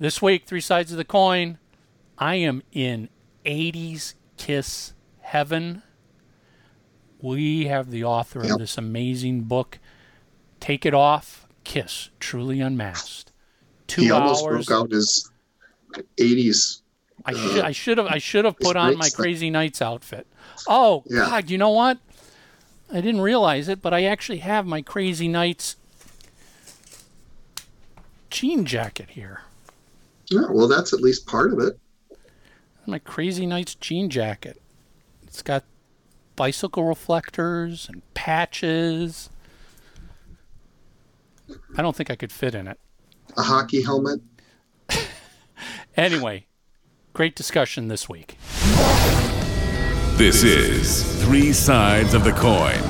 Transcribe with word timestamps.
This 0.00 0.22
week, 0.22 0.46
three 0.46 0.62
sides 0.62 0.90
of 0.92 0.96
the 0.96 1.04
coin. 1.04 1.58
I 2.18 2.36
am 2.36 2.62
in 2.72 3.10
80s 3.44 4.14
Kiss 4.38 4.94
heaven. 5.20 5.82
We 7.20 7.66
have 7.66 7.90
the 7.90 8.02
author 8.04 8.42
Yep. 8.42 8.52
of 8.52 8.58
this 8.58 8.78
amazing 8.78 9.42
book, 9.42 9.78
Take 10.58 10.86
It 10.86 10.94
Off, 10.94 11.46
Kiss, 11.64 12.08
Truly 12.18 12.60
Unmasked. 12.62 13.30
Two 13.88 14.00
he 14.02 14.10
almost 14.10 14.42
hours. 14.42 14.66
broke 14.66 14.84
out 14.84 14.90
his 14.90 15.30
80s. 16.18 16.80
I 17.26 17.32
uh, 17.32 17.36
should 17.36 17.64
I 17.66 17.72
should 17.72 17.98
have 17.98 18.06
I 18.06 18.16
should 18.18 18.44
have 18.46 18.58
put 18.58 18.76
on 18.76 18.96
my 18.96 19.08
stuff. 19.08 19.20
Crazy 19.20 19.50
Nights 19.50 19.82
outfit. 19.82 20.26
Oh 20.66 21.02
Yeah. 21.06 21.26
God, 21.26 21.50
you 21.50 21.58
know 21.58 21.70
what? 21.70 21.98
I 22.90 23.02
didn't 23.02 23.20
realize 23.20 23.68
it, 23.68 23.82
but 23.82 23.92
I 23.92 24.04
actually 24.04 24.38
have 24.38 24.64
my 24.66 24.80
Crazy 24.80 25.28
Nights 25.28 25.76
jean 28.30 28.64
jacket 28.64 29.10
here. 29.10 29.42
Yeah, 30.30 30.46
well, 30.50 30.68
that's 30.68 30.92
at 30.92 31.00
least 31.00 31.26
part 31.26 31.52
of 31.52 31.58
it. 31.58 31.78
My 32.86 32.98
Crazy 32.98 33.46
Nights 33.46 33.74
jean 33.74 34.08
jacket. 34.08 34.60
It's 35.24 35.42
got 35.42 35.64
bicycle 36.36 36.84
reflectors 36.84 37.88
and 37.88 38.02
patches. 38.14 39.28
I 41.76 41.82
don't 41.82 41.94
think 41.96 42.10
I 42.10 42.16
could 42.16 42.32
fit 42.32 42.54
in 42.54 42.68
it. 42.68 42.78
A 43.36 43.42
hockey 43.42 43.82
helmet. 43.82 44.20
Anyway, 45.96 46.46
great 47.12 47.34
discussion 47.34 47.88
this 47.88 48.08
week. 48.08 48.38
This 50.16 50.42
is 50.42 51.22
Three 51.22 51.52
Sides 51.52 52.14
of 52.14 52.24
the 52.24 52.32
Coin, 52.32 52.80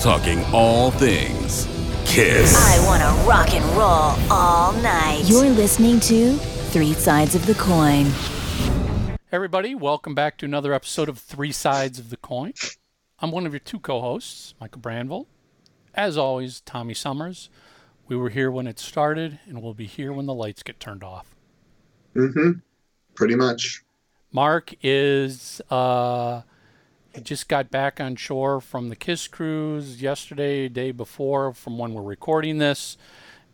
talking 0.00 0.44
all 0.52 0.90
things 0.90 1.66
Kiss. 2.04 2.54
I 2.56 2.84
want 2.86 3.02
to 3.02 3.28
rock 3.28 3.54
and 3.54 3.64
roll 3.76 4.16
all 4.30 4.72
night. 4.82 5.22
You're 5.26 5.48
listening 5.50 6.00
to 6.00 6.38
Three 6.78 6.92
Sides 6.92 7.34
of 7.34 7.44
the 7.46 7.54
Coin. 7.54 8.06
Everybody, 9.32 9.74
welcome 9.74 10.14
back 10.14 10.38
to 10.38 10.46
another 10.46 10.72
episode 10.72 11.08
of 11.08 11.18
Three 11.18 11.50
Sides 11.50 11.98
of 11.98 12.08
the 12.08 12.16
Coin. 12.16 12.52
I'm 13.18 13.32
one 13.32 13.46
of 13.46 13.52
your 13.52 13.58
two 13.58 13.80
co 13.80 14.00
hosts, 14.00 14.54
Michael 14.60 14.80
Brandvold. 14.80 15.26
As 15.92 16.16
always, 16.16 16.60
Tommy 16.60 16.94
Summers. 16.94 17.50
We 18.06 18.14
were 18.14 18.28
here 18.28 18.48
when 18.48 18.68
it 18.68 18.78
started, 18.78 19.40
and 19.48 19.60
we'll 19.60 19.74
be 19.74 19.86
here 19.86 20.12
when 20.12 20.26
the 20.26 20.34
lights 20.34 20.62
get 20.62 20.78
turned 20.78 21.02
off. 21.02 21.34
Mm-hmm. 22.14 22.60
Pretty 23.16 23.34
much. 23.34 23.82
Mark 24.30 24.72
is, 24.80 25.60
uh, 25.70 26.42
he 27.12 27.22
just 27.22 27.48
got 27.48 27.72
back 27.72 28.00
on 28.00 28.14
shore 28.14 28.60
from 28.60 28.88
the 28.88 28.94
Kiss 28.94 29.26
Cruise 29.26 30.00
yesterday, 30.00 30.68
day 30.68 30.92
before, 30.92 31.52
from 31.52 31.76
when 31.76 31.92
we're 31.92 32.02
recording 32.02 32.58
this. 32.58 32.96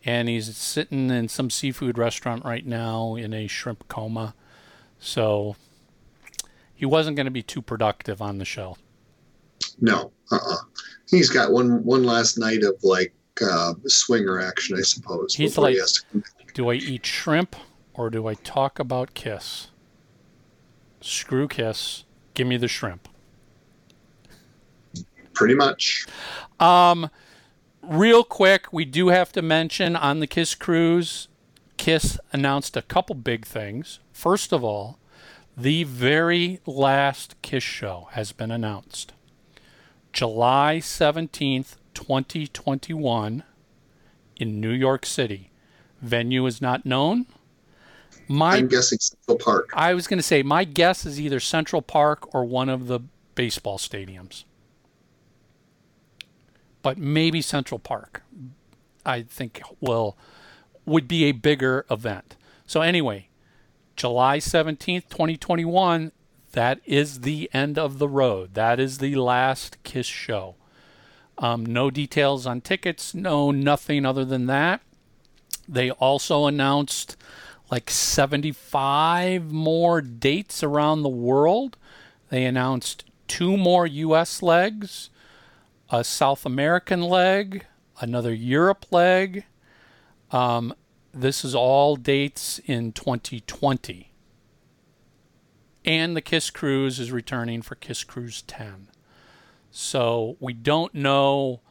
And 0.05 0.29
he's 0.29 0.55
sitting 0.55 1.09
in 1.09 1.27
some 1.29 1.49
seafood 1.49 1.97
restaurant 1.97 2.45
right 2.45 2.65
now 2.65 3.15
in 3.15 3.33
a 3.33 3.47
shrimp 3.47 3.87
coma. 3.87 4.35
So 4.99 5.55
he 6.75 6.85
wasn't 6.85 7.15
going 7.15 7.25
to 7.25 7.31
be 7.31 7.41
too 7.41 7.61
productive 7.61 8.21
on 8.21 8.37
the 8.37 8.45
show. 8.45 8.77
No. 9.81 10.11
Uh-uh. 10.31 10.57
He's 11.09 11.29
got 11.29 11.51
one 11.51 11.83
one 11.83 12.03
last 12.03 12.37
night 12.37 12.63
of 12.63 12.75
like 12.83 13.13
uh, 13.41 13.73
swinger 13.87 14.39
action, 14.39 14.77
I 14.77 14.81
suppose. 14.81 15.33
He's 15.35 15.55
he 15.55 15.61
like- 15.61 15.75
to- 15.77 16.23
Do 16.53 16.69
I 16.69 16.75
eat 16.75 17.05
shrimp 17.05 17.55
or 17.93 18.09
do 18.09 18.27
I 18.27 18.35
talk 18.35 18.77
about 18.79 19.13
Kiss? 19.15 19.67
Screw 21.01 21.47
Kiss. 21.47 22.03
Give 22.33 22.45
me 22.47 22.57
the 22.57 22.67
shrimp. 22.67 23.07
pretty 25.33 25.55
much. 25.55 26.05
Um, 26.59 27.09
real 27.87 28.23
quick, 28.23 28.71
we 28.71 28.85
do 28.85 29.09
have 29.09 29.31
to 29.33 29.41
mention 29.41 29.95
on 29.95 30.19
the 30.19 30.27
Kiss 30.27 30.55
cruise, 30.55 31.27
Kiss 31.77 32.19
announced 32.31 32.77
a 32.77 32.81
couple 32.81 33.15
big 33.15 33.45
things. 33.45 33.99
First 34.11 34.51
of 34.51 34.63
all, 34.63 34.99
the 35.57 35.83
very 35.83 36.59
last 36.65 37.35
Kiss 37.41 37.63
show 37.63 38.07
has 38.11 38.31
been 38.31 38.51
announced. 38.51 39.13
July 40.13 40.79
17th, 40.81 41.75
2021 41.93 43.43
in 44.37 44.61
New 44.61 44.71
York 44.71 45.05
City. 45.05 45.51
Venue 46.01 46.45
is 46.45 46.61
not 46.61 46.85
known. 46.85 47.25
My 48.27 48.57
I'm 48.57 48.67
guessing 48.67 48.99
Central 48.99 49.37
Park. 49.37 49.69
I 49.73 49.93
was 49.93 50.07
going 50.07 50.17
to 50.17 50.23
say 50.23 50.41
my 50.43 50.63
guess 50.63 51.05
is 51.05 51.19
either 51.19 51.39
Central 51.39 51.81
Park 51.81 52.33
or 52.33 52.43
one 52.45 52.69
of 52.69 52.87
the 52.87 53.01
baseball 53.35 53.77
stadiums. 53.77 54.45
But 56.85 56.99
maybe 56.99 57.41
Central 57.41 57.79
Park. 57.79 58.21
I 59.03 59.23
think 59.23 59.59
will 59.81 60.15
would 60.85 61.07
be 61.07 61.23
a 61.23 61.31
bigger 61.31 61.83
event. 61.89 62.35
So 62.67 62.81
anyway, 62.81 63.27
July 63.95 64.37
17th, 64.37 65.09
2021, 65.09 66.11
that 66.51 66.79
is 66.85 67.21
the 67.21 67.49
end 67.51 67.79
of 67.79 67.97
the 67.97 68.07
road. 68.07 68.53
That 68.53 68.79
is 68.79 68.99
the 68.99 69.15
last 69.15 69.81
Kiss 69.81 70.05
show. 70.05 70.57
Um, 71.39 71.65
no 71.65 71.89
details 71.89 72.45
on 72.45 72.61
tickets, 72.61 73.15
no 73.15 73.49
nothing 73.49 74.05
other 74.05 74.23
than 74.23 74.45
that. 74.45 74.81
They 75.67 75.89
also 75.89 76.45
announced 76.45 77.17
like 77.71 77.89
75 77.89 79.51
more 79.51 80.01
dates 80.01 80.61
around 80.61 81.01
the 81.01 81.09
world. 81.09 81.77
They 82.29 82.45
announced 82.45 83.05
two 83.27 83.57
more 83.57 83.87
US 83.87 84.43
legs, 84.43 85.09
a 85.99 86.03
South 86.03 86.45
American 86.45 87.01
leg, 87.01 87.65
another 87.99 88.33
Europe 88.33 88.85
leg. 88.91 89.45
Um, 90.31 90.73
this 91.13 91.45
is 91.45 91.55
all 91.55 91.95
dates 91.95 92.59
in 92.65 92.91
2020. 92.91 94.11
And 95.85 96.15
the 96.15 96.21
Kiss 96.21 96.49
Cruise 96.49 96.99
is 96.99 97.11
returning 97.11 97.61
for 97.61 97.75
Kiss 97.75 98.03
Cruise 98.03 98.41
10. 98.41 98.89
So 99.71 100.35
we 100.39 100.53
don't 100.53 100.93
know 100.93 101.61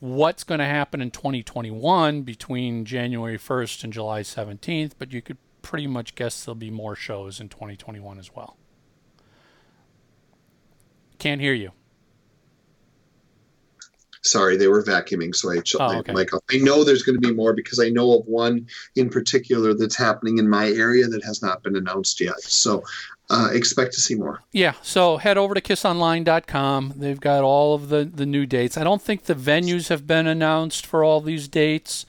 what's 0.00 0.44
going 0.44 0.60
to 0.60 0.64
happen 0.64 1.02
in 1.02 1.10
2021 1.10 2.22
between 2.22 2.84
January 2.84 3.38
1st 3.38 3.84
and 3.84 3.92
July 3.92 4.22
17th, 4.22 4.92
but 4.98 5.12
you 5.12 5.20
could 5.20 5.38
pretty 5.60 5.86
much 5.86 6.14
guess 6.14 6.44
there'll 6.44 6.54
be 6.54 6.70
more 6.70 6.94
shows 6.94 7.40
in 7.40 7.48
2021 7.48 8.18
as 8.18 8.34
well. 8.34 8.56
Can't 11.18 11.40
hear 11.40 11.52
you. 11.52 11.72
Sorry, 14.22 14.56
they 14.56 14.68
were 14.68 14.82
vacuuming, 14.82 15.34
so 15.34 15.50
I 15.50 15.60
shut 15.64 15.80
Oh, 15.80 15.88
my 15.92 15.98
okay. 16.00 16.12
mic 16.12 16.32
off. 16.34 16.42
I 16.50 16.58
know 16.58 16.84
there's 16.84 17.02
going 17.02 17.20
to 17.20 17.26
be 17.28 17.34
more 17.34 17.52
because 17.52 17.78
I 17.80 17.88
know 17.88 18.18
of 18.18 18.26
one 18.26 18.66
in 18.96 19.08
particular 19.10 19.74
that's 19.74 19.96
happening 19.96 20.38
in 20.38 20.48
my 20.48 20.68
area 20.70 21.06
that 21.06 21.22
has 21.24 21.42
not 21.42 21.62
been 21.62 21.76
announced 21.76 22.20
yet. 22.20 22.40
So 22.40 22.82
uh, 23.30 23.50
expect 23.52 23.92
to 23.94 24.00
see 24.00 24.14
more. 24.14 24.40
Yeah, 24.52 24.72
so 24.82 25.18
head 25.18 25.36
over 25.38 25.54
to 25.54 25.60
kissonline.com. 25.60 26.94
They've 26.96 27.20
got 27.20 27.42
all 27.44 27.74
of 27.74 27.88
the, 27.90 28.04
the 28.04 28.26
new 28.26 28.46
dates. 28.46 28.76
I 28.76 28.84
don't 28.84 29.02
think 29.02 29.24
the 29.24 29.34
venues 29.34 29.88
have 29.88 30.06
been 30.06 30.26
announced 30.26 30.86
for 30.86 31.04
all 31.04 31.20
these 31.20 31.46
dates, 31.48 32.06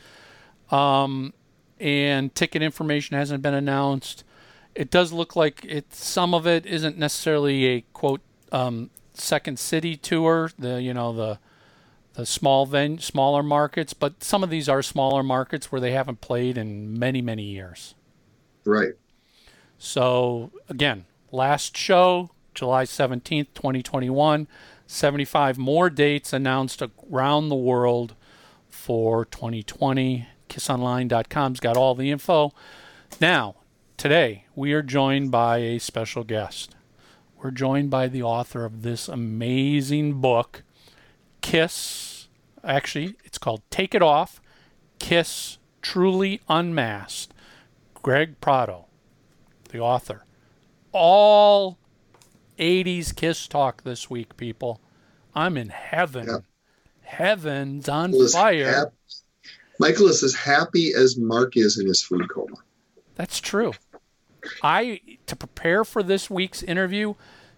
um, 0.71 1.33
and 1.79 2.33
ticket 2.35 2.61
information 2.61 3.15
hasn't 3.17 3.41
been 3.41 3.53
announced. 3.53 4.23
It 4.75 4.89
does 4.91 5.11
look 5.11 5.35
like 5.35 5.65
it. 5.65 5.93
Some 5.93 6.33
of 6.33 6.47
it 6.47 6.65
isn't 6.65 6.97
necessarily 6.97 7.65
a 7.65 7.81
quote 7.93 8.21
um, 8.51 8.89
second 9.13 9.59
city 9.59 9.97
tour. 9.97 10.51
The 10.57 10.81
you 10.81 10.93
know 10.93 11.11
the 11.13 11.39
the 12.19 12.25
small 12.25 12.65
ven- 12.65 12.99
smaller 12.99 13.41
markets, 13.41 13.93
but 13.93 14.23
some 14.23 14.43
of 14.43 14.49
these 14.49 14.67
are 14.67 14.81
smaller 14.81 15.23
markets 15.23 15.71
where 15.71 15.79
they 15.79 15.91
haven't 15.91 16.19
played 16.19 16.57
in 16.57 16.99
many 16.99 17.21
many 17.21 17.43
years. 17.43 17.95
Right. 18.65 18.93
So 19.77 20.51
again, 20.67 21.05
last 21.31 21.77
show, 21.77 22.31
July 22.53 22.83
17th, 22.83 23.47
2021. 23.53 24.47
75 24.85 25.57
more 25.57 25.89
dates 25.89 26.33
announced 26.33 26.81
around 27.09 27.47
the 27.47 27.55
world 27.55 28.15
for 28.67 29.23
2020. 29.25 30.27
KissOnline.com's 30.49 31.59
got 31.59 31.77
all 31.77 31.93
the 31.95 32.11
info. 32.11 32.51
Now, 33.21 33.55
today 33.97 34.45
we 34.55 34.73
are 34.73 34.81
joined 34.81 35.31
by 35.31 35.59
a 35.59 35.79
special 35.79 36.23
guest. 36.23 36.75
We're 37.41 37.51
joined 37.51 37.91
by 37.91 38.07
the 38.07 38.23
author 38.23 38.65
of 38.65 38.81
this 38.81 39.07
amazing 39.07 40.19
book, 40.19 40.63
Kiss. 41.41 42.08
Actually, 42.63 43.15
it's 43.23 43.37
called 43.37 43.61
Take 43.69 43.95
It 43.95 44.01
Off 44.01 44.41
Kiss 44.99 45.57
Truly 45.81 46.41
Unmasked. 46.49 47.33
Greg 48.01 48.39
Prato 48.39 48.85
the 49.69 49.79
author. 49.79 50.25
All 50.91 51.77
80s 52.57 53.15
Kiss 53.15 53.47
talk 53.47 53.83
this 53.83 54.09
week, 54.09 54.35
people. 54.35 54.81
I'm 55.33 55.57
in 55.57 55.69
heaven. 55.69 56.25
Yeah. 56.27 56.37
Heaven's 57.01 57.87
on 57.87 58.11
Michael 58.11 58.27
fire. 58.27 58.71
hap- 58.71 58.93
Michael 59.79 60.07
is 60.07 60.23
as 60.23 60.35
happy 60.35 60.93
as 60.93 61.17
Mark 61.17 61.55
is 61.55 61.79
in 61.79 61.87
his 61.87 62.01
food 62.01 62.29
coma. 62.29 62.57
That's 63.15 63.39
true. 63.39 63.73
I 64.61 65.01
to 65.25 65.35
prepare 65.35 65.83
for 65.85 66.03
this 66.03 66.29
week's 66.29 66.63
interview, 66.63 67.13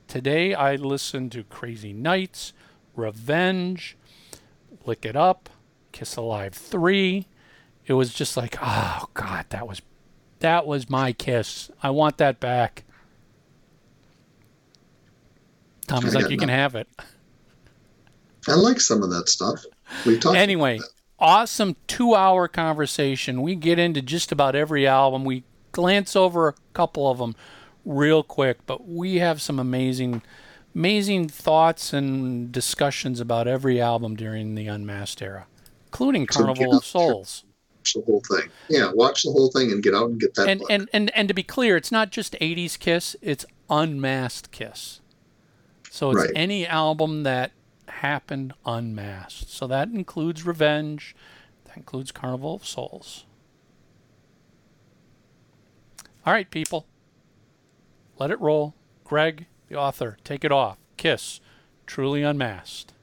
today 0.07 0.53
I 0.53 0.75
listened 0.75 1.31
to 1.33 1.43
Crazy 1.43 1.93
Nights, 1.93 2.53
Revenge, 2.95 3.97
Lick 4.85 5.05
It 5.05 5.15
Up, 5.15 5.49
Kiss 5.91 6.15
Alive 6.15 6.53
3. 6.53 7.27
It 7.85 7.93
was 7.93 8.13
just 8.13 8.37
like, 8.37 8.57
oh 8.61 9.05
god, 9.13 9.45
that 9.49 9.67
was 9.67 9.81
That 10.39 10.65
was 10.65 10.89
my 10.89 11.13
kiss. 11.13 11.69
I 11.81 11.91
want 11.91 12.17
that 12.17 12.39
back. 12.39 12.83
Tom 15.87 16.05
is 16.05 16.15
like, 16.15 16.29
you 16.29 16.37
can 16.37 16.49
have 16.49 16.75
it. 16.75 16.87
I 18.47 18.55
like 18.55 18.79
some 18.79 19.03
of 19.03 19.09
that 19.11 19.29
stuff. 19.29 19.63
We've 20.05 20.19
talked. 20.19 20.37
Anyway, 20.37 20.79
awesome 21.19 21.75
two 21.87 22.15
hour 22.15 22.47
conversation. 22.47 23.41
We 23.41 23.55
get 23.55 23.77
into 23.77 24.01
just 24.01 24.31
about 24.31 24.55
every 24.55 24.87
album. 24.87 25.25
We 25.25 25.43
glance 25.71 26.15
over 26.15 26.47
a 26.47 26.53
couple 26.73 27.09
of 27.09 27.19
them 27.19 27.35
real 27.85 28.23
quick, 28.23 28.65
but 28.65 28.87
we 28.87 29.17
have 29.17 29.41
some 29.41 29.59
amazing, 29.59 30.21
amazing 30.75 31.27
thoughts 31.29 31.93
and 31.93 32.51
discussions 32.51 33.19
about 33.19 33.47
every 33.47 33.79
album 33.81 34.15
during 34.15 34.55
the 34.55 34.67
Unmasked 34.67 35.21
era, 35.21 35.47
including 35.87 36.27
So 36.29 36.39
Carnival 36.45 36.77
of 36.77 36.85
Souls. 36.85 37.43
watch 37.77 37.93
the 37.93 38.01
whole 38.01 38.21
thing. 38.29 38.49
Yeah, 38.69 38.91
watch 38.93 39.23
the 39.23 39.31
whole 39.31 39.51
thing 39.51 39.71
and 39.71 39.83
get 39.83 39.93
out 39.93 40.09
and 40.09 40.19
get 40.19 40.33
that 40.35 40.47
And, 40.47 40.59
book. 40.61 40.71
and, 40.71 40.89
and, 40.93 41.11
and 41.15 41.27
to 41.27 41.33
be 41.33 41.43
clear, 41.43 41.75
it's 41.77 41.91
not 41.91 42.11
just 42.11 42.33
80s 42.39 42.77
Kiss, 42.79 43.15
it's 43.21 43.45
Unmasked 43.69 44.51
Kiss. 44.51 45.01
So 45.89 46.11
it's 46.11 46.21
Right. 46.21 46.31
any 46.35 46.65
album 46.65 47.23
that 47.23 47.51
happened 47.87 48.53
unmasked. 48.65 49.49
So 49.49 49.67
that 49.67 49.89
includes 49.89 50.45
Revenge, 50.45 51.15
that 51.65 51.75
includes 51.77 52.11
Carnival 52.11 52.55
of 52.55 52.65
Souls. 52.65 53.25
All 56.25 56.31
right, 56.33 56.49
people. 56.49 56.85
Let 58.19 58.31
it 58.31 58.39
roll. 58.39 58.75
Greg, 59.03 59.47
the 59.71 59.79
author, 59.79 60.17
take 60.23 60.43
it 60.43 60.51
off. 60.51 60.79
Kiss, 60.97 61.39
truly 61.85 62.23
unmasked. 62.23 62.93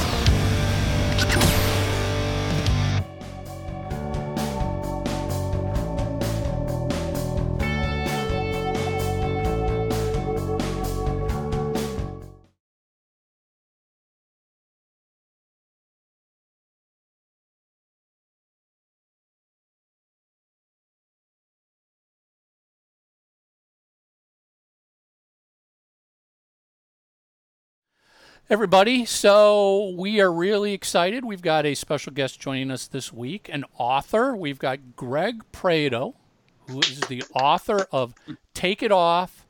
Everybody, 28.50 29.05
so 29.05 29.94
we 29.97 30.20
are 30.20 30.32
really 30.32 30.73
excited. 30.73 31.25
We've 31.25 31.41
got 31.41 31.64
a 31.64 31.76
special 31.76 32.12
guest 32.12 32.41
joining 32.41 32.73
us 32.73 32.88
this 32.88 33.12
week, 33.12 33.49
an 33.49 33.64
author. 33.79 34.35
We've 34.35 34.58
got 34.58 34.97
Greg 34.97 35.44
Prato, 35.52 36.17
who 36.67 36.81
is 36.81 36.99
the 37.02 37.23
author 37.32 37.87
of 37.93 38.12
Take 38.52 38.82
It 38.82 38.91
Off, 38.91 39.47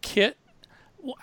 Kit. 0.00 0.36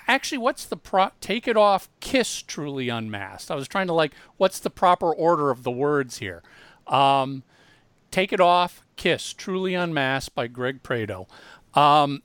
Actually, 0.06 0.40
what's 0.40 0.66
the 0.66 0.76
pro? 0.76 1.12
Take 1.22 1.48
It 1.48 1.56
Off, 1.56 1.88
Kiss 2.02 2.42
Truly 2.42 2.90
Unmasked. 2.90 3.50
I 3.50 3.56
was 3.56 3.70
trying 3.70 3.88
to 3.88 3.94
like, 3.94 4.14
what's 4.36 4.60
the 4.60 4.70
proper 4.70 5.14
order 5.14 5.52
of 5.52 5.64
the 5.64 5.72
words 5.72 6.18
here? 6.18 6.44
Um, 6.88 7.44
Take 8.12 8.34
It 8.34 8.42
Off, 8.42 8.84
Kiss 8.98 9.32
Truly 9.32 9.76
Unmasked 9.76 10.36
by 10.36 10.48
Greg 10.48 10.84
Prato. 10.84 11.26
Um, 11.74 12.22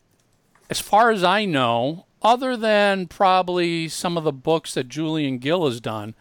as 0.68 0.80
far 0.80 1.12
as 1.12 1.22
I 1.22 1.44
know, 1.44 2.06
other 2.24 2.56
than 2.56 3.06
probably 3.06 3.86
some 3.88 4.16
of 4.16 4.24
the 4.24 4.32
books 4.32 4.74
that 4.74 4.88
Julian 4.88 5.38
Gill 5.38 5.66
has 5.66 5.80
done, 5.80 6.14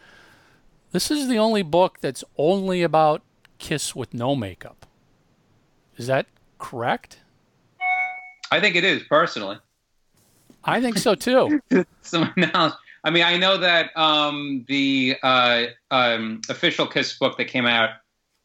this 0.91 1.09
is 1.09 1.27
the 1.29 1.39
only 1.39 1.63
book 1.63 1.99
that's 2.01 2.23
only 2.37 2.83
about 2.83 3.21
Kiss 3.57 3.95
with 3.95 4.13
no 4.13 4.35
makeup. 4.35 4.85
Is 5.97 6.07
that 6.07 6.27
correct? 6.59 7.19
I 8.51 8.59
think 8.59 8.75
it 8.75 8.83
is 8.83 9.01
personally. 9.03 9.57
I 10.65 10.81
think 10.81 10.97
so 10.97 11.15
too. 11.15 11.61
Some 12.01 12.31
knowledge. 12.35 12.73
I 13.05 13.09
mean, 13.09 13.23
I 13.23 13.37
know 13.37 13.57
that 13.57 13.95
um, 13.97 14.65
the 14.67 15.17
uh, 15.23 15.65
um, 15.91 16.41
official 16.49 16.87
Kiss 16.87 17.17
book 17.17 17.37
that 17.37 17.45
came 17.45 17.65
out 17.65 17.89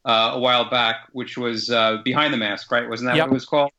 uh, 0.04 0.32
a 0.34 0.38
while 0.38 0.68
back, 0.68 1.08
which 1.12 1.36
was 1.36 1.70
uh, 1.70 1.98
Behind 2.04 2.32
the 2.32 2.38
Mask, 2.38 2.70
right? 2.72 2.88
Wasn't 2.88 3.08
that 3.08 3.16
Yep. 3.16 3.26
what 3.26 3.30
it 3.30 3.34
was 3.34 3.44
called? 3.44 3.70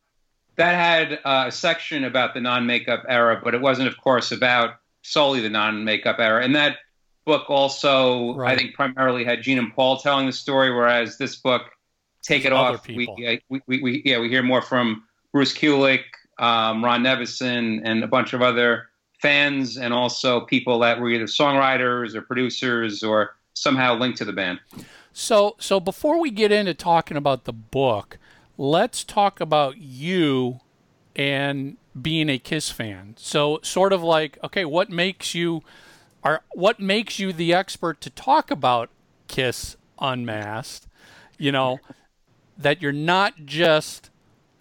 That 0.60 0.76
had 0.76 1.20
uh, 1.24 1.46
a 1.48 1.52
section 1.52 2.04
about 2.04 2.34
the 2.34 2.42
non-makeup 2.42 3.06
era, 3.08 3.40
but 3.42 3.56
it 3.56 3.62
wasn't, 3.62 3.88
of 3.88 3.96
course, 3.98 4.34
about 4.34 4.76
solely 5.04 5.40
the 5.40 5.50
non-makeup 5.50 6.18
era. 6.20 6.44
And 6.44 6.54
that 6.54 6.80
book 7.24 7.50
also, 7.50 8.36
Right. 8.36 8.52
I 8.52 8.58
think, 8.58 8.76
primarily 8.76 9.24
had 9.24 9.42
Gene 9.42 9.58
and 9.58 9.74
Paul 9.74 10.00
telling 10.00 10.26
the 10.26 10.34
story, 10.34 10.70
whereas 10.70 11.18
this 11.18 11.38
book, 11.38 11.62
Take 12.24 12.44
It 12.44 12.52
Other 12.52 12.78
Off, 12.78 12.88
we, 12.88 13.08
uh, 13.08 13.38
we, 13.48 13.62
we, 13.68 13.82
we, 13.82 14.02
yeah, 14.04 14.20
we 14.20 14.28
hear 14.28 14.44
more 14.44 14.62
from 14.62 15.06
Bruce 15.32 15.54
Kulick, 15.54 16.04
um, 16.40 16.84
Ron 16.84 17.04
Nevison, 17.04 17.80
and 17.86 18.04
a 18.04 18.08
bunch 18.08 18.34
of 18.34 18.42
other 18.42 18.90
fans, 19.22 19.78
and 19.78 19.94
also 19.94 20.42
people 20.42 20.80
that 20.80 21.00
were 21.00 21.10
either 21.10 21.24
songwriters 21.24 22.16
or 22.16 22.22
producers 22.22 23.02
or 23.02 23.36
somehow 23.54 23.96
linked 23.96 24.18
to 24.18 24.26
the 24.26 24.34
band. 24.34 24.60
So, 25.14 25.56
so 25.58 25.80
before 25.80 26.20
we 26.20 26.32
get 26.32 26.52
into 26.52 26.74
talking 26.74 27.16
about 27.16 27.46
the 27.46 27.54
book, 27.54 28.18
let's 28.60 29.06
talk 29.06 29.40
about 29.40 29.78
you 29.78 30.60
and 31.16 31.78
being 32.00 32.30
a 32.30 32.38
Kiss 32.38 32.70
fan. 32.70 33.16
So, 33.18 33.60
sort 33.64 33.94
of 33.94 34.04
like, 34.04 34.38
okay, 34.44 34.66
what 34.66 34.90
makes 34.90 35.34
you 35.34 35.64
are 36.24 36.44
what 36.52 36.80
makes 36.80 37.18
you 37.18 37.32
the 37.32 37.54
expert 37.54 38.02
to 38.02 38.10
talk 38.10 38.52
about 38.52 38.90
Kiss 39.28 39.78
Unmasked? 40.00 40.88
You 41.38 41.54
know, 41.54 41.80
that 42.58 42.82
you're 42.82 42.92
not 42.92 43.46
just 43.46 44.10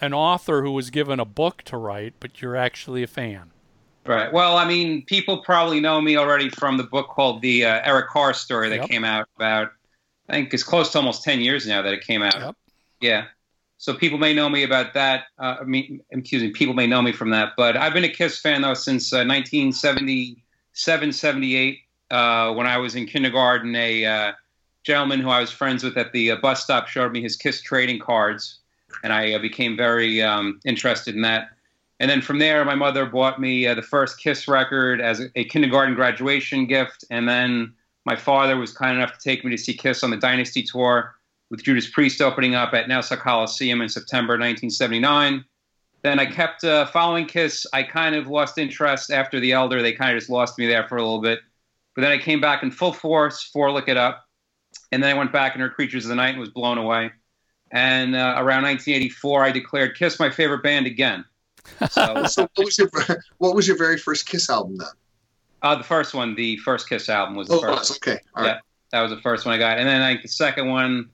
an 0.00 0.14
author 0.14 0.62
who 0.62 0.70
was 0.70 0.90
given 0.90 1.18
a 1.18 1.24
book 1.24 1.62
to 1.64 1.76
write, 1.76 2.14
but 2.20 2.40
you're 2.40 2.56
actually 2.56 3.02
a 3.02 3.08
fan. 3.08 3.50
Right. 4.06 4.32
Well, 4.32 4.56
I 4.56 4.66
mean, 4.66 5.04
people 5.06 5.38
probably 5.38 5.80
know 5.80 6.00
me 6.00 6.16
already 6.16 6.48
from 6.50 6.76
the 6.76 6.84
book 6.84 7.08
called 7.08 7.42
the 7.42 7.64
uh, 7.64 7.80
Eric 7.84 8.08
Carr 8.08 8.32
story 8.32 8.70
that 8.70 8.76
Yep. 8.76 8.88
came 8.88 9.04
out 9.04 9.28
about, 9.36 9.72
I 10.28 10.34
think 10.34 10.54
it's 10.54 10.62
close 10.62 10.92
to 10.92 10.98
almost 10.98 11.24
10 11.24 11.40
years 11.40 11.66
now 11.66 11.82
that 11.82 11.92
it 11.92 12.02
came 12.06 12.22
out. 12.22 12.36
Yep. 12.36 12.56
Yeah. 13.00 13.24
So 13.78 13.94
people 13.94 14.18
may 14.18 14.34
know 14.34 14.48
me 14.48 14.64
about 14.64 14.92
that. 14.94 15.26
Uh, 15.38 15.58
I 15.60 15.64
mean, 15.64 16.00
excuse 16.10 16.42
me, 16.42 16.50
people 16.50 16.74
may 16.74 16.88
know 16.88 17.00
me 17.00 17.12
from 17.12 17.30
that. 17.30 17.52
But 17.56 17.76
I've 17.76 17.94
been 17.94 18.04
a 18.04 18.08
Kiss 18.08 18.40
fan, 18.40 18.62
though, 18.62 18.74
since 18.74 19.12
uh, 19.12 19.22
1977, 19.24 21.12
78. 21.12 21.78
Uh, 22.10 22.52
when 22.54 22.66
I 22.66 22.76
was 22.76 22.96
in 22.96 23.06
kindergarten, 23.06 23.76
a 23.76 24.04
uh, 24.04 24.32
gentleman 24.82 25.20
who 25.20 25.28
I 25.28 25.40
was 25.40 25.52
friends 25.52 25.84
with 25.84 25.96
at 25.96 26.12
the 26.12 26.32
uh, 26.32 26.36
bus 26.36 26.64
stop 26.64 26.88
showed 26.88 27.12
me 27.12 27.22
his 27.22 27.36
Kiss 27.36 27.62
trading 27.62 28.00
cards. 28.00 28.58
And 29.04 29.12
I 29.12 29.34
uh, 29.34 29.38
became 29.38 29.76
very 29.76 30.22
um, 30.22 30.58
interested 30.64 31.14
in 31.14 31.22
that. 31.22 31.50
And 32.00 32.10
then 32.10 32.20
from 32.20 32.40
there, 32.40 32.64
my 32.64 32.74
mother 32.74 33.06
bought 33.06 33.40
me 33.40 33.72
the 33.72 33.82
first 33.82 34.18
Kiss 34.18 34.48
record 34.48 35.00
as 35.00 35.20
a, 35.20 35.28
a 35.36 35.44
kindergarten 35.44 35.94
graduation 35.94 36.66
gift. 36.66 37.04
And 37.10 37.28
then 37.28 37.74
my 38.04 38.16
father 38.16 38.56
was 38.56 38.72
kind 38.72 38.96
enough 38.96 39.16
to 39.16 39.20
take 39.20 39.44
me 39.44 39.52
to 39.52 39.58
see 39.58 39.74
Kiss 39.74 40.02
on 40.02 40.10
the 40.10 40.16
Dynasty 40.16 40.64
tour 40.64 41.14
with 41.50 41.62
Judas 41.62 41.88
Priest 41.90 42.20
opening 42.20 42.54
up 42.54 42.74
at 42.74 42.88
Nassau 42.88 43.16
Coliseum 43.16 43.80
in 43.80 43.88
September 43.88 44.34
1979. 44.34 45.44
Then 46.02 46.20
I 46.20 46.26
kept 46.26 46.62
uh, 46.64 46.86
following 46.86 47.26
Kiss. 47.26 47.66
I 47.72 47.82
kind 47.82 48.14
of 48.14 48.28
lost 48.28 48.58
interest 48.58 49.10
after 49.10 49.40
The 49.40 49.52
Elder. 49.52 49.82
They 49.82 49.92
kind 49.92 50.12
of 50.14 50.18
just 50.20 50.30
lost 50.30 50.58
me 50.58 50.66
there 50.66 50.86
for 50.86 50.96
a 50.96 51.02
little 51.02 51.20
bit. 51.20 51.40
But 51.96 52.02
then 52.02 52.12
I 52.12 52.18
came 52.18 52.40
back 52.40 52.62
in 52.62 52.70
full 52.70 52.92
force 52.92 53.42
for 53.42 53.70
Lick 53.72 53.88
It 53.88 53.96
Up. 53.96 54.24
And 54.92 55.02
then 55.02 55.10
I 55.14 55.18
went 55.18 55.32
back 55.32 55.54
and 55.54 55.62
heard 55.62 55.74
Creatures 55.74 56.04
of 56.04 56.10
the 56.10 56.14
Night 56.14 56.30
and 56.30 56.38
was 56.40 56.50
blown 56.50 56.78
away. 56.78 57.10
And 57.72 58.14
uh, 58.14 58.34
around 58.36 58.62
1984, 58.62 59.44
I 59.44 59.50
declared 59.50 59.96
Kiss 59.96 60.18
my 60.20 60.30
favorite 60.30 60.62
band 60.62 60.86
again. 60.86 61.24
So 61.90 62.24
So 62.26 62.42
what 62.54 62.64
was 62.64 62.78
your 62.78 62.88
what 63.38 63.54
was 63.56 63.66
your 63.66 63.76
very 63.76 63.98
first 63.98 64.28
Kiss 64.28 64.48
album 64.48 64.76
then? 64.76 64.88
uh, 65.62 65.74
the 65.74 65.82
first 65.84 66.14
one, 66.14 66.34
the 66.36 66.56
first 66.58 66.88
Kiss 66.88 67.08
album 67.08 67.34
was 67.34 67.48
the 67.48 67.54
Oh, 67.56 67.60
first. 67.60 67.78
was 67.90 67.96
okay. 67.96 68.20
All 68.36 68.44
right. 68.44 68.50
Yeah. 68.52 68.58
That 68.92 69.00
was 69.02 69.10
the 69.10 69.20
first 69.20 69.44
one 69.44 69.54
I 69.54 69.58
got. 69.58 69.78
And 69.78 69.86
then 69.88 70.00
like 70.00 70.22
the 70.22 70.28
second 70.28 70.68
one, 70.68 71.10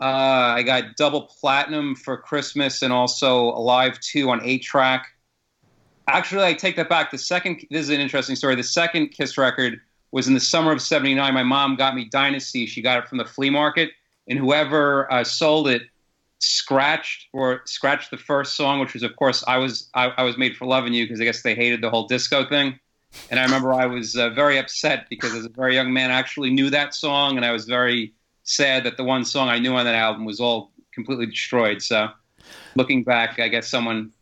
uh, 0.00 0.04
I 0.56 0.62
got 0.62 0.96
double 0.96 1.22
platinum 1.22 1.94
for 1.94 2.16
Christmas 2.16 2.82
and 2.82 2.92
also 2.92 3.50
Alive 3.50 3.98
2 4.00 4.30
on 4.30 4.40
8 4.42 4.62
track. 4.62 5.06
Actually, 6.08 6.44
I 6.44 6.54
take 6.54 6.76
that 6.76 6.88
back. 6.88 7.10
The 7.10 7.18
second, 7.18 7.64
this 7.70 7.82
is 7.82 7.88
an 7.90 8.00
interesting 8.00 8.36
story. 8.36 8.56
The 8.56 8.62
second 8.62 9.08
Kiss 9.08 9.38
record 9.38 9.80
was 10.10 10.28
in 10.28 10.34
the 10.34 10.40
summer 10.40 10.72
of 10.72 10.82
79. 10.82 11.32
My 11.32 11.42
mom 11.42 11.76
got 11.76 11.94
me 11.94 12.06
Dynasty. 12.06 12.66
She 12.66 12.82
got 12.82 12.98
it 12.98 13.08
from 13.08 13.18
the 13.18 13.24
flea 13.24 13.50
market. 13.50 13.90
And 14.28 14.38
whoever 14.38 15.10
uh, 15.12 15.24
sold 15.24 15.68
it 15.68 15.82
scratched 16.40 17.28
or 17.32 17.62
scratched 17.64 18.10
the 18.10 18.16
first 18.16 18.56
song, 18.56 18.80
which 18.80 18.94
was, 18.94 19.02
of 19.02 19.16
course, 19.16 19.44
I 19.46 19.58
was 19.58 19.88
I, 19.94 20.06
I 20.16 20.22
was 20.22 20.36
made 20.36 20.56
for 20.56 20.66
loving 20.66 20.92
you 20.92 21.04
because 21.04 21.20
I 21.20 21.24
guess 21.24 21.42
they 21.42 21.54
hated 21.54 21.82
the 21.82 21.90
whole 21.90 22.06
disco 22.06 22.46
thing. 22.46 22.78
And 23.30 23.38
I 23.38 23.44
remember 23.44 23.72
I 23.72 23.86
was 23.86 24.16
uh, 24.16 24.30
very 24.30 24.58
upset 24.58 25.08
because 25.08 25.34
as 25.34 25.44
a 25.44 25.48
very 25.48 25.74
young 25.74 25.92
man, 25.92 26.10
I 26.10 26.14
actually 26.14 26.50
knew 26.50 26.68
that 26.70 26.94
song, 26.94 27.36
and 27.36 27.44
I 27.46 27.52
was 27.52 27.64
very 27.64 28.12
sad 28.44 28.84
that 28.84 28.96
the 28.96 29.04
one 29.04 29.24
song 29.24 29.48
I 29.48 29.58
knew 29.58 29.74
on 29.74 29.84
that 29.84 29.94
album 29.94 30.24
was 30.24 30.38
all 30.40 30.70
completely 30.92 31.26
destroyed. 31.26 31.82
So 31.82 32.08
looking 32.76 33.02
back, 33.04 33.38
I 33.40 33.48
guess 33.48 33.68
someone 33.68 34.12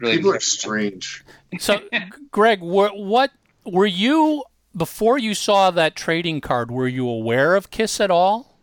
really 0.00 0.16
People 0.16 0.34
are 0.34 0.40
strange. 0.40 1.24
So, 1.58 1.80
Greg, 2.30 2.60
wh- 2.60 2.94
what 2.94 3.30
were 3.64 3.86
you 3.86 4.44
before 4.76 5.18
you 5.18 5.34
saw 5.34 5.70
that 5.70 5.96
trading 5.96 6.40
card? 6.40 6.70
Were 6.70 6.88
you 6.88 7.08
aware 7.08 7.56
of 7.56 7.70
Kiss 7.70 8.00
at 8.00 8.10
all? 8.10 8.56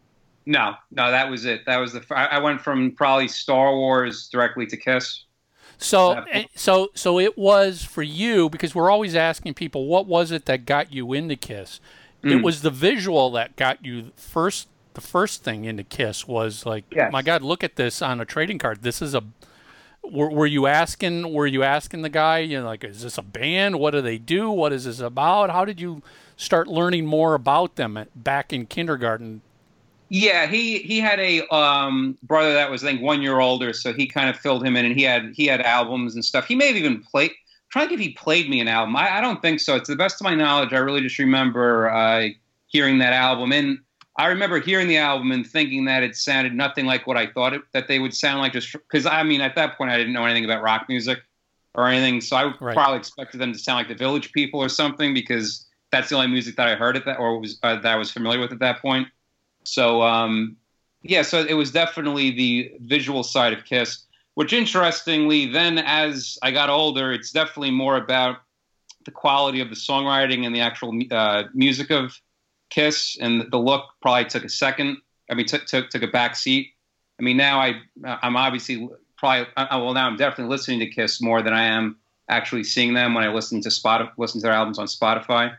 No, 0.45 0.75
no, 0.91 1.09
that 1.09 1.29
was 1.31 1.45
it. 1.45 1.65
That 1.65 1.77
was 1.77 1.93
the. 1.93 2.05
I 2.11 2.25
I 2.25 2.39
went 2.39 2.61
from 2.61 2.91
probably 2.91 3.27
Star 3.27 3.75
Wars 3.75 4.29
directly 4.29 4.67
to 4.67 4.77
Kiss. 4.77 5.23
So, 5.77 6.11
eh, 6.31 6.45
so, 6.55 6.89
so 6.93 7.19
it 7.19 7.37
was 7.37 7.83
for 7.83 8.03
you 8.03 8.49
because 8.49 8.73
we're 8.75 8.89
always 8.89 9.13
asking 9.15 9.55
people 9.55 9.87
what 9.87 10.05
was 10.05 10.31
it 10.31 10.45
that 10.45 10.65
got 10.65 10.93
you 10.93 11.11
into 11.13 11.35
Kiss. 11.35 11.79
It 12.23 12.27
Mm. 12.27 12.43
was 12.43 12.61
the 12.61 12.69
visual 12.69 13.29
that 13.31 13.55
got 13.55 13.83
you 13.83 14.11
first. 14.15 14.67
The 14.95 15.01
first 15.01 15.43
thing 15.43 15.65
into 15.65 15.83
Kiss 15.83 16.27
was 16.27 16.65
like, 16.65 16.85
Yes. 16.91 17.11
my 17.11 17.21
God, 17.21 17.41
look 17.41 17.63
at 17.63 17.75
this 17.75 18.01
on 18.01 18.19
a 18.19 18.25
trading 18.25 18.57
card. 18.57 18.81
This 18.81 19.01
is 19.01 19.13
a. 19.13 19.23
Were, 20.03 20.29
were 20.29 20.45
you 20.45 20.67
asking? 20.67 21.33
Were 21.33 21.47
you 21.47 21.63
asking 21.63 22.01
the 22.01 22.09
guy? 22.09 22.39
You 22.39 22.59
know, 22.59 22.65
like, 22.65 22.83
is 22.83 23.01
this 23.01 23.17
a 23.17 23.21
band? 23.21 23.79
What 23.79 23.91
do 23.91 24.01
they 24.01 24.17
do? 24.17 24.49
What 24.49 24.71
is 24.71 24.85
this 24.85 24.99
about? 24.99 25.49
How 25.49 25.65
did 25.65 25.79
you 25.81 26.01
start 26.37 26.67
learning 26.67 27.05
more 27.05 27.33
about 27.33 27.75
them 27.75 27.97
at, 27.97 28.23
back 28.23 28.53
in 28.53 28.67
kindergarten? 28.67 29.41
Yeah, 30.09 30.45
he 30.47 30.79
he 30.79 30.99
had 30.99 31.19
a 31.19 31.41
um, 31.53 32.17
brother 32.23 32.53
that 32.53 32.69
was 32.69 32.83
I 32.83 32.91
think 32.91 33.01
one 33.01 33.21
year 33.21 33.39
older, 33.39 33.73
so 33.73 33.91
he 33.91 34.07
kind 34.07 34.29
of 34.29 34.37
filled 34.37 34.65
him 34.65 34.77
in, 34.77 34.85
and 34.85 34.95
he 34.95 35.03
had 35.03 35.33
he 35.33 35.47
had 35.47 35.61
albums 35.61 36.15
and 36.15 36.23
stuff. 36.23 36.45
He 36.45 36.55
may 36.55 36.67
have 36.67 36.77
even 36.77 37.01
played. 37.01 37.31
Trying 37.71 37.85
to 37.85 37.89
think 37.89 37.99
if 37.99 38.07
he 38.07 38.13
played 38.13 38.49
me 38.49 38.61
an 38.61 38.67
album. 38.69 38.95
I, 38.95 39.17
I 39.17 39.21
don't 39.21 39.41
think 39.41 39.59
so. 39.59 39.79
To 39.79 39.91
the 39.91 39.97
best 39.97 40.21
of 40.21 40.23
my 40.23 40.35
knowledge, 40.35 40.71
I 40.71 40.77
really 40.77 41.01
just 41.01 41.17
remember 41.17 41.89
uh, 41.89 42.27
hearing 42.67 42.99
that 42.99 43.11
album, 43.11 43.51
and 43.51 43.79
I 44.17 44.27
remember 44.27 44.59
hearing 44.59 44.87
the 44.87 44.97
album 44.97 45.31
and 45.31 45.45
thinking 45.45 45.85
that 45.85 46.03
it 46.03 46.15
sounded 46.15 46.53
nothing 46.53 46.85
like 46.85 47.05
what 47.05 47.17
I 47.17 47.27
thought 47.27 47.53
it, 47.53 47.61
that 47.73 47.87
they 47.87 47.99
would 47.99 48.13
sound 48.13 48.39
like. 48.39 48.53
Just 48.53 48.71
because 48.71 49.05
I 49.05 49.23
mean, 49.23 49.41
at 49.41 49.55
that 49.55 49.77
point, 49.77 49.91
I 49.91 49.97
didn't 49.97 50.13
know 50.13 50.25
anything 50.25 50.45
about 50.45 50.63
rock 50.63 50.85
music 50.87 51.19
or 51.73 51.87
anything, 51.87 52.21
so 52.21 52.37
I 52.37 52.43
Right. 52.59 52.73
probably 52.73 52.97
expected 52.97 53.39
them 53.39 53.51
to 53.51 53.59
sound 53.59 53.77
like 53.77 53.89
the 53.89 53.95
Village 53.95 54.31
People 54.31 54.61
or 54.61 54.69
something 54.69 55.13
because 55.13 55.65
that's 55.91 56.09
the 56.09 56.15
only 56.15 56.27
music 56.27 56.55
that 56.55 56.67
I 56.67 56.75
heard 56.75 56.95
at 56.95 57.05
that 57.05 57.19
or 57.19 57.39
was 57.39 57.59
uh, 57.63 57.75
that 57.75 57.85
I 57.85 57.95
was 57.97 58.11
familiar 58.11 58.39
with 58.39 58.51
at 58.53 58.59
that 58.59 58.81
point. 58.81 59.07
So 59.65 60.01
um, 60.01 60.55
yeah, 61.03 61.21
so 61.21 61.39
it 61.43 61.53
was 61.53 61.71
definitely 61.71 62.31
the 62.31 62.71
visual 62.81 63.23
side 63.23 63.53
of 63.53 63.65
Kiss. 63.65 64.03
Which 64.35 64.51
interestingly, 64.51 65.45
then 65.45 65.77
as 65.77 66.37
I 66.41 66.51
got 66.51 66.69
older, 66.69 67.13
it's 67.13 67.31
definitely 67.31 67.71
more 67.71 67.95
about 67.95 68.37
the 69.05 69.11
quality 69.11 69.61
of 69.61 69.69
the 69.69 69.75
songwriting 69.75 70.45
and 70.45 70.53
the 70.53 70.59
actual 70.59 70.97
uh, 71.11 71.43
music 71.53 71.89
of 71.89 72.19
Kiss, 72.69 73.17
and 73.19 73.45
the 73.51 73.57
look 73.57 73.85
probably 74.01 74.25
took 74.25 74.43
a 74.43 74.49
second. 74.49 74.97
I 75.29 75.33
mean, 75.33 75.45
took 75.45 75.65
took 75.65 75.89
took 75.89 76.03
a 76.03 76.07
back 76.07 76.35
seat. 76.35 76.71
I 77.19 77.23
mean, 77.23 77.37
now 77.37 77.59
I 77.59 77.81
I'm 78.03 78.35
obviously 78.35 78.89
probably 79.17 79.47
uh, 79.57 79.67
well 79.71 79.93
now 79.93 80.07
I'm 80.07 80.17
definitely 80.17 80.51
listening 80.51 80.79
to 80.79 80.87
Kiss 80.87 81.21
more 81.21 81.41
than 81.41 81.53
I 81.53 81.63
am 81.63 81.97
actually 82.29 82.63
seeing 82.63 82.93
them 82.93 83.13
when 83.13 83.23
I 83.23 83.31
listen 83.31 83.61
to 83.61 83.71
spot 83.71 84.13
listen 84.17 84.41
to 84.41 84.45
their 84.45 84.53
albums 84.53 84.79
on 84.79 84.87
Spotify 84.87 85.55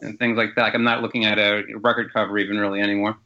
and 0.00 0.18
things 0.18 0.36
like 0.36 0.54
that. 0.54 0.62
Like 0.62 0.74
I'm 0.74 0.84
not 0.84 1.02
looking 1.02 1.24
at 1.24 1.38
a 1.38 1.64
record 1.76 2.12
cover 2.12 2.38
even 2.38 2.58
really 2.58 2.80
anymore. 2.80 3.18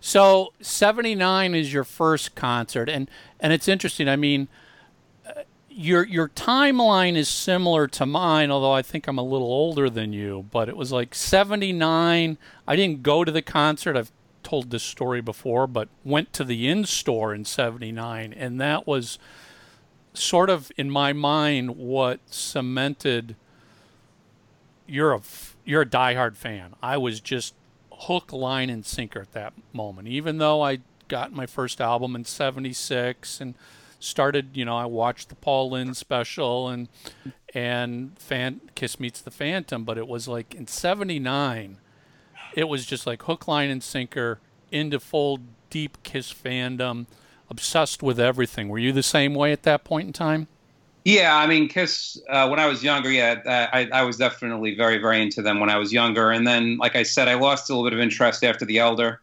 So 0.00 0.52
79 0.60 1.54
is 1.54 1.72
your 1.72 1.84
first 1.84 2.34
concert 2.34 2.88
and 2.88 3.10
and 3.40 3.52
it's 3.52 3.68
interesting. 3.68 4.08
I 4.08 4.16
mean 4.16 4.48
uh, 4.48 4.61
your 5.74 6.04
your 6.06 6.28
timeline 6.28 7.16
is 7.16 7.28
similar 7.28 7.86
to 7.88 8.06
mine 8.06 8.50
although 8.50 8.72
I 8.72 8.82
think 8.82 9.06
I'm 9.06 9.18
a 9.18 9.22
little 9.22 9.48
older 9.48 9.88
than 9.88 10.12
you, 10.12 10.46
but 10.50 10.68
it 10.68 10.76
was 10.76 10.92
like 10.92 11.14
79. 11.14 12.38
I 12.66 12.76
didn't 12.76 13.02
go 13.02 13.24
to 13.24 13.32
the 13.32 13.42
concert. 13.42 13.96
I've 13.96 14.12
told 14.42 14.70
this 14.70 14.82
story 14.82 15.20
before, 15.20 15.66
but 15.66 15.88
went 16.04 16.32
to 16.34 16.44
the 16.44 16.68
in 16.68 16.84
store 16.84 17.34
in 17.34 17.44
79 17.44 18.32
and 18.32 18.60
that 18.60 18.86
was 18.86 19.18
sort 20.14 20.50
of 20.50 20.70
in 20.76 20.90
my 20.90 21.12
mind 21.12 21.76
what 21.76 22.20
cemented 22.26 23.34
you're 24.86 25.12
a 25.12 25.20
you're 25.64 25.82
a 25.82 25.86
diehard 25.86 26.36
fan. 26.36 26.74
I 26.82 26.96
was 26.98 27.20
just 27.20 27.54
hook, 27.92 28.32
line, 28.32 28.68
and 28.68 28.84
sinker 28.84 29.20
at 29.20 29.32
that 29.32 29.52
moment. 29.72 30.08
Even 30.08 30.38
though 30.38 30.62
I 30.62 30.80
got 31.08 31.32
my 31.32 31.46
first 31.46 31.80
album 31.80 32.14
in 32.16 32.24
'76 32.24 33.40
and 33.40 33.54
started, 34.02 34.56
you 34.56 34.64
know, 34.64 34.76
I 34.76 34.86
watched 34.86 35.28
the 35.28 35.34
Paul 35.34 35.70
Lynde 35.70 35.96
special 35.96 36.68
and 36.68 36.88
and 37.54 38.18
fan 38.18 38.60
Kiss 38.74 38.98
Meets 38.98 39.20
the 39.20 39.30
Phantom, 39.30 39.84
but 39.84 39.98
it 39.98 40.08
was 40.08 40.28
like 40.28 40.54
in 40.54 40.66
'79, 40.66 41.78
it 42.54 42.68
was 42.68 42.86
just 42.86 43.06
like 43.06 43.22
hook, 43.22 43.46
line, 43.48 43.70
and 43.70 43.82
sinker 43.82 44.40
into 44.70 44.98
full 44.98 45.40
deep 45.70 46.02
Kiss 46.02 46.32
fandom, 46.32 47.06
obsessed 47.50 48.02
with 48.02 48.18
everything. 48.18 48.68
Were 48.68 48.78
you 48.78 48.92
the 48.92 49.02
same 49.02 49.34
way 49.34 49.52
at 49.52 49.62
that 49.64 49.84
point 49.84 50.06
in 50.06 50.12
time? 50.12 50.48
Yeah, 51.04 51.36
I 51.36 51.46
mean, 51.46 51.68
Kiss. 51.68 52.20
Uh, 52.28 52.48
when 52.48 52.60
I 52.60 52.66
was 52.66 52.82
younger, 52.84 53.10
yeah, 53.10 53.68
I, 53.72 53.88
I 53.92 54.02
was 54.04 54.16
definitely 54.16 54.76
very, 54.76 54.98
very 54.98 55.20
into 55.20 55.42
them 55.42 55.58
when 55.58 55.68
I 55.68 55.76
was 55.76 55.92
younger. 55.92 56.30
And 56.30 56.46
then, 56.46 56.76
like 56.78 56.94
I 56.94 57.02
said, 57.02 57.28
I 57.28 57.34
lost 57.34 57.70
a 57.70 57.72
little 57.74 57.84
bit 57.84 57.92
of 57.92 58.00
interest 58.00 58.44
after 58.44 58.64
The 58.64 58.78
Elder, 58.78 59.20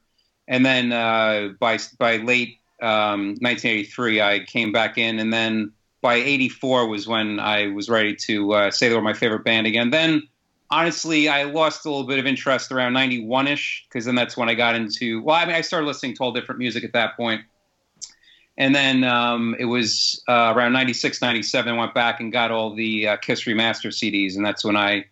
and 0.48 0.66
then 0.66 0.92
uh, 0.92 1.50
by 1.60 1.80
by 1.98 2.18
late 2.18 2.59
um, 2.82 3.36
1983, 3.42 4.22
I 4.22 4.40
came 4.40 4.72
back 4.72 4.98
in, 4.98 5.20
and 5.20 5.32
then 5.34 5.72
by 6.02 6.16
'84 6.16 6.88
was 6.88 7.08
when 7.08 7.40
I 7.40 7.68
was 7.68 7.90
ready 7.90 8.16
to 8.16 8.54
uh, 8.54 8.72
say 8.72 8.90
they 8.90 8.96
were 8.96 9.02
my 9.02 9.14
favorite 9.14 9.44
band 9.44 9.68
again. 9.68 9.90
Then, 9.90 10.28
honestly, 10.72 11.28
I 11.28 11.44
lost 11.44 11.86
a 11.86 11.90
little 11.90 12.08
bit 12.08 12.20
of 12.20 12.26
interest 12.26 12.72
around 12.72 12.94
'91ish 12.94 13.84
because 13.88 14.06
then 14.06 14.16
that's 14.16 14.38
when 14.38 14.50
I 14.50 14.54
got 14.54 14.76
into. 14.76 15.22
Well, 15.22 15.36
I 15.36 15.46
mean, 15.46 15.56
I 15.56 15.62
started 15.62 15.88
listening 15.88 16.16
to 16.16 16.24
all 16.24 16.32
different 16.32 16.60
music 16.60 16.84
at 16.84 16.94
that 16.94 17.18
point. 17.18 17.42
And 18.60 18.76
then 18.76 19.06
um, 19.06 19.56
it 19.58 19.66
was 19.66 20.22
uh, 20.28 20.54
around 20.54 20.74
96, 20.74 21.22
97, 21.22 21.74
I 21.74 21.78
went 21.78 21.94
back 21.94 22.20
and 22.20 22.30
got 22.30 22.52
all 22.52 22.76
the 22.76 23.08
uh, 23.08 23.18
Kiss 23.18 23.46
Remaster 23.46 23.88
CDs. 23.88 24.36
And 24.36 24.46
that's 24.46 24.66
when 24.66 24.76
I, 24.76 25.06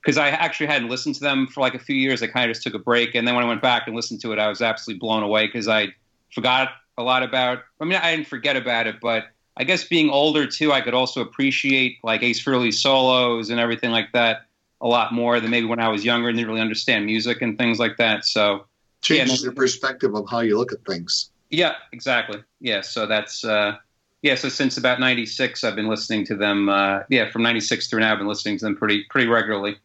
because 0.00 0.16
I 0.16 0.28
actually 0.28 0.68
hadn't 0.68 0.88
listened 0.88 1.16
to 1.16 1.20
them 1.20 1.48
for 1.48 1.60
like 1.60 1.74
a 1.74 1.80
few 1.80 1.96
years. 1.96 2.22
I 2.22 2.28
kind 2.28 2.48
of 2.48 2.54
just 2.54 2.62
took 2.62 2.74
a 2.74 2.78
break. 2.78 3.16
And 3.16 3.26
then 3.26 3.34
when 3.34 3.44
I 3.44 3.48
went 3.48 3.60
back 3.60 3.88
and 3.88 3.96
listened 3.96 4.20
to 4.20 4.32
it, 4.32 4.38
I 4.38 4.48
was 4.48 4.62
absolutely 4.62 5.00
blown 5.00 5.24
away 5.24 5.46
because 5.46 5.66
I 5.66 5.88
forgot 6.32 6.68
a 6.98 7.02
lot 7.02 7.22
about, 7.22 7.60
I 7.80 7.84
mean, 7.84 7.98
I 8.02 8.14
didn't 8.14 8.28
forget 8.28 8.56
about 8.56 8.86
it, 8.86 8.96
but 9.00 9.26
I 9.56 9.64
guess 9.64 9.84
being 9.84 10.10
older 10.10 10.46
too, 10.46 10.72
I 10.72 10.80
could 10.80 10.94
also 10.94 11.20
appreciate 11.20 11.98
like 12.02 12.22
Ace 12.22 12.42
Frehley's 12.42 12.80
solos 12.80 13.50
and 13.50 13.60
everything 13.60 13.90
like 13.90 14.12
that 14.12 14.46
a 14.80 14.86
lot 14.86 15.12
more 15.12 15.40
than 15.40 15.50
maybe 15.50 15.66
when 15.66 15.78
I 15.78 15.88
was 15.88 16.04
younger 16.04 16.28
and 16.28 16.36
didn't 16.36 16.48
really 16.50 16.60
understand 16.60 17.06
music 17.06 17.40
and 17.40 17.56
things 17.56 17.78
like 17.78 17.96
that. 17.98 18.24
So, 18.24 18.66
Changes 19.00 19.42
no- 19.42 19.46
your 19.46 19.52
perspective 19.52 20.14
of 20.14 20.28
how 20.28 20.40
you 20.40 20.58
look 20.58 20.72
at 20.72 20.84
things. 20.84 21.30
Yeah, 21.50 21.74
exactly. 21.92 22.42
Yeah, 22.60 22.80
so 22.80 23.06
that's 23.06 23.44
uh, 23.44 23.76
yeah. 24.22 24.36
So 24.36 24.48
since 24.48 24.78
about 24.78 25.00
'96, 25.00 25.64
I've 25.64 25.76
been 25.76 25.88
listening 25.88 26.24
to 26.26 26.34
them. 26.34 26.68
Uh, 26.68 27.00
yeah, 27.10 27.30
from 27.30 27.42
'96 27.42 27.88
through 27.88 28.00
now, 28.00 28.12
I've 28.12 28.18
been 28.18 28.26
listening 28.26 28.58
to 28.58 28.64
them 28.64 28.76
pretty 28.76 29.04
pretty 29.10 29.28
regularly. 29.28 29.76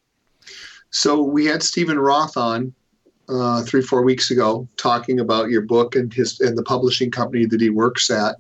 So 0.92 1.22
we 1.22 1.46
had 1.46 1.62
Stephen 1.62 2.00
Roth 2.00 2.38
on 2.38 2.74
uh, 3.29 3.63
three, 3.63 3.81
four 3.81 4.03
weeks 4.03 4.31
ago 4.31 4.67
talking 4.77 5.19
about 5.19 5.50
your 5.50 5.62
book 5.62 5.96
and 5.96 6.13
his 6.13 6.39
and 6.39 6.57
the 6.57 6.63
publishing 6.63 7.12
company 7.12 7.46
that 7.46 7.62
he 7.62 7.69
works 7.69 8.10
at. 8.10 8.38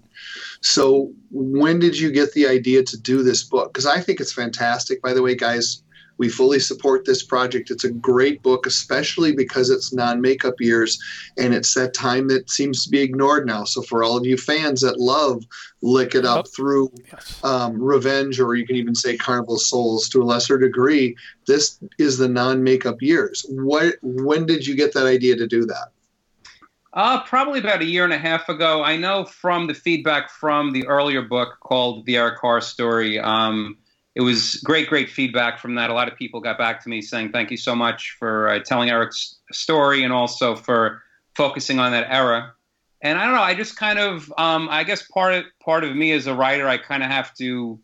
So 0.61 1.11
when 1.29 1.79
did 1.79 1.99
you 1.99 2.11
get 2.11 2.33
the 2.33 2.47
idea 2.47 2.83
to 2.83 2.97
do 2.97 3.23
this 3.23 3.43
book? 3.43 3.73
Because 3.73 3.85
I 3.85 4.01
think 4.01 4.19
it's 4.19 4.33
fantastic. 4.33 5.01
By 5.01 5.13
the 5.13 5.21
way, 5.21 5.35
guys, 5.35 5.83
we 6.17 6.29
fully 6.29 6.59
support 6.59 7.05
this 7.05 7.23
project. 7.23 7.71
It's 7.71 7.83
a 7.83 7.91
great 7.91 8.41
book, 8.41 8.65
especially 8.65 9.33
because 9.35 9.69
it's 9.69 9.93
non-makeup 9.93 10.55
years 10.59 10.99
and 11.37 11.53
it's 11.53 11.73
that 11.75 11.93
time 11.93 12.27
that 12.29 12.49
seems 12.49 12.83
to 12.83 12.89
be 12.89 13.01
ignored 13.01 13.45
now. 13.45 13.63
So 13.63 13.81
for 13.81 14.03
all 14.03 14.17
of 14.17 14.25
you 14.25 14.37
fans 14.37 14.81
that 14.81 14.99
love 14.99 15.43
Lick 15.81 16.15
It 16.15 16.25
Up 16.25 16.45
Yep. 16.45 16.53
through 16.55 16.91
Yes. 17.11 17.39
um, 17.43 17.81
Revenge, 17.81 18.39
or 18.39 18.55
you 18.55 18.65
can 18.65 18.75
even 18.75 18.95
say 18.95 19.15
Carnival 19.15 19.57
Souls 19.57 20.09
to 20.09 20.21
a 20.21 20.25
lesser 20.25 20.57
degree, 20.57 21.15
this 21.45 21.79
is 21.97 22.17
the 22.17 22.27
non-makeup 22.27 23.01
years. 23.01 23.45
What? 23.49 23.95
When 24.01 24.45
did 24.45 24.65
you 24.65 24.75
get 24.75 24.93
that 24.93 25.05
idea 25.05 25.35
to 25.35 25.47
do 25.47 25.65
that? 25.65 25.89
Uh, 26.93 27.21
probably 27.23 27.59
about 27.59 27.81
a 27.81 27.85
year 27.85 28.03
and 28.05 28.13
a 28.13 28.17
half 28.17 28.49
ago. 28.49 28.83
I 28.83 28.97
know 28.97 29.23
from 29.23 29.67
the 29.67 29.75
feedback 29.75 30.31
from 30.31 30.73
the 30.73 30.87
earlier 30.87 31.21
book 31.21 31.57
called 31.59 32.05
The 32.07 32.17
Eric 32.17 32.39
Carr 32.39 32.59
Story. 32.59 33.19
Um, 33.19 33.77
it 34.17 34.23
was 34.23 34.55
great, 34.63 34.89
great 34.89 35.11
feedback 35.11 35.59
from 35.59 35.75
that. 35.75 35.91
A 35.91 35.93
lot 35.93 36.11
of 36.11 36.17
people 36.17 36.41
got 36.41 36.57
back 36.57 36.81
to 36.81 36.89
me 36.89 37.03
saying 37.03 37.31
thank 37.31 37.51
you 37.51 37.57
so 37.57 37.75
much 37.75 38.15
for 38.17 38.49
uh, 38.49 38.59
telling 38.59 38.89
Eric's 38.89 39.37
story 39.51 40.03
and 40.03 40.11
also 40.11 40.55
for 40.55 41.03
focusing 41.35 41.77
on 41.77 41.91
that 41.91 42.07
era. 42.09 42.51
And 43.03 43.19
I 43.19 43.25
don't 43.25 43.35
know. 43.35 43.43
I 43.43 43.53
just 43.53 43.75
kind 43.75 43.99
of, 43.99 44.33
um, 44.39 44.69
I 44.71 44.83
guess 44.83 45.03
part 45.03 45.35
of 45.35 45.43
part 45.63 45.83
of 45.83 45.95
me 45.95 46.13
as 46.13 46.25
a 46.25 46.33
writer, 46.33 46.67
I 46.67 46.79
kind 46.79 47.03
of 47.03 47.11
have 47.11 47.31
to 47.35 47.79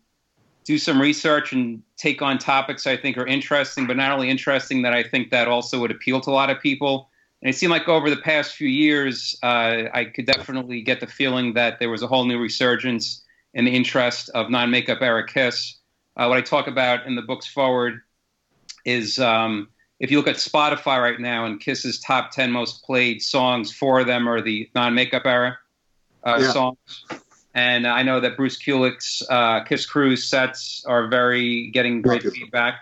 do 0.64 0.76
some 0.76 1.00
research 1.00 1.52
and 1.52 1.80
take 1.96 2.20
on 2.20 2.38
topics 2.38 2.84
I 2.84 2.96
think 2.96 3.16
are 3.16 3.26
interesting, 3.26 3.86
but 3.86 3.96
not 3.96 4.10
only 4.10 4.28
interesting 4.28 4.82
that 4.82 4.92
I 4.92 5.04
think 5.04 5.30
that 5.30 5.46
also 5.46 5.78
would 5.78 5.92
appeal 5.92 6.20
to 6.22 6.30
a 6.30 6.32
lot 6.32 6.50
of 6.50 6.60
people. 6.60 7.10
And 7.42 7.48
it 7.50 7.56
seemed 7.56 7.70
like 7.70 7.88
over 7.88 8.10
the 8.10 8.16
past 8.16 8.56
few 8.56 8.66
years, 8.68 9.38
uh, 9.44 9.84
I 9.94 10.10
could 10.12 10.26
definitely 10.26 10.82
get 10.82 10.98
the 10.98 11.06
feeling 11.06 11.54
that 11.54 11.78
there 11.78 11.90
was 11.90 12.02
a 12.02 12.08
whole 12.08 12.24
new 12.24 12.40
resurgence 12.40 13.22
in 13.52 13.64
the 13.64 13.70
interest 13.70 14.30
of 14.30 14.50
non-makeup 14.50 14.98
Eric 15.00 15.28
Kiss. 15.28 15.76
Uh, 16.16 16.26
what 16.26 16.38
I 16.38 16.42
talk 16.42 16.66
about 16.66 17.06
in 17.06 17.16
the 17.16 17.22
book's 17.22 17.46
foreword 17.46 18.00
is 18.84 19.18
um, 19.18 19.68
if 19.98 20.10
you 20.10 20.16
look 20.18 20.28
at 20.28 20.36
Spotify 20.36 21.00
right 21.00 21.18
now 21.18 21.44
and 21.44 21.60
Kiss's 21.60 21.98
top 22.00 22.30
10 22.30 22.50
most 22.52 22.84
played 22.84 23.22
songs, 23.22 23.72
four 23.72 24.00
of 24.00 24.06
them 24.06 24.28
are 24.28 24.40
the 24.40 24.68
non-makeup 24.74 25.26
era 25.26 25.58
uh, 26.24 26.38
Yeah. 26.40 26.52
songs. 26.52 27.04
and 27.54 27.86
I 27.86 28.02
know 28.02 28.20
that 28.20 28.36
Bruce 28.36 28.58
Kulick's 28.62 29.22
uh, 29.28 29.64
Kiss 29.64 29.86
Cruise 29.86 30.24
sets 30.24 30.84
are 30.86 31.08
very 31.08 31.68
getting 31.70 32.02
great 32.02 32.22
feedback. 32.22 32.80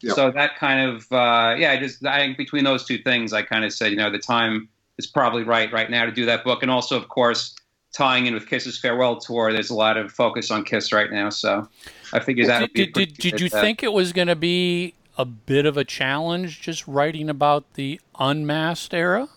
Yep. 0.00 0.16
So 0.16 0.30
that 0.32 0.56
kind 0.56 0.80
of 0.90 1.10
uh, 1.12 1.54
yeah, 1.56 1.70
I 1.72 1.78
just 1.78 2.04
I 2.04 2.18
think 2.18 2.36
between 2.36 2.64
those 2.64 2.84
two 2.84 2.98
things, 2.98 3.32
I 3.32 3.42
kind 3.42 3.64
of 3.64 3.72
said 3.72 3.92
you 3.92 3.96
know 3.96 4.10
the 4.10 4.18
time 4.18 4.68
is 4.98 5.06
probably 5.06 5.44
right 5.44 5.72
right 5.72 5.88
now 5.88 6.04
to 6.04 6.10
do 6.10 6.26
that 6.26 6.42
book, 6.42 6.62
and 6.62 6.70
also 6.70 6.96
of 6.96 7.08
course 7.08 7.54
tying 7.94 8.26
in 8.26 8.34
with 8.34 8.48
Kiss's 8.48 8.78
farewell 8.80 9.16
tour. 9.20 9.52
There's 9.52 9.70
a 9.70 9.74
lot 9.76 9.96
of 9.96 10.10
focus 10.10 10.50
on 10.50 10.64
Kiss 10.64 10.92
right 10.92 11.10
now, 11.10 11.30
so 11.30 11.68
I 12.12 12.20
figured 12.20 12.48
that 12.48 12.60
would 12.62 12.72
Did, 12.74 12.92
be. 12.92 13.02
a 13.02 13.06
did, 13.06 13.16
did, 13.16 13.30
did 13.32 13.40
you 13.40 13.48
uh, 13.52 13.60
think 13.60 13.82
it 13.82 13.92
was 13.92 14.12
going 14.12 14.28
to 14.28 14.36
be 14.36 14.94
a 15.16 15.24
bit 15.24 15.66
of 15.66 15.76
a 15.76 15.84
challenge 15.84 16.60
just 16.60 16.86
writing 16.86 17.28
about 17.28 17.74
the 17.74 18.00
unmasked 18.18 18.94
era? 18.94 19.28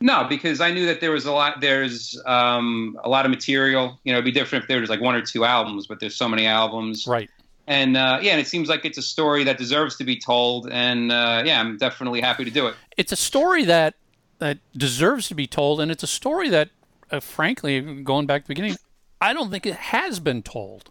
No, 0.00 0.26
because 0.28 0.60
I 0.60 0.70
knew 0.70 0.86
that 0.86 1.00
there 1.00 1.10
was 1.10 1.26
a 1.26 1.32
lot. 1.32 1.60
There's 1.60 2.20
um, 2.24 2.98
a 3.02 3.08
lot 3.08 3.24
of 3.24 3.30
material. 3.30 3.98
You 4.04 4.12
know, 4.12 4.18
it'd 4.18 4.24
be 4.24 4.30
different 4.30 4.64
if 4.64 4.68
there 4.68 4.80
was 4.80 4.90
like 4.90 5.00
one 5.00 5.14
or 5.14 5.22
two 5.22 5.44
albums, 5.44 5.86
but 5.86 5.98
there's 5.98 6.14
so 6.14 6.28
many 6.28 6.46
albums. 6.46 7.06
Right. 7.06 7.28
And 7.66 7.96
uh, 7.96 8.20
yeah, 8.22 8.32
and 8.32 8.40
it 8.40 8.46
seems 8.46 8.68
like 8.68 8.84
it's 8.84 8.96
a 8.96 9.02
story 9.02 9.44
that 9.44 9.58
deserves 9.58 9.96
to 9.96 10.04
be 10.04 10.16
told. 10.16 10.68
And 10.70 11.10
uh, 11.10 11.42
yeah, 11.44 11.60
I'm 11.60 11.76
definitely 11.78 12.20
happy 12.20 12.44
to 12.44 12.50
do 12.50 12.68
it. 12.68 12.76
It's 12.96 13.12
a 13.12 13.16
story 13.16 13.64
that 13.64 13.94
that 14.38 14.58
deserves 14.76 15.26
to 15.28 15.34
be 15.34 15.48
told, 15.48 15.80
and 15.80 15.90
it's 15.90 16.04
a 16.04 16.08
story 16.08 16.48
that, 16.48 16.70
uh, 17.10 17.18
frankly, 17.18 17.80
going 18.02 18.26
back 18.26 18.42
to 18.42 18.48
the 18.48 18.54
beginning, 18.54 18.76
I 19.20 19.32
don't 19.32 19.50
think 19.50 19.66
it 19.66 19.74
has 19.74 20.20
been 20.20 20.42
told. 20.42 20.90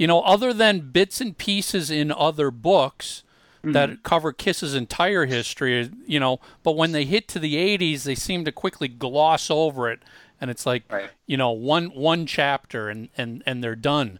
You 0.00 0.06
know, 0.06 0.22
other 0.22 0.54
than 0.54 0.92
bits 0.92 1.20
and 1.20 1.36
pieces 1.36 1.90
in 1.90 2.10
other 2.10 2.50
books 2.50 3.22
hmm. 3.60 3.72
that 3.72 4.02
cover 4.02 4.32
Kiss's 4.32 4.74
entire 4.74 5.26
history, 5.26 5.90
you 6.06 6.18
know, 6.18 6.40
but 6.62 6.74
when 6.74 6.92
they 6.92 7.04
hit 7.04 7.28
to 7.28 7.38
the 7.38 7.56
80s, 7.56 8.04
they 8.04 8.14
seem 8.14 8.46
to 8.46 8.50
quickly 8.50 8.88
gloss 8.88 9.50
over 9.50 9.90
it, 9.90 10.00
and 10.40 10.50
it's 10.50 10.64
like, 10.64 10.84
Right. 10.90 11.10
you 11.26 11.36
know, 11.36 11.50
one 11.50 11.88
one 11.88 12.24
chapter 12.24 12.88
and 12.88 13.10
and 13.18 13.42
and 13.44 13.62
they're 13.62 13.76
done. 13.76 14.18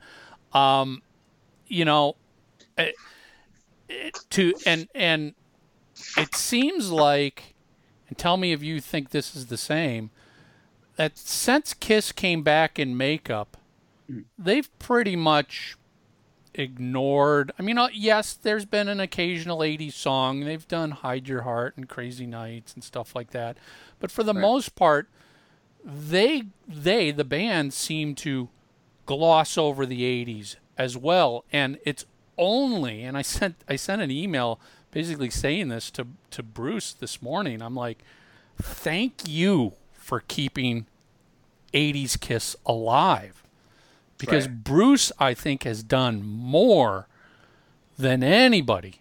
Um, 0.53 1.01
you 1.67 1.87
know, 1.87 2.17
it, 2.77 2.95
it, 3.89 4.19
to 4.29 4.53
and 4.67 4.87
and 4.95 5.35
it 6.19 6.35
seems 6.35 6.91
like, 6.91 7.55
and 8.07 8.19
tell 8.19 8.37
me 8.37 8.53
if 8.53 8.63
you 8.63 8.83
think 8.83 9.13
this 9.13 9.35
is 9.35 9.47
the 9.47 9.57
same. 9.57 10.11
That 10.97 11.17
since 11.17 11.73
Kiss 11.73 12.13
came 12.13 12.43
back 12.43 12.79
in 12.79 12.99
makeup, 12.99 13.57
they've 14.39 14.79
pretty 14.79 15.17
much 15.17 15.77
ignored. 16.55 17.53
I 17.59 17.63
mean, 17.63 17.79
uh, 17.79 17.89
yes, 17.93 18.35
there's 18.35 18.65
been 18.65 18.89
an 18.89 19.01
occasional 19.01 19.59
80s 19.59 19.93
song. 19.93 20.41
They've 20.41 20.67
done 20.67 20.91
Hide 20.91 21.29
Your 21.29 21.43
Heart 21.43 21.77
and 21.77 21.89
Crazy 21.89 22.27
Nights 22.27 22.75
and 22.75 22.83
stuff 22.83 23.15
like 23.15 23.31
that. 23.31 23.57
But 23.99 24.11
for 24.11 24.23
the 24.23 24.35
most 24.35 24.75
part, 24.75 25.09
they 25.85 26.45
they 26.69 27.11
the 27.11 27.25
band 27.25 27.73
seem 27.73 28.15
to 28.15 28.49
gloss 29.07 29.57
over 29.57 29.87
the 29.87 30.03
80s 30.03 30.57
as 30.77 30.97
well 30.97 31.45
and 31.53 31.79
it's 31.85 32.05
only 32.39 33.03
and 33.03 33.17
I 33.17 33.23
sent 33.37 33.57
I 33.69 33.77
sent 33.77 34.03
an 34.03 34.11
email 34.11 34.61
basically 34.91 35.31
saying 35.31 35.69
this 35.69 35.91
to 35.93 36.07
to 36.33 36.43
Bruce 36.43 36.93
this 36.93 37.23
morning. 37.23 37.63
I'm 37.63 37.75
like 37.75 38.05
thank 38.61 39.27
you 39.27 39.73
for 39.93 40.21
keeping 40.21 40.87
80s 41.73 42.21
Kiss 42.21 42.57
alive 42.67 43.40
because 44.21 44.47
Right. 44.47 44.65
Bruce 44.65 45.11
I 45.19 45.35
think 45.35 45.65
has 45.65 45.83
done 45.83 46.23
more 46.23 47.09
than 47.99 48.23
anybody 48.23 49.01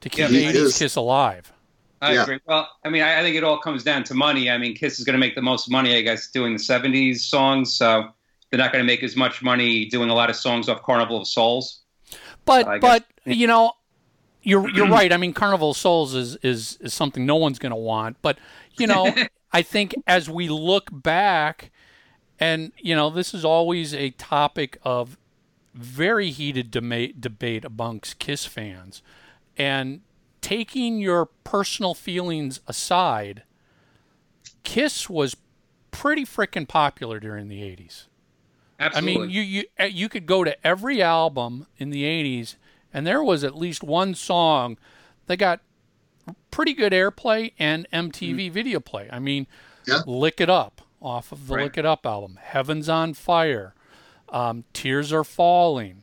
to 0.00 0.08
keep 0.08 0.20
Yeah, 0.20 0.28
he 0.28 0.44
80s. 0.46 0.78
Kiss 0.78 0.96
alive. 0.96 1.52
I 2.02 2.14
Yeah. 2.14 2.22
agree. 2.22 2.38
Well, 2.46 2.68
I 2.84 2.88
mean, 2.88 3.02
I, 3.02 3.18
I 3.20 3.22
think 3.22 3.36
it 3.36 3.44
all 3.44 3.58
comes 3.58 3.84
down 3.84 4.04
to 4.04 4.14
money. 4.14 4.50
I 4.50 4.56
mean, 4.56 4.74
Kiss 4.74 4.98
is 4.98 5.04
going 5.04 5.14
to 5.14 5.18
make 5.18 5.34
the 5.34 5.42
most 5.42 5.70
money, 5.70 5.96
I 5.96 6.00
guess, 6.00 6.28
doing 6.30 6.54
the 6.54 6.58
'70s 6.62 7.16
songs. 7.20 7.74
So 7.74 8.08
they're 8.50 8.58
not 8.58 8.72
going 8.72 8.82
to 8.82 8.86
make 8.86 9.02
as 9.02 9.16
much 9.16 9.42
money 9.42 9.84
doing 9.86 10.08
a 10.08 10.14
lot 10.14 10.30
of 10.30 10.36
songs 10.36 10.68
off 10.68 10.82
Carnival 10.82 11.20
of 11.20 11.26
Souls. 11.26 11.80
But 12.46 12.66
I 12.66 12.78
guess- 12.78 13.00
but 13.26 13.34
you 13.34 13.46
know, 13.46 13.72
you're 14.42 14.68
you're 14.70 14.88
right. 14.98 15.12
I 15.12 15.18
mean, 15.18 15.34
Carnival 15.34 15.70
of 15.72 15.76
Souls 15.76 16.14
is 16.14 16.36
is 16.36 16.78
is 16.80 16.94
something 16.94 17.26
no 17.26 17.36
one's 17.36 17.58
going 17.58 17.70
to 17.70 17.76
want. 17.76 18.16
But 18.22 18.38
you 18.78 18.86
know, 18.86 19.14
I 19.52 19.60
think 19.60 19.94
as 20.06 20.30
we 20.30 20.48
look 20.48 20.88
back, 20.90 21.70
and 22.40 22.72
you 22.78 22.96
know, 22.96 23.10
this 23.10 23.34
is 23.34 23.44
always 23.44 23.94
a 23.94 24.10
topic 24.10 24.78
of 24.82 25.16
very 25.74 26.30
heated 26.30 26.70
debate 26.70 27.20
debate 27.20 27.64
amongst 27.64 28.18
Kiss 28.18 28.46
fans, 28.46 29.02
and 29.56 30.00
taking 30.40 30.98
your 30.98 31.26
personal 31.44 31.94
feelings 31.94 32.60
aside, 32.66 33.42
Kiss 34.64 35.08
was 35.08 35.36
pretty 35.90 36.24
freaking 36.24 36.66
popular 36.66 37.20
during 37.20 37.48
the 37.48 37.60
'80s. 37.60 38.06
Absolutely. 38.78 39.12
I 39.12 39.18
mean, 39.26 39.30
you 39.30 39.42
you 39.42 39.64
uh, 39.78 39.84
you 39.84 40.08
could 40.08 40.26
go 40.26 40.42
to 40.42 40.66
every 40.66 41.02
album 41.02 41.66
in 41.78 41.90
the 41.90 42.04
'80s, 42.04 42.56
and 42.92 43.06
there 43.06 43.22
was 43.22 43.44
at 43.44 43.54
least 43.54 43.82
one 43.82 44.14
song 44.14 44.78
that 45.26 45.36
got 45.36 45.60
pretty 46.50 46.72
good 46.72 46.92
airplay 46.92 47.52
and 47.58 47.86
MTV 47.92 48.50
video 48.50 48.80
play. 48.80 49.08
I 49.12 49.18
mean, 49.18 49.46
Yeah. 49.86 50.00
"Lick 50.06 50.40
It 50.40 50.48
Up" 50.50 50.80
off 51.00 51.32
of 51.32 51.46
the 51.46 51.54
Right. 51.54 51.64
"Lick 51.64 51.78
It 51.78 51.86
Up" 51.86 52.04
album, 52.06 52.38
"Heaven's 52.42 52.88
on 52.88 53.14
Fire," 53.14 53.74
um, 54.28 54.64
"Tears 54.72 55.12
Are 55.12 55.24
Falling," 55.24 56.02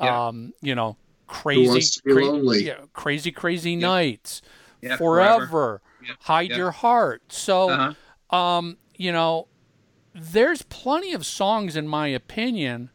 Yeah. 0.00 0.28
um, 0.28 0.52
you 0.62 0.74
know, 0.74 0.96
"Crazy 1.26 1.68
Wants 1.68 1.90
to 1.96 2.02
Be 2.04 2.12
Cra- 2.12 2.58
yeah, 2.60 2.84
"Crazy 2.92 3.30
Crazy 3.32 3.76
Nights," 3.76 4.42
Yeah, 4.80 4.96
"Forever,", 4.96 5.46
Forever. 5.46 5.82
Yeah, 6.02 6.14
"Hide. 6.20 6.50
Your 6.50 6.70
Heart." 6.70 7.32
So 7.32 7.70
Uh-huh. 7.70 8.36
um, 8.36 8.78
you 8.96 9.12
know, 9.12 9.46
there's 10.14 10.62
plenty 10.62 11.12
of 11.12 11.24
songs, 11.26 11.76
in 11.76 11.86
my 11.86 12.06
opinion, 12.08 12.90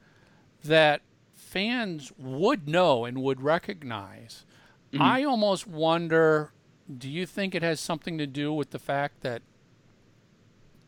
that 0.64 1.02
fans 1.34 2.12
would 2.18 2.68
know 2.68 3.06
and 3.06 3.22
would 3.22 3.42
recognize. 3.42 4.46
Mm-hmm. 4.92 5.02
I 5.02 5.24
almost 5.24 5.68
wonder 5.68 6.52
do 6.98 7.10
you 7.10 7.26
think 7.26 7.56
it 7.56 7.64
has 7.64 7.80
something 7.80 8.18
to 8.20 8.28
do 8.28 8.54
with 8.54 8.70
the 8.72 8.78
fact 8.80 9.22
that 9.22 9.42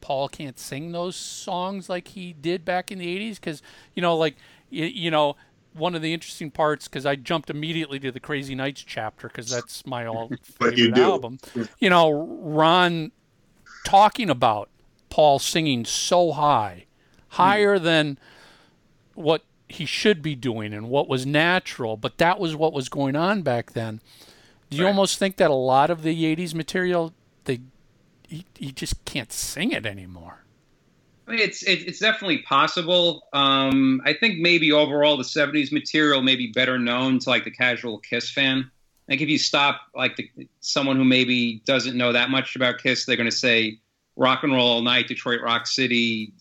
Paul 0.02 0.30
can't 0.30 0.58
sing 0.60 0.92
those 0.92 1.16
songs 1.16 1.90
like 1.90 2.10
he 2.10 2.34
did 2.34 2.66
back 2.66 2.92
in 2.92 3.00
the 3.00 3.06
80s? 3.06 3.36
Because, 3.36 3.62
you 3.94 4.02
know, 4.02 4.16
like, 4.16 4.36
you, 4.70 4.86
you 4.86 5.12
know, 5.12 5.36
one 5.74 5.96
of 5.96 6.02
the 6.02 6.14
interesting 6.14 6.52
parts, 6.52 6.88
because 6.88 7.06
I 7.06 7.16
jumped 7.16 7.50
immediately 7.50 8.00
to 8.00 8.12
the 8.12 8.20
Crazy 8.20 8.56
Nights 8.56 8.84
chapter, 8.86 9.28
because 9.28 9.50
that's 9.50 9.86
my 9.86 10.06
all 10.06 10.30
But 10.60 10.78
you 10.78 10.86
favorite 10.86 11.02
album. 11.02 11.40
You 11.80 11.90
know, 11.90 12.12
Ron 12.12 13.12
talking 13.86 14.30
about 14.30 14.70
Paul 15.10 15.40
singing 15.40 15.86
so 15.86 16.32
high, 16.32 16.86
higher 17.30 17.78
hmm. 17.78 17.84
than 17.84 18.20
what 19.14 19.44
he 19.70 19.86
should 19.86 20.22
be 20.22 20.36
doing 20.36 20.74
and 20.74 20.90
what 20.90 21.08
was 21.08 21.26
natural, 21.26 21.98
but 21.98 22.18
that 22.18 22.40
was 22.40 22.56
what 22.56 22.74
was 22.74 22.90
going 22.90 23.16
on 23.16 23.42
back 23.42 23.74
then. 23.74 24.02
Do 24.70 24.78
you 24.78 24.84
Right. 24.84 24.90
almost 24.90 25.18
think 25.18 25.38
that 25.38 25.50
a 25.50 25.56
lot 25.56 25.90
of 25.90 26.04
the 26.04 26.26
80s 26.26 26.54
material 26.54 27.14
they 27.46 27.62
he, 28.28 28.46
he 28.56 28.72
just 28.72 29.04
can't 29.06 29.32
sing 29.32 29.72
it 29.72 29.86
anymore? 29.86 30.44
I 31.28 31.32
mean, 31.32 31.40
it's 31.42 31.64
it, 31.64 31.88
it's 31.88 32.00
definitely 32.00 32.40
possible. 32.40 33.28
Um, 33.34 34.02
I 34.06 34.14
think 34.14 34.40
maybe 34.40 34.72
overall 34.72 35.18
the 35.18 35.24
'70s 35.24 35.72
material 35.72 36.22
may 36.22 36.36
be 36.36 36.48
better 36.48 36.80
known 36.80 37.20
to 37.20 37.30
like 37.30 37.44
the 37.44 37.52
casual 37.52 38.00
Kiss 38.00 38.32
fan. 38.32 38.72
Like 39.10 39.22
if 39.22 39.28
you 39.28 39.38
stop 39.38 39.82
like 39.94 40.16
the, 40.16 40.30
someone 40.62 40.96
who 40.96 41.04
maybe 41.04 41.62
doesn't 41.66 41.98
know 41.98 42.14
that 42.14 42.30
much 42.30 42.56
about 42.56 42.78
Kiss, 42.78 43.06
they're 43.06 43.18
going 43.18 43.30
to 43.30 43.36
say 43.36 43.80
"Rock 44.16 44.44
and 44.44 44.54
Roll 44.54 44.68
All 44.68 44.82
Night," 44.82 45.08
"Detroit 45.08 45.42
Rock 45.42 45.68
City," 45.68 46.32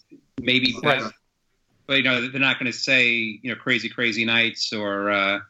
maybe. 0.40 0.75
Right. 0.83 1.03
But, 1.87 1.99
you 1.99 2.03
know, 2.03 2.29
they're 2.29 2.40
not 2.40 2.59
going 2.59 2.70
to 2.70 2.77
say 2.77 3.09
you 3.09 3.51
know 3.51 3.57
"Crazy 3.57 3.88
Crazy 3.88 4.25
Nights" 4.25 4.72
or 4.72 5.11
uh, 5.11 5.40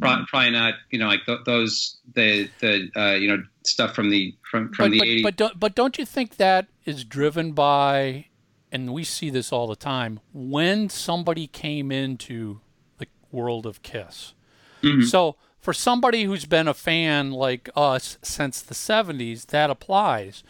probably 0.00 0.50
not 0.50 0.74
you 0.90 0.98
know 0.98 1.06
like 1.06 1.24
th- 1.26 1.40
those 1.46 1.98
the 2.14 2.48
the 2.60 2.90
uh, 2.96 3.14
you 3.14 3.28
know 3.28 3.42
stuff 3.64 3.94
from 3.94 4.10
the 4.10 4.34
from 4.50 4.72
from 4.72 4.86
but, 4.86 4.90
the 4.92 4.98
but, 4.98 5.08
'80s. 5.08 5.22
but 5.22 5.36
don't 5.36 5.60
but 5.60 5.74
don't 5.74 5.98
you 5.98 6.04
think 6.04 6.36
that 6.36 6.66
is 6.84 7.04
driven 7.04 7.52
by 7.52 8.26
and 8.72 8.92
we 8.92 9.04
see 9.04 9.30
this 9.30 9.52
all 9.52 9.66
the 9.66 9.76
time 9.76 10.20
when 10.32 10.88
somebody 10.88 11.46
came 11.46 11.90
into 11.90 12.60
the 12.98 13.06
world 13.32 13.66
of 13.66 13.82
Kiss. 13.82 14.34
Mhm. 14.82 15.04
So 15.04 15.36
for 15.60 15.72
somebody 15.72 16.24
who's 16.24 16.46
been 16.46 16.68
a 16.68 16.74
fan 16.74 17.32
like 17.32 17.68
us 17.76 18.18
since 18.22 18.62
the 18.62 18.74
70s, 18.74 19.46
that 19.46 19.70
applies. 19.70 20.42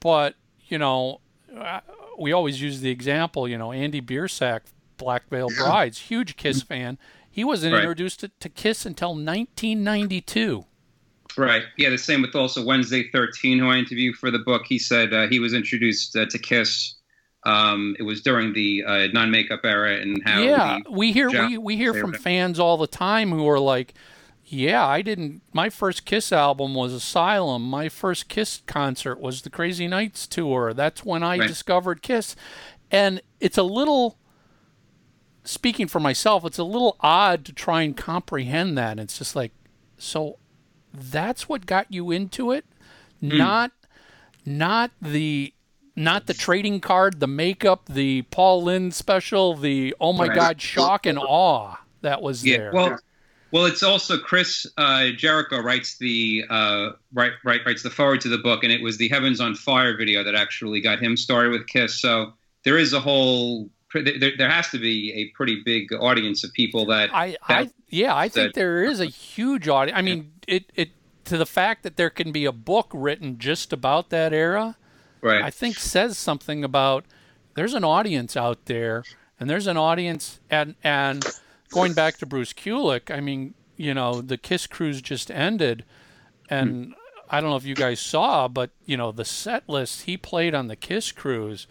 But, 0.00 0.34
you 0.66 0.78
know, 0.78 1.20
uh, 1.56 1.80
we 2.18 2.32
always 2.32 2.60
use 2.60 2.80
the 2.80 2.90
example, 2.90 3.48
you 3.48 3.56
know, 3.56 3.72
Andy 3.72 4.00
Biersack, 4.00 4.62
Black 4.96 5.28
Veil 5.28 5.48
Brides, 5.56 5.98
huge 5.98 6.36
Kiss 6.36 6.62
fan. 6.62 6.98
He 7.30 7.44
wasn't 7.44 7.72
Right. 7.74 7.80
introduced 7.82 8.20
to, 8.20 8.28
to 8.40 8.48
Kiss 8.48 8.84
until 8.84 9.10
1992. 9.14 10.64
Right. 11.36 11.62
Yeah. 11.76 11.90
The 11.90 11.98
same 11.98 12.22
with 12.22 12.34
also 12.34 12.64
Wednesday 12.64 13.08
13, 13.10 13.58
who 13.58 13.68
I 13.70 13.76
interviewed 13.76 14.16
for 14.16 14.30
the 14.30 14.40
book. 14.40 14.62
He 14.68 14.78
said 14.78 15.12
uh, 15.14 15.28
he 15.28 15.38
was 15.38 15.54
introduced 15.54 16.16
uh, 16.16 16.26
to 16.26 16.38
Kiss. 16.38 16.96
Um, 17.44 17.96
it 17.98 18.02
was 18.02 18.20
during 18.20 18.52
the 18.52 18.84
uh, 18.86 19.06
non-makeup 19.14 19.60
era, 19.64 19.94
and 19.96 20.20
how 20.26 20.42
yeah, 20.42 20.78
we 20.90 21.12
hear 21.12 21.30
we, 21.30 21.56
we 21.56 21.76
hear 21.76 21.94
from 21.94 22.12
fans 22.12 22.58
all 22.58 22.76
the 22.76 22.86
time 22.86 23.30
who 23.30 23.48
are 23.48 23.58
like, 23.58 23.94
"Yeah, 24.44 24.86
I 24.86 25.00
didn't. 25.00 25.40
My 25.54 25.70
first 25.70 26.04
Kiss 26.04 26.32
album 26.32 26.74
was 26.74 26.92
Asylum. 26.92 27.62
My 27.62 27.88
first 27.88 28.28
Kiss 28.28 28.60
concert 28.66 29.20
was 29.20 29.40
the 29.40 29.48
Crazy 29.48 29.88
Nights 29.88 30.26
tour. 30.26 30.74
That's 30.74 31.02
when 31.02 31.22
I 31.22 31.38
Right. 31.38 31.48
discovered 31.48 32.02
Kiss." 32.02 32.36
And 32.90 33.22
it's 33.38 33.56
a 33.56 33.62
little 33.62 34.18
speaking 35.44 35.88
for 35.88 36.00
myself, 36.00 36.44
it's 36.44 36.58
a 36.58 36.64
little 36.64 36.96
odd 37.00 37.44
to 37.46 37.52
try 37.52 37.82
and 37.82 37.96
comprehend 37.96 38.76
that. 38.78 38.98
It's 38.98 39.18
just 39.18 39.34
like, 39.36 39.52
so 39.98 40.38
that's 40.92 41.48
what 41.48 41.66
got 41.66 41.86
you 41.90 42.10
into 42.10 42.50
it, 42.52 42.64
not 43.20 43.72
not 44.44 44.90
the 45.00 45.52
not 45.96 46.26
the 46.26 46.34
trading 46.34 46.80
card, 46.80 47.20
the 47.20 47.26
makeup, 47.26 47.86
the 47.86 48.22
Paul 48.22 48.62
Lynde 48.62 48.94
special, 48.94 49.54
the 49.54 49.94
oh 50.00 50.12
my 50.12 50.26
Right. 50.28 50.34
god 50.34 50.60
shock 50.62 51.06
and 51.06 51.18
awe 51.18 51.76
that 52.00 52.22
was 52.22 52.44
Yeah. 52.44 52.56
there. 52.56 52.70
Well, 52.72 52.98
well, 53.52 53.66
it's 53.66 53.82
also 53.82 54.16
Chris 54.16 54.64
uh, 54.78 55.08
Jericho 55.16 55.60
writes 55.60 55.98
the 55.98 56.44
uh, 56.48 56.90
write, 57.12 57.32
writes 57.44 57.82
the 57.82 57.90
foreword 57.90 58.20
to 58.22 58.28
the 58.28 58.38
book, 58.38 58.62
and 58.62 58.72
it 58.72 58.80
was 58.80 58.96
the 58.96 59.08
Heavens 59.08 59.40
on 59.40 59.54
Fire 59.56 59.96
video 59.96 60.22
that 60.22 60.34
actually 60.36 60.80
got 60.80 61.00
him 61.00 61.16
started 61.16 61.50
with 61.50 61.66
Kiss. 61.66 62.00
So 62.00 62.32
there 62.64 62.78
is 62.78 62.92
a 62.92 63.00
whole 63.00 63.68
there, 63.92 64.32
there 64.36 64.50
has 64.50 64.68
to 64.70 64.78
be 64.78 65.12
a 65.12 65.28
pretty 65.36 65.62
big 65.64 65.92
audience 65.92 66.44
of 66.44 66.52
people 66.52 66.86
that 66.86 67.10
I, 67.12 67.36
I 67.42 67.70
yeah, 67.88 68.14
I 68.14 68.28
think 68.28 68.48
that- 68.48 68.54
there 68.54 68.84
is 68.84 69.00
a 69.00 69.06
huge 69.06 69.68
audience. 69.68 69.98
I 69.98 70.02
mean, 70.02 70.32
it 70.46 70.70
it 70.74 70.90
to 71.24 71.36
the 71.36 71.46
fact 71.46 71.82
that 71.82 71.96
there 71.96 72.10
can 72.10 72.32
be 72.32 72.44
a 72.44 72.52
book 72.52 72.90
written 72.92 73.38
just 73.38 73.72
about 73.72 74.10
that 74.10 74.32
era. 74.32 74.76
right. 75.20 75.42
I 75.42 75.50
think 75.50 75.76
says 75.76 76.18
something 76.18 76.64
about 76.64 77.04
there's 77.54 77.74
an 77.74 77.84
audience 77.84 78.36
out 78.36 78.64
there, 78.66 79.04
and 79.38 79.50
there's 79.50 79.66
an 79.66 79.76
audience, 79.76 80.40
and 80.50 80.74
and 80.82 81.24
going 81.70 81.92
back 81.92 82.16
to 82.18 82.26
Bruce 82.26 82.52
Kulick, 82.52 83.14
I 83.14 83.20
mean, 83.20 83.54
you 83.76 83.94
know, 83.94 84.20
the 84.20 84.38
Kiss 84.38 84.66
cruise 84.66 85.00
just 85.02 85.30
ended, 85.30 85.84
and 86.48 86.86
hmm. 86.86 86.92
I 87.28 87.40
don't 87.40 87.50
know 87.50 87.56
if 87.56 87.64
you 87.64 87.74
guys 87.74 88.00
saw, 88.00 88.48
but 88.48 88.70
you 88.86 88.96
know, 88.96 89.12
the 89.12 89.24
set 89.24 89.68
list 89.68 90.02
he 90.02 90.16
played 90.16 90.54
on 90.54 90.68
the 90.68 90.76
Kiss 90.76 91.12
cruise, 91.12 91.66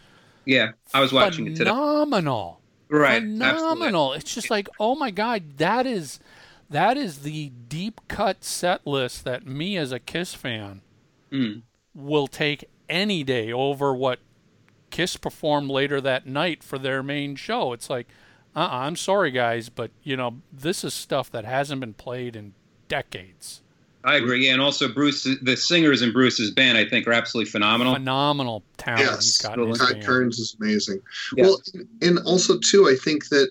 yeah, 0.46 0.72
I 0.94 1.02
was 1.02 1.12
watching 1.14 1.48
it 1.48 1.56
today. 1.56 1.70
phenomenal, 1.70 2.60
Right, 2.90 3.22
absolutely. 3.22 3.38
phenomenal. 3.38 4.14
It's 4.14 4.34
just 4.34 4.50
like, 4.50 4.68
oh 4.80 4.96
my 4.96 5.12
god, 5.12 5.58
that 5.58 5.86
is 5.86 6.20
that 6.70 6.98
is 6.98 7.20
the 7.20 7.50
deep 7.68 8.02
cut 8.08 8.44
set 8.44 8.86
list 8.86 9.24
that 9.26 9.46
me 9.46 9.78
as 9.78 9.92
a 9.92 10.00
Kiss 10.00 10.34
fan 10.34 10.82
Mm. 11.32 11.62
will 11.94 12.28
take 12.28 12.68
any 12.90 13.24
day 13.24 13.52
over 13.52 13.94
what 13.94 14.20
Kiss 14.90 15.16
performed 15.18 15.70
later 15.70 16.02
that 16.02 16.26
night 16.26 16.64
for 16.64 16.80
their 16.80 17.04
main 17.04 17.36
show. 17.36 17.74
It's 17.74 17.90
like, 17.90 18.08
uh, 18.56 18.60
uh 18.62 18.70
I'm 18.72 18.96
sorry 18.96 19.30
guys, 19.32 19.70
but 19.70 19.92
you 20.04 20.18
know 20.18 20.42
this 20.52 20.84
is 20.84 20.94
stuff 20.94 21.30
that 21.32 21.46
hasn't 21.46 21.82
been 21.82 21.94
played 21.94 22.36
in 22.36 22.54
decades. 22.88 23.62
I 24.04 24.16
agree. 24.16 24.46
Yeah, 24.46 24.54
and 24.54 24.62
also 24.62 24.88
Bruce, 24.88 25.28
the 25.42 25.58
singers 25.58 26.02
in 26.02 26.14
Bruce's 26.14 26.52
band, 26.52 26.78
I 26.78 26.86
think, 26.86 27.06
are 27.08 27.12
absolutely 27.12 27.52
phenomenal. 27.52 27.96
Phenomenal 27.96 28.64
talent 28.78 29.02
he's 29.02 29.10
Yes, 29.10 29.38
got 29.38 29.60
in 29.60 29.68
his 29.68 29.78
Ty 29.78 29.94
band. 29.94 30.06
Kerns 30.06 30.40
is 30.40 30.56
amazing. 30.60 31.02
Yeah. 31.36 31.46
Well, 31.46 31.62
and 32.02 32.20
also 32.20 32.58
too, 32.60 32.88
I 32.88 32.96
think 32.96 33.28
that 33.30 33.50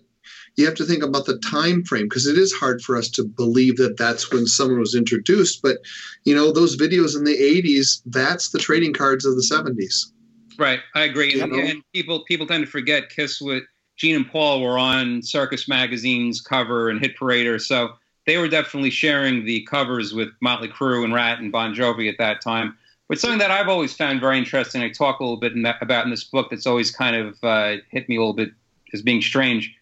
you 0.56 0.64
have 0.64 0.74
to 0.76 0.84
think 0.84 1.04
about 1.04 1.26
the 1.26 1.38
time 1.38 1.84
frame 1.84 2.06
because 2.06 2.26
it 2.26 2.36
is 2.38 2.52
hard 2.52 2.82
for 2.82 2.96
us 2.96 3.08
to 3.10 3.24
believe 3.24 3.76
that 3.76 3.96
that's 3.96 4.32
when 4.32 4.46
someone 4.46 4.80
was 4.80 4.94
introduced. 4.94 5.60
But 5.62 5.78
you 6.24 6.34
know, 6.34 6.50
those 6.50 6.76
videos 6.76 7.16
in 7.16 7.24
the 7.24 7.36
'80s, 7.36 8.02
that's 8.06 8.50
the 8.50 8.58
trading 8.58 8.94
cards 8.94 9.26
of 9.26 9.36
the 9.36 9.42
'70s. 9.42 10.12
Right, 10.58 10.80
I 10.94 11.02
agree. 11.02 11.40
And, 11.40 11.52
and 11.52 11.82
people 11.92 12.24
people 12.24 12.46
tend 12.46 12.64
to 12.64 12.70
forget 12.70 13.10
Kiss 13.10 13.40
with 13.40 13.64
Gene 13.96 14.16
and 14.16 14.28
Paul 14.28 14.62
were 14.62 14.78
on 14.78 15.22
Circus 15.22 15.68
Magazine's 15.68 16.40
cover 16.40 16.88
and 16.88 17.00
Hit 17.00 17.16
Parader, 17.16 17.60
so 17.60 17.90
they 18.28 18.36
were 18.36 18.46
definitely 18.46 18.90
sharing 18.90 19.46
the 19.46 19.62
covers 19.62 20.12
with 20.12 20.28
Motley 20.42 20.68
Crue 20.68 21.02
and 21.02 21.14
Ratt 21.14 21.40
and 21.40 21.50
Bon 21.50 21.74
Jovi 21.74 22.10
at 22.10 22.18
that 22.18 22.42
time. 22.42 22.76
But 23.08 23.18
something 23.18 23.38
that 23.38 23.50
I've 23.50 23.68
always 23.68 23.94
found 23.94 24.20
very 24.20 24.36
interesting, 24.36 24.82
I 24.82 24.90
talk 24.90 25.20
a 25.20 25.24
little 25.24 25.38
bit 25.38 25.54
in 25.54 25.62
that, 25.62 25.78
about 25.80 26.04
in 26.04 26.10
this 26.10 26.24
book 26.24 26.50
that's 26.50 26.66
always 26.66 26.90
kind 26.90 27.16
of 27.16 27.42
uh, 27.42 27.76
hit 27.90 28.06
me 28.06 28.16
a 28.16 28.18
little 28.18 28.34
bit 28.34 28.50
as 28.92 29.00
being 29.00 29.22
strange. 29.22 29.74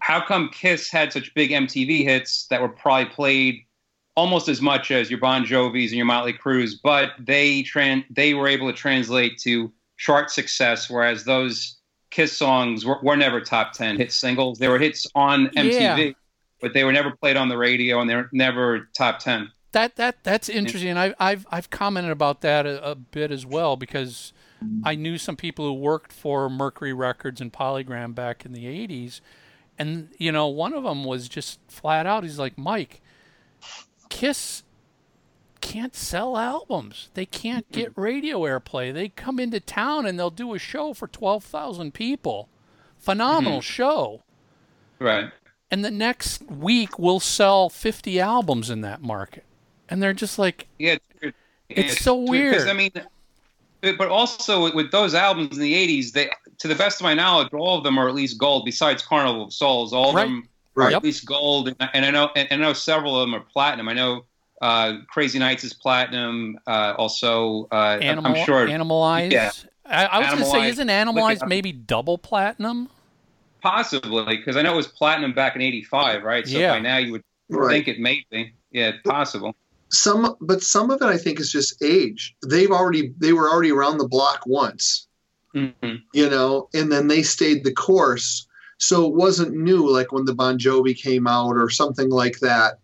How 0.00 0.20
come 0.20 0.48
Kiss 0.48 0.90
had 0.90 1.12
such 1.12 1.32
big 1.34 1.50
MTV 1.52 2.02
hits 2.02 2.48
that 2.48 2.60
were 2.60 2.70
probably 2.70 3.04
played 3.04 3.60
almost 4.16 4.48
as 4.48 4.60
much 4.60 4.90
as 4.90 5.08
your 5.08 5.20
Bon 5.20 5.44
Jovis 5.44 5.90
and 5.90 5.92
your 5.92 6.04
Motley 6.04 6.32
Crues, 6.32 6.74
but 6.74 7.10
they 7.20 7.62
tran- 7.62 8.04
they 8.10 8.34
were 8.34 8.48
able 8.48 8.66
to 8.66 8.76
translate 8.76 9.38
to 9.42 9.72
chart 9.96 10.28
success, 10.28 10.90
whereas 10.90 11.22
those 11.22 11.78
Kiss 12.10 12.36
songs 12.36 12.84
were, 12.84 12.98
were 13.00 13.16
never 13.16 13.40
top 13.40 13.74
ten 13.74 13.96
hit 13.96 14.10
singles. 14.10 14.58
They 14.58 14.66
were 14.66 14.80
hits 14.80 15.06
on 15.14 15.46
MTV, 15.50 15.80
Yeah. 15.80 16.12
But 16.62 16.72
they 16.72 16.84
were 16.84 16.92
never 16.92 17.10
played 17.10 17.36
on 17.36 17.50
the 17.50 17.58
radio, 17.58 18.00
and 18.00 18.08
they're 18.08 18.30
never 18.32 18.88
top 18.96 19.18
ten. 19.18 19.50
That 19.72 19.96
that 19.96 20.22
that's 20.22 20.48
interesting. 20.48 20.90
And 20.90 20.98
I've 20.98 21.14
I've 21.18 21.46
I've 21.50 21.68
commented 21.68 22.12
about 22.12 22.40
that 22.40 22.64
a, 22.64 22.90
a 22.90 22.94
bit 22.94 23.30
as 23.30 23.44
well 23.44 23.76
because 23.76 24.32
I 24.84 24.94
knew 24.94 25.18
some 25.18 25.36
people 25.36 25.66
who 25.66 25.74
worked 25.74 26.12
for 26.12 26.48
Mercury 26.48 26.92
Records 26.92 27.40
and 27.40 27.52
Polygram 27.52 28.14
back 28.14 28.46
in 28.46 28.52
the 28.52 28.64
'80s, 28.64 29.20
and 29.78 30.08
you 30.18 30.30
know 30.30 30.46
one 30.46 30.72
of 30.72 30.84
them 30.84 31.04
was 31.04 31.28
just 31.28 31.58
flat 31.68 32.06
out. 32.06 32.22
He's 32.22 32.38
like, 32.38 32.56
Mike, 32.56 33.02
Kiss 34.08 34.62
can't 35.60 35.96
sell 35.96 36.36
albums. 36.36 37.10
They 37.14 37.26
can't 37.26 37.70
get 37.72 37.92
hmm. 37.92 38.00
radio 38.00 38.40
airplay. 38.40 38.92
They 38.92 39.08
come 39.08 39.40
into 39.40 39.58
town 39.58 40.06
and 40.06 40.18
they'll 40.18 40.30
do 40.30 40.54
a 40.54 40.58
show 40.58 40.94
for 40.94 41.08
twelve 41.08 41.44
thousand 41.44 41.92
people. 41.94 42.48
Phenomenal 42.98 43.58
hmm. 43.58 43.62
show. 43.62 44.22
Right. 45.00 45.32
And 45.72 45.82
the 45.84 45.90
next 45.90 46.42
week 46.50 46.98
we'll 46.98 47.18
sell 47.18 47.68
50 47.70 48.20
albums 48.20 48.68
in 48.68 48.82
that 48.82 49.00
market. 49.02 49.44
And 49.88 50.02
they're 50.02 50.12
just 50.12 50.38
like, 50.38 50.68
Yeah, 50.78 50.92
it's, 50.92 51.04
weird. 51.22 51.34
It's 51.70 52.00
so 52.02 52.20
because, 52.20 52.30
weird. 52.30 52.68
I 52.68 52.72
mean, 52.74 52.92
but 53.80 54.08
also 54.08 54.72
with, 54.74 54.90
those 54.92 55.14
albums 55.14 55.56
in 55.56 55.62
the 55.62 55.72
'80s, 55.74 56.12
they, 56.12 56.30
to 56.58 56.68
the 56.68 56.74
best 56.74 57.00
of 57.00 57.04
my 57.04 57.14
knowledge, 57.14 57.52
all 57.52 57.78
of 57.78 57.84
them 57.84 57.98
are 57.98 58.08
at 58.08 58.14
least 58.14 58.38
gold. 58.38 58.64
Besides 58.64 59.02
Carnival 59.02 59.44
of 59.46 59.52
Souls, 59.52 59.92
all 59.92 60.10
of 60.10 60.14
Right. 60.14 60.24
them 60.24 60.48
Right. 60.74 60.92
are 60.92 60.96
at 60.96 61.02
least 61.02 61.26
gold. 61.26 61.68
And, 61.68 61.90
and 61.92 62.04
I 62.06 62.10
know, 62.10 62.30
and 62.36 62.48
I 62.50 62.56
know 62.56 62.72
several 62.74 63.18
of 63.20 63.26
them 63.26 63.34
are 63.34 63.44
platinum. 63.52 63.88
I 63.88 63.94
know 63.94 64.24
uh, 64.60 64.98
Crazy 65.08 65.38
Nights 65.38 65.64
is 65.64 65.72
platinum. 65.72 66.58
Uh, 66.66 66.94
also, 66.96 67.66
uh, 67.72 67.74
I'm- 67.74 68.02
Animal, 68.02 68.36
I'm 68.36 68.44
sure 68.46 68.66
Animalize. 68.68 69.32
Yeah. 69.32 69.50
I, 69.84 70.04
I 70.06 70.18
was 70.20 70.28
going 70.28 70.38
to 70.38 70.44
say, 70.46 70.68
isn't 70.68 70.88
Animalize 70.88 71.46
maybe 71.48 71.72
double 71.72 72.16
platinum? 72.18 72.88
Possibly 73.62 74.36
because 74.36 74.56
I 74.56 74.62
know 74.62 74.74
it 74.74 74.76
was 74.76 74.88
platinum 74.88 75.32
back 75.32 75.56
in 75.56 75.62
'85, 75.62 76.22
right? 76.24 76.46
So 76.46 76.58
Yeah. 76.58 76.72
by 76.72 76.80
now 76.80 76.98
you 76.98 77.12
would 77.12 77.22
Right. 77.48 77.84
think 77.84 77.88
it 77.88 78.00
may 78.00 78.24
be. 78.30 78.52
Yeah, 78.70 78.92
possible. 79.04 79.54
Some, 79.90 80.36
but 80.40 80.62
some 80.62 80.90
of 80.90 81.02
it 81.02 81.06
I 81.06 81.18
think 81.18 81.38
is 81.38 81.52
just 81.52 81.82
age. 81.82 82.34
They've 82.46 82.70
already 82.70 83.12
they 83.18 83.32
were 83.32 83.50
already 83.50 83.70
around 83.70 83.98
the 83.98 84.08
block 84.08 84.42
once. 84.46 85.06
hmm 85.54 85.68
you 86.14 86.28
know, 86.28 86.68
and 86.74 86.90
then 86.90 87.08
they 87.08 87.22
stayed 87.22 87.62
the 87.64 87.72
course. 87.72 88.46
So 88.78 89.06
it 89.06 89.14
wasn't 89.14 89.54
new 89.54 89.88
like 89.88 90.10
when 90.12 90.24
the 90.24 90.34
Bon 90.34 90.58
Jovi 90.58 90.96
came 90.96 91.26
out 91.26 91.56
or 91.56 91.70
something 91.70 92.08
like 92.10 92.40
that. 92.40 92.78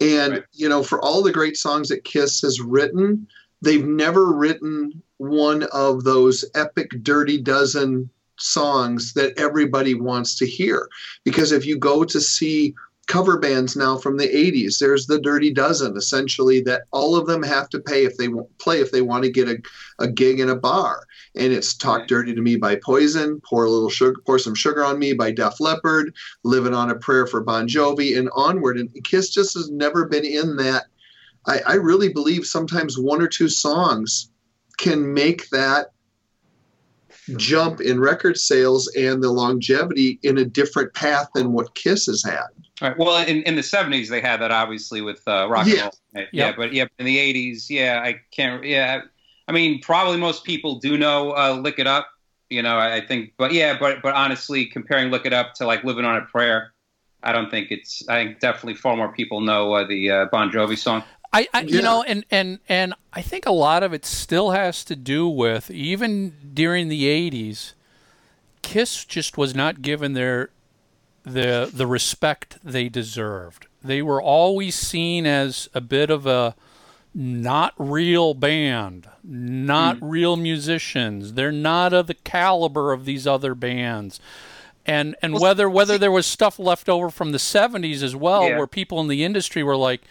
And, 0.00 0.32
Right. 0.32 0.42
you 0.52 0.68
know, 0.68 0.82
for 0.82 1.00
all 1.02 1.22
the 1.22 1.32
great 1.32 1.56
songs 1.56 1.88
that 1.88 2.04
Kiss 2.04 2.40
has 2.42 2.60
written, 2.60 3.26
they've 3.62 3.84
never 3.86 4.32
written 4.32 5.02
one 5.18 5.62
of 5.72 6.04
those 6.04 6.44
epic 6.54 6.90
Dirty 7.02 7.40
Dozen 7.40 8.10
songs 8.38 9.12
that 9.14 9.38
everybody 9.38 9.94
wants 9.94 10.36
to 10.38 10.46
hear. 10.46 10.88
Because 11.24 11.52
if 11.52 11.66
you 11.66 11.78
go 11.78 12.04
to 12.04 12.20
see 12.20 12.74
cover 13.06 13.38
bands 13.38 13.76
now 13.76 13.98
from 13.98 14.16
the 14.16 14.28
80s, 14.28 14.78
there's 14.78 15.06
the 15.06 15.20
Dirty 15.20 15.52
Dozen, 15.52 15.96
essentially, 15.96 16.60
that 16.62 16.82
all 16.90 17.16
of 17.16 17.26
them 17.26 17.42
have 17.42 17.68
to 17.70 17.80
pay 17.80 18.04
if 18.04 18.16
they 18.16 18.28
want 18.28 18.56
play 18.58 18.80
if 18.80 18.92
they 18.92 19.02
want 19.02 19.24
to 19.24 19.30
get 19.30 19.48
a, 19.48 19.58
a 19.98 20.08
gig 20.08 20.40
in 20.40 20.48
a 20.48 20.56
bar 20.56 21.04
and 21.34 21.52
it's 21.52 21.74
"Talk 21.74 22.00
Right. 22.00 22.08
Dirty 22.08 22.34
to 22.34 22.40
Me" 22.40 22.56
by 22.56 22.76
Poison, 22.76 23.40
"Pour 23.40 23.64
a 23.64 23.70
Little 23.70 23.90
Sugar, 23.90 24.20
Pour 24.24 24.38
Some 24.38 24.54
Sugar 24.54 24.84
on 24.84 24.98
Me" 24.98 25.12
by 25.12 25.30
Def 25.32 25.60
Leppard, 25.60 26.14
"Living 26.44 26.74
on 26.74 26.90
a 26.90 26.94
Prayer" 26.94 27.26
for 27.26 27.40
Bon 27.42 27.68
Jovi, 27.68 28.16
and 28.16 28.30
onward. 28.34 28.78
And 28.78 28.90
Kiss 29.04 29.30
just 29.30 29.54
has 29.54 29.70
never 29.70 30.06
been 30.06 30.24
in 30.24 30.56
that. 30.56 30.84
I, 31.46 31.60
I 31.66 31.74
really 31.74 32.12
believe 32.12 32.46
sometimes 32.46 32.98
one 32.98 33.20
or 33.20 33.28
two 33.28 33.48
songs 33.48 34.30
can 34.78 35.12
make 35.12 35.50
that 35.50 35.92
jump 37.36 37.80
in 37.80 38.00
record 38.00 38.36
sales 38.36 38.86
and 38.96 39.22
the 39.22 39.30
longevity 39.30 40.18
in 40.22 40.38
a 40.38 40.44
different 40.44 40.92
path 40.94 41.28
than 41.34 41.52
what 41.52 41.74
Kiss 41.74 42.06
has 42.06 42.22
had. 42.24 42.46
All 42.82 42.88
right. 42.88 42.98
Well, 42.98 43.24
in, 43.26 43.42
in 43.42 43.54
the 43.56 43.62
'70s 43.62 44.08
they 44.08 44.20
had 44.20 44.40
that 44.40 44.50
obviously 44.50 45.00
with 45.00 45.22
uh, 45.26 45.48
rock 45.48 45.66
and 45.66 45.74
Yeah. 45.74 45.82
roll. 45.82 45.92
Right? 46.14 46.28
Yeah, 46.32 46.46
Yep. 46.46 46.56
but 46.56 46.72
yeah, 46.72 46.84
in 46.98 47.06
the 47.06 47.16
'80s, 47.18 47.66
yeah, 47.70 48.00
I 48.04 48.20
can't. 48.30 48.64
Yeah, 48.64 49.02
I 49.48 49.52
mean, 49.52 49.80
probably 49.80 50.16
most 50.18 50.44
people 50.44 50.78
do 50.80 50.96
know 50.98 51.32
uh, 51.32 51.52
"Lick 51.60 51.78
It 51.78 51.86
Up." 51.86 52.08
You 52.50 52.62
know, 52.62 52.76
I, 52.76 52.96
I 52.96 53.06
think, 53.06 53.32
but 53.38 53.52
yeah, 53.52 53.76
but 53.78 54.02
but 54.02 54.14
honestly, 54.14 54.66
comparing 54.66 55.10
"Lick 55.10 55.24
It 55.24 55.32
Up" 55.32 55.54
to 55.54 55.66
like 55.66 55.82
"Living 55.84 56.04
on 56.04 56.16
a 56.16 56.22
Prayer," 56.26 56.72
I 57.22 57.32
don't 57.32 57.50
think 57.50 57.70
it's. 57.70 58.06
I 58.08 58.24
think 58.24 58.40
definitely 58.40 58.74
far 58.74 58.96
more 58.96 59.12
people 59.12 59.40
know 59.40 59.72
uh, 59.72 59.86
the 59.86 60.10
uh, 60.10 60.24
Bon 60.26 60.50
Jovi 60.50 60.76
song. 60.76 61.02
I, 61.34 61.48
I 61.52 61.60
you 61.62 61.82
know, 61.82 62.02
and, 62.02 62.24
and, 62.30 62.60
and 62.68 62.94
I 63.12 63.20
think 63.22 63.44
a 63.46 63.52
lot 63.52 63.82
of 63.82 63.92
it 63.92 64.06
still 64.06 64.52
has 64.52 64.84
to 64.84 64.96
do 64.96 65.28
with, 65.28 65.70
even 65.70 66.34
during 66.54 66.88
the 66.88 67.04
80s, 67.04 67.72
Kiss 68.62 69.04
just 69.04 69.36
was 69.36 69.54
not 69.54 69.82
given 69.82 70.14
their 70.14 70.50
the 71.24 71.70
the 71.72 71.86
respect 71.86 72.58
they 72.62 72.88
deserved. 72.88 73.66
They 73.82 74.02
were 74.02 74.20
always 74.20 74.74
seen 74.74 75.26
as 75.26 75.68
a 75.74 75.80
bit 75.80 76.10
of 76.10 76.26
a 76.26 76.54
not 77.14 77.72
real 77.78 78.34
band, 78.34 79.08
not 79.22 79.96
mm. 79.96 80.00
real 80.02 80.36
musicians. 80.36 81.34
They're 81.34 81.52
not 81.52 81.92
of 81.92 82.06
the 82.08 82.14
caliber 82.14 82.92
of 82.92 83.04
these 83.04 83.26
other 83.26 83.54
bands. 83.54 84.20
and 84.86 85.16
and 85.22 85.34
Well, 85.34 85.42
whether 85.42 85.70
whether 85.70 85.94
see- 85.94 85.98
there 85.98 86.12
was 86.12 86.26
stuff 86.26 86.58
left 86.58 86.88
over 86.88 87.10
from 87.10 87.32
the 87.32 87.38
70s 87.38 88.02
as 88.02 88.14
well 88.16 88.48
Yeah. 88.48 88.58
where 88.58 88.66
people 88.66 89.00
in 89.00 89.08
the 89.08 89.24
industry 89.24 89.62
were 89.62 89.76
like 89.76 90.02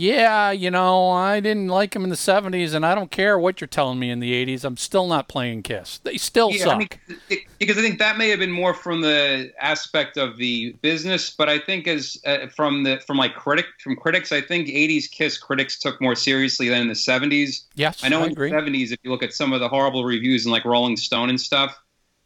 yeah 0.00 0.50
you 0.50 0.70
know 0.70 1.10
i 1.10 1.40
didn't 1.40 1.68
like 1.68 1.94
him 1.94 2.04
in 2.04 2.10
the 2.10 2.16
70s 2.16 2.74
and 2.74 2.86
i 2.86 2.94
don't 2.94 3.10
care 3.10 3.38
what 3.38 3.60
you're 3.60 3.68
telling 3.68 3.98
me 3.98 4.10
in 4.10 4.18
the 4.20 4.32
80s 4.46 4.64
i'm 4.64 4.76
still 4.76 5.06
not 5.06 5.28
playing 5.28 5.62
kiss 5.62 5.98
they 6.04 6.16
still 6.16 6.50
Yeah, 6.52 6.64
suck 6.64 6.74
I 6.74 6.78
mean, 6.78 6.88
it- 7.28 7.40
because 7.58 7.76
I 7.76 7.82
think 7.82 7.98
that 7.98 8.16
may 8.16 8.30
have 8.30 8.38
been 8.38 8.50
more 8.50 8.72
from 8.72 9.02
the 9.02 9.52
aspect 9.60 10.16
of 10.16 10.38
the 10.38 10.72
business, 10.80 11.28
but 11.28 11.50
I 11.50 11.58
think 11.58 11.86
as 11.86 12.16
uh, 12.24 12.46
from 12.56 12.84
the 12.84 12.98
from 13.06 13.18
like 13.18 13.34
critic 13.34 13.66
from 13.84 13.96
critics, 13.96 14.32
I 14.32 14.40
think 14.40 14.68
'80s 14.68 15.10
Kiss 15.10 15.36
critics 15.36 15.78
took 15.78 16.00
more 16.00 16.14
seriously 16.14 16.70
than 16.70 16.80
in 16.80 16.88
the 16.88 16.94
'70s. 16.94 17.64
yes 17.74 18.02
I 18.02 18.08
know 18.08 18.22
i 18.22 18.26
in 18.26 18.32
agree 18.32 18.48
the 18.50 18.56
'70s, 18.56 18.92
if 18.92 18.98
you 19.02 19.10
look 19.10 19.22
at 19.22 19.34
some 19.34 19.52
of 19.52 19.60
the 19.60 19.68
horrible 19.68 20.06
reviews 20.06 20.46
in 20.46 20.52
like 20.52 20.64
Rolling 20.64 20.96
Stone 20.96 21.28
and 21.28 21.38
stuff, 21.38 21.78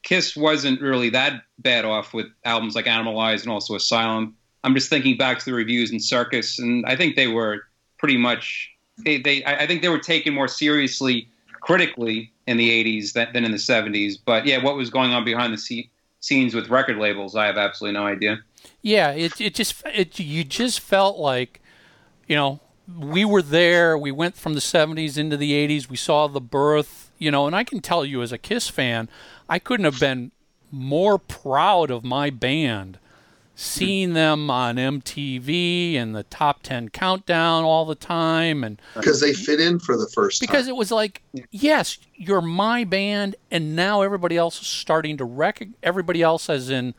Kiss 0.05 0.37
wasn't 0.37 0.81
really 0.81 1.11
that 1.11 1.43
bad 1.59 1.85
off 1.85 2.15
with 2.15 2.27
albums 2.45 2.77
like 2.77 2.87
Animal 2.87 3.15
Animalize 3.15 3.43
and 3.43 3.51
also 3.51 3.75
Asylum. 3.75 4.37
I'm 4.65 4.75
just 4.75 4.89
thinking 4.89 5.17
back 5.17 5.39
to 5.39 5.45
the 5.45 5.53
reviews 5.53 5.93
in 5.93 6.01
Circus, 6.01 6.59
and 6.59 6.85
I 6.87 6.97
think 6.97 7.17
they 7.17 7.29
were 7.29 7.65
pretty 7.99 8.17
much 8.17 8.71
they, 8.99 9.19
they 9.19 9.45
I 9.45 9.67
think 9.67 9.83
they 9.83 9.89
were 9.89 9.99
taken 9.99 10.35
more 10.35 10.49
seriously 10.49 11.29
critically 11.61 12.33
in 12.47 12.57
the 12.57 12.71
80s 12.71 13.13
than, 13.13 13.29
than 13.33 13.45
in 13.45 13.51
the 13.51 13.59
70s. 13.59 14.17
But 14.25 14.47
yeah, 14.47 14.63
what 14.63 14.77
was 14.77 14.91
going 14.91 15.13
on 15.13 15.25
behind 15.25 15.53
the 15.53 15.57
sce- 15.57 15.89
scenes 16.21 16.55
with 16.55 16.69
record 16.69 16.99
labels, 16.99 17.35
I 17.37 17.47
have 17.47 17.57
absolutely 17.57 17.99
no 17.99 18.07
idea. 18.07 18.39
Yeah, 18.83 19.11
it 19.11 19.41
it 19.41 19.55
just 19.55 19.83
it 19.93 20.19
you 20.19 20.45
just 20.45 20.81
felt 20.81 21.19
like, 21.19 21.61
you 22.27 22.35
know, 22.35 22.61
we 22.99 23.25
were 23.25 23.43
there. 23.43 23.97
We 23.99 24.11
went 24.11 24.37
from 24.37 24.55
the 24.55 24.61
'70s 24.61 25.19
into 25.19 25.37
the 25.37 25.53
'80s. 25.53 25.89
We 25.89 25.97
saw 25.97 26.27
the 26.27 26.41
birth, 26.41 27.11
you 27.19 27.31
know, 27.31 27.47
and 27.47 27.55
I 27.55 27.65
can 27.65 27.81
tell 27.81 28.05
you 28.05 28.23
as 28.23 28.33
a 28.33 28.39
Kiss 28.39 28.69
fan, 28.69 29.11
I 29.49 29.59
couldn't 29.59 29.85
have 29.85 30.01
been 30.01 30.33
more 30.71 31.19
proud 31.19 31.91
of 31.91 32.05
my 32.05 32.31
band 32.31 32.99
seeing 33.57 34.15
them 34.15 34.51
on 34.51 34.77
MTV 34.77 35.95
and 35.97 36.15
the 36.15 36.25
top 36.25 36.63
10 36.63 36.89
countdown 36.89 37.63
all 37.63 37.85
the 37.85 37.95
time 37.95 38.65
and 38.65 38.81
because 38.95 39.21
they 39.21 39.33
fit 39.33 39.61
in 39.61 39.79
for 39.79 39.97
the 39.97 40.09
first 40.09 40.41
because 40.41 40.49
time. 40.49 40.57
Because 40.57 40.69
it 40.69 40.77
was 40.77 40.91
like 40.91 41.23
yes 41.53 41.99
you're 42.15 42.41
my 42.41 42.83
band 42.83 43.37
and 43.51 43.77
now 43.77 44.03
everybody 44.03 44.37
else 44.37 44.61
is 44.61 44.67
starting 44.67 45.17
to 45.19 45.25
recognize 45.25 45.77
everybody 45.85 46.21
else 46.21 46.51
as 46.51 46.69
in 46.69 46.95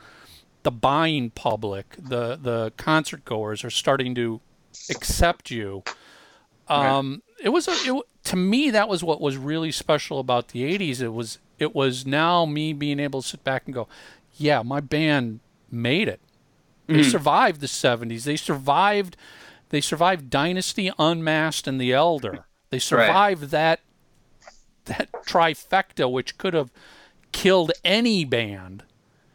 the 0.63 0.71
buying 0.71 1.29
public 1.29 1.95
the 1.99 2.37
the 2.41 2.71
concert 2.77 3.25
goers 3.25 3.63
are 3.63 3.69
starting 3.69 4.15
to 4.15 4.39
accept 4.89 5.51
you. 5.51 5.83
Um 6.69 7.21
it 7.43 7.49
was 7.49 7.67
a 7.67 7.71
it, 7.71 8.03
to 8.23 8.37
me 8.37 8.69
that 8.71 8.87
was 8.87 9.03
what 9.03 9.19
was 9.19 9.35
really 9.35 9.71
special 9.71 10.19
about 10.19 10.49
the 10.49 10.63
80s 10.77 11.01
it 11.01 11.09
was 11.09 11.39
it 11.59 11.75
was 11.75 12.05
now 12.05 12.45
me 12.45 12.71
being 12.71 12.99
able 12.99 13.21
to 13.21 13.27
sit 13.27 13.43
back 13.43 13.63
and 13.65 13.73
go 13.73 13.89
yeah 14.37 14.61
my 14.61 14.79
band 14.79 15.41
made 15.69 16.07
it 16.07 16.21
they 16.87 16.95
mm-hmm. 16.95 17.09
survived 17.09 17.61
the 17.61 17.67
70s 17.67 18.23
they 18.23 18.35
survived 18.35 19.17
they 19.69 19.81
survived 19.81 20.29
dynasty 20.29 20.91
unmasked 20.99 21.67
and 21.67 21.79
the 21.79 21.93
elder 21.93 22.45
they 22.69 22.79
survived 22.79 23.51
that 23.51 23.79
that 24.85 25.11
trifecta 25.27 26.11
which 26.11 26.37
could 26.37 26.53
have 26.53 26.71
killed 27.31 27.71
any 27.83 28.23
band 28.23 28.83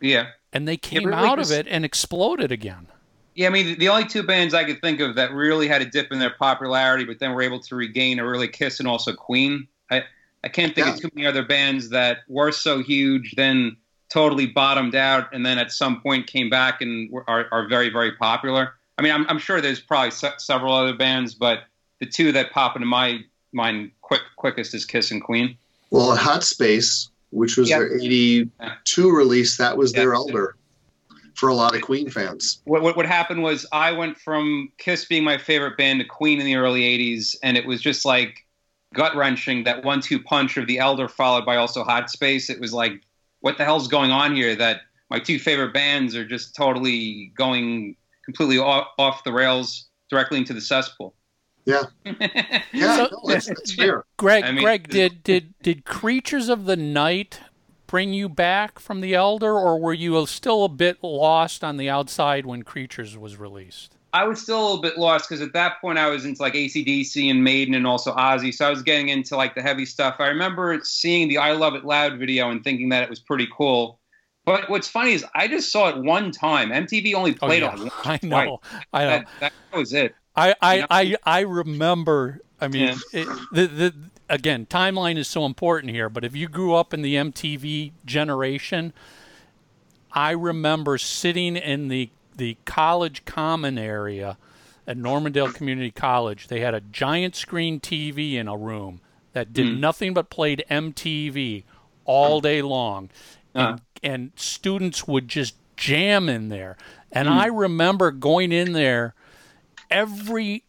Yeah. 0.00 0.28
and 0.52 0.66
they 0.66 0.76
came 0.76 1.04
really 1.06 1.26
out 1.26 1.38
was- 1.38 1.50
of 1.50 1.58
it 1.58 1.66
and 1.68 1.84
exploded 1.84 2.52
again 2.52 2.86
Yeah, 3.34 3.46
I 3.46 3.50
mean, 3.50 3.78
the 3.78 3.88
only 3.88 4.06
two 4.06 4.22
bands 4.22 4.54
I 4.54 4.64
could 4.64 4.80
think 4.80 5.00
of 5.00 5.14
that 5.14 5.32
really 5.32 5.68
had 5.68 5.82
a 5.82 5.84
dip 5.84 6.10
in 6.12 6.18
their 6.18 6.34
popularity, 6.34 7.04
but 7.04 7.18
then 7.20 7.32
were 7.32 7.42
able 7.42 7.60
to 7.60 7.76
regain 7.76 8.18
are 8.20 8.28
really 8.28 8.48
Kiss 8.48 8.80
and 8.80 8.88
also 8.88 9.12
Queen. 9.14 9.66
I, 9.90 10.02
I 10.44 10.48
can't 10.48 10.74
think 10.74 10.86
Yeah. 10.86 10.94
of 10.94 11.00
too 11.00 11.10
many 11.14 11.26
other 11.26 11.44
bands 11.44 11.90
that 11.90 12.18
were 12.28 12.52
so 12.52 12.82
huge, 12.82 13.34
then 13.36 13.76
totally 14.10 14.46
bottomed 14.46 14.94
out, 14.94 15.32
and 15.32 15.44
then 15.46 15.58
at 15.58 15.72
some 15.72 16.00
point 16.00 16.26
came 16.26 16.50
back 16.50 16.80
and 16.82 17.10
are, 17.28 17.46
are 17.52 17.68
very, 17.68 17.88
very 17.90 18.12
popular. 18.12 18.74
I 18.98 19.02
mean, 19.02 19.12
I'm, 19.12 19.26
I'm 19.28 19.38
sure 19.38 19.60
there's 19.60 19.80
probably 19.80 20.10
se- 20.10 20.34
several 20.38 20.74
other 20.74 20.94
bands, 20.94 21.34
but 21.34 21.60
the 22.00 22.06
two 22.06 22.32
that 22.32 22.50
pop 22.50 22.76
into 22.76 22.86
my 22.86 23.20
mind 23.52 23.92
quick 24.02 24.22
quickest 24.36 24.74
is 24.74 24.84
Kiss 24.84 25.10
and 25.10 25.22
Queen. 25.22 25.56
Well, 25.90 26.14
Hot 26.16 26.44
Space, 26.44 27.08
which 27.30 27.56
was 27.56 27.70
Yeah. 27.70 27.78
their 27.78 27.96
82 27.98 29.10
release, 29.10 29.56
that 29.56 29.76
was 29.76 29.92
their 29.92 30.12
elder 30.14 30.56
for 31.34 31.48
a 31.48 31.54
lot 31.54 31.74
of 31.74 31.80
Queen 31.80 32.10
fans. 32.10 32.60
what, 32.64 32.82
what 32.82 32.96
what 32.96 33.06
happened 33.06 33.42
was 33.42 33.64
I 33.72 33.92
went 33.92 34.18
from 34.18 34.70
Kiss 34.78 35.06
being 35.06 35.24
my 35.24 35.38
favorite 35.38 35.76
band 35.78 36.00
to 36.00 36.04
Queen 36.04 36.38
in 36.38 36.44
the 36.46 36.56
early 36.56 36.82
'80s, 36.82 37.36
and 37.42 37.56
it 37.56 37.64
was 37.66 37.80
just 37.80 38.04
like 38.04 38.44
gut 38.92 39.14
wrenching 39.16 39.64
that 39.64 39.84
one-two 39.84 40.20
punch 40.20 40.56
of 40.56 40.66
the 40.66 40.78
Elder 40.78 41.08
followed 41.08 41.46
by 41.46 41.56
also 41.56 41.84
Hot 41.84 42.10
Space. 42.10 42.50
It 42.50 42.60
was 42.60 42.72
like, 42.74 43.00
what 43.40 43.58
the 43.58 43.64
hell's 43.64 43.88
going 43.88 44.10
on 44.10 44.34
here? 44.34 44.54
That 44.56 44.82
my 45.10 45.18
two 45.18 45.38
favorite 45.38 45.72
bands 45.72 46.14
are 46.14 46.24
just 46.26 46.54
totally 46.54 47.32
going 47.36 47.96
completely 48.24 48.58
off, 48.58 48.88
off 48.98 49.24
the 49.24 49.32
rails 49.32 49.88
directly 50.10 50.38
into 50.38 50.52
the 50.54 50.60
cesspool. 50.60 51.14
Yeah. 51.64 51.82
Yeah, 52.72 52.96
So- 52.96 53.08
no, 53.12 53.20
that's, 53.32 53.46
that's 53.46 53.72
uh, 53.72 53.82
fair. 53.82 54.04
Greg, 54.16 54.44
I 54.44 54.52
mean- 54.52 54.62
Greg, 54.64 54.88
did 54.88 55.22
did 55.22 55.54
did 55.62 55.84
Creatures 55.84 56.48
of 56.48 56.64
the 56.66 56.76
Night 56.76 57.40
bring 57.86 58.12
you 58.14 58.28
back 58.28 58.78
from 58.78 59.00
the 59.00 59.14
Elder, 59.14 59.52
or 59.52 59.78
were 59.80 59.92
you 59.92 60.24
still 60.26 60.64
a 60.64 60.68
bit 60.68 60.98
lost 61.02 61.64
on 61.64 61.76
the 61.76 61.90
outside 61.90 62.46
when 62.46 62.62
Creatures 62.62 63.18
was 63.18 63.36
released? 63.36 63.96
I 64.12 64.24
was 64.26 64.40
still 64.42 64.58
a 64.60 64.62
little 64.62 64.80
bit 64.82 64.98
lost 64.98 65.28
because 65.28 65.40
at 65.40 65.52
that 65.52 65.80
point 65.80 65.98
I 65.98 66.08
was 66.08 66.24
into 66.24 66.42
like 66.42 66.54
ACDC 66.54 67.30
and 67.30 67.44
Maiden 67.44 67.74
and 67.74 67.86
also 67.86 68.14
Ozzy. 68.14 68.52
So 68.52 68.66
I 68.66 68.70
was 68.70 68.82
getting 68.82 69.08
into 69.08 69.36
like 69.36 69.54
the 69.54 69.62
heavy 69.62 69.86
stuff. 69.86 70.16
I 70.18 70.26
remember 70.28 70.80
seeing 70.82 71.28
the 71.28 71.38
I 71.38 71.52
Love 71.52 71.74
It 71.74 71.84
Loud 71.84 72.18
video 72.18 72.50
and 72.50 72.62
thinking 72.64 72.88
that 72.88 73.02
it 73.02 73.10
was 73.10 73.20
pretty 73.20 73.48
cool. 73.56 73.98
But 74.44 74.68
what's 74.68 74.88
funny 74.88 75.12
is 75.12 75.24
I 75.34 75.46
just 75.46 75.70
saw 75.70 75.88
it 75.90 75.96
one 75.98 76.32
time. 76.32 76.70
MTV 76.70 77.14
only 77.14 77.32
Oh, 77.40 77.46
played 77.46 77.62
yeah. 77.62 77.84
it. 77.84 77.92
I 78.04 78.18
know, 78.22 78.60
I 78.92 79.04
know. 79.04 79.10
That, 79.10 79.26
that 79.40 79.52
was 79.72 79.92
it. 79.92 80.14
I, 80.34 80.54
I, 80.60 80.74
You 80.74 80.80
know? 80.80 80.86
I, 80.90 81.16
I 81.26 81.40
remember. 81.40 82.40
I 82.60 82.68
mean, 82.68 82.82
Yeah. 82.82 82.96
it, 83.12 83.28
the, 83.52 83.66
the 83.66 83.94
again, 84.28 84.66
timeline 84.66 85.18
is 85.18 85.28
so 85.28 85.44
important 85.46 85.92
here. 85.92 86.08
But 86.08 86.24
if 86.24 86.34
you 86.34 86.48
grew 86.48 86.74
up 86.74 86.92
in 86.92 87.02
the 87.02 87.14
MTV 87.14 87.92
generation, 88.04 88.92
I 90.12 90.32
remember 90.32 90.98
sitting 90.98 91.56
in 91.56 91.88
the 91.88 92.10
the 92.36 92.56
college 92.64 93.24
common 93.24 93.78
area 93.78 94.36
at 94.86 94.96
Normandale 94.96 95.52
Community 95.52 95.90
College. 95.90 96.48
They 96.48 96.60
had 96.60 96.74
a 96.74 96.80
giant 96.80 97.36
screen 97.36 97.80
TV 97.80 98.34
in 98.34 98.48
a 98.48 98.56
room 98.56 99.00
that 99.32 99.52
did 99.52 99.66
hmm. 99.74 99.80
nothing 99.80 100.14
but 100.14 100.30
played 100.30 100.64
MTV 100.70 101.64
all 102.04 102.40
hmm. 102.40 102.44
day 102.44 102.62
long, 102.62 103.10
and, 103.54 103.66
uh-huh. 103.66 103.78
and 104.02 104.32
students 104.36 105.06
would 105.06 105.28
just 105.28 105.54
jam 105.76 106.28
in 106.28 106.48
there. 106.48 106.76
And 107.12 107.28
hmm. 107.28 107.34
I 107.34 107.46
remember 107.46 108.10
going 108.10 108.52
in 108.52 108.72
there 108.72 109.14
every 109.90 110.64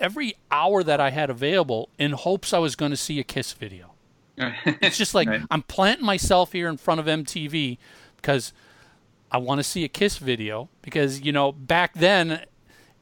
every 0.00 0.34
hour 0.50 0.82
that 0.84 1.00
I 1.00 1.10
had 1.10 1.28
available 1.28 1.88
in 1.98 2.12
hopes 2.12 2.52
I 2.52 2.58
was 2.58 2.76
going 2.76 2.92
to 2.92 2.96
see 2.96 3.18
a 3.18 3.24
Kiss 3.24 3.52
video. 3.52 3.92
It's 4.80 4.96
just 4.96 5.14
like 5.14 5.28
Right. 5.28 5.42
I'm 5.50 5.62
planting 5.62 6.06
myself 6.06 6.52
here 6.52 6.68
in 6.68 6.76
front 6.76 7.00
of 7.00 7.06
MTV 7.06 7.78
because 8.16 8.52
I 9.30 9.38
want 9.38 9.58
to 9.58 9.64
see 9.64 9.84
a 9.84 9.88
Kiss 9.88 10.18
video 10.18 10.68
because 10.82 11.20
you 11.22 11.32
know 11.32 11.52
back 11.52 11.94
then 11.94 12.44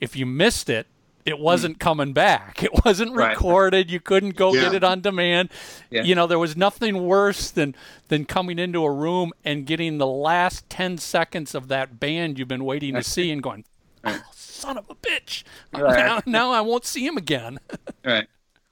if 0.00 0.16
you 0.16 0.26
missed 0.26 0.68
it 0.68 0.86
it 1.26 1.40
wasn't 1.40 1.76
mm. 1.76 1.80
coming 1.80 2.12
back. 2.12 2.62
It 2.66 2.84
wasn't 2.84 3.14
Right. 3.14 3.30
recorded. 3.30 3.90
You 3.90 4.00
couldn't 4.00 4.36
go 4.36 4.54
Yeah. 4.54 4.62
get 4.62 4.74
it 4.74 4.84
on 4.84 5.00
demand. 5.00 5.50
Yeah. 5.90 6.04
You 6.04 6.14
know, 6.14 6.26
there 6.26 6.38
was 6.38 6.56
nothing 6.56 7.04
worse 7.04 7.50
than 7.50 7.74
than 8.08 8.24
coming 8.24 8.58
into 8.58 8.84
a 8.84 8.90
room 8.90 9.32
and 9.44 9.66
getting 9.66 9.98
the 9.98 10.06
last 10.06 10.70
10 10.70 10.96
seconds 10.98 11.54
of 11.54 11.66
that 11.68 11.98
band 11.98 12.38
you've 12.38 12.48
been 12.48 12.64
waiting 12.64 12.94
to 12.94 13.02
see 13.02 13.32
and 13.32 13.42
going, 13.42 13.64
oh, 14.04 14.22
son 14.32 14.78
of 14.78 14.88
a 14.88 14.94
bitch. 14.94 15.42
Right. 15.74 15.96
Now, 16.06 16.22
now 16.24 16.52
I 16.52 16.60
won't 16.60 16.86
see 16.86 17.04
him 17.04 17.16
again. 17.16 17.58
Right. 18.04 18.28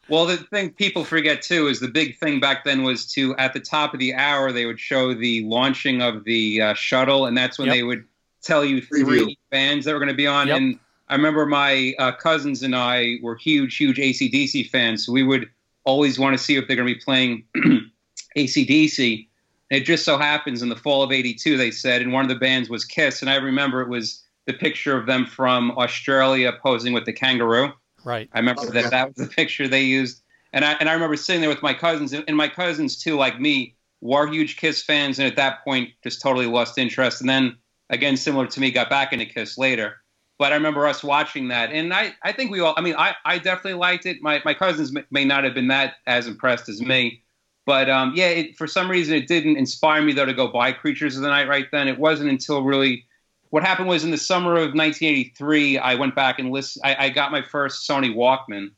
Well, 0.08 0.26
the 0.26 0.36
thing 0.36 0.70
people 0.70 1.04
forget 1.04 1.40
too 1.42 1.66
is 1.68 1.80
the 1.80 1.88
big 1.88 2.18
thing 2.18 2.38
back 2.40 2.64
then 2.64 2.82
was 2.82 3.06
to 3.12 3.34
at 3.36 3.52
the 3.54 3.60
top 3.60 3.94
of 3.94 4.00
the 4.00 4.14
hour 4.14 4.52
they 4.52 4.66
would 4.66 4.78
show 4.80 5.14
the 5.14 5.42
launching 5.44 6.02
of 6.02 6.24
the 6.24 6.60
uh, 6.60 6.74
shuttle, 6.74 7.26
and 7.26 7.36
that's 7.36 7.58
when 7.58 7.66
Yep. 7.68 7.74
they 7.76 7.82
would 7.82 8.04
tell 8.42 8.64
you 8.64 8.82
three 8.82 9.02
Preview. 9.02 9.34
bands 9.50 9.86
that 9.86 9.92
were 9.92 9.98
going 9.98 10.10
to 10.10 10.14
be 10.14 10.26
on. 10.26 10.48
Yep. 10.48 10.56
And 10.58 10.78
I 11.08 11.14
remember 11.14 11.46
my 11.46 11.94
uh, 11.98 12.12
cousins 12.12 12.62
and 12.62 12.74
I 12.76 13.16
were 13.22 13.36
huge, 13.36 13.76
huge 13.76 13.96
ACDC 13.98 14.68
fans, 14.70 15.06
so 15.06 15.12
we 15.12 15.22
would 15.22 15.48
always 15.84 16.18
want 16.18 16.36
to 16.36 16.42
see 16.42 16.56
if 16.56 16.66
they're 16.66 16.76
going 16.76 16.88
to 16.88 16.94
be 16.94 17.00
playing 17.00 17.44
ACDC. 18.36 19.26
And 19.70 19.80
it 19.80 19.84
just 19.84 20.04
so 20.04 20.18
happens 20.18 20.62
in 20.62 20.68
the 20.68 20.76
fall 20.76 21.02
of 21.02 21.12
'82, 21.12 21.56
they 21.56 21.70
said, 21.70 22.02
and 22.02 22.12
one 22.12 22.22
of 22.24 22.28
the 22.28 22.34
bands 22.36 22.68
was 22.68 22.84
Kiss, 22.84 23.22
and 23.22 23.30
I 23.30 23.36
remember 23.36 23.80
it 23.80 23.88
was 23.88 24.22
the 24.46 24.52
picture 24.52 24.96
of 24.96 25.06
them 25.06 25.24
from 25.26 25.70
Australia 25.72 26.52
posing 26.62 26.92
with 26.92 27.06
the 27.06 27.12
kangaroo. 27.12 27.72
Right. 28.04 28.28
I 28.32 28.38
remember 28.38 28.66
that 28.66 28.90
that 28.90 29.08
was 29.08 29.16
the 29.16 29.34
picture 29.34 29.68
they 29.68 29.82
used, 29.82 30.22
and 30.52 30.64
I 30.64 30.72
and 30.74 30.88
I 30.88 30.92
remember 30.92 31.16
sitting 31.16 31.40
there 31.40 31.50
with 31.50 31.62
my 31.62 31.74
cousins, 31.74 32.12
and 32.12 32.36
my 32.36 32.48
cousins 32.48 33.02
too, 33.02 33.16
like 33.16 33.40
me, 33.40 33.76
were 34.00 34.26
huge 34.26 34.56
Kiss 34.56 34.82
fans, 34.82 35.18
and 35.18 35.26
at 35.26 35.36
that 35.36 35.64
point 35.64 35.90
just 36.02 36.20
totally 36.20 36.46
lost 36.46 36.78
interest. 36.78 37.20
And 37.20 37.28
then 37.28 37.56
again, 37.90 38.16
similar 38.16 38.46
to 38.46 38.60
me, 38.60 38.70
got 38.70 38.90
back 38.90 39.12
into 39.12 39.26
Kiss 39.26 39.58
later. 39.58 39.96
But 40.36 40.52
I 40.52 40.56
remember 40.56 40.86
us 40.86 41.04
watching 41.04 41.48
that, 41.48 41.70
and 41.70 41.94
I, 41.94 42.12
I 42.24 42.32
think 42.32 42.50
we 42.50 42.58
all. 42.58 42.74
I 42.76 42.80
mean, 42.80 42.96
I, 42.98 43.14
I 43.24 43.38
definitely 43.38 43.74
liked 43.74 44.04
it. 44.04 44.18
My 44.20 44.42
my 44.44 44.52
cousins 44.52 44.92
may 45.10 45.24
not 45.24 45.44
have 45.44 45.54
been 45.54 45.68
that 45.68 45.94
as 46.06 46.26
impressed 46.26 46.68
as 46.68 46.80
me, 46.80 47.22
But 47.66 47.88
um, 47.88 48.12
yeah, 48.14 48.28
it, 48.28 48.56
for 48.56 48.66
some 48.66 48.90
reason 48.90 49.14
it 49.14 49.26
didn't 49.26 49.56
inspire 49.56 50.02
me 50.02 50.12
though 50.12 50.26
to 50.26 50.34
go 50.34 50.48
buy 50.48 50.72
Creatures 50.72 51.16
of 51.16 51.22
the 51.22 51.28
Night 51.28 51.48
right 51.48 51.66
then. 51.72 51.88
It 51.88 51.98
wasn't 51.98 52.30
until 52.30 52.62
really 52.62 53.06
what 53.54 53.62
happened 53.62 53.88
was 53.88 54.02
in 54.02 54.10
the 54.10 54.18
summer 54.18 54.54
of 54.54 54.74
1983, 54.74 55.78
I 55.78 55.94
went 55.94 56.16
back 56.16 56.40
and 56.40 56.50
listened. 56.50 56.82
I, 56.84 57.04
I 57.04 57.08
got 57.08 57.30
my 57.30 57.40
first 57.40 57.88
Sony 57.88 58.12
Walkman, 58.12 58.72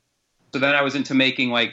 so 0.53 0.59
then 0.59 0.75
I 0.75 0.83
was 0.83 0.95
into 0.95 1.15
making 1.15 1.49
like 1.49 1.73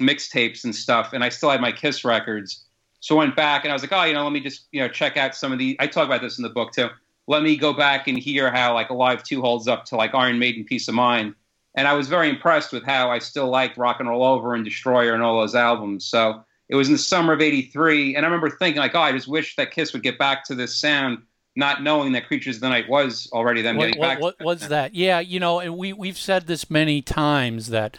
mixtapes 0.00 0.64
and 0.64 0.74
stuff, 0.74 1.12
and 1.12 1.22
I 1.22 1.28
still 1.28 1.48
had 1.48 1.60
my 1.60 1.70
Kiss 1.70 2.04
records. 2.04 2.64
So 2.98 3.14
I 3.14 3.18
went 3.18 3.36
back 3.36 3.62
and 3.62 3.70
I 3.70 3.72
was 3.72 3.82
like, 3.82 3.92
oh, 3.92 4.02
you 4.02 4.14
know, 4.14 4.24
let 4.24 4.32
me 4.32 4.40
just 4.40 4.66
you 4.72 4.80
know 4.80 4.88
check 4.88 5.16
out 5.16 5.36
some 5.36 5.52
of 5.52 5.60
the. 5.60 5.76
I 5.78 5.86
talk 5.86 6.06
about 6.06 6.22
this 6.22 6.38
in 6.38 6.42
the 6.42 6.48
book 6.50 6.72
too. 6.72 6.88
Let 7.28 7.44
me 7.44 7.56
go 7.56 7.72
back 7.72 8.08
and 8.08 8.18
hear 8.18 8.50
how 8.50 8.74
like 8.74 8.90
Alive 8.90 9.22
Two 9.22 9.40
holds 9.40 9.68
up 9.68 9.84
to 9.84 9.94
like 9.94 10.12
Iron 10.12 10.40
Maiden, 10.40 10.64
Piece 10.64 10.88
of 10.88 10.94
Mind, 10.96 11.36
and 11.76 11.86
I 11.86 11.92
was 11.92 12.08
very 12.08 12.28
impressed 12.28 12.72
with 12.72 12.82
how 12.82 13.12
I 13.12 13.20
still 13.20 13.48
liked 13.48 13.78
Rock 13.78 14.00
and 14.00 14.08
Roll 14.08 14.24
Over 14.24 14.56
and 14.56 14.64
Destroyer 14.64 15.14
and 15.14 15.22
all 15.22 15.38
those 15.38 15.54
albums. 15.54 16.04
So 16.04 16.42
it 16.68 16.74
was 16.74 16.88
in 16.88 16.94
the 16.94 16.98
summer 16.98 17.32
of 17.32 17.40
'83, 17.40 18.16
and 18.16 18.26
I 18.26 18.28
remember 18.28 18.50
thinking 18.50 18.80
like, 18.80 18.96
oh, 18.96 19.02
I 19.02 19.12
just 19.12 19.28
wish 19.28 19.54
that 19.54 19.70
Kiss 19.70 19.92
would 19.92 20.02
get 20.02 20.18
back 20.18 20.42
to 20.46 20.56
this 20.56 20.76
sound 20.76 21.22
not 21.56 21.82
knowing 21.82 22.12
that 22.12 22.26
Creatures 22.26 22.56
of 22.56 22.62
the 22.62 22.68
Night 22.68 22.88
was 22.88 23.28
already 23.32 23.62
them 23.62 23.76
what, 23.76 23.86
getting 23.86 24.00
what, 24.00 24.06
back. 24.08 24.20
What 24.20 24.40
was 24.40 24.68
that? 24.68 24.94
Yeah, 24.94 25.20
you 25.20 25.40
know, 25.40 25.58
and 25.60 25.76
we 25.76 25.92
we've 25.92 26.18
said 26.18 26.46
this 26.46 26.70
many 26.70 27.02
times 27.02 27.68
that 27.68 27.96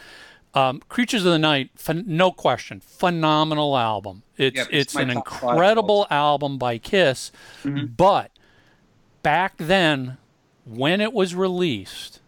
um, 0.54 0.80
Creatures 0.88 1.24
of 1.24 1.32
the 1.32 1.38
Night, 1.38 1.70
ph- 1.78 2.04
no 2.06 2.30
question, 2.30 2.80
phenomenal 2.80 3.76
album. 3.76 4.22
It's 4.36 4.56
Yeah, 4.56 4.62
it's 4.70 4.94
it's 4.94 4.96
an 4.96 5.10
incredible 5.10 6.06
album 6.10 6.58
by 6.58 6.78
Kiss, 6.78 7.30
Mhm. 7.62 7.96
but 7.96 8.30
back 9.22 9.54
then, 9.58 10.16
when 10.64 11.00
it 11.00 11.12
was 11.12 11.34
released, 11.34 12.20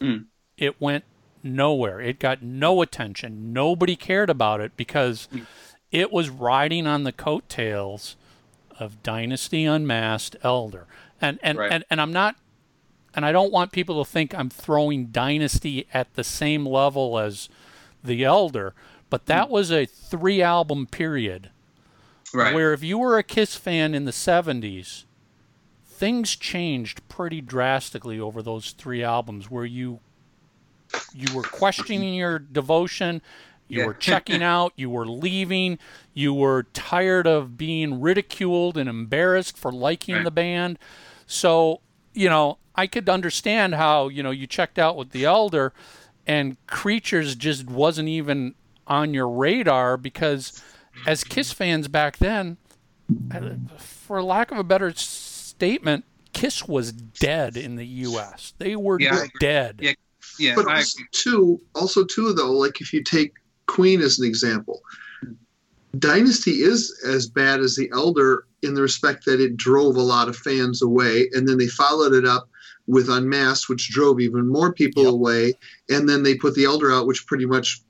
Mm. 0.00 0.26
it 0.56 0.80
went 0.80 1.04
nowhere. 1.44 2.00
It 2.00 2.18
got 2.18 2.42
no 2.42 2.82
attention. 2.82 3.52
Nobody 3.52 3.96
cared 3.96 4.30
about 4.30 4.60
it 4.60 4.76
because 4.76 5.28
Mm. 5.32 5.46
it 5.90 6.12
was 6.12 6.28
riding 6.28 6.86
on 6.86 7.04
the 7.04 7.12
coattails 7.12 8.16
of 8.78 9.02
Dynasty 9.02 9.64
Unmasked 9.64 10.36
Elder. 10.42 10.86
And 11.20 11.38
and, 11.42 11.58
Right. 11.58 11.72
and, 11.72 11.84
and 11.90 12.00
I'm 12.00 12.12
not 12.12 12.36
and 13.14 13.26
I 13.26 13.32
don't 13.32 13.52
want 13.52 13.72
people 13.72 14.02
to 14.02 14.10
think 14.10 14.34
I'm 14.34 14.50
throwing 14.50 15.06
Dynasty 15.06 15.86
at 15.92 16.14
the 16.14 16.24
same 16.24 16.66
level 16.66 17.18
as 17.18 17.48
the 18.02 18.24
Elder, 18.24 18.74
but 19.10 19.26
that 19.26 19.48
hmm. 19.48 19.52
was 19.52 19.70
a 19.70 19.86
three 19.86 20.42
album 20.42 20.86
period 20.86 21.50
right. 22.32 22.54
where 22.54 22.72
if 22.72 22.82
you 22.82 22.98
were 22.98 23.18
a 23.18 23.22
Kiss 23.22 23.54
fan 23.54 23.94
in 23.94 24.04
the 24.04 24.12
70s, 24.12 25.04
things 25.84 26.34
changed 26.36 27.06
pretty 27.08 27.40
drastically 27.40 28.18
over 28.18 28.42
those 28.42 28.72
three 28.72 29.02
albums 29.02 29.50
where 29.50 29.64
you 29.64 30.00
you 31.14 31.34
were 31.34 31.42
questioning 31.42 32.14
your 32.14 32.38
devotion, 32.38 33.22
you 33.72 33.78
Yeah. 33.78 33.86
were 33.86 33.94
checking 33.94 34.42
out, 34.42 34.74
you 34.76 34.90
were 34.90 35.06
leaving, 35.06 35.78
you 36.12 36.34
were 36.34 36.64
tired 36.74 37.26
of 37.26 37.56
being 37.56 38.02
ridiculed 38.02 38.76
and 38.76 38.86
embarrassed 38.86 39.56
for 39.56 39.72
liking 39.72 40.16
Right. 40.16 40.24
the 40.24 40.30
band. 40.30 40.78
So, 41.26 41.80
you 42.12 42.28
know, 42.28 42.58
I 42.74 42.86
could 42.86 43.08
understand 43.08 43.74
how, 43.74 44.08
you 44.08 44.22
know, 44.22 44.30
you 44.30 44.46
checked 44.46 44.78
out 44.78 44.94
with 44.98 45.10
the 45.10 45.24
Elder 45.24 45.72
and 46.26 46.58
Creatures 46.66 47.34
just 47.34 47.64
wasn't 47.66 48.10
even 48.10 48.54
on 48.86 49.14
your 49.14 49.28
radar 49.28 49.96
because 49.96 50.62
as 51.06 51.24
Kiss 51.24 51.50
fans 51.50 51.88
back 51.88 52.18
then, 52.18 52.58
uh, 53.34 53.54
for 53.78 54.22
lack 54.22 54.50
of 54.50 54.58
a 54.58 54.64
better 54.64 54.92
statement, 54.92 56.04
Kiss 56.34 56.68
was 56.68 56.92
dead 56.92 57.56
in 57.56 57.76
the 57.76 57.86
U.S. 57.86 58.52
They 58.58 58.76
were 58.76 59.00
Yeah, 59.00 59.24
dead. 59.40 59.78
Yeah. 59.80 59.92
Yeah, 60.38 60.54
but 60.54 60.66
also 60.66 60.98
agree. 60.98 61.08
too, 61.12 61.60
also 61.74 62.04
too 62.04 62.32
though, 62.32 62.52
like 62.52 62.80
if 62.80 62.92
you 62.92 63.02
take 63.02 63.34
Queen 63.66 64.00
as 64.00 64.18
an 64.18 64.26
example, 64.26 64.82
Dynasty 65.98 66.62
is 66.62 66.98
as 67.06 67.26
bad 67.28 67.60
as 67.60 67.76
the 67.76 67.90
Elder 67.92 68.44
in 68.62 68.74
the 68.74 68.80
respect 68.82 69.24
that 69.26 69.40
it 69.40 69.56
drove 69.56 69.96
a 69.96 70.02
lot 70.02 70.28
of 70.28 70.36
fans 70.36 70.80
away, 70.80 71.28
and 71.32 71.46
then 71.46 71.58
they 71.58 71.66
followed 71.66 72.14
it 72.14 72.24
up 72.24 72.48
with 72.86 73.10
Unmasked, 73.10 73.68
which 73.68 73.90
drove 73.90 74.18
even 74.20 74.48
more 74.48 74.72
people 74.72 75.04
Yep. 75.04 75.12
away, 75.12 75.54
and 75.90 76.08
then 76.08 76.22
they 76.22 76.34
put 76.34 76.54
the 76.54 76.64
Elder 76.64 76.90
out, 76.90 77.06
which 77.06 77.26
pretty 77.26 77.44
much 77.46 77.82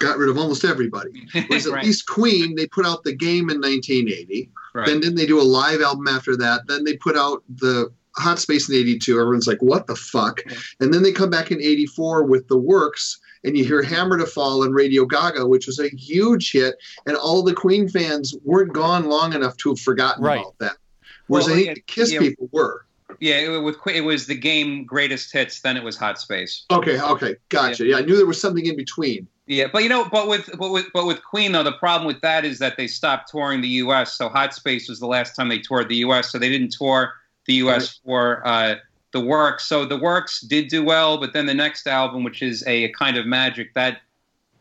got 0.00 0.18
rid 0.18 0.28
of 0.28 0.36
almost 0.36 0.64
everybody. 0.64 1.10
Whereas 1.48 1.66
at 1.66 1.72
Right, 1.72 1.84
least 1.86 2.06
Queen, 2.06 2.54
they 2.56 2.66
put 2.66 2.84
out 2.84 3.04
the 3.04 3.14
game 3.14 3.48
in 3.48 3.60
1980. 3.60 4.50
right. 4.74 4.86
Then 4.86 5.00
didn't 5.00 5.14
they 5.16 5.26
do 5.26 5.40
a 5.40 5.42
live 5.42 5.80
album 5.80 6.08
after 6.08 6.36
that? 6.36 6.62
Then 6.66 6.84
they 6.84 6.96
put 6.96 7.16
out 7.16 7.42
the 7.48 7.90
Hot 8.16 8.38
Space 8.38 8.68
in 8.68 8.74
'82. 8.74 9.20
Everyone's 9.20 9.46
like, 9.46 9.60
"What 9.62 9.86
the 9.86 9.94
fuck?" 9.96 10.40
And 10.80 10.92
then 10.92 11.02
they 11.02 11.12
come 11.12 11.30
back 11.30 11.50
in 11.52 11.60
'84 11.62 12.24
with 12.24 12.48
the 12.48 12.56
Works, 12.58 13.18
and 13.46 13.56
you 13.56 13.64
hear 13.64 13.82
"Hammer 13.82 14.18
to 14.18 14.26
Fall" 14.26 14.64
and 14.64 14.74
Radio 14.74 15.06
Gaga, 15.06 15.46
which 15.46 15.66
was 15.66 15.78
a 15.78 15.88
huge 15.88 16.52
hit, 16.52 16.74
and 17.06 17.16
all 17.16 17.42
the 17.42 17.54
Queen 17.54 17.88
fans 17.88 18.34
weren't 18.44 18.72
gone 18.72 19.06
long 19.08 19.32
enough 19.32 19.56
to 19.58 19.70
have 19.70 19.80
forgotten 19.80 20.22
Right. 20.22 20.40
about 20.40 20.58
that. 20.58 20.76
Whereas 21.28 21.46
Well, 21.46 21.54
I 21.54 21.56
think 21.56 21.66
yeah, 21.68 21.74
the 21.74 21.80
Kiss 21.82 22.12
yeah. 22.12 22.18
people 22.20 22.48
were. 22.52 22.84
Yeah, 23.20 23.36
it, 23.36 23.62
with 23.62 23.76
it 23.86 24.02
was 24.02 24.26
the 24.26 24.34
game 24.34 24.84
greatest 24.84 25.32
hits. 25.32 25.60
Then 25.60 25.76
it 25.76 25.84
was 25.84 25.96
Hot 25.96 26.18
Space. 26.20 26.64
Okay, 26.70 27.00
okay, 27.00 27.36
gotcha. 27.48 27.86
Yeah, 27.86 27.96
I 27.96 28.00
knew 28.02 28.16
there 28.16 28.26
was 28.26 28.40
something 28.40 28.66
in 28.66 28.76
between. 28.76 29.26
Yeah, 29.46 29.68
but 29.72 29.84
you 29.84 29.88
know, 29.88 30.08
but 30.10 30.26
with 30.28 30.50
but 30.58 30.72
with 30.72 30.86
but 30.92 31.06
with 31.06 31.22
Queen 31.24 31.52
though, 31.52 31.62
the 31.62 31.72
problem 31.72 32.06
with 32.06 32.20
that 32.22 32.44
is 32.44 32.58
that 32.58 32.76
they 32.76 32.88
stopped 32.88 33.30
touring 33.30 33.60
the 33.60 33.68
U.S. 33.68 34.14
So 34.14 34.28
Hot 34.28 34.54
Space 34.54 34.88
was 34.88 34.98
the 34.98 35.06
last 35.06 35.36
time 35.36 35.48
they 35.48 35.60
toured 35.60 35.88
the 35.88 35.96
U.S. 35.96 36.30
So 36.32 36.38
they 36.38 36.48
didn't 36.48 36.72
tour 36.72 37.14
the 37.46 37.54
U.S. 37.54 38.00
for 38.04 38.46
uh, 38.46 38.74
the 39.16 39.24
Works. 39.24 39.64
So 39.64 39.86
the 39.86 39.96
Works 39.96 40.42
did 40.42 40.68
do 40.68 40.84
well, 40.84 41.16
but 41.16 41.32
then 41.32 41.46
the 41.46 41.54
next 41.54 41.86
album, 41.86 42.22
which 42.22 42.42
is 42.42 42.62
a, 42.66 42.90
kind 42.90 43.16
of 43.16 43.24
magic, 43.24 43.72
that 43.72 44.02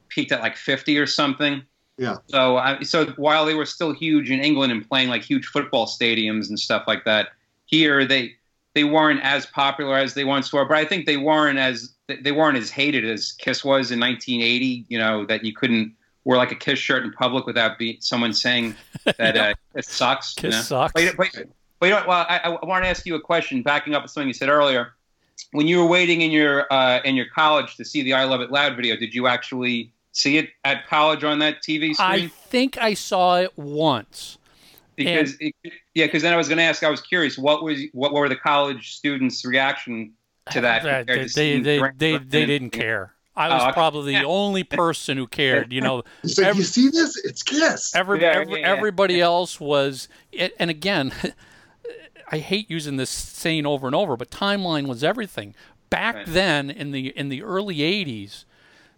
peaked 0.08 0.32
at 0.32 0.40
like 0.40 0.56
50 0.56 0.98
or 0.98 1.06
something. 1.06 1.62
Yeah. 1.98 2.18
So 2.28 2.56
I, 2.56 2.82
so 2.84 3.08
while 3.18 3.46
they 3.46 3.54
were 3.54 3.66
still 3.66 3.94
huge 3.94 4.32
in 4.32 4.40
England 4.40 4.72
and 4.72 4.88
playing 4.88 5.10
like 5.10 5.24
huge 5.24 5.46
football 5.48 5.88
stadiums 5.88 6.48
and 6.48 6.58
stuff 6.58 6.86
like 6.88 7.04
that, 7.04 7.30
here 7.66 8.06
they 8.06 8.36
they 8.76 8.84
weren't 8.84 9.22
as 9.24 9.46
popular 9.46 9.98
as 9.98 10.14
they 10.14 10.24
once 10.24 10.52
were. 10.52 10.66
But 10.66 10.78
I 10.78 10.86
think 10.86 11.06
they 11.06 11.18
weren't 11.18 11.58
as 11.58 11.94
they 12.08 12.32
weren't 12.32 12.58
as 12.58 12.70
hated 12.70 13.06
as 13.06 13.32
Kiss 13.34 13.64
was 13.64 13.92
in 13.92 14.00
1980. 14.00 14.86
You 14.90 15.00
know 15.00 15.26
that 15.26 15.46
you 15.46 15.54
couldn't 15.54 15.94
wear 16.26 16.38
like 16.38 16.52
a 16.52 16.56
Kiss 16.56 16.80
shirt 16.80 17.04
in 17.04 17.14
public 17.14 17.46
without 17.46 17.78
be, 17.78 17.98
someone 18.02 18.34
saying 18.34 18.76
that 19.18 19.38
uh, 19.38 19.54
it 19.74 19.86
sucks. 19.86 20.36
you 20.38 20.42
Kiss 20.50 20.56
know? 20.56 20.62
sucks. 20.62 20.94
But, 20.94 21.16
but, 21.18 21.48
but 21.80 21.88
you 21.88 21.92
know, 21.96 22.04
well, 22.08 22.26
I, 22.30 22.38
I 22.40 22.66
want 22.66 22.84
to 22.84 22.90
ask 22.90 23.06
you 23.06 23.16
a 23.16 23.22
question, 23.22 23.62
backing 23.62 23.94
up 23.94 24.04
with 24.04 24.12
something 24.12 24.28
you 24.28 24.34
said 24.34 24.50
earlier. 24.50 24.94
When 25.52 25.68
you 25.68 25.80
were 25.80 25.88
waiting 25.88 26.22
in 26.22 26.32
your 26.32 26.72
uh, 26.72 27.02
in 27.04 27.16
your 27.16 27.28
college 27.34 27.76
to 27.78 27.86
see 27.86 28.02
the 28.04 28.14
"I 28.14 28.24
Love 28.26 28.42
It 28.42 28.52
Loud" 28.52 28.76
video, 28.76 28.96
did 28.96 29.14
you 29.14 29.28
actually 29.28 29.92
see 30.12 30.38
it 30.38 30.50
at 30.64 30.88
college 30.88 31.24
on 31.24 31.40
that 31.40 31.62
TV 31.62 31.94
screen? 31.94 32.10
I 32.10 32.28
think 32.28 32.78
I 32.78 32.94
saw 32.94 33.38
it 33.38 33.58
once. 33.58 34.38
because 34.96 35.36
it, 35.42 35.54
yeah, 35.94 36.06
because 36.06 36.22
then 36.22 36.34
I 36.34 36.38
was 36.38 36.48
going 36.48 36.58
to 36.58 36.64
ask. 36.64 36.84
I 36.84 36.90
was 36.90 37.02
curious. 37.02 37.38
What 37.38 37.64
was 37.64 37.82
what 37.92 38.14
were 38.14 38.30
the 38.30 38.36
college 38.38 38.96
students' 38.96 39.44
reaction 39.46 40.14
to 40.52 40.62
that? 40.62 40.82
compared 40.84 41.08
they, 41.08 41.28
to 41.28 41.36
they, 41.36 41.60
they, 41.60 41.92
they, 41.98 42.18
they 42.18 42.46
didn't 42.46 42.70
care. 42.72 43.14
I 43.36 43.50
was 43.50 43.62
Oh, 43.62 43.66
okay. 43.66 43.74
probably 43.74 44.16
the 44.16 44.24
only 44.24 44.64
person 44.64 45.18
who 45.18 45.28
cared. 45.28 45.74
You 45.74 45.82
know, 45.82 46.04
It's 46.24 46.38
like 46.38 46.48
Every- 46.48 46.60
you 46.60 46.66
see 46.66 46.90
this, 46.90 47.18
it's 47.18 47.44
Kiss. 47.44 47.94
Every, 47.94 48.22
Yeah, 48.22 48.28
every, 48.36 48.54
yeah, 48.54 48.60
yeah. 48.60 48.74
everybody 48.74 49.20
else 49.20 49.60
was, 49.60 50.08
and 50.58 50.70
again, 50.70 51.12
I 52.32 52.40
hate 52.40 52.70
using 52.70 52.98
this 52.98 53.10
saying 53.10 53.66
over 53.66 53.86
and 53.88 53.96
over, 53.96 54.18
but 54.18 54.30
timeline 54.32 54.88
was 54.88 55.04
everything. 55.04 55.54
Back 55.90 56.16
Right. 56.16 56.26
then, 56.28 56.70
in 56.70 56.92
the 56.92 57.10
in 57.18 57.30
the 57.30 57.44
early 57.44 57.78
'80s, 57.78 58.46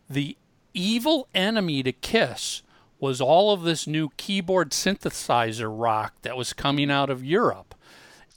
the 0.10 0.38
evil 0.74 1.28
enemy 1.36 1.84
to 1.84 1.92
Kiss 1.92 2.62
was 3.00 3.20
all 3.22 3.52
of 3.52 3.62
this 3.64 3.86
new 3.86 4.10
keyboard 4.18 4.72
synthesizer 4.72 5.68
rock 5.70 6.14
that 6.24 6.38
was 6.38 6.54
coming 6.54 6.90
out 6.90 7.10
of 7.10 7.24
Europe. 7.24 7.76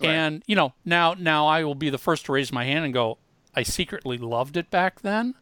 And 0.02 0.42
you 0.46 0.56
know, 0.56 0.72
now 0.84 1.14
now 1.18 1.46
I 1.46 1.62
will 1.64 1.74
be 1.74 1.90
the 1.90 1.98
first 1.98 2.26
to 2.26 2.32
raise 2.32 2.52
my 2.52 2.64
hand 2.64 2.84
and 2.84 2.92
go, 2.94 3.18
I 3.54 3.62
secretly 3.62 4.16
loved 4.18 4.56
it 4.56 4.70
back 4.70 5.02
then, 5.02 5.34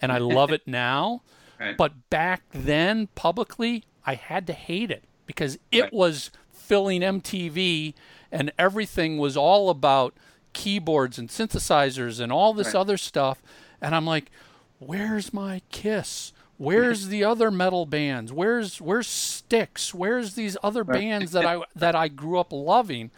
and 0.00 0.10
I 0.10 0.18
love 0.18 0.50
it 0.50 0.62
now. 0.66 1.22
Right. 1.60 1.76
But 1.76 2.08
back 2.10 2.42
then, 2.52 3.08
publicly, 3.14 3.84
I 4.06 4.14
had 4.14 4.46
to 4.46 4.52
hate 4.54 4.90
it 4.90 5.04
because 5.26 5.58
it 5.70 5.82
Right. 5.82 5.92
was 5.92 6.30
filling 6.50 7.02
MTV 7.02 7.94
and 8.32 8.52
everything 8.58 9.18
was 9.18 9.36
all 9.36 9.70
about 9.70 10.14
keyboards 10.52 11.18
and 11.18 11.28
synthesizers 11.28 12.20
and 12.20 12.32
all 12.32 12.52
this 12.54 12.68
Right. 12.68 12.76
other 12.80 12.96
stuff. 12.96 13.42
And 13.80 13.94
I'm 13.94 14.06
like, 14.06 14.30
where's 14.78 15.32
my 15.32 15.62
Kiss? 15.70 16.32
Where's 16.56 17.06
the 17.06 17.22
other 17.22 17.50
metal 17.52 17.86
bands? 17.86 18.32
Where's 18.32 18.80
where's 18.80 19.06
Styx? 19.06 19.94
Where's 19.94 20.34
these 20.34 20.56
other 20.62 20.82
bands 20.82 21.30
that 21.32 21.46
I 21.46 21.62
that 21.76 21.94
I 21.94 22.08
grew 22.08 22.38
up 22.40 22.52
loving? 22.52 23.10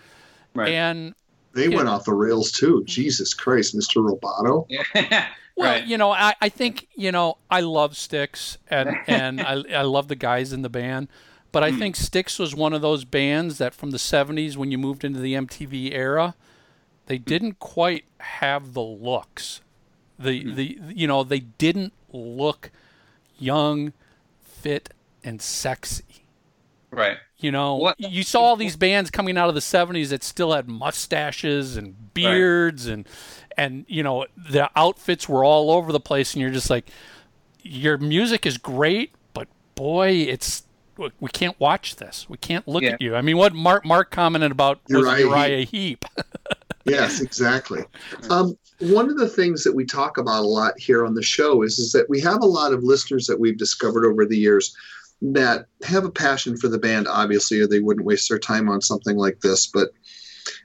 Right. 0.55 0.69
And 0.73 1.15
They 1.55 1.69
went 1.71 1.89
off 1.89 2.05
the 2.05 2.13
rails 2.13 2.53
too. 2.53 2.85
Jesus 2.85 3.33
Christ, 3.33 3.75
Mr. 3.77 4.05
Roboto. 4.07 4.67
Yeah. 4.95 5.27
Well, 5.57 5.73
right. 5.75 5.85
you 5.87 5.99
know, 5.99 6.11
I, 6.11 6.35
I 6.41 6.49
think 6.49 6.87
you 6.95 7.13
know 7.13 7.37
I 7.51 7.61
love 7.61 7.97
Styx 7.97 8.57
and 8.71 8.97
and 9.07 9.41
I 9.41 9.63
I 9.75 9.83
love 9.83 10.09
the 10.09 10.17
guys 10.17 10.53
in 10.53 10.63
the 10.63 10.69
band, 10.71 11.09
but. 11.53 11.63
I 11.65 11.73
think 11.73 11.97
Styx 11.97 12.39
was 12.39 12.55
one 12.55 12.73
of 12.73 12.83
those 12.83 13.05
bands 13.05 13.59
that 13.59 13.75
from 13.75 13.91
the 13.91 13.99
'70s 13.99 14.57
when 14.57 14.71
you 14.71 14.79
moved 14.79 15.05
into 15.05 15.21
the 15.21 15.35
MTV 15.35 15.93
era, 15.93 16.35
they 17.07 17.17
Hmm. 17.19 17.25
didn't 17.25 17.59
quite 17.59 18.05
have 18.19 18.73
the 18.75 18.83
looks. 18.83 19.61
The 20.19 20.41
Hmm. 20.43 20.55
the 20.55 20.79
you 20.95 21.07
know 21.07 21.25
they 21.25 21.41
didn't 21.41 21.93
look 22.13 22.71
young, 23.39 23.93
fit, 24.43 24.91
and 25.25 25.41
sexy. 25.41 26.05
Right. 26.91 27.19
You 27.39 27.53
know, 27.53 27.77
What- 27.77 28.01
you 28.01 28.23
saw 28.25 28.41
all 28.41 28.57
these 28.57 28.77
bands 28.77 29.11
coming 29.11 29.39
out 29.39 29.49
of 29.49 29.55
the 29.55 29.61
'70s 29.61 30.11
that 30.11 30.23
still 30.25 30.53
had 30.53 30.69
mustaches 30.69 31.77
and 31.77 32.13
beards, 32.15 32.87
and 32.87 33.07
and 33.57 33.85
you 33.89 34.03
know 34.03 34.27
the 34.37 34.69
outfits 34.77 35.29
were 35.29 35.45
all 35.45 35.71
over 35.71 35.93
the 35.93 36.01
place, 36.01 36.35
and 36.35 36.43
you're 36.43 36.51
just 36.51 36.69
like, 36.71 36.91
your 37.63 37.97
music 37.99 38.45
is 38.47 38.59
great, 38.59 39.13
but 39.35 39.49
boy, 39.75 40.09
it's 40.11 40.65
we- 40.97 41.11
we 41.21 41.29
can't 41.31 41.59
watch 41.61 41.97
this. 41.97 42.27
We 42.29 42.37
can't 42.37 42.67
look 42.69 42.83
Yeah. 42.83 42.91
at 42.91 43.01
you. 43.03 43.15
I 43.15 43.23
mean, 43.23 43.37
what 43.37 43.55
Mark 43.55 43.85
Mark 43.85 44.11
commented 44.11 44.51
about 44.53 44.81
was 44.89 45.07
Uriah 45.07 45.27
Uriah 45.27 45.65
Heep. 45.65 46.05
Yes, 46.87 47.21
exactly. 47.21 47.85
Um, 48.31 48.57
one 48.81 49.11
of 49.11 49.19
the 49.19 49.29
things 49.29 49.65
that 49.65 49.75
we 49.75 49.85
talk 49.85 50.17
about 50.17 50.41
a 50.43 50.47
lot 50.47 50.73
here 50.79 51.05
on 51.05 51.15
the 51.15 51.23
show 51.23 51.63
is, 51.63 51.79
is 51.79 51.93
that 51.93 52.09
we 52.09 52.21
have 52.23 52.41
a 52.43 52.47
lot 52.47 52.73
of 52.73 52.83
listeners 52.83 53.27
that 53.27 53.39
we've 53.39 53.59
discovered 53.59 54.07
over 54.07 54.25
the 54.25 54.37
years 54.39 54.75
that 55.21 55.67
have 55.85 56.05
a 56.05 56.11
passion 56.11 56.57
for 56.57 56.69
the 56.69 56.79
band, 56.79 57.07
obviously, 57.07 57.61
or 57.61 57.67
they 57.67 57.81
wouldn't 57.81 58.07
waste 58.07 58.31
their 58.31 58.39
time 58.39 58.69
on 58.71 58.81
something 58.81 59.17
like 59.19 59.41
this, 59.41 59.67
but 59.67 59.91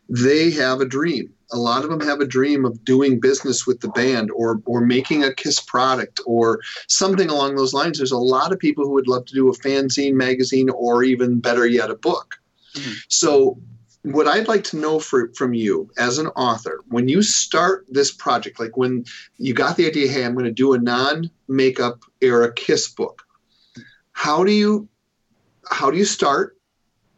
they 0.10 0.50
have 0.52 0.80
a 0.80 0.86
dream. 0.86 1.32
A 1.52 1.58
lot 1.58 1.84
of 1.84 1.90
them 1.90 2.02
have 2.02 2.20
a 2.20 2.28
dream 2.28 2.66
of 2.66 2.84
doing 2.84 3.20
business 3.20 3.68
with 3.68 3.80
the 3.80 3.90
band 3.90 4.32
or, 4.32 4.62
or 4.66 4.82
making 4.82 5.24
a 5.24 5.34
KISS 5.34 5.60
product 5.62 6.20
or 6.26 6.62
something 6.88 7.30
along 7.30 7.56
those 7.56 7.74
lines. 7.74 7.98
There's 7.98 8.12
a 8.12 8.18
lot 8.18 8.52
of 8.52 8.60
people 8.60 8.86
who 8.86 8.94
would 8.94 9.08
love 9.08 9.26
to 9.26 9.34
do 9.34 9.50
a 9.50 9.58
fanzine, 9.58 10.14
magazine, 10.14 10.70
or 10.70 11.04
even 11.04 11.40
better 11.40 11.68
yet, 11.68 11.92
a 11.92 11.96
book. 11.96 12.36
Mm-hmm. 12.74 12.94
So 13.10 13.60
what 14.06 14.28
I'd 14.28 14.48
like 14.48 14.64
to 14.66 14.78
know 14.78 15.00
for, 15.00 15.32
from 15.34 15.54
you 15.54 15.90
as 15.98 16.20
an 16.20 16.28
author, 16.28 16.84
when 16.88 17.08
you 17.08 17.22
start 17.24 17.86
this 17.90 18.12
project, 18.12 18.60
like 18.60 18.78
when 18.78 19.06
you 19.38 19.54
got 19.54 19.78
the 19.78 19.88
idea, 19.88 20.08
hey, 20.08 20.24
I'm 20.24 20.34
going 20.34 20.46
to 20.46 20.52
do 20.52 20.74
a 20.74 20.80
non-makeup 20.80 22.04
era 22.22 22.54
Kiss 22.54 22.88
book, 22.88 23.24
how 24.12 24.44
do 24.44 24.52
you 24.52 24.88
how 25.70 25.90
do 25.90 25.98
you 25.98 26.06
start? 26.06 26.58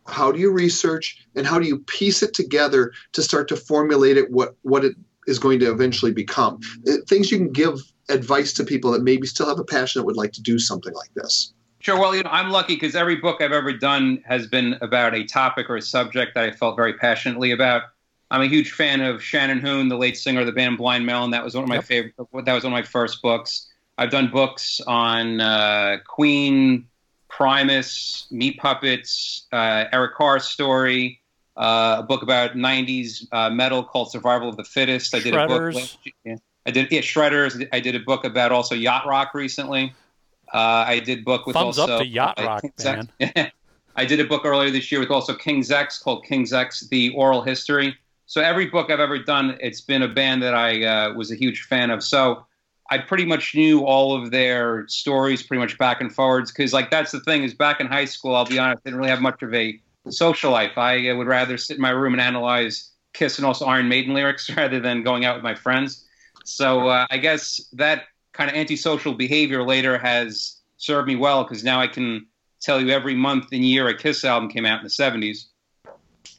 How 0.07 0.31
do 0.31 0.39
you 0.39 0.51
research, 0.51 1.25
and 1.35 1.45
how 1.45 1.59
do 1.59 1.67
you 1.67 1.79
piece 1.79 2.23
it 2.23 2.33
together 2.33 2.93
to 3.13 3.21
start 3.21 3.47
to 3.49 3.55
formulate 3.55 4.17
it 4.17 4.31
what 4.31 4.55
what 4.61 4.85
it 4.85 4.95
is 5.27 5.39
going 5.39 5.59
to 5.59 5.71
eventually 5.71 6.13
become? 6.13 6.59
Uh, 6.87 6.93
Things 7.07 7.31
you 7.31 7.37
can 7.37 7.51
give 7.51 7.79
advice 8.09 8.53
to 8.53 8.63
people 8.63 8.91
that 8.91 9.03
maybe 9.03 9.27
still 9.27 9.47
have 9.47 9.59
a 9.59 9.65
passion 9.65 9.99
that 9.99 10.05
would 10.05 10.15
like 10.15 10.31
to 10.33 10.41
do 10.41 10.57
something 10.57 10.93
like 10.93 11.13
this. 11.13 11.53
Sure. 11.79 11.99
Well, 11.99 12.15
you 12.15 12.23
know, 12.23 12.29
I'm 12.31 12.49
lucky 12.49 12.75
because 12.75 12.95
every 12.95 13.17
book 13.17 13.41
I've 13.41 13.51
ever 13.51 13.71
done 13.73 14.23
has 14.25 14.47
been 14.47 14.77
about 14.81 15.13
a 15.13 15.25
topic 15.25 15.69
or 15.69 15.75
a 15.75 15.81
subject 15.81 16.33
that 16.35 16.43
I 16.43 16.51
felt 16.51 16.75
very 16.75 16.93
passionately 16.93 17.51
about. 17.51 17.83
I'm 18.31 18.41
a 18.41 18.47
huge 18.47 18.71
fan 18.71 19.01
of 19.01 19.21
Shannon 19.21 19.59
Hoon, 19.59 19.87
the 19.87 19.97
late 19.97 20.17
singer 20.17 20.41
of 20.41 20.47
the 20.47 20.51
band 20.51 20.77
Blind 20.77 21.05
Melon. 21.05 21.31
That 21.31 21.43
was 21.43 21.53
one 21.53 21.63
of 21.63 21.69
my 21.69 21.75
Yep. 21.75 21.83
favorite. 21.83 22.13
That 22.17 22.53
was 22.53 22.63
one 22.63 22.73
of 22.73 22.77
my 22.77 22.81
first 22.83 23.21
books. 23.21 23.67
I've 23.97 24.09
done 24.09 24.29
books 24.31 24.81
on 24.87 25.39
uh, 25.39 25.97
Queen, 26.05 26.87
Primus, 27.37 28.25
Meat 28.31 28.57
Puppets, 28.57 29.45
uh, 29.51 29.85
Eric 29.93 30.15
Carr's 30.15 30.45
story, 30.45 31.21
uh, 31.55 31.97
a 31.99 32.03
book 32.03 32.23
about 32.23 32.55
'90s 32.55 33.27
uh, 33.31 33.51
metal 33.51 33.83
called 33.83 34.09
Survival 34.09 34.49
of 34.49 34.57
the 34.57 34.63
Fittest. 34.63 35.13
I 35.13 35.19
did 35.19 35.35
a 35.35 35.47
book. 35.47 35.61
Shredders. 35.61 35.97
I 36.65 36.71
did 36.71 36.91
yeah, 36.91 37.01
Shredders. 37.01 37.67
I 37.71 37.79
did 37.79 37.93
a 37.93 37.99
book 37.99 38.25
about 38.25 38.51
also 38.51 38.73
yacht 38.73 39.05
rock 39.05 39.35
recently. 39.35 39.93
Uh, 40.51 40.85
I 40.87 40.99
did 40.99 41.23
book 41.23 41.45
with 41.45 41.53
Thumbs 41.53 41.77
also 41.77 41.93
up 41.93 42.01
to 42.01 42.07
yacht 42.07 42.39
rock, 42.39 42.63
man. 42.83 43.07
I 43.95 44.05
did 44.05 44.19
a 44.19 44.25
book 44.25 44.43
earlier 44.43 44.71
this 44.71 44.91
year 44.91 44.99
with 44.99 45.11
also 45.11 45.35
King's 45.35 45.69
X 45.69 45.99
called 45.99 46.25
King's 46.25 46.53
X: 46.53 46.87
The 46.89 47.13
Oral 47.13 47.43
History. 47.43 47.95
So 48.25 48.41
every 48.41 48.65
book 48.65 48.89
I've 48.89 48.99
ever 48.99 49.19
done, 49.19 49.59
it's 49.61 49.81
been 49.81 50.01
a 50.01 50.07
band 50.07 50.41
that 50.41 50.55
I 50.55 50.83
uh, 50.83 51.13
was 51.13 51.31
a 51.31 51.35
huge 51.35 51.61
fan 51.63 51.91
of. 51.91 52.03
So 52.03 52.46
I 52.89 52.97
pretty 52.99 53.25
much 53.25 53.53
knew 53.53 53.81
all 53.81 54.15
of 54.15 54.31
their 54.31 54.87
stories, 54.87 55.43
pretty 55.43 55.59
much 55.59 55.77
back 55.77 55.99
and 56.01 56.13
forwards. 56.13 56.51
Because 56.51 56.73
like 56.73 56.89
that's 56.89 57.11
the 57.11 57.19
thing 57.21 57.43
is, 57.43 57.53
back 57.53 57.79
in 57.79 57.87
high 57.87 58.05
school, 58.05 58.35
I'll 58.35 58.45
be 58.45 58.59
honest, 58.59 58.81
I 58.85 58.89
didn't 58.89 58.99
really 58.99 59.09
have 59.09 59.21
much 59.21 59.41
of 59.41 59.53
a 59.53 59.79
social 60.09 60.51
life. 60.51 60.77
I 60.77 61.11
would 61.11 61.27
rather 61.27 61.57
sit 61.57 61.75
in 61.75 61.81
my 61.81 61.89
room 61.89 62.13
and 62.13 62.21
analyze 62.21 62.91
Kiss 63.13 63.37
and 63.37 63.45
also 63.45 63.65
Iron 63.65 63.89
Maiden 63.89 64.13
lyrics 64.13 64.49
rather 64.55 64.79
than 64.79 65.03
going 65.03 65.25
out 65.25 65.35
with 65.35 65.43
my 65.43 65.55
friends. 65.55 66.05
So 66.45 66.87
uh, 66.87 67.05
I 67.09 67.17
guess 67.17 67.59
that 67.73 68.05
kind 68.31 68.49
of 68.49 68.55
antisocial 68.55 69.13
behavior 69.13 69.63
later 69.63 69.97
has 69.97 70.57
served 70.77 71.07
me 71.07 71.15
well 71.15 71.43
because 71.43 71.63
now 71.63 71.81
I 71.81 71.87
can 71.87 72.27
tell 72.61 72.79
you 72.79 72.89
every 72.89 73.15
month 73.15 73.47
and 73.51 73.65
year 73.65 73.87
a 73.87 73.97
Kiss 73.97 74.23
album 74.23 74.49
came 74.49 74.65
out 74.65 74.79
in 74.79 74.83
the 74.83 74.89
70s. 74.89 75.45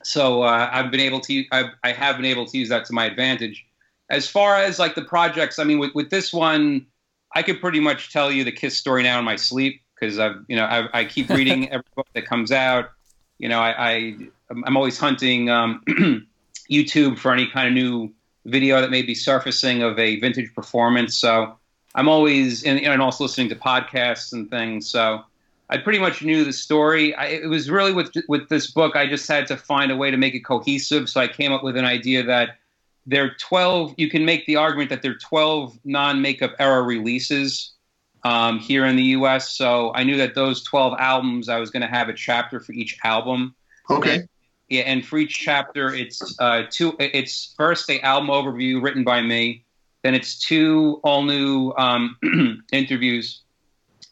So 0.05 0.43
uh, 0.43 0.71
I've 0.73 0.91
been 0.91 1.01
able 1.01 1.21
to, 1.21 1.45
I've, 1.53 1.71
I 1.85 1.93
have 1.93 2.17
been 2.17 2.25
able 2.25 2.47
to 2.47 2.57
use 2.57 2.69
that 2.71 2.85
to 2.87 2.93
my 2.93 3.05
advantage. 3.05 3.67
As 4.11 4.29
far 4.29 4.57
as 4.57 4.79
like 4.79 4.95
the 4.95 5.03
projects, 5.03 5.59
I 5.59 5.65
mean, 5.65 5.79
with, 5.79 5.95
with 5.95 6.11
this 6.11 6.33
one, 6.33 6.87
I 7.35 7.43
could 7.43 7.61
pretty 7.61 7.81
much 7.81 8.13
tell 8.13 8.31
you 8.31 8.45
the 8.45 8.53
Kiss 8.53 8.77
story 8.77 9.03
now 9.03 9.19
in 9.19 9.25
my 9.25 9.37
sleep 9.37 9.83
because 9.95 10.19
I've, 10.19 10.37
you 10.49 10.57
know, 10.57 10.65
I, 10.65 11.01
I 11.01 11.05
keep 11.05 11.29
reading 11.29 11.69
every 11.73 11.85
book 11.95 12.09
that 12.15 12.27
comes 12.27 12.51
out. 12.53 12.91
You 13.39 13.49
know, 13.49 13.61
I, 13.61 13.91
I 13.91 14.17
I'm 14.51 14.77
always 14.77 14.99
hunting 14.99 15.51
um, 15.51 15.83
YouTube 16.71 17.19
for 17.19 17.33
any 17.33 17.47
kind 17.47 17.69
of 17.69 17.75
new 17.75 18.13
video 18.47 18.81
that 18.81 18.91
may 18.91 19.03
be 19.03 19.15
surfacing 19.15 19.83
of 19.83 19.99
a 19.99 20.19
vintage 20.21 20.55
performance. 20.55 21.17
So 21.17 21.57
I'm 21.95 22.09
always 22.09 22.65
and, 22.65 22.81
and 22.81 23.03
also 23.03 23.25
listening 23.25 23.49
to 23.51 23.57
podcasts 23.57 24.33
and 24.33 24.49
things. 24.49 24.89
So 24.89 25.23
I 25.71 25.77
pretty 25.79 25.99
much 25.99 26.23
knew 26.23 26.45
the 26.45 26.53
story. 26.53 27.15
I, 27.15 27.27
it 27.27 27.49
was 27.49 27.71
really 27.71 27.93
with 27.93 28.13
with 28.29 28.49
this 28.49 28.71
book. 28.71 28.97
I 28.97 29.07
just 29.07 29.29
had 29.29 29.47
to 29.49 29.57
find 29.57 29.91
a 29.91 29.97
way 29.97 30.11
to 30.11 30.17
make 30.17 30.35
it 30.35 30.41
cohesive. 30.41 31.09
So 31.09 31.21
I 31.21 31.29
came 31.29 31.53
up 31.53 31.63
with 31.63 31.77
an 31.77 31.85
idea 31.85 32.23
that 32.25 32.59
there 33.09 33.25
are 33.25 33.35
12. 33.41 33.95
You 33.97 34.11
can 34.11 34.25
make 34.25 34.45
the 34.47 34.57
argument 34.57 34.91
that 34.91 35.01
there 35.01 35.13
are 35.13 35.19
12 35.19 35.79
non-makeup 35.85 36.55
era 36.59 36.83
releases 36.83 37.73
um, 38.23 38.59
here 38.59 38.85
in 38.85 38.97
the 38.97 39.03
U.S. 39.03 39.57
So 39.57 39.93
I 39.95 40.05
knew 40.05 40.19
that 40.19 40.35
those 40.35 40.63
12 40.65 40.95
albums, 40.99 41.49
I 41.49 41.59
was 41.59 41.71
going 41.71 41.81
to 41.81 41.89
have 41.89 42.11
a 42.11 42.13
chapter 42.13 42.61
for 42.61 42.73
each 42.73 42.99
album. 43.03 43.55
Okay. 43.89 44.23
Yeah, 44.69 44.83
and 44.83 45.07
for 45.07 45.17
each 45.17 45.39
chapter, 45.39 45.95
it's 45.95 46.39
uh, 46.39 46.65
two. 46.71 46.95
It's 47.01 47.55
first 47.57 47.89
a 47.89 48.01
album 48.01 48.29
overview 48.29 48.83
written 48.83 49.03
by 49.03 49.23
me, 49.23 49.65
then 50.03 50.15
it's 50.15 50.39
two 50.39 51.01
all 51.03 51.23
new 51.23 51.73
um, 51.79 52.19
interviews 52.73 53.41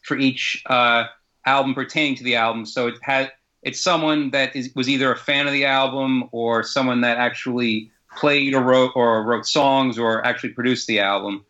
for 0.03 0.17
each 0.17 0.63
uh, 0.65 1.03
album 1.45 1.75
pertaining 1.75 2.15
to 2.15 2.23
the 2.23 2.35
album. 2.35 2.65
So 2.65 2.87
it 2.87 2.95
had 3.03 3.31
it's 3.61 3.79
someone 3.79 4.31
that 4.31 4.55
is, 4.55 4.73
was 4.73 4.89
either 4.89 5.11
a 5.11 5.15
fan 5.17 5.45
of 5.45 5.53
the 5.53 5.65
album 5.65 6.27
or 6.31 6.63
someone 6.63 7.01
that 7.01 7.17
actually 7.17 7.91
played 8.17 8.53
or 8.53 8.61
wrote 8.61 8.91
or 8.95 9.23
wrote 9.23 9.45
songs 9.45 9.97
or 9.97 10.25
actually 10.25 10.49
produced 10.49 10.87
the 10.87 10.99
album. 10.99 11.45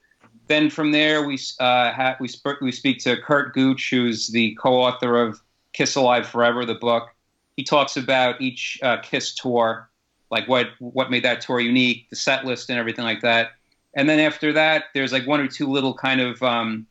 Then 0.48 0.70
from 0.70 0.92
there, 0.92 1.26
we 1.26 1.36
uh, 1.60 1.92
ha- 1.92 2.18
we, 2.20 2.28
sp- 2.32 2.62
we 2.62 2.72
speak 2.72 3.00
to 3.00 3.18
Curt 3.18 3.54
Gooch, 3.54 3.90
who's 3.90 4.28
the 4.28 4.56
co-author 4.56 5.22
of 5.22 5.42
Kiss 5.74 5.96
Alive 5.96 6.28
Forever, 6.28 6.66
the 6.66 6.76
book. 6.76 7.10
He 7.58 7.64
talks 7.64 7.98
about 7.98 8.40
each 8.40 8.80
uh, 8.84 8.98
Kiss 8.98 9.36
tour, 9.36 9.90
like 10.32 10.48
what 10.48 10.68
what 10.80 11.10
made 11.10 11.24
that 11.24 11.42
tour 11.42 11.60
unique, 11.60 12.10
the 12.10 12.16
set 12.16 12.46
list, 12.46 12.70
and 12.70 12.80
everything 12.80 13.04
like 13.04 13.22
that. 13.22 13.52
And 13.94 14.08
then 14.08 14.20
after 14.20 14.54
that, 14.54 14.86
there's 14.94 15.12
like 15.12 15.26
one 15.26 15.40
or 15.40 15.48
two 15.48 15.68
little 15.68 15.94
kind 15.94 16.22
of 16.22 16.42
um, 16.44 16.86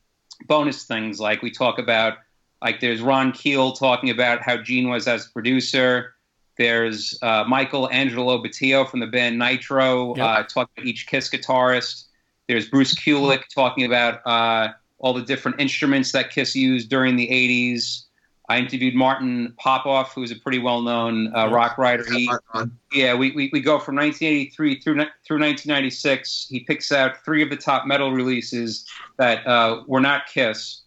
bonus 0.47 0.85
things. 0.85 1.21
Like 1.21 1.41
we 1.41 1.51
talk 1.51 1.79
about, 1.79 2.19
like 2.61 2.81
there's 2.81 3.01
Ron 3.01 3.33
Keel 3.33 3.73
talking 3.73 4.11
about 4.11 4.43
how 4.43 4.57
Gene 4.57 4.89
was 4.89 5.07
as 5.07 5.29
producer. 5.29 6.16
There's 6.59 7.19
uh, 7.23 7.45
Michael 7.47 7.89
Angelo 7.91 8.43
Batio 8.43 8.89
from 8.89 9.01
the 9.01 9.07
band 9.07 9.39
Nitro 9.39 10.15
Yep. 10.17 10.25
uh, 10.25 10.43
talking 10.45 10.71
about 10.77 10.87
each 10.87 11.07
Kiss 11.07 11.29
guitarist. 11.29 12.05
There's 12.49 12.69
Bruce 12.69 12.95
Kulick 12.95 13.43
talking 13.55 13.85
about 13.85 14.21
uh, 14.27 14.73
all 14.99 15.13
the 15.13 15.23
different 15.23 15.61
instruments 15.61 16.13
that 16.13 16.31
Kiss 16.31 16.55
used 16.57 16.89
during 16.89 17.17
the 17.17 17.29
80s. 17.29 18.03
I 18.49 18.59
interviewed 18.59 18.95
Martin 18.95 19.53
Popoff, 19.59 20.15
who's 20.15 20.31
a 20.31 20.37
pretty 20.37 20.61
well-known 20.61 21.35
uh, 21.35 21.49
rock 21.51 21.79
writer. 21.79 22.05
He, 22.09 22.31
yeah, 22.93 23.13
we, 23.13 23.33
we, 23.33 23.51
we 23.53 23.61
go 23.61 23.81
from 23.81 23.97
1983 23.97 24.81
through 24.81 24.95
through 25.27 25.41
1996. 25.41 26.47
He 26.49 26.61
picks 26.61 26.93
out 26.93 27.25
three 27.25 27.43
of 27.43 27.51
the 27.51 27.57
top 27.57 27.87
metal 27.87 28.13
releases 28.13 28.87
that 29.17 29.45
uh, 29.49 29.83
were 29.89 30.01
not 30.01 30.27
Kiss, 30.33 30.83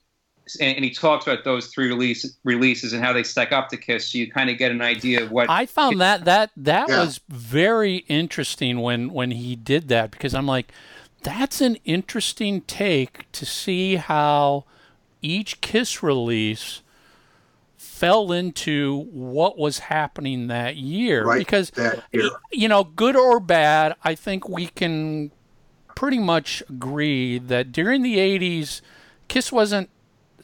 and, 0.58 0.76
and 0.76 0.86
he 0.86 0.92
talks 0.92 1.26
about 1.28 1.44
those 1.44 1.68
three 1.68 1.88
release, 1.88 2.38
releases 2.44 2.94
and 2.94 3.04
how 3.04 3.14
they 3.14 3.24
stack 3.24 3.52
up 3.52 3.70
to 3.70 3.78
Kiss. 3.78 4.12
So 4.12 4.18
you 4.18 4.32
kind 4.32 4.50
of 4.50 4.58
get 4.58 4.72
an 4.72 4.82
idea 4.82 5.24
of 5.24 5.32
what. 5.32 5.50
I 5.50 5.66
found 5.66 6.00
that 6.02 6.26
that 6.26 6.52
that 6.58 6.90
Yeah. 6.90 7.00
was 7.02 7.20
very 7.30 7.98
interesting 8.08 8.80
when 8.82 9.12
when 9.14 9.32
he 9.32 9.56
did 9.56 9.88
that 9.90 10.12
because 10.12 10.34
I'm 10.34 10.46
like, 10.48 10.72
that's 11.24 11.62
an 11.62 11.78
interesting 11.86 12.62
take 12.62 13.32
to 13.34 13.46
see 13.46 13.96
how 13.98 14.66
each 15.22 15.60
Kiss 15.62 16.02
release 16.02 16.82
fell 17.78 18.32
into 18.32 19.08
what 19.12 19.58
was 19.58 19.80
happening 19.80 20.48
that 20.48 20.76
year 20.76 21.26
Right, 21.26 21.38
because 21.40 21.70
that 21.72 22.04
year. 22.12 22.30
you 22.52 22.68
know 22.68 22.84
good 22.84 23.16
or 23.16 23.40
bad 23.40 23.96
i 24.04 24.16
think 24.16 24.48
we 24.50 24.68
can 24.68 25.32
pretty 25.96 26.20
much 26.20 26.62
agree 26.70 27.38
that 27.40 27.72
during 27.72 28.02
the 28.02 28.18
80s 28.18 28.82
kiss 29.28 29.52
wasn't 29.52 29.90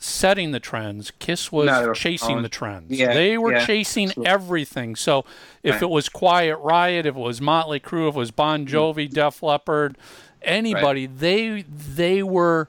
setting 0.06 0.52
the 0.52 0.60
trends. 0.60 1.12
Kiss 1.20 1.52
was 1.52 1.66
No, 1.68 1.94
chasing 1.94 2.42
the 2.42 2.50
trends. 2.50 2.92
Yeah, 2.92 3.14
they 3.14 3.38
were 3.38 3.54
yeah. 3.54 3.66
chasing 3.66 4.12
everything. 4.26 4.96
So 4.96 5.26
if 5.64 5.74
Right. 5.76 5.82
it 5.84 5.90
was 5.90 6.10
quiet 6.10 6.58
riot 6.58 7.06
if 7.06 7.16
it 7.16 7.20
was 7.20 7.42
motley 7.42 7.80
crue 7.80 8.08
if 8.10 8.16
it 8.16 8.20
was 8.20 8.32
bon 8.32 8.66
jovi 8.68 9.10
def 9.10 9.42
leppard 9.42 9.98
anybody 10.42 11.08
they 11.08 11.64
they 11.64 12.22
were 12.22 12.68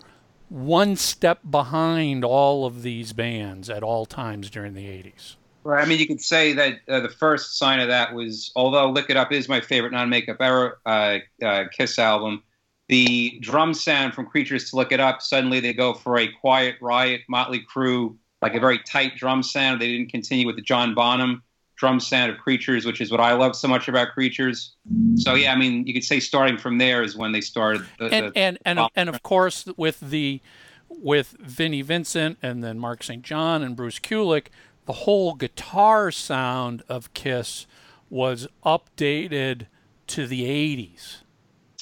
one 0.49 0.97
step 0.97 1.41
behind 1.51 2.24
all 2.24 2.64
of 2.64 2.82
these 2.82 3.12
bands 3.12 3.68
at 3.68 3.82
all 3.82 4.07
times 4.07 4.49
during 4.51 4.74
the 4.74 4.87
80s 4.87 5.37
Right. 5.64 5.84
I 5.84 5.89
mean, 5.89 5.99
you 5.99 6.07
could 6.07 6.20
say 6.20 6.53
that 6.53 6.74
uh, 6.89 7.01
the 7.01 7.09
first 7.09 7.59
sign 7.59 7.80
of 7.80 7.89
that 7.89 8.14
was, 8.14 8.53
although 8.55 8.89
"Lick 8.89 9.07
It 9.11 9.16
Up" 9.16 9.32
is 9.32 9.49
my 9.49 9.61
favorite 9.61 9.91
non-makeup 9.91 10.37
era 10.39 10.74
uh, 10.87 11.18
uh, 11.45 11.64
Kiss 11.76 11.99
album, 11.99 12.41
the 12.89 13.39
drum 13.41 13.74
sound 13.74 14.14
from 14.14 14.26
Creatures 14.26 14.70
to 14.70 14.76
Lick 14.76 14.93
It 14.93 15.01
Up" 15.01 15.22
suddenly 15.22 15.61
they 15.61 15.72
go 15.72 15.95
for 15.95 16.18
a 16.18 16.28
quiet 16.28 16.76
riot, 16.80 17.22
Motley 17.28 17.64
Crue, 17.64 18.16
like 18.43 18.55
a 18.55 18.61
very 18.61 18.78
tight 18.80 19.16
drum 19.16 19.43
sound. 19.43 19.80
They 19.80 19.89
didn't 19.89 20.11
continue 20.11 20.47
with 20.47 20.57
the 20.57 20.62
John 20.62 20.95
Bonham 20.95 21.43
drum 21.76 22.01
sound 22.01 22.32
of 22.32 22.39
Creatures, 22.39 22.87
which 22.87 23.01
is 23.01 23.11
what 23.11 23.20
I 23.20 23.34
love 23.34 23.55
so 23.55 23.68
much 23.68 23.89
about 23.89 24.09
Creatures. 24.12 24.74
So 25.16 25.34
yeah, 25.34 25.53
I 25.53 25.57
mean, 25.57 25.87
you 25.87 25.93
could 25.93 26.05
say 26.05 26.20
starting 26.20 26.59
from 26.59 26.78
there 26.78 27.03
is 27.03 27.16
when 27.16 27.32
they 27.32 27.41
started. 27.41 27.87
The, 27.99 28.07
and 28.07 28.26
the, 28.34 28.39
and 28.39 28.59
and, 28.64 28.80
and 28.95 29.09
of 29.09 29.22
course 29.22 29.66
with 29.76 30.01
the 30.01 30.41
with 30.89 31.37
Vinnie 31.41 31.82
Vincent 31.82 32.39
and 32.43 32.62
then 32.62 32.78
Mark 32.78 33.03
St. 33.03 33.22
John 33.22 33.62
and 33.62 33.76
Bruce 33.76 33.99
Kulick, 33.99 34.47
the 34.87 34.93
whole 34.93 35.34
guitar 35.34 36.11
sound 36.11 36.82
of 36.89 37.12
Kiss 37.12 37.66
was 38.09 38.47
updated 38.64 39.66
to 40.07 40.26
the 40.26 40.45
80s. 40.45 41.22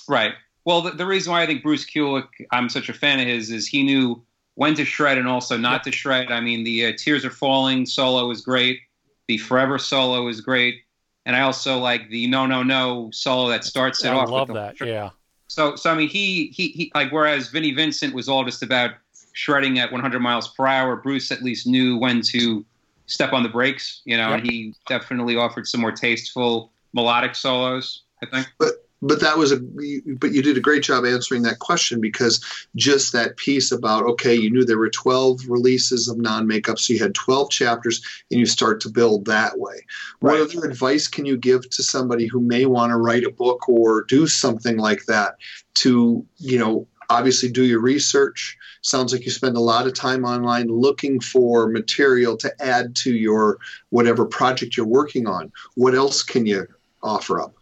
Right. 0.08 0.32
Well, 0.64 0.80
the, 0.82 0.92
the 0.92 1.06
reason 1.06 1.32
why 1.32 1.42
I 1.42 1.46
think 1.46 1.62
Bruce 1.62 1.84
Kulick, 1.84 2.26
I'm 2.50 2.68
such 2.68 2.88
a 2.88 2.92
fan 2.94 3.20
of 3.20 3.26
his, 3.26 3.50
is 3.50 3.66
he 3.66 3.82
knew 3.82 4.22
when 4.54 4.74
to 4.76 4.84
shred 4.84 5.18
and 5.18 5.28
also 5.28 5.56
not 5.56 5.84
to 5.84 5.92
shred. 5.92 6.30
I 6.32 6.40
mean, 6.40 6.64
the 6.64 6.86
uh, 6.86 6.92
Tears 6.96 7.24
Are 7.24 7.30
Falling 7.30 7.84
solo 7.86 8.30
is 8.30 8.40
great. 8.40 8.78
The 9.28 9.38
Forever 9.38 9.78
solo 9.78 10.28
is 10.28 10.40
great. 10.40 10.76
And 11.26 11.34
I 11.34 11.40
also 11.40 11.78
like 11.78 12.08
the 12.10 12.26
No 12.28 12.46
No 12.46 12.62
No 12.62 13.10
solo 13.12 13.48
that 13.48 13.64
starts 13.64 14.04
it 14.04 14.08
I 14.08 14.14
off. 14.14 14.28
love 14.30 14.48
with 14.48 14.56
the- 14.56 14.60
that. 14.78 14.86
Yeah. 14.86 15.10
So, 15.48 15.76
so 15.76 15.90
I 15.90 15.94
mean, 15.94 16.08
he, 16.08 16.48
he, 16.48 16.68
he, 16.68 16.92
like, 16.94 17.12
whereas 17.12 17.48
Vinnie 17.48 17.72
Vincent 17.72 18.14
was 18.14 18.28
all 18.28 18.44
just 18.44 18.62
about 18.62 18.92
shredding 19.34 19.78
at 19.78 19.92
100 19.92 20.18
miles 20.20 20.48
per 20.48 20.66
hour, 20.66 20.96
Bruce 20.96 21.30
at 21.30 21.42
least 21.42 21.66
knew 21.66 21.96
when 21.98 22.22
to 22.22 22.64
step 23.06 23.32
on 23.32 23.42
the 23.42 23.48
brakes, 23.48 24.00
you 24.04 24.16
know, 24.16 24.32
and 24.32 24.44
he 24.46 24.74
definitely 24.86 25.36
offered 25.36 25.66
some 25.68 25.80
more 25.80 25.92
tasteful 25.92 26.72
melodic 26.94 27.34
solos, 27.34 28.02
I 28.22 28.26
think. 28.26 28.46
but 28.58 28.83
that 29.08 29.36
was 29.36 29.52
a 29.52 29.58
but 30.18 30.32
you 30.32 30.42
did 30.42 30.56
a 30.56 30.60
great 30.60 30.82
job 30.82 31.04
answering 31.04 31.42
that 31.42 31.58
question 31.58 32.00
because 32.00 32.42
just 32.74 33.12
that 33.12 33.36
piece 33.36 33.70
about 33.70 34.04
okay 34.04 34.34
you 34.34 34.50
knew 34.50 34.64
there 34.64 34.78
were 34.78 34.88
12 34.88 35.40
releases 35.48 36.08
of 36.08 36.18
non-makeup 36.18 36.78
so 36.78 36.92
you 36.92 36.98
had 36.98 37.14
12 37.14 37.50
chapters 37.50 38.02
and 38.30 38.40
you 38.40 38.46
start 38.46 38.80
to 38.80 38.88
build 38.88 39.26
that 39.26 39.58
way. 39.58 39.84
What 40.20 40.40
other 40.40 40.66
advice 40.66 41.06
can 41.06 41.26
you 41.26 41.36
give 41.36 41.68
to 41.70 41.82
somebody 41.82 42.26
who 42.26 42.40
may 42.40 42.66
want 42.66 42.90
to 42.90 42.96
write 42.96 43.24
a 43.24 43.30
book 43.30 43.68
or 43.68 44.04
do 44.04 44.26
something 44.26 44.78
like 44.78 45.04
that 45.06 45.36
to 45.74 46.24
you 46.38 46.58
know 46.58 46.86
obviously 47.10 47.50
do 47.50 47.64
your 47.64 47.80
research? 47.80 48.56
Sounds 48.80 49.12
like 49.12 49.24
you 49.24 49.30
spend 49.30 49.56
a 49.56 49.60
lot 49.60 49.86
of 49.86 49.94
time 49.94 50.24
online 50.24 50.68
looking 50.68 51.20
for 51.20 51.68
material 51.68 52.36
to 52.38 52.62
add 52.62 52.96
to 52.96 53.14
your 53.14 53.58
whatever 53.90 54.24
project 54.24 54.76
you're 54.76 54.86
working 54.86 55.26
on. 55.26 55.52
What 55.74 55.94
else 55.94 56.22
can 56.22 56.46
you 56.46 56.66
offer 57.02 57.40
up 57.40 57.54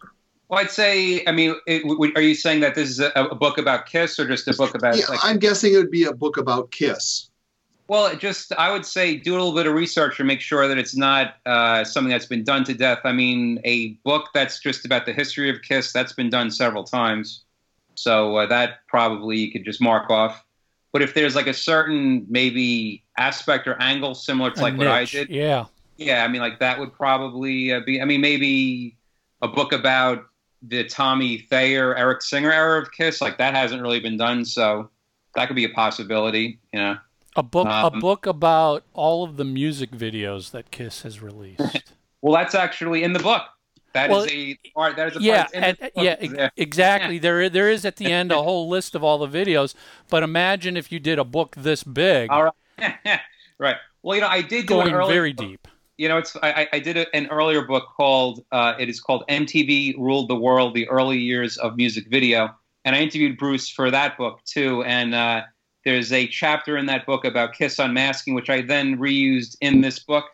Well, 0.53 0.61
I'd 0.61 0.69
say, 0.69 1.23
I 1.25 1.31
mean, 1.31 1.55
it, 1.65 1.81
w- 1.81 2.13
are 2.15 2.21
you 2.21 2.35
saying 2.35 2.59
that 2.59 2.75
this 2.75 2.87
is 2.87 2.99
a, 2.99 3.09
a 3.15 3.33
book 3.33 3.57
about 3.57 3.87
Kiss 3.87 4.19
or 4.19 4.27
just 4.27 4.47
a 4.47 4.53
book 4.53 4.75
about, 4.75 4.95
yeah, 4.95 5.05
like, 5.09 5.19
I'm 5.23 5.39
guessing 5.39 5.73
it 5.73 5.77
would 5.77 5.89
be 5.89 6.03
a 6.03 6.13
book 6.13 6.37
about 6.37 6.69
Kiss. 6.69 7.31
well, 7.87 8.15
just, 8.15 8.53
I 8.53 8.71
would 8.71 8.85
say 8.85 9.15
do 9.17 9.31
a 9.31 9.37
little 9.37 9.55
bit 9.55 9.65
of 9.65 9.73
research 9.73 10.19
and 10.19 10.27
make 10.27 10.41
sure 10.41 10.67
that 10.67 10.77
it's 10.77 10.95
not 10.95 11.37
uh, 11.47 11.83
something 11.83 12.11
that's 12.11 12.27
been 12.27 12.43
done 12.43 12.63
to 12.65 12.75
death. 12.75 12.99
I 13.03 13.13
mean, 13.13 13.61
a 13.65 13.93
book 14.03 14.29
that's 14.35 14.59
just 14.59 14.85
about 14.85 15.07
the 15.07 15.11
history 15.13 15.49
of 15.49 15.63
Kiss, 15.63 15.91
that's 15.91 16.13
been 16.13 16.29
done 16.29 16.51
several 16.51 16.83
times. 16.83 17.43
So 17.95 18.35
uh, 18.37 18.45
that 18.45 18.85
probably 18.87 19.37
you 19.39 19.51
could 19.51 19.65
just 19.65 19.81
mark 19.81 20.11
off. 20.11 20.45
But 20.91 21.01
if 21.01 21.15
there's 21.15 21.35
like 21.35 21.47
a 21.47 21.53
certain 21.55 22.27
maybe 22.29 23.03
aspect 23.17 23.67
or 23.67 23.75
angle 23.81 24.13
similar 24.13 24.51
to 24.51 24.61
like 24.61 24.77
what 24.77 24.85
I 24.87 25.05
did, 25.05 25.29
Yeah. 25.31 25.65
yeah, 25.97 26.23
I 26.23 26.27
mean, 26.27 26.41
like 26.41 26.59
that 26.59 26.77
would 26.79 26.93
probably 26.93 27.73
uh, 27.73 27.79
be. 27.79 27.99
I 27.99 28.05
mean, 28.05 28.21
maybe 28.21 28.95
a 29.41 29.47
book 29.47 29.73
about 29.73 30.25
the 30.67 30.83
Tommy 30.85 31.39
Thayer, 31.39 31.95
Eric 31.95 32.21
Singer 32.21 32.51
era 32.51 32.81
of 32.81 32.91
Kiss, 32.91 33.21
like 33.21 33.37
that 33.37 33.53
hasn't 33.55 33.81
really 33.81 33.99
been 33.99 34.17
done, 34.17 34.45
so 34.45 34.89
that 35.35 35.47
could 35.47 35.55
be 35.55 35.65
a 35.65 35.69
possibility. 35.69 36.59
You 36.71 36.79
know, 36.79 36.97
A 37.35 37.43
book 37.43 37.67
a 37.67 37.87
Um, 37.87 37.99
book 37.99 38.25
about 38.25 38.83
all 38.93 39.23
of 39.23 39.37
the 39.37 39.43
music 39.45 39.91
videos 39.91 40.51
that 40.51 40.71
Kiss 40.71 41.01
has 41.01 41.21
released. 41.21 41.93
well, 42.21 42.33
that's 42.33 42.55
actually 42.55 43.03
in 43.03 43.13
the 43.13 43.19
book. 43.19 43.41
That 43.93 44.09
is 44.09 44.15
Well, 44.15 44.27
a 44.31 44.57
part. 44.73 44.95
That 44.95 45.09
is 45.11 45.17
a 45.17 45.21
yeah, 45.21 45.43
part. 45.43 45.53
in 45.55 45.63
and, 45.63 45.77
the 45.77 45.83
book. 45.83 45.91
yeah, 46.03 46.15
ex- 46.19 46.53
exactly. 46.57 47.19
There, 47.19 47.47
there 47.49 47.69
is 47.69 47.85
at 47.85 47.97
the 47.97 48.07
end 48.11 48.31
a 48.31 48.41
whole 48.43 48.67
list 48.67 48.95
of 48.95 49.03
all 49.03 49.19
the 49.19 49.27
videos. 49.27 49.75
But 50.09 50.23
imagine 50.23 50.75
if 50.77 50.91
you 50.91 50.99
did 50.99 51.19
a 51.19 51.23
book 51.23 51.55
this 51.57 51.83
big, 51.83 52.31
All 52.31 52.43
right. 52.79 52.97
right. 53.59 53.75
Well, 54.01 54.15
you 54.15 54.21
know, 54.21 54.27
I 54.29 54.41
did 54.41 54.65
do 54.67 54.75
going 54.75 54.87
an 54.87 54.95
early, 54.95 55.13
very 55.13 55.31
deep. 55.33 55.67
You 56.03 56.09
know, 56.09 56.17
it's 56.17 56.35
I, 56.43 56.67
I- 56.73 56.79
did 56.79 56.97
a, 56.97 57.15
an 57.15 57.27
earlier 57.27 57.61
book 57.61 57.85
called 57.95 58.43
uh, 58.51 58.73
it 58.77 58.89
is 58.89 58.99
called 58.99 59.23
MTV 59.29 59.97
Ruled 59.97 60.27
the 60.27 60.35
World: 60.35 60.73
The 60.73 60.85
Early 60.89 61.17
Years 61.17 61.55
of 61.55 61.77
Music 61.77 62.07
Video, 62.09 62.53
and 62.83 62.93
I 62.93 62.99
interviewed 62.99 63.37
Bruce 63.37 63.69
for 63.69 63.89
that 63.89 64.17
book 64.17 64.41
too. 64.43 64.83
And 64.83 65.15
uh, 65.15 65.43
there's 65.85 66.11
a 66.11 66.27
chapter 66.27 66.75
in 66.75 66.87
that 66.87 67.05
book 67.05 67.23
about 67.23 67.53
Kiss 67.53 67.79
Unmasking, 67.79 68.33
which 68.33 68.49
I 68.49 68.59
then 68.59 68.97
reused 68.97 69.55
in 69.61 69.79
this 69.79 69.97
book. 69.97 70.25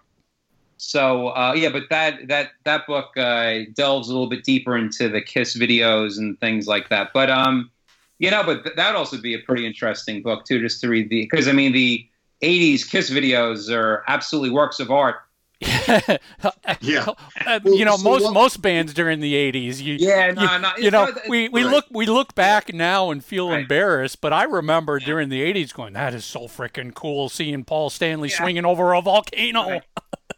So 0.78 1.28
uh, 1.28 1.54
yeah, 1.56 1.70
but 1.70 1.84
that 1.92 2.28
that 2.30 2.50
that 2.64 2.88
book 2.88 3.16
uh, 3.16 3.60
delves 3.76 4.10
a 4.10 4.12
little 4.12 4.28
bit 4.28 4.44
deeper 4.44 4.76
into 4.76 5.08
the 5.08 5.22
Kiss 5.22 5.56
videos 5.56 6.18
and 6.18 6.40
things 6.40 6.66
like 6.66 6.90
that. 6.90 7.12
But 7.14 7.30
um, 7.30 7.70
you 8.18 8.32
know, 8.32 8.42
but 8.44 8.64
th- 8.64 8.76
that'd 8.76 8.96
also 8.96 9.22
be 9.22 9.36
a 9.36 9.40
pretty 9.40 9.68
interesting 9.68 10.24
book 10.24 10.46
too, 10.46 10.60
just 10.62 10.82
to 10.82 10.90
read 10.90 11.12
the 11.12 11.28
because 11.30 11.48
I 11.48 11.52
mean 11.52 11.74
the 11.74 12.08
'80s 12.42 12.90
Kiss 12.90 13.12
videos 13.12 13.72
are 13.72 14.04
absolutely 14.08 14.50
works 14.50 14.80
of 14.80 14.90
art. 14.90 15.18
Yeah. 15.60 16.18
Uh, 17.46 17.60
Well, 17.64 17.74
you 17.76 17.84
know, 17.86 17.98
so 17.98 18.04
most 18.04 18.24
what- 18.26 18.34
most 18.34 18.62
bands 18.62 18.94
during 18.94 19.20
the 19.22 19.34
'80s, 19.34 19.82
you 19.82 19.96
Yeah, 19.96 20.32
no, 20.32 20.42
you, 20.44 20.60
no, 20.60 20.72
you 20.78 20.92
know, 20.92 21.06
not- 21.06 21.28
we, 21.28 21.50
we 21.50 21.64
Right. 21.64 21.72
look 21.72 21.86
we 21.90 22.06
look 22.06 22.36
back 22.36 22.74
now 22.74 23.10
and 23.12 23.24
feel 23.26 23.50
Right. 23.50 23.62
embarrassed, 23.62 24.22
but 24.22 24.32
I 24.34 24.44
remember 24.44 25.00
during 25.00 25.30
the 25.30 25.42
'80s 25.42 25.74
going, 25.74 25.94
"That 25.94 26.14
is 26.14 26.26
so 26.26 26.42
freaking 26.42 26.94
cool!" 26.94 27.28
Seeing 27.30 27.64
Paul 27.64 27.90
Stanley 27.90 28.30
Yeah. 28.30 28.38
swinging 28.38 28.66
over 28.66 28.94
a 28.94 29.02
volcano. 29.02 29.68
Right. 29.70 29.84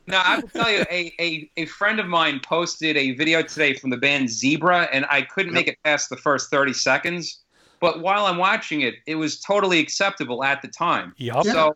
Now 0.08 0.22
I 0.26 0.40
will 0.40 0.48
tell 0.50 0.72
you, 0.72 0.86
a, 0.90 1.14
a, 1.20 1.52
a 1.58 1.66
friend 1.66 2.00
of 2.00 2.08
mine 2.08 2.40
posted 2.44 2.96
a 2.98 3.12
video 3.16 3.42
today 3.42 3.74
from 3.74 3.90
the 3.90 3.98
band 3.98 4.30
Zebra, 4.30 4.90
and 4.94 5.06
I 5.10 5.22
couldn't 5.24 5.54
make 5.54 5.68
it 5.68 5.78
past 5.84 6.10
the 6.10 6.18
first 6.18 6.50
30 6.50 6.74
seconds. 6.74 7.40
But 7.80 8.02
while 8.02 8.26
I'm 8.26 8.38
watching 8.38 8.82
it, 8.82 8.96
it 9.06 9.16
was 9.16 9.40
totally 9.40 9.80
acceptable 9.80 10.44
at 10.44 10.62
the 10.62 10.68
time. 10.70 11.14
Yeah. 11.18 11.42
So 11.42 11.76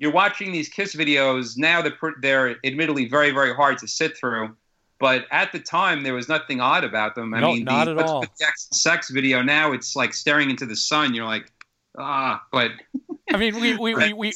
you're 0.00 0.10
watching 0.10 0.50
these 0.50 0.68
Kiss 0.68 0.96
videos 0.96 1.56
now. 1.56 1.82
They're 1.82 1.96
they're 2.20 2.56
admittedly 2.64 3.06
very 3.08 3.30
very 3.30 3.54
hard 3.54 3.78
to 3.78 3.86
sit 3.86 4.16
through, 4.16 4.56
but 4.98 5.26
at 5.30 5.52
the 5.52 5.60
time 5.60 6.02
there 6.02 6.14
was 6.14 6.28
nothing 6.28 6.60
odd 6.60 6.82
about 6.84 7.14
them. 7.14 7.34
I 7.34 7.40
No, 7.40 7.52
mean, 7.52 7.64
not 7.64 7.84
the, 7.84 7.92
at 7.92 7.98
all. 7.98 8.22
the 8.22 8.28
Sex 8.72 9.10
video 9.10 9.42
now 9.42 9.72
it's 9.72 9.94
like 9.94 10.12
staring 10.14 10.50
into 10.50 10.66
the 10.66 10.74
sun. 10.74 11.14
You're 11.14 11.26
like, 11.26 11.52
ah, 11.96 12.42
but 12.50 12.72
I 13.32 13.36
mean, 13.36 13.60
we, 13.60 13.76
we, 13.76 13.94
we, 13.94 14.12
we 14.12 14.32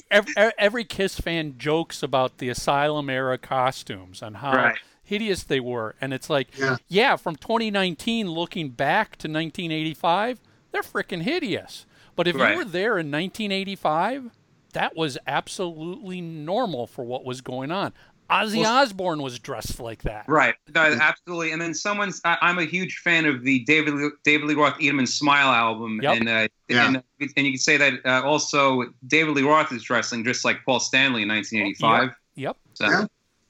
every, 0.59 0.85
Kiss 0.85 1.19
fan 1.19 1.55
jokes 1.59 2.03
about 2.03 2.39
the 2.39 2.49
Asylum 2.49 3.11
era 3.11 3.39
costumes 3.39 4.23
and 4.23 4.37
how 4.37 4.53
Right. 4.53 4.79
hideous 5.03 5.43
they 5.43 5.61
were, 5.61 5.97
and 6.01 6.13
it's 6.15 6.31
like, 6.31 6.49
Yeah. 6.89 7.17
from 7.17 7.37
2019 7.37 8.31
looking 8.31 8.69
back 8.69 9.17
to 9.17 9.29
1985, 9.29 10.39
they're 10.71 10.83
freaking 10.83 11.23
hideous. 11.23 11.87
But 12.17 12.29
if 12.29 12.37
Right. 12.37 12.53
you 12.53 12.57
were 12.59 12.65
there 12.65 12.99
in 12.99 13.11
1985, 13.11 14.31
that 14.75 14.97
was 14.97 15.19
absolutely 15.27 16.21
normal 16.21 16.87
for 16.87 17.05
what 17.05 17.25
was 17.25 17.41
going 17.41 17.73
on. 17.73 17.93
Ozzy 18.31 18.61
Well- 18.61 18.79
Osbourne 18.83 19.21
was 19.21 19.39
dressed 19.39 19.81
like 19.81 20.03
that. 20.05 20.25
Right. 20.29 20.55
No, 20.75 20.81
absolutely. 20.81 21.53
And 21.53 21.61
then 21.61 21.75
someone's. 21.75 22.23
I, 22.25 22.39
I'm 22.41 22.59
a 22.59 22.65
huge 22.65 22.99
fan 23.05 23.27
of 23.27 23.43
the 23.43 23.61
David 23.65 23.95
Lee- 23.95 24.11
David 24.25 24.47
Lee 24.49 24.55
Roth 24.55 24.77
Eat 24.81 24.89
'Em 24.89 24.99
and 24.99 25.09
Smile 25.09 25.49
album, 25.53 26.01
Yep. 26.03 26.17
and 26.21 26.29
uh, 26.29 26.49
Yeah. 26.69 26.87
and 26.87 26.97
and 27.37 27.47
you 27.47 27.53
can 27.53 27.59
say 27.59 27.77
that 27.77 27.95
uh, 28.07 28.23
also 28.25 28.85
David 29.07 29.35
Lee 29.37 29.43
Roth 29.43 29.73
is 29.73 29.83
dressing 29.83 30.25
just 30.25 30.43
like 30.45 30.65
Paul 30.65 30.81
Stanley 30.81 31.23
in 31.23 31.29
1985. 31.29 32.17
Yep. 32.37 32.57
So 32.75 32.85
Yeah. 32.87 33.07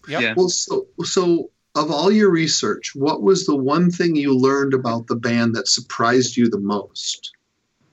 Yep. 0.08 0.22
yeah. 0.22 0.34
Well, 0.36 0.48
so 0.48 0.86
so 1.04 1.50
of 1.76 1.90
all 1.92 2.10
your 2.10 2.30
research, 2.30 2.92
what 2.96 3.22
was 3.22 3.46
the 3.46 3.54
one 3.56 3.90
thing 3.92 4.16
you 4.16 4.36
learned 4.36 4.74
about 4.74 5.06
the 5.06 5.16
band 5.16 5.54
that 5.54 5.68
surprised 5.68 6.36
you 6.36 6.48
the 6.50 6.58
most? 6.60 7.30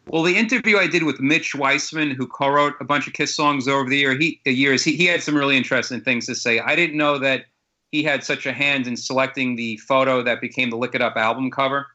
Well, 0.07 0.23
the 0.23 0.35
interview 0.35 0.77
I 0.77 0.87
did 0.87 1.03
with 1.03 1.19
Mitch 1.19 1.55
Weissman, 1.55 2.11
who 2.11 2.27
co-wrote 2.27 2.73
a 2.79 2.83
bunch 2.83 3.07
of 3.07 3.13
Kiss 3.13 3.35
songs 3.35 3.67
over 3.67 3.89
the 3.89 3.97
year, 3.97 4.17
he, 4.17 4.39
years, 4.45 4.83
he, 4.83 4.95
he 4.95 5.05
had 5.05 5.21
some 5.21 5.35
really 5.35 5.55
interesting 5.55 6.01
things 6.01 6.25
to 6.25 6.35
say. 6.35 6.59
I 6.59 6.75
didn't 6.75 6.97
know 6.97 7.17
that 7.19 7.45
he 7.91 8.03
had 8.03 8.23
such 8.23 8.45
a 8.45 8.53
hand 8.53 8.87
in 8.87 8.97
selecting 8.97 9.55
the 9.55 9.77
photo 9.77 10.23
that 10.23 10.41
became 10.41 10.69
the 10.69 10.77
Lick 10.77 10.95
It 10.95 11.01
Up 11.01 11.15
album 11.17 11.51
cover. 11.51 11.87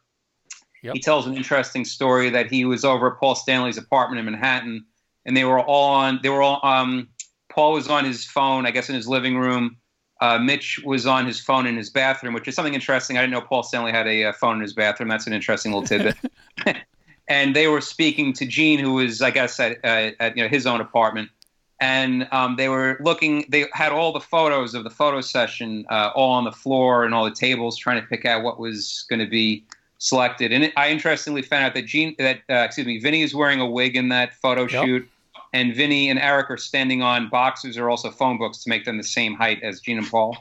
Yep. 0.83 0.95
He 0.95 1.01
tells 1.01 1.27
an 1.27 1.37
interesting 1.37 1.85
story 1.85 2.31
that 2.31 2.51
he 2.51 2.65
was 2.65 2.85
over 2.85 3.13
at 3.13 3.19
Paul 3.19 3.35
Stanley's 3.35 3.79
apartment 3.79 4.21
in 4.21 4.25
Manhattan, 4.27 4.85
and 5.25 5.37
they 5.37 5.45
were 5.45 5.59
all 5.59 5.91
on. 5.95 6.21
They 6.23 6.29
were 6.29 6.43
all. 6.43 6.61
Um, 6.63 7.09
Paul 7.51 7.73
was 7.73 7.89
on 7.89 8.05
his 8.05 8.25
phone, 8.25 8.67
I 8.67 8.71
guess, 8.71 8.89
in 8.89 8.95
his 8.95 9.09
living 9.09 9.37
room. 9.39 9.79
Uh, 10.21 10.39
Mitch 10.39 10.81
was 10.85 11.07
on 11.07 11.27
his 11.27 11.41
phone 11.41 11.67
in 11.67 11.77
his 11.77 11.91
bathroom, 11.91 12.35
which 12.35 12.47
is 12.47 12.55
something 12.55 12.75
interesting. 12.75 13.19
I 13.19 13.23
didn't 13.23 13.33
know 13.33 13.41
Paul 13.41 13.63
Stanley 13.63 13.93
had 13.93 14.07
a 14.07 14.25
uh, 14.27 14.33
phone 14.33 14.57
in 14.57 14.63
his 14.63 14.75
bathroom. 14.75 15.09
That's 15.09 15.27
an 15.27 15.33
interesting 15.33 15.73
little 15.73 15.87
tidbit. 15.87 16.17
and 17.29 17.57
they 17.57 17.67
were 17.69 17.81
speaking 17.81 18.33
to 18.35 18.47
Gene, 18.47 18.79
who 18.79 18.95
was, 18.95 19.21
I 19.23 19.31
guess, 19.31 19.59
at, 19.61 19.79
uh, 19.85 20.11
at 20.21 20.37
you 20.37 20.43
know 20.43 20.49
his 20.49 20.67
own 20.67 20.81
apartment. 20.81 21.31
and 21.81 22.27
um, 22.33 22.57
they 22.57 22.69
were 22.69 22.99
looking. 23.01 23.45
They 23.49 23.67
had 23.73 23.93
all 23.93 24.13
the 24.13 24.21
photos 24.21 24.75
of 24.75 24.85
the 24.85 24.91
photo 24.91 25.21
session 25.21 25.85
uh, 25.91 26.11
all 26.15 26.33
on 26.33 26.45
the 26.45 26.53
floor 26.53 27.05
and 27.05 27.15
all 27.15 27.25
the 27.25 27.31
tables, 27.35 27.77
trying 27.77 28.01
to 28.01 28.07
pick 28.07 28.25
out 28.25 28.43
what 28.43 28.59
was 28.59 29.05
going 29.11 29.21
to 29.21 29.27
be 29.27 29.65
selected. 29.99 30.53
And 30.53 30.65
it, 30.65 30.73
I 30.77 30.91
interestingly 30.91 31.43
found 31.43 31.65
out 31.65 31.75
that 31.75 31.87
Gene, 31.87 32.15
that 32.19 32.39
uh, 32.51 32.65
excuse 32.67 32.87
me, 32.87 32.99
Vinny 32.99 33.23
is 33.23 33.35
wearing 33.35 33.61
a 33.61 33.67
wig 33.67 33.97
in 33.97 34.09
that 34.11 34.35
photo 34.35 34.63
Yep. 34.63 34.85
shoot, 34.85 35.09
and 35.53 35.75
Vinny 35.75 36.09
and 36.11 36.19
Eric 36.19 36.51
are 36.51 36.57
standing 36.59 37.03
on 37.03 37.29
boxes 37.29 37.77
or 37.79 37.91
also 37.91 38.11
phone 38.11 38.39
books 38.39 38.63
to 38.65 38.69
make 38.71 38.85
them 38.85 38.97
the 38.99 39.05
same 39.05 39.35
height 39.35 39.63
as 39.63 39.81
Gene 39.81 39.99
and 39.99 40.09
Paul. 40.11 40.37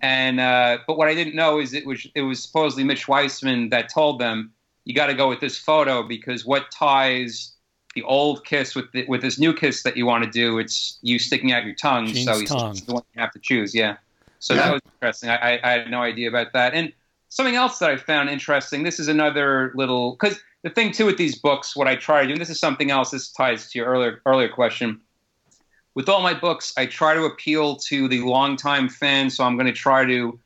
And 0.00 0.40
uh, 0.40 0.78
but 0.86 0.96
what 0.98 1.08
I 1.08 1.14
didn't 1.14 1.34
know 1.36 1.60
is 1.60 1.74
it 1.74 1.86
was 1.86 2.06
it 2.14 2.22
was 2.22 2.42
supposedly 2.42 2.84
Mitch 2.84 3.06
Weissman 3.08 3.68
that 3.70 3.88
told 3.88 4.18
them 4.20 4.51
you 4.84 4.94
got 4.94 5.06
to 5.06 5.14
go 5.14 5.28
with 5.28 5.40
this 5.40 5.58
photo 5.58 6.02
because 6.02 6.44
what 6.44 6.70
ties 6.70 7.52
the 7.94 8.02
old 8.02 8.44
kiss 8.44 8.74
with 8.74 8.90
the, 8.92 9.04
with 9.06 9.20
this 9.22 9.38
new 9.38 9.52
kiss 9.52 9.82
that 9.82 9.96
you 9.96 10.06
want 10.06 10.24
to 10.24 10.30
do, 10.30 10.58
it's 10.58 10.98
you 11.02 11.18
sticking 11.18 11.52
out 11.52 11.64
your 11.64 11.74
tongue. 11.74 12.06
Gene's 12.06 12.24
so 12.24 12.38
he's 12.38 12.48
tongue. 12.48 12.74
the 12.86 12.94
one 12.94 13.02
you 13.14 13.20
have 13.20 13.32
to 13.32 13.38
choose. 13.38 13.74
Yeah. 13.74 13.96
So 14.38 14.54
Yeah. 14.54 14.62
that 14.62 14.72
was 14.72 14.80
interesting. 14.96 15.28
I, 15.30 15.36
I, 15.36 15.60
I 15.62 15.70
had 15.78 15.90
no 15.90 16.00
idea 16.02 16.28
about 16.28 16.52
that. 16.54 16.74
And 16.74 16.92
something 17.28 17.54
else 17.54 17.78
that 17.78 17.90
I 17.90 17.96
found 17.96 18.30
interesting. 18.30 18.82
This 18.82 18.98
is 18.98 19.08
another 19.08 19.72
little 19.74 20.12
because 20.12 20.40
the 20.62 20.70
thing 20.70 20.92
too 20.92 21.06
with 21.06 21.16
these 21.18 21.36
books, 21.38 21.76
what 21.76 21.86
I 21.86 21.96
try 21.96 22.22
to 22.22 22.26
do, 22.26 22.32
and 22.32 22.40
this 22.40 22.50
is 22.50 22.58
something 22.58 22.90
else. 22.90 23.10
This 23.10 23.30
ties 23.30 23.70
to 23.70 23.78
your 23.78 23.88
earlier 23.88 24.20
earlier 24.26 24.48
question. 24.48 25.00
With 25.94 26.08
all 26.08 26.22
my 26.22 26.32
books, 26.32 26.72
I 26.78 26.86
try 26.86 27.12
to 27.14 27.24
appeal 27.24 27.76
to 27.76 28.08
the 28.08 28.20
longtime 28.22 28.88
fan. 28.88 29.28
So 29.28 29.44
I'm 29.44 29.56
going 29.56 29.66
to 29.66 29.72
try 29.72 30.06
to 30.06 30.38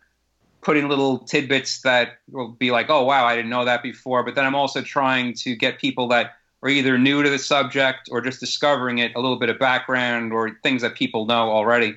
put 0.62 0.76
in 0.76 0.88
little 0.88 1.18
tidbits 1.20 1.82
that 1.82 2.18
will 2.30 2.48
be 2.48 2.70
like, 2.70 2.90
oh 2.90 3.04
wow, 3.04 3.24
I 3.24 3.36
didn't 3.36 3.50
know 3.50 3.64
that 3.64 3.82
before. 3.82 4.22
But 4.22 4.34
then 4.34 4.44
I'm 4.44 4.54
also 4.54 4.82
trying 4.82 5.34
to 5.34 5.54
get 5.54 5.78
people 5.78 6.08
that 6.08 6.32
are 6.62 6.68
either 6.68 6.98
new 6.98 7.22
to 7.22 7.30
the 7.30 7.38
subject 7.38 8.08
or 8.10 8.20
just 8.20 8.40
discovering 8.40 8.98
it, 8.98 9.12
a 9.14 9.20
little 9.20 9.38
bit 9.38 9.48
of 9.48 9.58
background 9.58 10.32
or 10.32 10.58
things 10.62 10.82
that 10.82 10.94
people 10.94 11.26
know 11.26 11.50
already. 11.50 11.94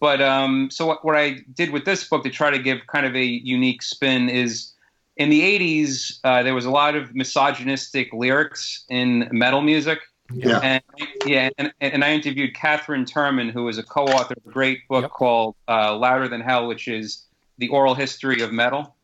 But 0.00 0.20
um, 0.20 0.70
so 0.70 0.86
what, 0.86 1.04
what 1.04 1.16
I 1.16 1.38
did 1.54 1.70
with 1.70 1.84
this 1.84 2.08
book 2.08 2.24
to 2.24 2.30
try 2.30 2.50
to 2.50 2.58
give 2.58 2.86
kind 2.88 3.06
of 3.06 3.14
a 3.14 3.24
unique 3.24 3.82
spin 3.82 4.28
is 4.28 4.72
in 5.16 5.30
the 5.30 5.42
80s, 5.42 6.18
uh, 6.24 6.42
there 6.42 6.54
was 6.54 6.64
a 6.64 6.70
lot 6.70 6.96
of 6.96 7.14
misogynistic 7.14 8.12
lyrics 8.12 8.84
in 8.88 9.28
metal 9.30 9.62
music. 9.62 10.00
Yeah. 10.32 10.60
And 10.62 10.82
yeah, 11.26 11.50
and, 11.58 11.72
and 11.80 12.04
I 12.04 12.12
interviewed 12.12 12.54
Katherine 12.54 13.04
Turman, 13.04 13.50
who 13.50 13.68
is 13.68 13.76
a 13.78 13.82
co-author 13.82 14.34
of 14.36 14.46
a 14.46 14.50
great 14.50 14.86
book 14.88 15.02
Yep. 15.02 15.10
called 15.10 15.56
uh, 15.68 15.94
"Louder 15.96 16.26
Than 16.28 16.40
Hell," 16.40 16.66
which 16.66 16.88
is 16.88 17.26
the 17.62 17.68
oral 17.68 17.94
history 17.94 18.42
of 18.42 18.52
metal. 18.52 18.96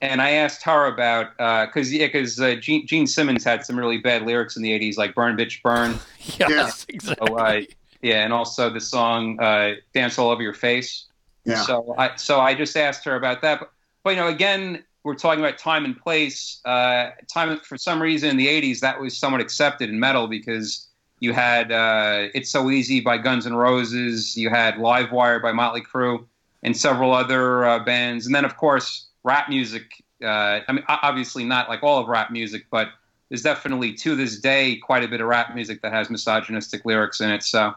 And 0.00 0.22
I 0.22 0.30
asked 0.30 0.62
her 0.62 0.86
about 0.86 1.36
because 1.66 1.92
yeah, 1.92 2.06
because 2.06 2.40
uh, 2.40 2.54
Gene, 2.54 2.86
Gene 2.86 3.06
Simmons 3.08 3.42
had 3.42 3.64
some 3.64 3.76
really 3.76 3.98
bad 3.98 4.22
lyrics 4.22 4.56
in 4.56 4.62
the 4.62 4.70
'80s, 4.70 4.96
like 4.96 5.14
"Burn, 5.14 5.36
Bitch, 5.36 5.60
Burn." 5.62 5.98
Yes, 6.38 6.86
exactly. 6.88 7.26
So, 7.26 7.36
uh, 7.36 7.60
yeah, 8.00 8.24
and 8.24 8.32
also 8.32 8.70
the 8.70 8.80
song 8.80 9.40
uh, 9.40 9.74
"Dance 9.92 10.18
All 10.18 10.30
Over 10.30 10.42
Your 10.42 10.54
Face." 10.54 11.06
Yeah. 11.44 11.62
So 11.62 11.94
I 11.98 12.16
so 12.16 12.40
I 12.40 12.54
just 12.54 12.76
asked 12.76 13.04
her 13.04 13.16
about 13.16 13.42
that, 13.42 13.60
but, 13.60 13.70
but 14.04 14.10
you 14.10 14.16
know, 14.16 14.28
again, 14.28 14.84
we're 15.02 15.14
talking 15.14 15.42
about 15.44 15.58
time 15.58 15.84
and 15.84 15.98
place. 15.98 16.60
Uh, 16.64 17.10
time 17.32 17.58
for 17.60 17.76
some 17.76 18.00
reason 18.00 18.30
in 18.30 18.36
the 18.36 18.46
'80s 18.46 18.80
that 18.80 19.00
was 19.00 19.18
somewhat 19.18 19.40
accepted 19.40 19.90
in 19.90 19.98
metal 19.98 20.28
because 20.28 20.88
you 21.20 21.32
had 21.32 21.72
uh, 21.72 22.28
"It's 22.34 22.50
So 22.50 22.70
Easy" 22.70 23.00
by 23.00 23.18
Guns 23.18 23.46
N' 23.46 23.54
Roses, 23.54 24.36
you 24.36 24.50
had 24.50 24.78
"Live 24.78 25.10
Wire" 25.10 25.40
by 25.40 25.52
Motley 25.52 25.82
Crue, 25.82 26.26
and 26.64 26.76
several 26.76 27.12
other 27.12 27.64
uh, 27.64 27.78
bands, 27.84 28.26
and 28.26 28.34
then 28.34 28.44
of 28.44 28.56
course 28.56 29.06
rap 29.22 29.48
music. 29.48 30.02
Uh, 30.22 30.60
I 30.66 30.72
mean, 30.72 30.84
obviously 30.88 31.44
not 31.44 31.68
like 31.68 31.82
all 31.82 32.00
of 32.00 32.08
rap 32.08 32.30
music, 32.30 32.66
but 32.70 32.88
there's 33.28 33.42
definitely 33.42 33.92
to 33.94 34.16
this 34.16 34.40
day 34.40 34.76
quite 34.76 35.04
a 35.04 35.08
bit 35.08 35.20
of 35.20 35.26
rap 35.26 35.54
music 35.54 35.82
that 35.82 35.92
has 35.92 36.08
misogynistic 36.10 36.84
lyrics 36.84 37.20
in 37.20 37.30
it. 37.30 37.42
So 37.42 37.74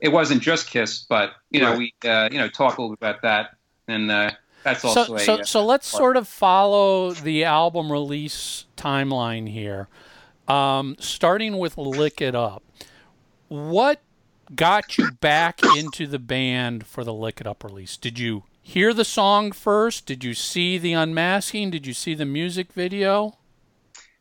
it 0.00 0.10
wasn't 0.10 0.42
just 0.42 0.68
Kiss, 0.68 1.06
but 1.08 1.32
you 1.50 1.60
know 1.60 1.70
Right. 1.70 1.92
we 2.02 2.08
uh, 2.08 2.28
you 2.30 2.38
know 2.38 2.48
talk 2.48 2.78
a 2.78 2.82
little 2.82 2.96
bit 2.96 3.08
about 3.08 3.22
that, 3.22 3.50
and 3.88 4.10
uh, 4.10 4.30
that's 4.62 4.82
So, 4.82 4.88
also 4.88 5.14
a 5.14 5.20
so, 5.20 5.34
uh, 5.34 5.44
so 5.44 5.64
let's 5.64 5.86
sort 5.86 6.16
of 6.16 6.28
follow 6.28 7.12
the 7.12 7.44
album 7.44 7.90
release 7.90 8.66
timeline 8.76 9.48
here. 9.48 9.88
Um, 10.48 10.96
starting 11.00 11.56
with 11.58 11.76
Lick 11.78 12.20
It 12.20 12.34
Up. 12.34 12.62
What 13.48 14.00
got 14.54 14.98
you 14.98 15.10
back 15.12 15.60
into 15.76 16.06
the 16.06 16.18
band 16.18 16.86
for 16.86 17.04
the 17.04 17.12
Lick 17.12 17.40
It 17.40 17.46
Up 17.46 17.64
release? 17.64 17.96
Did 17.96 18.18
you 18.18 18.44
hear 18.62 18.92
the 18.92 19.04
song 19.04 19.52
first? 19.52 20.06
Did 20.06 20.24
you 20.24 20.34
see 20.34 20.78
the 20.78 20.92
unmasking? 20.92 21.70
Did 21.70 21.86
you 21.86 21.94
see 21.94 22.14
the 22.14 22.24
music 22.24 22.72
video? 22.72 23.36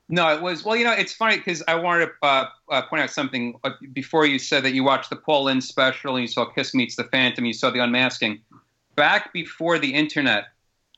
No, 0.07 0.34
it 0.36 0.41
was 0.41 0.63
well. 0.63 0.76
You 0.76 0.86
know, 0.86 0.91
it's 0.91 1.13
funny 1.13 1.38
because 1.38 1.63
I 1.67 1.76
wanted 1.76 2.05
to 2.05 2.11
uh, 2.21 2.49
uh, 2.69 2.82
point 2.84 3.01
out 3.01 3.09
something 3.09 3.55
uh, 3.63 3.71
before 3.93 4.26
you 4.26 4.38
said 4.38 4.63
that 4.63 4.73
you 4.73 4.84
watched 4.84 5.09
the 5.09 5.15
Paul 5.15 5.45
Lynde 5.45 5.63
special 5.63 6.15
and 6.15 6.21
you 6.21 6.28
saw 6.28 6.45
Kiss 6.45 6.76
Meets 6.76 6.95
the 6.95 7.05
Phantom, 7.05 7.43
you 7.45 7.53
saw 7.53 7.71
the 7.71 7.80
Unmasking. 7.80 8.39
Back 8.95 9.34
before 9.34 9.80
the 9.80 9.93
internet, 9.93 10.45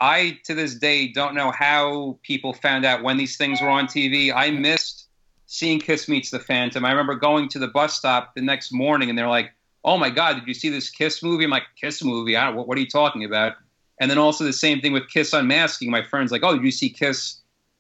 I 0.01 0.39
to 0.43 0.53
this 0.53 0.75
day 0.75 1.07
don't 1.07 1.36
know 1.36 1.51
how 1.51 2.19
people 2.21 2.53
found 2.53 2.86
out 2.86 3.01
when 3.01 3.17
these 3.17 3.38
things 3.38 3.61
were 3.61 3.69
on 3.69 3.88
TV. 3.88 4.34
I 4.36 4.51
missed 4.51 5.06
seeing 5.47 5.79
Kiss 5.79 6.07
Meets 6.07 6.29
the 6.29 6.39
Phantom. 6.39 6.85
I 6.85 6.91
remember 6.91 7.15
going 7.15 7.49
to 7.49 7.59
the 7.59 7.67
bus 7.67 7.95
stop 7.95 8.35
the 8.35 8.41
next 8.41 8.71
morning 8.71 9.09
and 9.09 9.17
they're 9.17 9.27
like, 9.27 9.51
"Oh 9.83 9.97
my 9.97 10.09
God, 10.09 10.35
did 10.35 10.47
you 10.47 10.53
see 10.53 10.69
this 10.69 10.89
Kiss 10.89 11.23
movie?" 11.23 11.45
I'm 11.45 11.49
like, 11.49 11.63
"Kiss 11.79 12.03
movie? 12.03 12.37
I 12.37 12.45
don't, 12.45 12.55
what, 12.55 12.67
what 12.67 12.77
are 12.77 12.81
you 12.81 12.87
talking 12.89 13.23
about?" 13.23 13.53
And 13.99 14.11
then 14.11 14.19
also 14.19 14.43
the 14.43 14.53
same 14.53 14.79
thing 14.79 14.93
with 14.93 15.09
Kiss 15.09 15.33
Unmasking. 15.33 15.89
My 15.89 16.03
friend's 16.03 16.31
like, 16.31 16.43
"Oh, 16.43 16.53
did 16.53 16.63
you 16.63 16.71
see 16.71 16.89
Kiss?" 16.89 17.37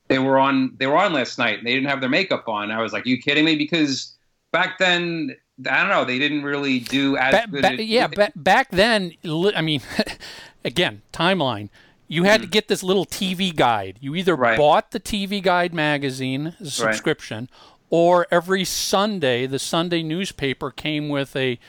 they 0.07 0.19
were 0.19 0.39
on 0.39 0.73
they 0.77 0.87
were 0.87 0.97
on 0.97 1.13
last 1.13 1.37
night 1.37 1.57
and 1.57 1.67
they 1.67 1.73
didn't 1.73 1.89
have 1.89 1.99
their 2.01 2.09
makeup 2.09 2.47
on. 2.47 2.71
I 2.71 2.81
was 2.81 2.93
like, 2.93 3.05
you 3.05 3.17
kidding 3.21 3.45
me? 3.45 3.55
Because 3.55 4.15
back 4.51 4.77
then, 4.77 5.35
I 5.69 5.81
don't 5.81 5.89
know, 5.89 6.05
they 6.05 6.19
didn't 6.19 6.43
really 6.43 6.79
do 6.79 7.17
as 7.17 7.33
Ba- 7.33 7.51
good. 7.51 7.61
ba- 7.61 7.83
yeah, 7.83 8.07
ba- 8.07 8.31
back 8.35 8.69
then, 8.71 9.13
I 9.25 9.61
mean, 9.61 9.81
again, 10.65 11.01
timeline. 11.11 11.69
You 12.07 12.23
had 12.23 12.41
hmm. 12.41 12.45
to 12.45 12.49
get 12.49 12.67
this 12.67 12.83
little 12.83 13.05
TV 13.05 13.55
guide. 13.55 13.97
You 14.01 14.15
either. 14.15 14.35
Right. 14.35 14.57
bought 14.57 14.91
the 14.91 14.99
TV 14.99 15.41
Guide 15.41 15.73
magazine 15.73 16.47
a 16.47 16.63
Right. 16.63 16.71
subscription, 16.71 17.49
or 17.89 18.27
every 18.31 18.63
Sunday 18.63 19.45
the 19.45 19.59
Sunday 19.59 20.03
newspaper 20.03 20.71
came 20.71 21.09
with 21.09 21.35
a 21.35 21.59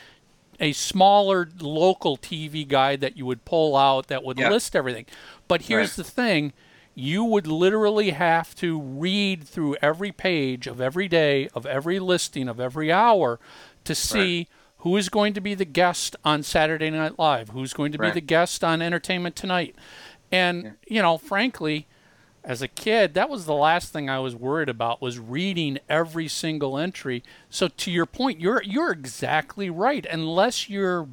a 0.61 0.73
smaller 0.73 1.47
local 1.61 2.17
TV 2.17 2.67
guide 2.67 2.99
that 2.99 3.15
you 3.15 3.25
would 3.25 3.45
pull 3.45 3.77
out 3.77 4.07
that 4.07 4.25
would 4.25 4.37
Yeah. 4.37 4.49
list 4.49 4.75
everything. 4.75 5.05
But 5.47 5.63
here's 5.63 5.97
Right. 5.97 6.05
the 6.05 6.11
thing. 6.11 6.53
You 6.95 7.23
would 7.23 7.47
literally 7.47 8.09
have 8.11 8.53
to 8.55 8.77
read 8.77 9.47
through 9.47 9.77
every 9.81 10.11
page 10.11 10.67
of 10.67 10.81
every 10.81 11.07
day, 11.07 11.47
of 11.55 11.65
every 11.65 11.97
listing, 11.97 12.49
of 12.49 12.59
every 12.59 12.91
hour 12.91 13.39
to 13.85 13.95
see 13.95 14.47
who 14.79 14.97
is 14.97 15.07
going 15.07 15.33
to 15.33 15.41
be 15.41 15.53
the 15.53 15.65
guest 15.65 16.15
on 16.25 16.43
Saturday 16.43 16.89
Night 16.89 17.17
Live, 17.17 17.49
who's 17.49 17.73
going 17.73 17.91
to 17.93 17.97
be 17.97 18.11
the 18.11 18.21
guest 18.21 18.63
on 18.63 18.81
Entertainment 18.81 19.35
Tonight. 19.35 19.75
And, 20.31 20.75
you 20.87 21.01
know, 21.01 21.17
frankly, 21.17 21.87
as 22.43 22.61
a 22.61 22.67
kid, 22.67 23.13
that 23.15 23.29
was 23.29 23.45
the 23.45 23.53
last 23.53 23.91
thing 23.91 24.09
I 24.09 24.19
was 24.19 24.35
worried 24.35 24.69
about 24.69 25.01
was 25.01 25.19
reading 25.19 25.79
every 25.89 26.27
single 26.27 26.77
entry. 26.77 27.23
So 27.49 27.67
to 27.67 27.91
your 27.91 28.05
point, 28.05 28.39
you're 28.39 28.63
you're 28.63 28.91
exactly 28.91 29.69
right. 29.69 30.05
Unless 30.05 30.69
your 30.69 31.09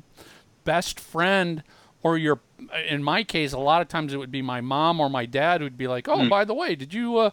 best 0.65 1.01
friend 1.01 1.63
or 2.03 2.17
your 2.17 2.41
in 2.89 3.03
my 3.03 3.25
case, 3.25 3.53
a 3.53 3.59
lot 3.59 3.83
of 3.83 3.89
times 3.89 4.13
it 4.13 4.19
would 4.19 4.31
be 4.31 4.43
my 4.43 4.61
mom 4.61 5.01
or 5.01 5.11
my 5.11 5.27
dad 5.27 5.61
who'd 5.61 5.77
be 5.77 5.89
like, 5.89 6.09
"Oh, 6.09 6.29
by 6.29 6.45
the 6.45 6.55
way, 6.55 6.75
did 6.75 6.95
you 6.95 7.19
uh, 7.19 7.31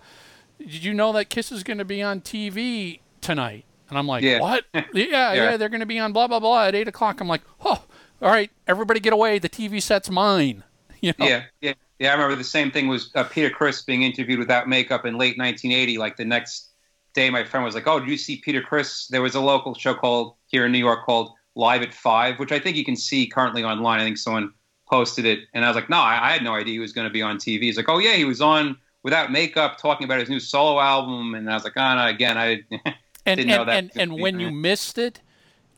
did 0.60 0.84
you 0.84 0.94
know 0.94 1.14
that 1.14 1.30
Kiss 1.30 1.52
is 1.52 1.64
going 1.64 1.78
to 1.78 1.86
be 1.86 2.02
on 2.02 2.22
TV 2.22 3.00
tonight?" 3.22 3.66
And 3.90 3.98
I'm 3.98 4.08
like, 4.08 4.24
Yeah. 4.24 4.40
"What? 4.40 4.66
yeah, 4.74 5.34
yeah, 5.34 5.58
they're 5.58 5.70
going 5.70 5.80
to 5.82 5.86
be 5.86 6.00
on 6.00 6.14
blah 6.14 6.28
blah 6.28 6.40
blah 6.40 6.66
at 6.66 6.76
eight 6.76 6.88
o'clock." 6.88 7.22
I'm 7.22 7.28
like, 7.28 7.44
"Oh, 7.64 7.84
all 8.22 8.30
right, 8.32 8.50
everybody 8.68 9.00
get 9.00 9.14
away. 9.14 9.38
The 9.40 9.50
TV 9.50 9.82
set's 9.82 10.10
mine." 10.10 10.64
You 11.08 11.14
know? 11.20 11.26
yeah, 11.28 11.43
yeah, 11.62 11.74
yeah. 11.99 12.10
I 12.10 12.14
remember 12.14 12.36
the 12.36 12.43
same 12.43 12.72
thing 12.72 12.88
was 12.88 13.12
uh, 13.16 13.26
Peter 13.26 13.49
Criss 13.49 13.82
being 13.84 14.04
interviewed 14.04 14.39
without 14.39 14.70
makeup 14.70 15.06
in 15.06 15.18
late 15.18 15.38
1980. 15.38 15.97
Like 15.97 16.16
the 16.16 16.26
next 16.26 16.70
day, 17.14 17.30
my 17.30 17.43
friend 17.43 17.66
was 17.66 17.76
like, 17.76 17.88
"Oh, 17.88 17.99
did 17.99 18.08
you 18.10 18.18
see 18.18 18.38
Peter 18.38 18.62
Criss?" 18.62 19.08
There 19.08 19.22
was 19.22 19.36
a 19.36 19.41
local 19.41 19.74
show 19.76 19.93
called 19.93 20.36
here 20.47 20.66
in 20.66 20.72
New 20.72 20.80
York 20.80 21.06
called 21.06 21.34
Live 21.56 21.82
at 21.82 21.93
Five, 21.93 22.39
which 22.39 22.54
I 22.54 22.60
think 22.60 22.78
you 22.78 22.86
can 22.86 22.95
see 22.95 23.28
currently 23.28 23.64
online. 23.64 23.99
I 23.99 24.04
think 24.04 24.18
someone 24.18 24.54
posted 24.89 25.26
it, 25.26 25.39
and 25.54 25.66
I 25.66 25.68
was 25.68 25.76
like, 25.76 25.89
"No, 25.89 25.97
I, 25.97 26.30
I 26.30 26.32
had 26.32 26.43
no 26.43 26.54
idea 26.56 26.74
he 26.74 26.80
was 26.80 26.93
going 26.93 27.08
to 27.08 27.14
be 27.14 27.22
on 27.22 27.38
TV." 27.38 27.64
He's 27.64 27.78
like, 27.78 27.89
"Oh 27.89 27.99
yeah, 27.99 28.14
he 28.14 28.26
was 28.26 28.39
on 28.41 28.78
without 29.04 29.32
makeup, 29.32 29.78
talking 29.78 30.06
about 30.06 30.20
his 30.22 30.30
new 30.30 30.39
solo 30.39 30.80
album," 30.80 31.36
and 31.36 31.49
I 31.49 31.54
was 31.54 31.66
like, 31.66 31.74
"Oh 31.76 31.95
no, 31.95 32.08
again, 32.08 32.38
I." 32.38 32.62
and 32.72 32.72
Didn't 33.26 33.39
and, 33.39 33.47
know 33.49 33.66
that. 33.66 33.78
and, 33.78 33.91
and 33.97 34.14
when 34.20 34.39
you 34.39 34.51
missed 34.51 34.97
it, 34.97 35.22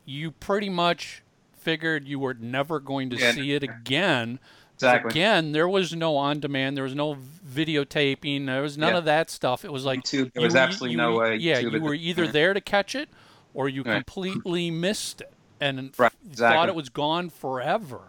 you 0.04 0.30
pretty 0.30 0.68
much 0.68 1.22
figured 1.58 2.06
you 2.06 2.18
were 2.18 2.34
never 2.34 2.78
going 2.78 3.10
to 3.10 3.16
Yeah. 3.16 3.32
see 3.32 3.52
it 3.52 3.62
again. 3.62 4.38
'Cause 4.78 4.82
Exactly. 4.88 5.10
Again, 5.10 5.52
there 5.52 5.68
was 5.68 5.94
no 5.94 6.16
on 6.16 6.38
demand. 6.40 6.76
There 6.76 6.84
was 6.84 6.94
no 6.94 7.16
videotaping. 7.48 8.46
There 8.46 8.60
was 8.62 8.76
none 8.76 8.92
Yeah. 8.92 8.98
of 8.98 9.04
that 9.06 9.30
stuff. 9.30 9.64
It 9.64 9.72
was 9.72 9.84
like 9.84 10.00
YouTube, 10.04 10.32
there 10.34 10.42
you 10.42 10.46
was 10.46 10.52
were- 10.54 10.60
absolutely 10.60 10.90
you 10.92 10.96
no 10.98 11.16
way. 11.16 11.36
Yeah, 11.36 11.58
you 11.60 11.70
were 11.70 11.96
the- 11.96 12.00
either 12.00 12.24
yeah. 12.24 12.30
there 12.30 12.54
to 12.54 12.60
catch 12.60 12.94
it, 12.94 13.08
or 13.54 13.68
you 13.70 13.82
Right. 13.82 13.94
completely 13.94 14.70
missed 14.70 15.22
it 15.22 15.32
and 15.60 15.92
Right, 15.98 16.12
thought 16.34 16.68
it 16.68 16.74
was 16.74 16.90
gone 16.90 17.30
forever. 17.30 18.00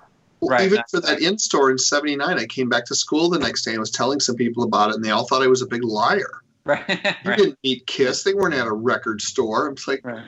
Well, 0.42 0.52
Right, 0.52 0.66
even 0.66 0.84
for 0.92 1.00
that 1.00 1.22
in 1.22 1.40
store 1.40 1.72
in 1.72 1.78
'79, 1.78 2.38
I 2.38 2.46
came 2.46 2.68
back 2.70 2.86
to 2.88 2.96
school 2.96 3.30
the 3.30 3.40
next 3.40 3.64
day 3.64 3.72
and 3.72 3.80
was 3.80 3.90
telling 3.90 4.20
some 4.20 4.36
people 4.36 4.64
about 4.64 4.90
it, 4.90 4.96
and 4.98 5.04
they 5.06 5.10
all 5.10 5.26
thought 5.26 5.42
I 5.42 5.48
was 5.48 5.62
a 5.62 5.66
big 5.68 5.84
liar. 5.84 6.42
right, 6.66 6.84
You 7.24 7.30
right, 7.32 7.38
didn't 7.38 7.58
meet 7.64 7.88
Kiss; 7.88 8.24
they 8.24 8.34
weren't 8.34 8.54
at 8.54 8.68
a 8.68 8.74
record 8.74 9.22
store. 9.22 9.68
I'm 9.68 9.76
like, 9.88 10.02
right. 10.04 10.26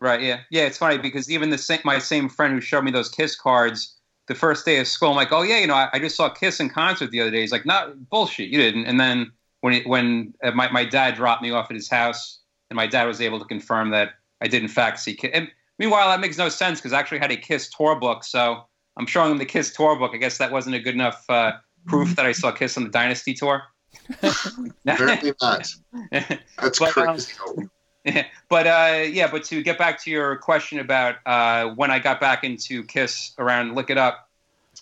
Right. 0.00 0.20
Yeah. 0.22 0.40
Yeah. 0.50 0.62
It's 0.62 0.78
funny 0.78 0.98
because 0.98 1.30
even 1.30 1.50
the 1.50 1.58
same, 1.58 1.78
my 1.84 1.98
same 2.00 2.28
friend 2.28 2.54
who 2.54 2.60
showed 2.60 2.82
me 2.82 2.90
those 2.90 3.08
Kiss 3.08 3.36
cards 3.36 3.94
the 4.28 4.34
first 4.34 4.64
day 4.64 4.78
of 4.78 4.86
school, 4.86 5.10
I'm 5.10 5.16
like, 5.16 5.32
oh 5.32 5.42
yeah, 5.42 5.58
you 5.58 5.66
know, 5.66 5.74
I, 5.74 5.88
I 5.92 5.98
just 5.98 6.16
saw 6.16 6.28
Kiss 6.28 6.60
in 6.60 6.68
concert 6.68 7.10
the 7.10 7.20
other 7.20 7.30
day. 7.30 7.40
He's 7.40 7.52
like, 7.52 7.66
not 7.66 8.08
bullshit, 8.08 8.50
you 8.50 8.58
didn't. 8.58 8.86
And 8.86 9.00
then 9.00 9.32
when 9.60 9.74
it, 9.74 9.86
when 9.86 10.34
uh, 10.42 10.52
my 10.52 10.70
my 10.70 10.84
dad 10.84 11.14
dropped 11.14 11.42
me 11.42 11.50
off 11.50 11.70
at 11.70 11.74
his 11.74 11.88
house, 11.90 12.40
and 12.70 12.76
my 12.76 12.86
dad 12.86 13.04
was 13.06 13.20
able 13.20 13.38
to 13.38 13.44
confirm 13.44 13.90
that 13.90 14.10
I 14.40 14.48
did 14.48 14.62
in 14.62 14.68
fact 14.68 15.00
see 15.00 15.14
Kiss. 15.14 15.30
And 15.34 15.48
meanwhile, 15.78 16.08
that 16.08 16.20
makes 16.20 16.38
no 16.38 16.48
sense 16.48 16.80
because 16.80 16.92
I 16.92 16.98
actually 17.00 17.18
had 17.18 17.32
a 17.32 17.36
Kiss 17.36 17.68
tour 17.70 17.98
book, 17.98 18.24
so 18.24 18.64
I'm 18.96 19.06
showing 19.06 19.32
him 19.32 19.38
the 19.38 19.46
Kiss 19.46 19.74
tour 19.74 19.98
book. 19.98 20.12
I 20.14 20.18
guess 20.18 20.38
that 20.38 20.52
wasn't 20.52 20.76
a 20.76 20.80
good 20.80 20.94
enough 20.94 21.24
uh, 21.28 21.52
proof 21.86 22.16
that 22.16 22.26
I 22.26 22.32
saw 22.32 22.52
Kiss 22.52 22.76
on 22.76 22.84
the 22.84 22.90
Dynasty 22.90 23.34
tour. 23.34 23.62
Apparently 24.86 25.32
not. 25.40 25.68
That's 26.10 26.78
But, 26.78 26.96
um, 26.96 27.16
crazy. 27.16 27.32
but 28.48 28.66
uh, 28.66 29.04
yeah, 29.08 29.30
but 29.30 29.44
to 29.44 29.62
get 29.62 29.78
back 29.78 30.02
to 30.02 30.10
your 30.10 30.36
question 30.36 30.78
about 30.80 31.16
uh, 31.26 31.68
when 31.74 31.90
I 31.90 31.98
got 31.98 32.20
back 32.20 32.42
into 32.42 32.82
Kiss 32.84 33.32
around 33.38 33.74
Lick 33.74 33.90
It 33.90 33.98
Up, 33.98 34.28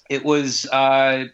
it 0.09 0.25
was 0.25 0.67
uh, 0.67 1.27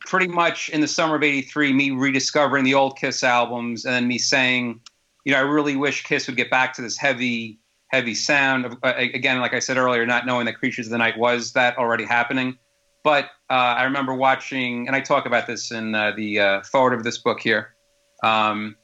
pretty 0.00 0.28
much 0.28 0.68
in 0.68 0.80
the 0.80 0.88
summer 0.88 1.16
of 1.16 1.22
'83, 1.22 1.72
me 1.72 1.90
rediscovering 1.92 2.64
the 2.64 2.74
old 2.74 2.98
Kiss 2.98 3.24
albums, 3.24 3.84
and 3.84 3.94
then 3.94 4.06
me 4.06 4.18
saying, 4.18 4.80
you 5.24 5.32
know, 5.32 5.38
I 5.38 5.42
really 5.42 5.76
wish 5.76 6.04
Kiss 6.04 6.26
would 6.26 6.36
get 6.36 6.50
back 6.50 6.74
to 6.74 6.82
this 6.82 6.98
heavy, 6.98 7.58
heavy 7.88 8.14
sound. 8.14 8.76
Uh, 8.82 8.92
again, 8.96 9.40
like 9.40 9.54
I 9.54 9.60
said 9.60 9.78
earlier, 9.78 10.04
not 10.04 10.26
knowing 10.26 10.44
that 10.44 10.58
Creatures 10.58 10.86
of 10.86 10.92
the 10.92 10.98
Night 10.98 11.18
was 11.18 11.52
that 11.54 11.78
already 11.78 12.04
happening. 12.04 12.58
But 13.02 13.26
uh, 13.48 13.54
I 13.78 13.84
remember 13.84 14.12
watching, 14.12 14.86
and 14.86 14.94
I 14.94 15.00
talk 15.00 15.24
about 15.24 15.46
this 15.46 15.72
in 15.72 15.94
uh, 15.94 16.12
the 16.14 16.60
forward 16.70 16.92
of 16.92 17.02
this 17.02 17.16
book 17.16 17.40
here. 17.40 17.74
Um, 18.22 18.76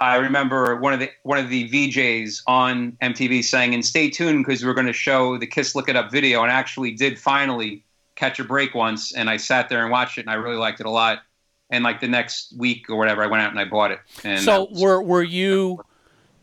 I 0.00 0.16
remember 0.16 0.76
one 0.76 0.94
of 0.94 1.00
the 1.00 1.10
one 1.24 1.38
of 1.38 1.50
the 1.50 1.68
VJs 1.68 2.42
on 2.46 2.96
MTV 3.02 3.44
saying, 3.44 3.74
"And 3.74 3.84
stay 3.84 4.08
tuned 4.08 4.44
because 4.44 4.64
we're 4.64 4.74
going 4.74 4.86
to 4.86 4.92
show 4.94 5.36
the 5.36 5.46
Kiss 5.46 5.74
Lick 5.74 5.88
It 5.88 5.96
Up 5.96 6.10
video." 6.10 6.42
And 6.42 6.50
I 6.50 6.54
actually 6.54 6.92
did 6.92 7.18
finally 7.18 7.84
catch 8.16 8.40
a 8.40 8.44
break 8.44 8.74
once, 8.74 9.12
and 9.12 9.28
I 9.28 9.36
sat 9.36 9.68
there 9.68 9.82
and 9.82 9.90
watched 9.90 10.16
it, 10.18 10.22
and 10.22 10.30
I 10.30 10.34
really 10.34 10.56
liked 10.56 10.80
it 10.80 10.86
a 10.86 10.90
lot. 10.90 11.18
And 11.68 11.84
like 11.84 12.00
the 12.00 12.08
next 12.08 12.54
week 12.56 12.88
or 12.88 12.96
whatever, 12.96 13.22
I 13.22 13.26
went 13.26 13.42
out 13.42 13.50
and 13.50 13.60
I 13.60 13.64
bought 13.64 13.90
it. 13.92 14.00
And 14.24 14.40
so 14.40 14.64
was- 14.64 14.80
were 14.80 15.02
were 15.02 15.22
you? 15.22 15.82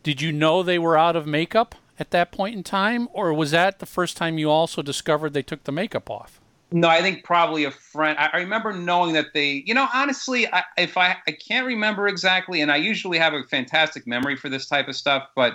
Did 0.04 0.22
you 0.22 0.30
know 0.32 0.62
they 0.62 0.78
were 0.78 0.96
out 0.96 1.16
of 1.16 1.26
makeup 1.26 1.74
at 1.98 2.12
that 2.12 2.30
point 2.30 2.54
in 2.54 2.62
time, 2.62 3.08
or 3.12 3.34
was 3.34 3.50
that 3.50 3.80
the 3.80 3.86
first 3.86 4.16
time 4.16 4.38
you 4.38 4.48
also 4.50 4.82
discovered 4.82 5.34
they 5.34 5.42
took 5.42 5.64
the 5.64 5.72
makeup 5.72 6.08
off? 6.08 6.40
No, 6.70 6.88
I 6.88 7.00
think 7.00 7.24
probably 7.24 7.64
a 7.64 7.70
friend. 7.70 8.18
I, 8.18 8.30
I 8.32 8.36
remember 8.38 8.72
knowing 8.72 9.14
that 9.14 9.32
they, 9.32 9.62
you 9.66 9.72
know, 9.72 9.88
honestly, 9.94 10.46
I, 10.52 10.64
if 10.76 10.98
I, 10.98 11.16
I 11.26 11.32
can't 11.32 11.66
remember 11.66 12.08
exactly, 12.08 12.60
and 12.60 12.70
I 12.70 12.76
usually 12.76 13.18
have 13.18 13.32
a 13.32 13.42
fantastic 13.44 14.06
memory 14.06 14.36
for 14.36 14.48
this 14.48 14.66
type 14.66 14.88
of 14.88 14.94
stuff, 14.96 15.28
but 15.34 15.54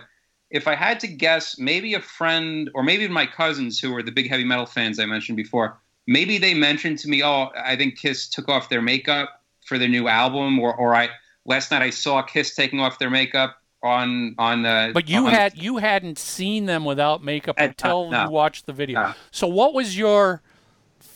if 0.49 0.67
I 0.67 0.75
had 0.75 0.99
to 1.01 1.07
guess, 1.07 1.57
maybe 1.59 1.93
a 1.93 1.99
friend 1.99 2.69
or 2.73 2.83
maybe 2.83 3.07
my 3.07 3.25
cousins 3.25 3.79
who 3.79 3.91
were 3.91 4.03
the 4.03 4.11
big 4.11 4.29
heavy 4.29 4.43
metal 4.43 4.65
fans 4.65 4.99
I 4.99 5.05
mentioned 5.05 5.35
before, 5.35 5.77
maybe 6.07 6.37
they 6.37 6.53
mentioned 6.53 6.99
to 6.99 7.07
me, 7.09 7.23
oh, 7.23 7.49
I 7.55 7.75
think 7.75 7.97
Kiss 7.97 8.27
took 8.27 8.49
off 8.49 8.69
their 8.69 8.81
makeup 8.81 9.41
for 9.65 9.77
their 9.77 9.87
new 9.89 10.07
album, 10.07 10.59
or, 10.59 10.75
or 10.75 10.95
I 10.95 11.09
last 11.45 11.71
night 11.71 11.81
I 11.81 11.89
saw 11.89 12.21
Kiss 12.21 12.55
taking 12.55 12.79
off 12.79 12.99
their 12.99 13.09
makeup 13.09 13.57
on 13.83 14.35
on 14.37 14.61
the. 14.63 14.91
But 14.93 15.09
you 15.09 15.25
had 15.27 15.57
you 15.57 15.77
hadn't 15.77 16.17
seen 16.17 16.65
them 16.65 16.85
without 16.85 17.23
makeup 17.23 17.55
Uh, 17.59 17.65
until 17.65 18.09
no. 18.09 18.23
you 18.23 18.29
watched 18.29 18.65
the 18.65 18.73
video. 18.73 19.01
No. 19.01 19.13
So 19.31 19.47
what 19.47 19.73
was 19.73 19.97
your 19.97 20.41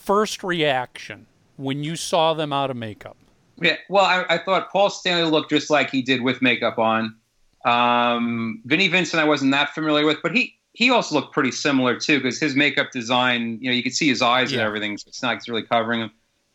first 0.08 0.41
reaction 0.41 1.26
when 1.58 1.84
you 1.84 1.97
saw 1.97 2.34
them 2.34 2.53
out 2.53 2.72
of 2.72 2.78
makeup? 2.78 3.18
Yeah, 3.58 3.76
well, 3.89 4.05
I, 4.05 4.26
I 4.30 4.38
thought 4.38 4.72
Paul 4.72 4.89
Stanley 4.89 5.30
looked 5.30 5.49
just 5.49 5.70
like 5.70 5.91
he 5.91 6.01
did 6.01 6.22
with 6.22 6.41
makeup 6.41 6.80
on. 6.80 7.16
Um, 7.66 8.62
Vinnie 8.66 8.88
Vincent, 8.88 9.22
I 9.22 9.26
wasn't 9.26 9.51
that 9.51 9.74
familiar 9.74 10.05
with, 10.05 10.20
but 10.24 10.34
he 10.34 10.53
he 10.72 10.91
also 10.91 11.16
looked 11.16 11.34
pretty 11.34 11.51
similar 11.51 11.99
too 11.99 12.20
because 12.20 12.39
his 12.39 12.55
makeup 12.55 12.91
design, 12.91 13.58
you 13.60 13.70
know, 13.70 13.76
you 13.76 13.84
could 13.84 13.95
see 13.95 14.08
his 14.08 14.22
eyes 14.22 14.51
and 14.53 14.62
everything. 14.62 14.97
So 14.97 15.05
it's 15.08 15.22
not 15.22 15.30
like 15.30 15.38
it's 15.39 15.49
really 15.49 15.64
covering 15.64 16.01
him. 16.01 16.12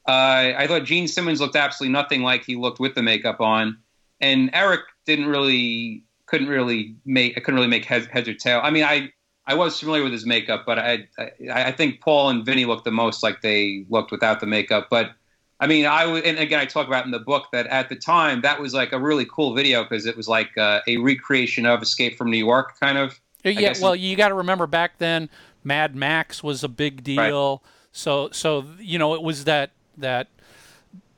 Uh, 0.09 0.55
I 0.57 0.67
thought 0.69 0.85
Gene 0.85 1.09
Simmons 1.09 1.41
looked 1.41 1.57
absolutely 1.57 1.93
nothing 1.93 2.23
like 2.23 2.45
he 2.45 2.57
looked 2.57 2.81
with 2.81 2.95
the 2.95 3.03
makeup 3.03 3.41
on, 3.41 3.79
and 4.21 4.49
Eric 4.55 4.81
didn't 5.05 5.27
really 5.27 6.05
couldn't 6.27 6.49
really 6.49 6.95
make 7.05 7.37
I 7.37 7.41
couldn't 7.41 7.57
really 7.57 7.69
make 7.69 7.85
heads, 7.85 8.07
heads 8.07 8.29
or 8.29 8.35
tail. 8.35 8.61
I 8.63 8.71
mean, 8.71 8.85
I 8.85 9.13
I 9.47 9.55
was 9.55 9.79
familiar 9.79 10.03
with 10.03 10.13
his 10.13 10.25
makeup, 10.25 10.65
but 10.65 10.79
I, 10.79 11.09
I 11.19 11.31
I 11.49 11.73
think 11.73 12.01
Paul 12.01 12.31
and 12.31 12.45
Vinny 12.47 12.65
looked 12.65 12.85
the 12.85 12.93
most 12.93 13.23
like 13.23 13.43
they 13.43 13.85
looked 13.89 14.11
without 14.13 14.41
the 14.41 14.47
makeup. 14.47 14.89
But 14.89 15.13
I 15.59 15.67
mean, 15.67 15.87
I 15.87 16.07
would, 16.07 16.25
and 16.25 16.39
again, 16.39 16.61
I 16.61 16.65
talk 16.65 16.87
about 16.87 17.05
in 17.05 17.11
the 17.11 17.19
book 17.19 17.47
that 17.53 17.67
at 17.69 17.89
the 17.89 17.97
time 17.97 18.41
that 18.43 18.61
was 18.61 18.75
like 18.75 18.93
a 18.93 18.99
really 18.99 19.25
cool 19.25 19.55
video 19.55 19.83
because 19.83 20.07
it 20.07 20.17
was 20.17 20.29
like 20.29 20.57
uh, 20.59 20.81
a 20.87 20.97
recreation 20.99 21.67
of 21.67 21.83
Escape 21.83 22.17
from 22.17 22.31
New 22.31 22.39
York, 22.39 22.79
kind 22.81 22.99
of. 22.99 23.21
Yeah, 23.45 23.75
well, 23.81 23.97
you 23.97 24.17
got 24.17 24.29
to 24.29 24.35
remember 24.35 24.69
back 24.69 24.99
then, 24.99 25.29
Mad 25.65 25.97
Max 25.97 26.43
was 26.43 26.63
a 26.63 26.69
big 26.69 27.03
deal. 27.03 27.63
Right. 27.63 27.71
So, 27.91 28.31
so 28.31 28.65
you 28.79 28.99
know, 28.99 29.15
it 29.15 29.23
was 29.23 29.45
that 29.45 29.71
that 29.99 30.29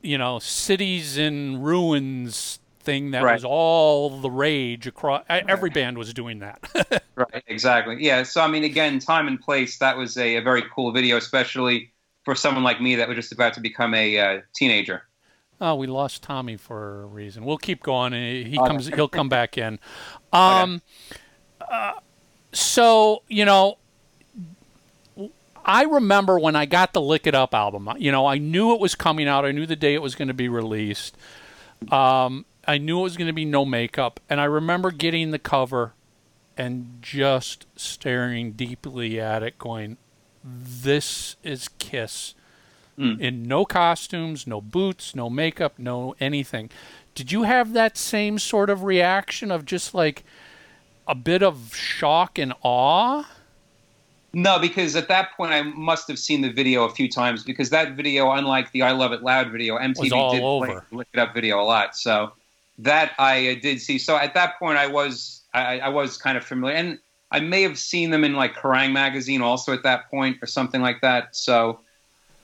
you 0.03 0.19
know 0.19 0.39
cities 0.39 1.19
in 1.19 1.61
ruins 1.63 2.59
thing 2.85 3.11
that 3.13 3.23
Right. 3.23 3.35
was 3.35 3.45
all 3.45 4.11
the 4.21 4.31
rage 4.31 4.87
across. 4.87 5.25
Every 5.29 5.71
band 5.71 5.99
was 5.99 6.13
doing 6.15 6.41
that. 6.41 7.03
Right, 7.17 7.45
exactly. 7.47 7.99
Yeah. 8.01 8.25
So 8.25 8.41
I 8.41 8.49
mean, 8.49 8.65
again, 8.65 8.99
time 8.99 9.29
and 9.29 9.41
place. 9.41 9.79
That 9.79 9.97
was 9.97 10.17
a, 10.17 10.37
a 10.37 10.43
very 10.43 10.65
cool 10.75 10.91
video, 10.91 11.17
especially 11.17 11.93
for 12.25 12.35
someone 12.35 12.65
like 12.65 12.81
me 12.81 12.97
that 12.97 13.07
was 13.07 13.15
just 13.15 13.31
about 13.31 13.55
to 13.55 13.61
become 13.61 13.95
a 13.95 14.19
uh, 14.19 14.41
teenager. 14.53 15.03
oh, 15.61 15.77
we 15.77 15.87
lost 15.87 16.25
Tommy 16.25 16.57
for 16.57 17.03
a 17.03 17.07
reason. 17.07 17.45
We'll 17.45 17.57
keep 17.59 17.85
going. 17.85 18.13
He 18.13 18.57
comes. 18.57 18.89
He'll 18.89 19.07
come 19.09 19.29
back 19.29 19.57
in. 19.57 19.79
Um. 20.33 20.83
uh, 21.71 21.93
so 22.53 23.23
you 23.29 23.45
know. 23.45 23.79
I 25.67 25.85
remember 25.85 26.39
when 26.39 26.57
I 26.57 26.67
got 26.67 26.93
the 26.93 27.01
Lick 27.01 27.27
It 27.27 27.35
Up 27.35 27.55
album. 27.55 27.89
You 27.99 28.13
know, 28.13 28.27
I 28.27 28.37
knew 28.39 28.75
it 28.75 28.81
was 28.81 28.95
coming 28.95 29.27
out. 29.29 29.45
I 29.47 29.53
knew 29.53 29.65
the 29.65 29.77
day 29.77 29.95
it 29.95 30.03
was 30.03 30.15
going 30.15 30.29
to 30.29 30.35
be 30.35 30.49
released. 30.49 31.17
Um, 31.91 32.45
I 32.67 32.79
knew 32.79 33.01
it 33.01 33.03
was 33.03 33.17
going 33.17 33.27
to 33.27 33.33
be 33.33 33.45
no 33.45 33.65
makeup, 33.65 34.21
and 34.29 34.41
I 34.41 34.45
remember 34.45 34.91
getting 34.91 35.31
the 35.31 35.39
cover 35.39 35.95
and 36.57 36.99
just 37.01 37.67
staring 37.77 38.53
deeply 38.53 39.21
at 39.21 39.43
it, 39.43 39.59
going, 39.59 39.97
"This 40.43 41.37
is 41.43 41.69
Kiss." 41.79 42.35
Mm. 42.99 43.21
In 43.21 43.43
no 43.43 43.65
costumes, 43.65 44.47
no 44.47 44.61
boots, 44.61 45.15
no 45.17 45.29
makeup, 45.29 45.79
no 45.79 46.15
anything. 46.21 46.71
Did 47.15 47.33
you 47.33 47.43
have 47.43 47.73
that 47.73 47.97
same 47.97 48.39
sort 48.39 48.71
of 48.71 48.85
reaction 48.85 49.51
of 49.51 49.65
just 49.65 49.95
like 49.95 50.25
a 51.07 51.15
bit 51.15 51.43
of 51.43 51.75
shock 51.75 52.39
and 52.39 52.55
awe? 52.63 53.25
No, 54.33 54.59
because 54.59 54.97
at 54.97 55.09
that 55.09 55.37
point 55.37 55.53
I 55.53 55.63
must 55.63 56.09
have 56.09 56.19
seen 56.19 56.41
the 56.41 56.51
video 56.51 56.85
a 56.85 56.91
few 56.91 57.09
times 57.09 57.45
because 57.45 57.71
that 57.71 57.93
video, 57.93 58.31
unlike 58.33 58.73
the 58.73 58.83
"I 58.83 58.93
Love 58.93 59.13
It 59.13 59.23
Loud" 59.23 59.51
video, 59.51 59.77
MTV 59.77 60.31
did 60.33 60.43
over. 60.43 60.67
play 60.67 60.77
Lick 60.91 61.09
It 61.13 61.19
Up 61.21 61.35
video 61.35 61.61
a 61.61 61.63
lot. 61.63 61.97
So 61.97 62.33
that 62.79 63.13
I 63.19 63.51
uh, 63.51 63.55
did 63.61 63.81
see. 63.81 63.99
So 63.99 64.17
at 64.17 64.35
that 64.35 64.59
point, 64.59 64.79
I 64.79 64.87
was 64.87 65.43
I, 65.53 65.81
I 65.81 65.89
was 65.89 66.17
kind 66.17 66.37
of 66.37 66.45
familiar, 66.45 66.77
and 66.77 66.99
I 67.31 67.41
may 67.41 67.63
have 67.63 67.79
seen 67.79 68.11
them 68.11 68.25
in 68.25 68.35
like 68.35 68.55
Kerrang 68.55 68.93
magazine 68.93 69.43
also 69.43 69.73
at 69.73 69.83
that 69.83 70.11
point 70.11 70.39
or 70.43 70.47
something 70.47 70.81
like 70.81 71.01
that. 71.03 71.35
So. 71.37 71.81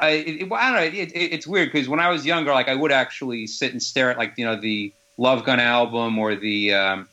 I, 0.02 0.12
it, 0.12 0.50
I 0.50 0.70
don't 0.70 0.94
know. 0.94 0.98
It, 0.98 1.12
it, 1.12 1.32
it's 1.34 1.46
weird 1.46 1.70
because 1.70 1.86
when 1.86 2.00
I 2.00 2.08
was 2.08 2.24
younger, 2.24 2.52
like 2.52 2.68
I 2.68 2.74
would 2.74 2.90
actually 2.90 3.46
sit 3.46 3.72
and 3.72 3.82
stare 3.82 4.10
at 4.10 4.16
like 4.16 4.32
you 4.38 4.46
know 4.46 4.56
the 4.56 4.94
Love 5.18 5.44
Gun 5.44 5.60
album 5.60 6.18
or 6.18 6.34
the 6.34 6.72
um, 6.72 7.08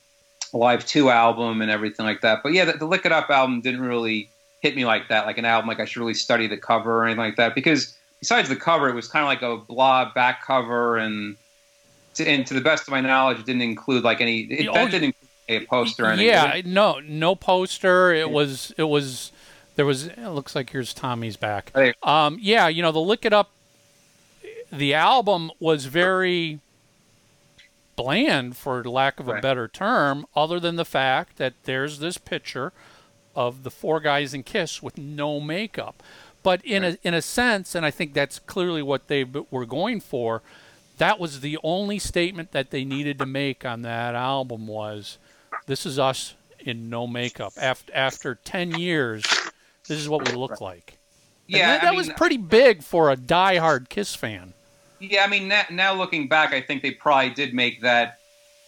Live 0.54 0.86
Two 0.86 1.10
album 1.10 1.62
and 1.62 1.70
everything 1.70 2.06
like 2.06 2.22
that. 2.22 2.42
But 2.44 2.54
yeah, 2.54 2.64
the, 2.64 2.74
the 2.74 2.86
Lick 2.86 3.06
It 3.06 3.12
Up 3.12 3.30
album 3.30 3.60
didn't 3.60 3.82
really 3.82 4.30
hit 4.62 4.76
me 4.76 4.86
like 4.86 5.10
that, 5.10 5.26
like 5.26 5.38
an 5.38 5.46
album 5.46 5.68
like 5.68 5.80
I 5.80 5.86
should 5.86 6.00
really 6.00 6.14
study 6.14 6.48
the 6.48 6.58
cover 6.58 7.00
or 7.00 7.06
anything 7.06 7.20
like 7.20 7.36
that. 7.36 7.54
Because 7.54 7.98
besides 8.20 8.50
the 8.50 8.56
cover, 8.56 8.88
it 8.90 8.96
was 8.96 9.08
kind 9.08 9.24
of 9.24 9.28
like 9.28 9.42
a 9.42 9.62
blah 9.66 10.12
back 10.14 10.46
cover, 10.46 10.98
and 10.98 11.36
to, 12.18 12.28
and 12.28 12.46
to 12.48 12.54
the 12.54 12.62
best 12.62 12.84
of 12.84 12.90
my 12.90 13.02
knowledge, 13.02 13.40
it 13.40 13.46
didn't 13.46 13.62
include 13.64 14.04
like 14.04 14.22
any. 14.22 14.42
It, 14.42 14.68
Oh, 14.70 14.74
that 14.74 14.92
didn't 14.92 15.16
include 15.16 15.64
a 15.64 15.66
poster 15.66 16.06
or 16.06 16.10
anything. 16.10 16.28
Yeah, 16.28 16.62
no, 16.66 17.00
no 17.00 17.36
poster. 17.36 18.14
It 18.14 18.30
was, 18.30 18.74
it 18.78 18.84
was, 18.84 19.32
there 19.76 19.86
was. 19.86 20.08
It 20.08 20.30
looks 20.30 20.56
like 20.56 20.70
here's 20.72 20.94
Tommy's 20.94 21.38
back. 21.38 21.72
Hey. 21.74 21.94
Um, 22.04 22.38
yeah, 22.42 22.68
you 22.68 22.82
know, 22.82 22.92
the 22.92 23.00
Lick 23.00 23.26
It 23.26 23.34
Up, 23.34 23.52
the 24.72 24.94
album 24.94 25.52
was 25.60 25.86
very 25.86 26.60
bland, 27.96 28.56
for 28.56 28.84
lack 28.84 29.20
of 29.20 29.28
a 29.28 29.34
Right. 29.34 29.42
better 29.42 29.68
term, 29.68 30.26
other 30.36 30.60
than 30.60 30.76
the 30.76 30.86
fact 30.86 31.38
that 31.38 31.54
there's 31.64 32.00
this 32.00 32.18
picture 32.18 32.72
of 33.36 33.64
the 33.64 33.72
four 33.72 34.00
guys 34.00 34.34
in 34.34 34.44
Kiss 34.44 34.84
with 34.84 34.98
no 34.98 35.40
makeup. 35.40 36.04
But 36.44 36.64
in 36.64 36.84
a 36.84 36.98
in 37.04 37.14
a 37.14 37.22
sense, 37.22 37.74
and 37.76 37.86
I 37.86 37.92
think 37.92 38.14
that's 38.14 38.40
clearly 38.40 38.82
what 38.82 39.08
they 39.08 39.24
were 39.24 39.66
going 39.66 40.00
for. 40.00 40.42
That 40.98 41.20
was 41.20 41.42
the 41.42 41.58
only 41.64 42.00
statement 42.00 42.52
that 42.52 42.72
they 42.72 42.84
needed 42.84 43.20
to 43.20 43.26
make 43.26 43.66
on 43.66 43.84
that 43.84 44.16
album 44.16 44.68
was, 44.68 45.18
"This 45.66 45.86
is 45.86 46.00
us 46.00 46.34
in 46.60 46.90
no 46.90 47.08
makeup." 47.08 47.54
After 47.58 47.94
after 47.94 48.36
ten 48.36 48.80
years, 48.80 49.24
this 49.88 50.00
is 50.00 50.10
what 50.10 50.28
we 50.28 50.36
look 50.36 50.60
like. 50.60 50.98
And 51.48 51.58
yeah. 51.58 51.68
that, 51.68 51.82
that 51.84 51.90
mean, 51.92 51.98
was 51.98 52.10
pretty 52.10 52.38
big 52.38 52.84
for 52.84 53.10
a 53.10 53.16
diehard 53.16 53.90
Kiss 53.90 54.14
fan. 54.16 54.54
Yeah, 55.00 55.24
I 55.24 55.28
mean, 55.28 55.48
now, 55.48 55.64
now 55.70 55.94
looking 55.94 56.28
back, 56.28 56.54
I 56.54 56.62
think 56.62 56.82
they 56.82 56.92
probably 56.92 57.30
did 57.30 57.54
make 57.54 57.82
that 57.82 58.20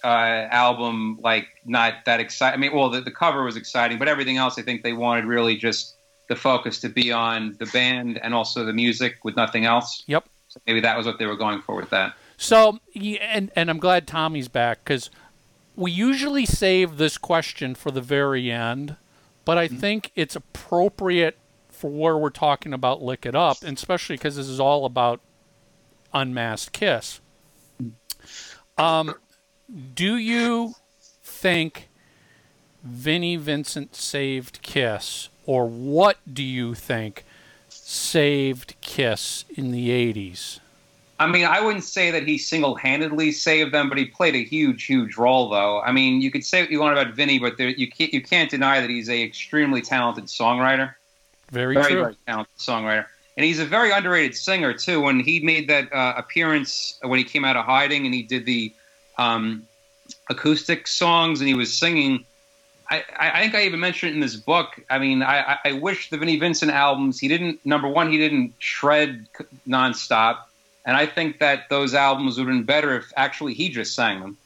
uh, 0.04 0.08
album 0.08 1.20
like 1.22 1.48
not 1.66 2.06
that 2.06 2.20
exciting. 2.20 2.58
I 2.58 2.62
mean, 2.62 2.74
well, 2.74 2.90
the, 2.90 3.02
the 3.02 3.12
cover 3.12 3.44
was 3.44 3.58
exciting, 3.58 3.98
but 3.98 4.08
everything 4.08 4.38
else, 4.38 4.58
I 4.58 4.62
think 4.62 4.84
they 4.84 4.94
wanted 4.94 5.26
really 5.26 5.58
just 5.58 5.96
the 6.28 6.36
focus 6.36 6.80
to 6.82 6.90
be 6.90 7.12
on 7.12 7.56
the 7.60 7.66
band 7.68 8.20
and 8.24 8.34
also 8.34 8.64
the 8.64 8.74
music 8.74 9.18
with 9.24 9.36
nothing 9.36 9.66
else. 9.66 10.04
Yep. 10.06 10.30
So 10.50 10.60
maybe 10.66 10.82
that 10.82 10.98
was 10.98 11.06
what 11.06 11.20
they 11.20 11.28
were 11.28 11.38
going 11.38 11.62
for 11.62 11.76
with 11.76 11.92
that. 11.92 12.16
So, 12.38 12.80
and 12.96 13.52
and 13.56 13.70
I'm 13.70 13.78
glad 13.78 14.08
Tommy's 14.08 14.48
back 14.48 14.84
because 14.84 15.10
we 15.76 15.92
usually 15.92 16.46
save 16.46 16.98
this 16.98 17.18
question 17.18 17.76
for 17.76 17.92
the 17.92 18.02
very 18.02 18.52
end, 18.52 18.98
but 19.46 19.58
I 19.58 19.68
think 19.68 20.12
it's 20.16 20.36
appropriate 20.36 21.38
for 21.70 21.90
where 21.90 22.18
we're 22.18 22.32
talking 22.32 22.74
about 22.74 23.02
"Lick 23.02 23.26
It 23.26 23.36
Up," 23.36 23.62
and 23.64 23.78
especially 23.78 24.16
because 24.16 24.36
this 24.36 24.50
is 24.50 24.60
all 24.60 24.86
about 24.86 25.22
unmasked 26.14 26.74
Kiss. 26.74 27.22
Um, 28.78 29.16
do 29.94 30.16
you 30.16 30.74
think 31.22 31.90
Vinnie 32.84 33.36
Vincent 33.36 33.96
saved 33.96 34.62
Kiss, 34.62 35.30
or 35.46 35.68
what 35.68 36.18
do 36.32 36.44
you 36.44 36.74
think 36.74 37.24
saved 37.90 38.76
Kiss 38.82 39.46
in 39.56 39.72
the 39.72 39.90
'80s? 39.90 40.60
I 41.20 41.28
mean, 41.28 41.44
I 41.44 41.60
wouldn't 41.60 41.84
say 41.84 42.12
that 42.12 42.26
he 42.26 42.38
single-handedly 42.38 43.34
saved 43.34 43.74
them, 43.74 43.90
but 43.90 43.98
he 43.98 44.06
played 44.06 44.36
a 44.36 44.44
huge, 44.44 44.86
huge 44.86 45.18
role, 45.18 45.50
though. 45.50 45.82
I 45.82 45.92
mean, 45.92 46.22
you 46.22 46.32
could 46.32 46.46
say 46.46 46.62
what 46.62 46.72
you 46.72 46.80
want 46.80 46.98
about 46.98 47.14
Vinny, 47.14 47.40
but 47.40 47.58
there, 47.58 47.68
you 47.68 47.90
can't 47.90 48.14
you 48.14 48.22
can't 48.22 48.50
deny 48.50 48.80
that 48.80 48.90
he's 48.90 49.10
a 49.10 49.22
extremely 49.22 49.82
talented 49.82 50.26
songwriter, 50.26 50.94
Very, 51.52 51.76
very 51.76 51.92
true. 51.92 52.02
very 52.04 52.18
talented 52.26 52.58
songwriter, 52.58 53.06
and 53.36 53.44
he's 53.44 53.60
a 53.60 53.66
very 53.66 53.92
underrated 53.92 54.36
singer 54.36 54.74
too. 54.74 55.02
When 55.02 55.20
he 55.20 55.42
made 55.42 55.68
that 55.70 55.92
uh, 55.92 56.14
appearance 56.16 56.98
when 57.02 57.18
he 57.18 57.26
came 57.26 57.44
out 57.44 57.58
of 57.58 57.66
hiding 57.66 58.06
and 58.06 58.14
he 58.14 58.24
did 58.24 58.46
the 58.46 58.74
um, 59.18 59.64
acoustic 60.30 60.88
songs 60.88 61.42
and 61.42 61.48
he 61.48 61.56
was 61.56 61.76
singing. 61.76 62.24
I, 62.92 63.04
I 63.20 63.42
think 63.42 63.56
I 63.56 63.64
even 63.66 63.80
mentioned 63.80 64.12
it 64.12 64.16
in 64.16 64.20
this 64.20 64.36
book. 64.36 64.80
I 64.90 64.98
mean, 65.00 65.22
I, 65.22 65.58
I- 65.64 65.72
wish 65.74 66.10
the 66.10 66.18
Vinnie 66.18 66.40
Vincent 66.40 66.72
albums. 66.72 67.20
He 67.20 67.28
didn't. 67.28 67.64
Number 67.66 67.88
one, 67.88 68.12
he 68.12 68.18
didn't 68.18 68.54
shred 68.60 69.28
nonstop, 69.68 70.40
and 70.86 70.98
I 70.98 71.06
think 71.06 71.40
that 71.40 71.70
those 71.70 71.94
albums 71.94 72.38
would 72.38 72.48
have 72.48 72.56
been 72.56 72.64
better 72.64 72.96
if 72.98 73.12
actually 73.16 73.54
he 73.54 73.70
just 73.70 73.94
sang 73.96 74.20
them. 74.22 74.38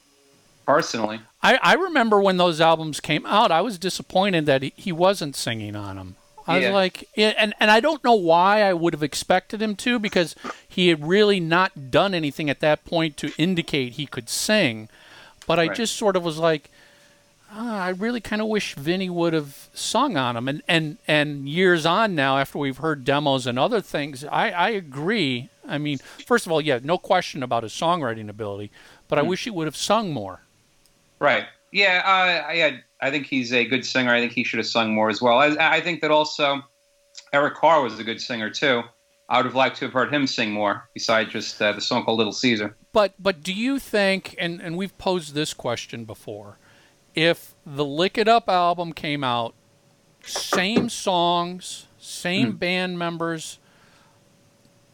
Personally, 0.66 1.20
I, 1.42 1.60
I 1.62 1.74
remember 1.74 2.22
when 2.22 2.38
those 2.38 2.62
albums 2.62 3.02
came 3.02 3.26
out, 3.26 3.52
I 3.52 3.60
was 3.60 3.78
disappointed 3.78 4.46
that 4.46 4.62
he, 4.62 4.72
he 4.78 4.92
wasn't 4.94 5.36
singing 5.36 5.76
on 5.76 5.98
them. 5.98 6.16
I 6.48 6.56
was 6.56 6.64
Yeah. 6.64 6.72
like, 6.74 7.10
yeah, 7.18 7.34
and 7.38 7.54
and 7.60 7.70
I 7.70 7.82
don't 7.82 8.02
know 8.02 8.14
why 8.16 8.62
I 8.64 8.72
would 8.74 8.94
have 8.94 9.04
expected 9.04 9.62
him 9.62 9.76
to 9.78 10.00
because 10.00 10.36
he 10.68 10.88
had 10.88 11.06
really 11.06 11.42
not 11.42 11.92
done 11.92 12.14
anything 12.14 12.50
at 12.50 12.62
that 12.62 12.86
point 12.86 13.18
to 13.18 13.34
indicate 13.38 13.94
he 13.94 14.06
could 14.06 14.30
sing. 14.30 14.88
But 15.46 15.60
I 15.60 15.68
Right. 15.68 15.76
just 15.76 15.98
sort 15.98 16.16
of 16.16 16.24
was 16.24 16.38
like, 16.38 16.70
ah, 17.54 17.84
I 17.84 17.90
really 17.90 18.20
kind 18.22 18.42
of 18.42 18.48
wish 18.48 18.76
Vinny 18.76 19.10
would 19.10 19.34
have 19.34 19.70
sung 19.74 20.18
on 20.18 20.36
them. 20.36 20.48
And 20.48 20.62
and 20.68 20.98
and 21.08 21.48
years 21.48 21.86
on 21.86 22.16
now, 22.16 22.38
after 22.38 22.58
we've 22.58 22.78
heard 22.78 23.06
demos 23.06 23.46
and 23.48 23.58
other 23.60 23.82
things, 23.82 24.24
I 24.26 24.50
I 24.52 24.70
agree. 24.70 25.50
I 25.68 25.78
mean, 25.78 26.00
first 26.26 26.46
of 26.46 26.52
all, 26.52 26.60
yeah, 26.62 26.80
no 26.84 26.98
question 26.98 27.42
about 27.44 27.64
his 27.64 27.72
songwriting 27.72 28.28
ability, 28.30 28.72
but 29.08 29.18
I 29.18 29.22
Hmm. 29.22 29.30
wish 29.30 29.44
he 29.46 29.50
would 29.50 29.68
have 29.68 29.78
sung 29.78 30.12
more. 30.12 30.42
right? 31.20 31.46
Yeah, 31.72 32.02
uh, 32.06 32.48
I 32.52 32.82
I 33.02 33.10
think 33.12 33.26
he's 33.28 33.52
a 33.54 33.66
good 33.66 33.86
singer. 33.86 34.14
I 34.14 34.20
think 34.20 34.34
he 34.34 34.44
should 34.44 34.60
have 34.60 34.68
sung 34.68 34.94
more 34.94 35.10
as 35.10 35.22
well. 35.22 35.40
I, 35.40 35.56
I 35.78 35.82
think 35.82 36.02
that 36.02 36.12
also 36.12 36.62
Eric 37.32 37.56
Carr 37.56 37.82
was 37.82 37.98
a 38.00 38.04
good 38.04 38.22
singer 38.22 38.50
too. 38.50 38.84
I 39.30 39.38
would 39.38 39.46
have 39.46 39.56
liked 39.56 39.78
to 39.78 39.86
have 39.86 39.94
heard 39.94 40.14
him 40.14 40.28
sing 40.28 40.52
more, 40.52 40.88
besides 40.94 41.32
just 41.32 41.60
uh, 41.62 41.72
the 41.72 41.82
song 41.82 42.04
called 42.04 42.18
Little 42.18 42.34
Caesar. 42.34 42.76
But 42.92 43.14
but 43.18 43.42
do 43.42 43.54
you 43.54 43.80
think 43.80 44.36
and, 44.38 44.62
and 44.62 44.78
we've 44.78 44.96
posed 44.98 45.34
this 45.34 45.54
question 45.54 46.04
before, 46.06 46.58
if 47.16 47.54
the 47.66 47.86
Lick 47.86 48.18
It 48.18 48.28
Up 48.28 48.50
album 48.50 48.94
came 48.94 49.24
out, 49.24 49.54
same 50.24 50.90
songs, 50.90 51.88
same 51.98 52.52
hmm. 52.52 52.58
band 52.58 53.00
members, 53.00 53.60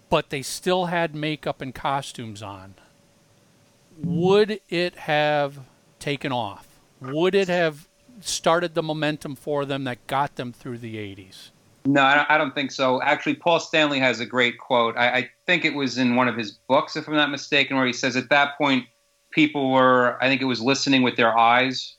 but 0.10 0.30
they 0.30 0.42
still 0.42 0.86
had 0.86 1.16
makeup 1.16 1.62
and 1.62 1.74
costumes 1.74 2.42
on, 2.42 2.76
would 3.98 4.60
it 4.70 4.96
have 4.96 5.60
taken 6.00 6.32
off? 6.32 6.68
Would 7.02 7.36
it 7.36 7.48
have 7.48 7.88
started 8.22 8.74
the 8.74 8.84
momentum 8.84 9.36
for 9.36 9.66
them 9.66 9.84
that 9.86 10.06
got 10.08 10.36
them 10.36 10.52
through 10.52 10.80
the 10.80 10.96
80s? 10.96 11.52
No, 11.86 12.04
I 12.04 12.16
don't, 12.16 12.32
I 12.32 12.38
don't 12.38 12.54
think 12.54 12.72
so. 12.72 13.02
Actually, 13.02 13.36
Paul 13.36 13.60
Stanley 13.60 14.00
has 14.00 14.20
a 14.20 14.26
great 14.26 14.58
quote. 14.58 14.98
I, 14.98 15.10
I 15.10 15.30
think 15.46 15.64
it 15.64 15.74
was 15.74 15.98
in 15.98 16.16
one 16.16 16.28
of 16.28 16.36
his 16.36 16.52
books, 16.68 16.96
if 16.96 17.08
I'm 17.08 17.16
not 17.16 17.32
mistaken, 17.32 17.78
where 17.78 17.86
he 17.86 17.94
says 17.94 18.16
at 18.16 18.30
that 18.30 18.58
point 18.58 18.86
people 19.32 19.72
were, 19.72 20.18
I 20.22 20.28
think 20.28 20.42
it 20.42 20.46
was 20.46 20.62
listening 20.62 21.04
with 21.04 21.16
their 21.16 21.38
eyes, 21.38 21.96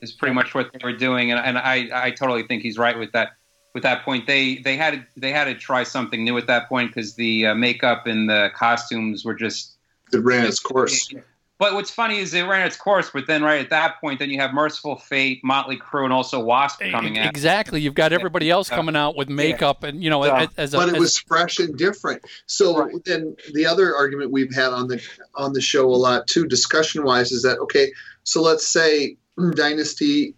is 0.00 0.12
pretty 0.12 0.34
much 0.34 0.54
what 0.54 0.70
they 0.72 0.80
were 0.82 0.96
doing, 0.96 1.30
and, 1.30 1.40
and 1.40 1.58
I, 1.58 1.88
I 1.92 2.10
totally 2.10 2.42
think 2.44 2.62
he's 2.62 2.78
right 2.78 2.98
with 2.98 3.12
that. 3.12 3.32
With 3.74 3.82
that 3.82 4.02
point, 4.04 4.26
they 4.26 4.56
they 4.56 4.76
had 4.76 4.94
to, 4.94 5.06
they 5.16 5.30
had 5.30 5.44
to 5.44 5.54
try 5.54 5.82
something 5.84 6.24
new 6.24 6.36
at 6.38 6.46
that 6.46 6.68
point 6.68 6.90
because 6.92 7.14
the 7.14 7.46
uh, 7.48 7.54
makeup 7.54 8.06
and 8.06 8.28
the 8.28 8.50
costumes 8.54 9.24
were 9.24 9.34
just 9.34 9.76
It 10.12 10.18
ran 10.24 10.46
its 10.46 10.58
course. 10.58 11.12
But 11.58 11.74
what's 11.74 11.90
funny 11.90 12.18
is 12.18 12.32
it 12.34 12.42
ran 12.42 12.66
its 12.66 12.76
course, 12.76 13.10
but 13.12 13.26
then 13.26 13.42
right 13.42 13.60
at 13.60 13.70
that 13.70 14.00
point, 14.00 14.20
then 14.20 14.30
you 14.30 14.38
have 14.38 14.54
Mercyful 14.54 14.96
Fate, 14.96 15.40
Motley 15.42 15.76
Crue, 15.76 16.04
and 16.04 16.12
also 16.12 16.38
Wasp 16.40 16.80
coming 16.92 17.18
out. 17.18 17.28
Exactly. 17.28 17.80
You've 17.80 17.94
got 17.94 18.12
everybody 18.12 18.48
else 18.48 18.68
coming 18.68 18.94
out 18.94 19.16
with 19.16 19.28
makeup 19.28 19.82
and 19.82 20.02
you 20.02 20.08
know 20.08 20.24
Yeah. 20.24 20.42
as, 20.42 20.48
as 20.56 20.74
a 20.74 20.76
but 20.78 20.88
it 20.88 20.94
as- 20.94 21.00
was 21.00 21.18
fresh 21.18 21.58
and 21.58 21.76
different. 21.76 22.22
So 22.46 22.78
Right. 22.78 22.94
then 23.04 23.36
the 23.52 23.66
other 23.66 23.94
argument 23.94 24.30
we've 24.30 24.54
had 24.54 24.72
on 24.72 24.86
the 24.88 25.02
on 25.34 25.52
the 25.52 25.60
show 25.60 25.86
a 25.90 25.94
lot 25.96 26.26
too, 26.26 26.46
discussion 26.46 27.02
wise, 27.04 27.32
is 27.32 27.42
that 27.42 27.58
okay? 27.58 27.92
So 28.22 28.40
let's 28.40 28.66
say 28.66 29.16
Dynasty, 29.54 30.34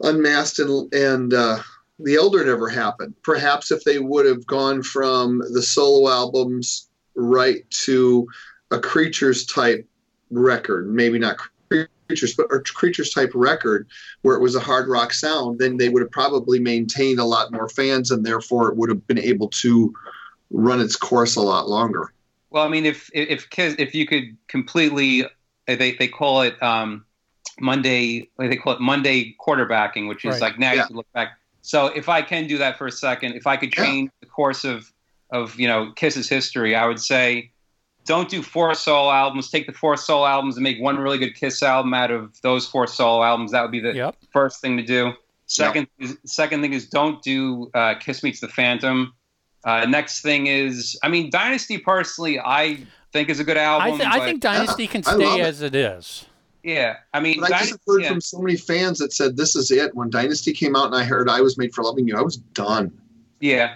Unmasked, 0.00 0.60
and 0.60 0.92
and 0.94 1.34
uh, 1.34 1.58
the 1.98 2.16
Elder 2.16 2.44
never 2.44 2.68
happened. 2.68 3.14
Perhaps 3.22 3.70
if 3.70 3.84
they 3.84 3.98
would 3.98 4.26
have 4.26 4.46
gone 4.46 4.82
from 4.82 5.42
the 5.52 5.62
solo 5.62 6.10
albums 6.10 6.88
right 7.14 7.68
to 7.70 8.26
a 8.70 8.78
Creatures 8.78 9.44
type 9.46 9.86
record, 10.30 10.92
maybe 10.92 11.18
not 11.18 11.38
Creatures, 11.68 12.34
but 12.34 12.46
a 12.52 12.60
Creatures 12.60 13.10
type 13.10 13.32
record 13.34 13.88
where 14.22 14.36
it 14.36 14.40
was 14.40 14.54
a 14.54 14.60
hard 14.60 14.88
rock 14.88 15.12
sound, 15.12 15.58
then 15.58 15.76
they 15.76 15.88
would 15.88 16.02
have 16.02 16.10
probably 16.10 16.58
maintained 16.60 17.18
a 17.18 17.24
lot 17.24 17.52
more 17.52 17.68
fans, 17.68 18.10
and 18.10 18.24
therefore 18.24 18.70
it 18.70 18.76
would 18.76 18.88
have 18.88 19.06
been 19.06 19.18
able 19.18 19.48
to 19.48 19.92
run 20.50 20.80
its 20.80 20.96
course 20.96 21.36
a 21.36 21.42
lot 21.42 21.68
longer. 21.68 22.12
Well, 22.50 22.64
I 22.64 22.68
mean, 22.68 22.86
if 22.86 23.10
if 23.12 23.50
Kiss, 23.50 23.74
if 23.78 23.94
you 23.94 24.06
could 24.06 24.36
completely, 24.46 25.26
they 25.66 25.92
they 25.92 26.08
call 26.08 26.42
it 26.42 26.62
um, 26.62 27.04
Monday, 27.60 28.28
they 28.38 28.56
call 28.56 28.72
it 28.74 28.80
Monday 28.80 29.34
quarterbacking, 29.40 30.08
which 30.08 30.24
is 30.24 30.32
Right. 30.34 30.42
like 30.42 30.58
now 30.58 30.72
you 30.72 30.78
Yeah. 30.78 30.86
can 30.86 30.96
look 30.96 31.12
back. 31.12 31.38
So 31.62 31.86
if 31.86 32.08
I 32.08 32.22
can 32.22 32.46
do 32.46 32.58
that 32.58 32.78
for 32.78 32.86
a 32.86 32.92
second, 32.92 33.34
if 33.34 33.46
I 33.46 33.56
could 33.56 33.76
Yeah. 33.76 33.84
change 33.84 34.10
the 34.20 34.26
course 34.26 34.64
of 34.64 34.90
of 35.30 35.60
you 35.60 35.68
know 35.68 35.92
Kiss's 35.94 36.26
history, 36.28 36.74
I 36.74 36.86
would 36.86 37.00
say 37.00 37.50
don't 38.06 38.30
do 38.30 38.42
four 38.42 38.72
solo 38.74 39.10
albums. 39.10 39.50
Take 39.50 39.66
the 39.66 39.74
four 39.74 39.98
solo 39.98 40.24
albums 40.26 40.56
and 40.56 40.64
make 40.64 40.80
one 40.80 40.96
really 40.98 41.18
good 41.18 41.34
Kiss 41.34 41.62
album 41.62 41.92
out 41.92 42.10
of 42.10 42.40
those 42.40 42.66
four 42.66 42.86
solo 42.86 43.22
albums. 43.22 43.52
That 43.52 43.60
would 43.60 43.70
be 43.70 43.80
the 43.80 43.92
Yep. 43.94 44.16
first 44.32 44.62
thing 44.62 44.78
to 44.78 44.82
do. 44.82 45.12
Second, 45.44 45.86
is, 45.98 46.16
second 46.24 46.62
thing 46.62 46.72
is 46.72 46.88
don't 46.88 47.20
do 47.22 47.70
uh, 47.74 47.94
Kiss 47.96 48.22
Meets 48.22 48.40
the 48.40 48.48
Phantom. 48.48 49.12
Uh, 49.64 49.84
next 49.86 50.22
thing 50.22 50.46
is, 50.46 50.98
I 51.02 51.08
mean, 51.08 51.28
Dynasty 51.30 51.76
personally, 51.76 52.38
I 52.40 52.78
think 53.12 53.28
is 53.28 53.40
a 53.40 53.44
good 53.44 53.56
I, 53.58 53.64
album. 53.64 53.98
th- 53.98 54.08
I 54.10 54.24
think 54.24 54.40
Dynasty 54.40 54.86
can 54.86 55.02
I 55.06 55.12
love 55.12 55.20
stay 55.32 55.40
it. 55.40 55.44
as 55.44 55.60
it 55.62 55.74
is. 55.74 56.24
Yeah, 56.62 56.96
I 57.14 57.20
mean, 57.20 57.40
But 57.40 57.52
I 57.52 57.58
just 57.58 57.70
Dynasty, 57.70 57.72
have 57.72 57.80
heard 57.86 58.02
yeah. 58.02 58.08
from 58.08 58.20
so 58.20 58.38
many 58.40 58.56
fans 58.56 58.98
that 58.98 59.12
said 59.12 59.36
this 59.36 59.54
is 59.54 59.70
it. 59.70 59.94
When 59.94 60.10
Dynasty 60.10 60.52
came 60.52 60.76
out 60.76 60.86
and 60.86 60.94
I 60.94 61.04
heard 61.04 61.28
I 61.28 61.40
was 61.40 61.56
made 61.56 61.74
for 61.74 61.82
loving 61.82 62.08
you, 62.08 62.16
I 62.16 62.22
was 62.22 62.36
done. 62.36 62.92
Yeah, 63.40 63.74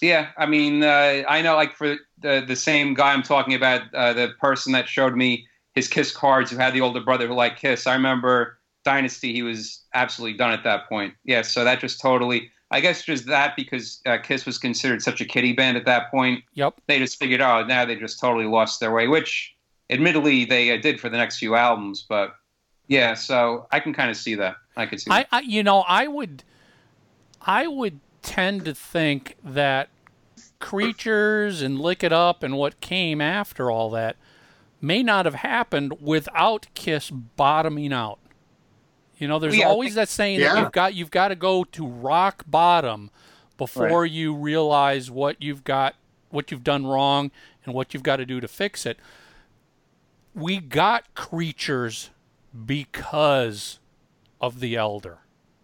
yeah. 0.00 0.28
I 0.36 0.46
mean, 0.46 0.82
uh, 0.82 1.24
I 1.28 1.42
know, 1.42 1.56
like 1.56 1.74
for 1.74 1.96
the 2.18 2.44
the 2.46 2.56
same 2.56 2.94
guy 2.94 3.12
I'm 3.12 3.22
talking 3.22 3.54
about, 3.54 3.92
uh, 3.94 4.12
the 4.12 4.28
person 4.40 4.72
that 4.72 4.88
showed 4.88 5.16
me 5.16 5.46
his 5.74 5.88
Kiss 5.88 6.14
cards, 6.14 6.50
who 6.50 6.56
had 6.56 6.74
the 6.74 6.80
older 6.80 7.00
brother 7.00 7.26
who 7.26 7.34
liked 7.34 7.60
Kiss. 7.60 7.86
I 7.86 7.94
remember 7.94 8.58
Dynasty; 8.84 9.32
he 9.32 9.42
was 9.42 9.82
absolutely 9.94 10.38
done 10.38 10.52
at 10.52 10.64
that 10.64 10.88
point. 10.88 11.14
Yeah, 11.24 11.42
so 11.42 11.64
that 11.64 11.80
just 11.80 12.00
totally. 12.00 12.50
I 12.70 12.80
guess 12.80 13.04
just 13.04 13.26
that 13.26 13.54
because 13.56 14.00
uh, 14.06 14.18
Kiss 14.18 14.44
was 14.44 14.58
considered 14.58 15.00
such 15.00 15.20
a 15.20 15.24
kiddie 15.24 15.52
band 15.52 15.76
at 15.76 15.84
that 15.84 16.10
point. 16.10 16.42
Yep. 16.54 16.74
They 16.88 16.98
just 16.98 17.16
figured, 17.16 17.40
oh, 17.40 17.64
now 17.64 17.84
they 17.84 17.94
just 17.94 18.18
totally 18.18 18.46
lost 18.46 18.80
their 18.80 18.92
way, 18.92 19.06
which 19.06 19.55
admittedly 19.90 20.44
they 20.44 20.72
uh, 20.72 20.80
did 20.80 21.00
for 21.00 21.08
the 21.08 21.16
next 21.16 21.38
few 21.38 21.54
albums. 21.54 22.04
But 22.08 22.34
yeah, 22.88 23.14
so 23.14 23.66
I 23.70 23.80
can 23.80 23.92
kind 23.92 24.10
of 24.10 24.16
see 24.16 24.34
that. 24.36 24.56
I 24.76 24.86
could 24.86 25.00
see. 25.00 25.10
I, 25.10 25.20
that. 25.20 25.28
I 25.32 25.40
you 25.40 25.62
know 25.62 25.84
I 25.86 26.06
would 26.06 26.42
I 27.40 27.66
would 27.66 28.00
tend 28.22 28.64
to 28.64 28.74
think 28.74 29.36
that 29.44 29.88
creatures 30.58 31.62
and 31.62 31.80
lick 31.80 32.02
it 32.02 32.12
up 32.12 32.42
and 32.42 32.56
what 32.56 32.80
came 32.80 33.20
after 33.20 33.70
all 33.70 33.90
that 33.90 34.16
may 34.80 35.02
not 35.02 35.24
have 35.24 35.34
happened 35.34 35.92
without 36.00 36.66
Kiss 36.74 37.10
bottoming 37.10 37.92
out. 37.92 38.18
You 39.18 39.28
know, 39.28 39.38
there's 39.38 39.56
Yeah, 39.56 39.68
always 39.68 39.90
think- 39.90 39.94
that 39.96 40.08
saying 40.08 40.40
that 40.40 40.58
you've 40.58 40.72
got 40.72 40.94
you've 40.94 41.10
got 41.10 41.28
to 41.28 41.34
go 41.34 41.64
to 41.64 41.86
rock 41.86 42.44
bottom 42.46 43.10
before 43.56 44.04
you 44.04 44.34
realize 44.34 45.10
what 45.10 45.40
you've 45.40 45.64
got 45.64 45.94
what 46.30 46.50
you've 46.50 46.64
done 46.64 46.86
wrong 46.86 47.30
and 47.64 47.74
what 47.74 47.94
you've 47.94 48.02
got 48.02 48.16
to 48.16 48.26
do 48.26 48.40
to 48.40 48.48
fix 48.48 48.84
it. 48.84 48.98
We 50.36 50.60
got 50.60 51.14
creatures 51.14 52.10
because 52.66 53.78
of 54.38 54.60
the 54.60 54.76
elder 54.76 55.18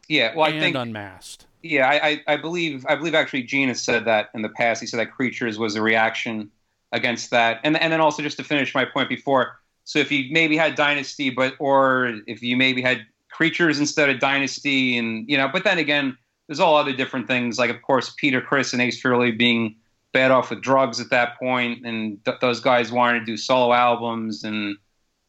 Yeah, 0.09 0.35
well, 0.35 0.47
I 0.47 0.49
and 0.49 0.61
think 0.61 0.77
unmasked. 0.77 1.47
Yeah, 1.63 1.87
I, 1.87 2.09
I, 2.09 2.23
I 2.35 2.37
believe 2.39 2.87
I 2.89 2.97
believe 2.97 3.15
actually 3.15 3.43
Gene 3.43 3.69
has 3.69 3.83
said 3.83 4.07
that 4.07 4.31
in 4.35 4.41
the 4.41 4.49
past. 4.49 4.81
He 4.81 4.87
said 4.87 4.99
that 4.99 5.13
creatures 5.13 5.59
was 5.59 5.77
a 5.77 5.83
reaction 5.83 6.51
against 6.91 7.31
that, 7.31 7.61
and 7.65 7.77
and 7.77 7.93
then 7.93 8.01
also 8.01 8.23
just 8.23 8.39
to 8.39 8.45
finish 8.45 8.75
my 8.75 8.87
point 8.87 9.11
before. 9.11 9.59
So 9.85 9.99
if 9.99 10.11
you 10.11 10.33
maybe 10.33 10.57
had 10.57 10.75
Dynasty, 10.75 11.29
but 11.29 11.55
or 11.59 12.21
if 12.27 12.43
you 12.43 12.57
maybe 12.57 12.81
had 12.81 13.05
creatures 13.31 13.79
instead 13.79 14.09
of 14.09 14.21
Dynasty, 14.21 14.97
and 14.97 15.29
you 15.29 15.37
know, 15.37 15.49
but 15.53 15.65
then 15.65 15.79
again, 15.79 16.17
there's 16.49 16.61
all 16.61 16.77
other 16.77 16.95
different 16.95 17.27
things. 17.27 17.59
Like 17.59 17.71
of 17.71 17.83
course 17.83 18.15
Peter 18.17 18.41
Criss 18.41 18.73
and 18.73 18.81
Ace 18.81 19.01
Frehley 19.03 19.37
being 19.37 19.77
bad 20.13 20.31
off 20.31 20.51
with 20.51 20.61
drugs 20.61 21.01
at 21.01 21.11
that 21.11 21.39
point, 21.39 21.85
and 21.85 22.25
th- 22.25 22.39
those 22.41 22.61
guys 22.61 22.93
wanted 22.93 23.21
to 23.21 23.25
do 23.25 23.37
solo 23.37 23.73
albums 23.73 24.45
and 24.45 24.77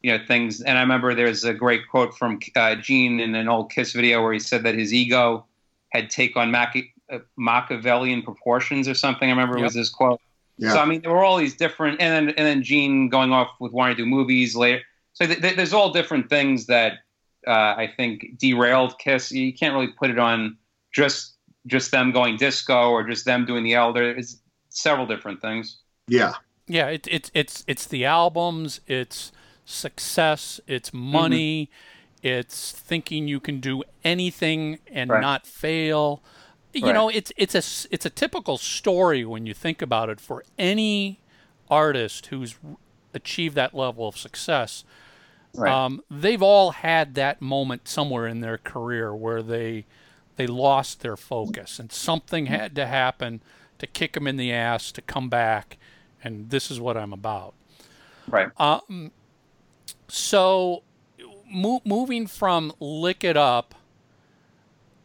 you 0.02 0.16
know 0.16 0.24
things. 0.26 0.60
And 0.60 0.78
I 0.78 0.82
remember 0.82 1.14
there's 1.14 1.44
a 1.44 1.54
great 1.54 1.88
quote 1.88 2.16
from 2.16 2.38
uh, 2.56 2.74
Gene 2.76 3.20
in 3.20 3.34
an 3.34 3.48
old 3.48 3.70
Kiss 3.72 3.92
video 3.92 4.22
where 4.22 4.32
he 4.32 4.38
said 4.38 4.62
that 4.64 4.74
his 4.74 4.92
ego 4.92 5.46
had 5.90 6.10
take 6.10 6.36
on 6.36 6.50
Machi- 6.50 6.92
uh, 7.10 7.18
Machiavellian 7.36 8.22
proportions 8.22 8.86
or 8.88 8.94
something. 8.94 9.28
I 9.28 9.32
remember 9.32 9.58
it 9.58 9.62
was 9.62 9.74
this 9.74 9.90
quote. 9.90 10.20
Yeah. 10.58 10.72
So 10.72 10.78
I 10.78 10.84
mean, 10.84 11.00
there 11.00 11.10
were 11.10 11.24
all 11.24 11.38
these 11.38 11.56
different, 11.56 12.00
and 12.00 12.28
then 12.28 12.34
and 12.36 12.46
then 12.46 12.62
Gene 12.62 13.08
going 13.08 13.32
off 13.32 13.50
with 13.60 13.72
wanting 13.72 13.96
to 13.96 14.02
do 14.02 14.08
movies 14.08 14.54
later. 14.54 14.82
So 15.14 15.26
th- 15.26 15.40
th- 15.40 15.56
there's 15.56 15.72
all 15.72 15.92
different 15.92 16.28
things 16.28 16.66
that 16.66 16.98
uh, 17.46 17.74
I 17.76 17.92
think 17.96 18.38
derailed 18.38 18.98
Kiss. 18.98 19.32
You 19.32 19.52
can't 19.52 19.74
really 19.74 19.92
put 19.92 20.10
it 20.10 20.18
on 20.18 20.56
just 20.92 21.34
just 21.66 21.90
them 21.90 22.12
going 22.12 22.36
disco 22.36 22.90
or 22.90 23.04
just 23.04 23.24
them 23.24 23.46
doing 23.46 23.64
the 23.64 23.74
Elder. 23.74 24.10
It's 24.10 24.36
several 24.74 25.06
different 25.06 25.40
things. 25.40 25.78
yeah. 26.08 26.34
Yeah, 26.66 26.86
it, 26.88 27.06
it's 27.10 27.30
it's 27.34 27.62
it's 27.66 27.86
the 27.86 28.06
albums, 28.06 28.80
it's 28.86 29.32
success, 29.66 30.60
it's 30.66 30.94
money, 30.94 31.70
it's 32.22 32.72
thinking 32.72 33.28
you 33.28 33.38
can 33.38 33.60
do 33.60 33.82
anything 34.02 34.78
and 34.90 35.10
Right. 35.10 35.20
not 35.20 35.46
fail. 35.46 36.22
You 36.72 36.86
Right. 36.86 36.94
know, 36.94 37.10
it's 37.10 37.32
it's 37.36 37.54
a 37.54 37.58
s- 37.58 37.86
it's 37.90 38.06
a 38.06 38.10
typical 38.10 38.56
story 38.56 39.26
when 39.26 39.44
you 39.44 39.52
think 39.52 39.82
about 39.82 40.08
it 40.08 40.20
for 40.20 40.42
any 40.58 41.20
artist 41.70 42.26
who's 42.26 42.56
achieved 43.12 43.54
that 43.56 43.74
level 43.74 44.08
of 44.08 44.16
success. 44.16 44.84
Right. 45.54 45.70
Um, 45.70 46.02
they've 46.10 46.42
all 46.42 46.70
had 46.70 47.14
that 47.16 47.42
moment 47.42 47.88
somewhere 47.88 48.26
in 48.26 48.40
their 48.40 48.56
career 48.56 49.14
where 49.14 49.42
they 49.42 49.84
they 50.36 50.46
lost 50.46 51.00
their 51.02 51.16
focus 51.18 51.78
and 51.78 51.92
something 51.92 52.46
had 52.46 52.74
to 52.76 52.86
happen 52.86 53.42
to 53.84 53.92
kick 53.92 54.12
them 54.14 54.26
in 54.26 54.36
the 54.36 54.52
ass 54.52 54.90
to 54.92 55.02
come 55.02 55.28
back 55.28 55.76
and 56.22 56.50
this 56.50 56.70
is 56.70 56.80
what 56.80 56.96
I'm 56.96 57.12
about. 57.12 57.54
right. 58.28 58.48
Um, 58.58 59.12
so 60.08 60.82
mo- 61.50 61.82
moving 61.84 62.26
from 62.26 62.72
lick 62.80 63.24
it 63.24 63.36
up 63.36 63.74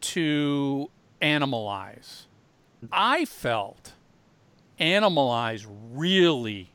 to 0.01 0.89
animalize. 1.21 2.25
I 2.91 3.25
felt 3.25 3.93
animalize 4.79 5.67
really 5.67 6.71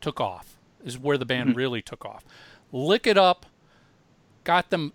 took 0.00 0.20
off. 0.20 0.58
Is 0.84 0.98
where 0.98 1.16
the 1.16 1.24
band 1.24 1.50
mm-hmm. 1.50 1.58
really 1.58 1.82
took 1.82 2.04
off. 2.04 2.24
Lick 2.72 3.06
it 3.06 3.16
up 3.16 3.46
got 4.44 4.70
them 4.70 4.92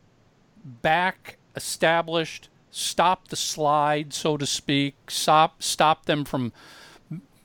back 0.65 1.38
established, 1.55 2.49
stopped 2.78 3.30
the 3.30 3.36
slide, 3.36 4.13
so 4.13 4.38
to 4.38 4.45
speak, 4.45 4.95
stop 5.09 5.63
stop 5.63 6.05
them 6.05 6.23
from 6.23 6.53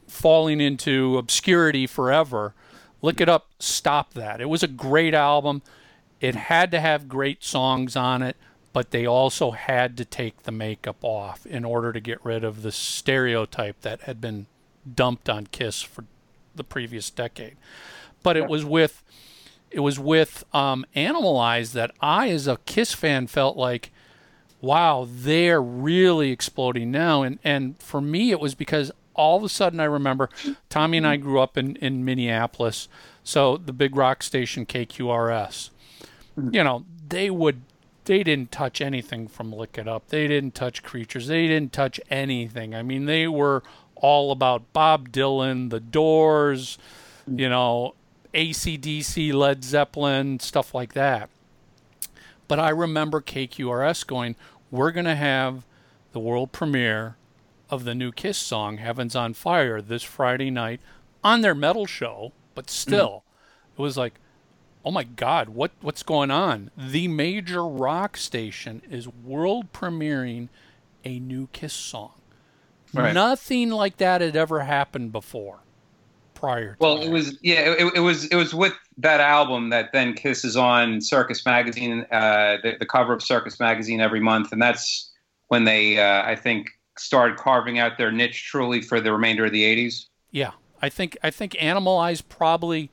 falling 0.06 0.60
into 0.60 1.16
obscurity 1.16 1.86
forever. 1.86 2.54
Lick 3.00 3.20
It 3.20 3.28
Up, 3.28 3.48
stop 3.58 4.14
that. 4.14 4.40
It 4.40 4.48
was 4.48 4.62
a 4.62 4.68
great 4.68 5.14
album. 5.14 5.62
It 6.20 6.34
had 6.34 6.70
to 6.70 6.80
have 6.80 7.08
great 7.08 7.42
songs 7.42 7.96
on 7.96 8.22
it, 8.22 8.36
but 8.72 8.90
they 8.90 9.06
also 9.06 9.50
had 9.50 9.96
to 9.96 10.04
take 10.04 10.42
the 10.42 10.52
makeup 10.52 10.98
off 11.02 11.44
in 11.46 11.64
order 11.64 11.92
to 11.92 12.00
get 12.00 12.24
rid 12.24 12.44
of 12.44 12.62
the 12.62 12.70
stereotype 12.70 13.80
that 13.80 14.02
had 14.02 14.20
been 14.20 14.46
dumped 14.94 15.28
on 15.28 15.46
Kiss 15.46 15.82
for 15.82 16.04
the 16.54 16.62
previous 16.62 17.10
decade. 17.10 17.56
But 18.22 18.36
it 18.36 18.48
was 18.48 18.64
with 18.64 19.02
it 19.70 19.80
was 19.80 19.98
with 19.98 20.44
um, 20.52 20.84
Animalize 20.94 21.72
that 21.72 21.92
I, 22.00 22.28
as 22.28 22.46
a 22.46 22.58
Kiss 22.66 22.92
fan, 22.92 23.26
felt 23.26 23.56
like, 23.56 23.90
wow, 24.62 25.06
they're 25.10 25.60
really 25.60 26.30
exploding 26.30 26.90
now. 26.90 27.22
And 27.22 27.38
and 27.44 27.78
for 27.78 28.00
me, 28.00 28.30
it 28.30 28.40
was 28.40 28.54
because 28.54 28.90
all 29.14 29.36
of 29.36 29.44
a 29.44 29.48
sudden 29.50 29.78
I 29.78 29.84
remember 29.84 30.30
Tommy 30.70 30.96
and 30.96 31.06
I 31.06 31.18
grew 31.18 31.40
up 31.40 31.58
in 31.58 31.76
in 31.76 32.06
Minneapolis, 32.06 32.88
so 33.22 33.58
the 33.58 33.74
big 33.74 33.94
rock 33.94 34.22
station 34.22 34.64
KQRS. 34.64 35.68
Mm-hmm. 36.38 36.54
You 36.54 36.64
know, 36.64 36.84
they 37.06 37.28
would 37.28 37.60
they 38.04 38.22
didn't 38.22 38.50
touch 38.50 38.80
anything 38.80 39.28
from 39.28 39.52
Lick 39.52 39.76
It 39.78 39.86
Up. 39.86 40.08
They 40.08 40.26
didn't 40.26 40.54
touch 40.54 40.82
Creatures. 40.82 41.26
They 41.26 41.46
didn't 41.46 41.72
touch 41.72 42.00
anything. 42.10 42.74
I 42.74 42.82
mean, 42.82 43.04
they 43.04 43.28
were 43.28 43.62
all 43.96 44.32
about 44.32 44.72
Bob 44.72 45.10
Dylan, 45.10 45.70
The 45.70 45.80
Doors, 45.80 46.78
mm. 47.30 47.38
you 47.38 47.48
know, 47.48 47.94
ACDC, 48.34 49.32
Led 49.32 49.62
Zeppelin, 49.62 50.40
stuff 50.40 50.74
like 50.74 50.94
that. 50.94 51.30
But 52.48 52.58
I 52.58 52.70
remember 52.70 53.20
KQRS 53.20 54.06
going, 54.06 54.36
we're 54.70 54.92
going 54.92 55.06
to 55.06 55.14
have 55.14 55.64
the 56.12 56.20
world 56.20 56.52
premiere 56.52 57.16
of 57.70 57.84
the 57.84 57.94
new 57.94 58.12
Kiss 58.12 58.38
song, 58.38 58.78
Heaven's 58.78 59.16
on 59.16 59.34
Fire, 59.34 59.80
this 59.80 60.02
Friday 60.02 60.50
night 60.50 60.80
on 61.24 61.40
their 61.40 61.54
metal 61.54 61.86
show. 61.86 62.32
But 62.54 62.66
mm. 62.66 62.70
still, 62.70 63.24
it 63.76 63.80
was 63.80 63.96
like, 63.96 64.14
oh 64.84 64.90
my 64.90 65.04
God, 65.04 65.50
what, 65.50 65.70
what's 65.80 66.02
going 66.02 66.30
on? 66.30 66.70
The 66.76 67.08
major 67.08 67.66
rock 67.66 68.16
station 68.16 68.82
is 68.90 69.08
world 69.08 69.72
premiering 69.72 70.48
a 71.04 71.18
new 71.18 71.48
Kiss 71.52 71.72
song. 71.72 72.12
Right. 72.92 73.14
Nothing 73.14 73.70
like 73.70 73.96
that 73.96 74.20
had 74.20 74.36
ever 74.36 74.60
happened 74.60 75.12
before 75.12 75.61
prior 76.42 76.72
to 76.72 76.76
Well, 76.80 76.98
that. 76.98 77.06
it 77.06 77.10
was 77.10 77.38
yeah, 77.42 77.60
it, 77.60 77.92
it 77.94 78.00
was 78.00 78.24
it 78.26 78.34
was 78.34 78.52
with 78.52 78.74
that 78.98 79.20
album 79.20 79.70
that 79.70 79.92
then 79.92 80.12
Kiss 80.14 80.44
is 80.44 80.56
on 80.56 81.00
Circus 81.00 81.46
Magazine, 81.46 82.04
uh, 82.10 82.56
the, 82.62 82.76
the 82.80 82.86
cover 82.86 83.12
of 83.12 83.22
Circus 83.22 83.60
Magazine 83.60 84.00
every 84.00 84.20
month, 84.20 84.50
and 84.52 84.60
that's 84.60 85.10
when 85.48 85.64
they 85.64 85.98
uh, 85.98 86.22
I 86.24 86.34
think 86.34 86.70
started 86.98 87.38
carving 87.38 87.78
out 87.78 87.96
their 87.96 88.10
niche 88.10 88.44
truly 88.50 88.82
for 88.82 89.00
the 89.00 89.12
remainder 89.12 89.44
of 89.46 89.52
the 89.52 89.62
'80s. 89.62 90.06
Yeah, 90.32 90.50
I 90.82 90.88
think 90.88 91.16
I 91.22 91.30
think 91.30 91.52
Animalize 91.52 92.22
probably 92.28 92.90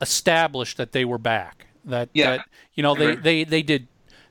established 0.00 0.76
that 0.76 0.92
they 0.92 1.04
were 1.04 1.18
back. 1.18 1.66
That 1.84 2.08
Yeah. 2.12 2.38
that 2.38 2.46
you 2.74 2.82
know 2.82 2.94
they, 2.94 3.14
they 3.14 3.44
they 3.44 3.62
did 3.62 3.86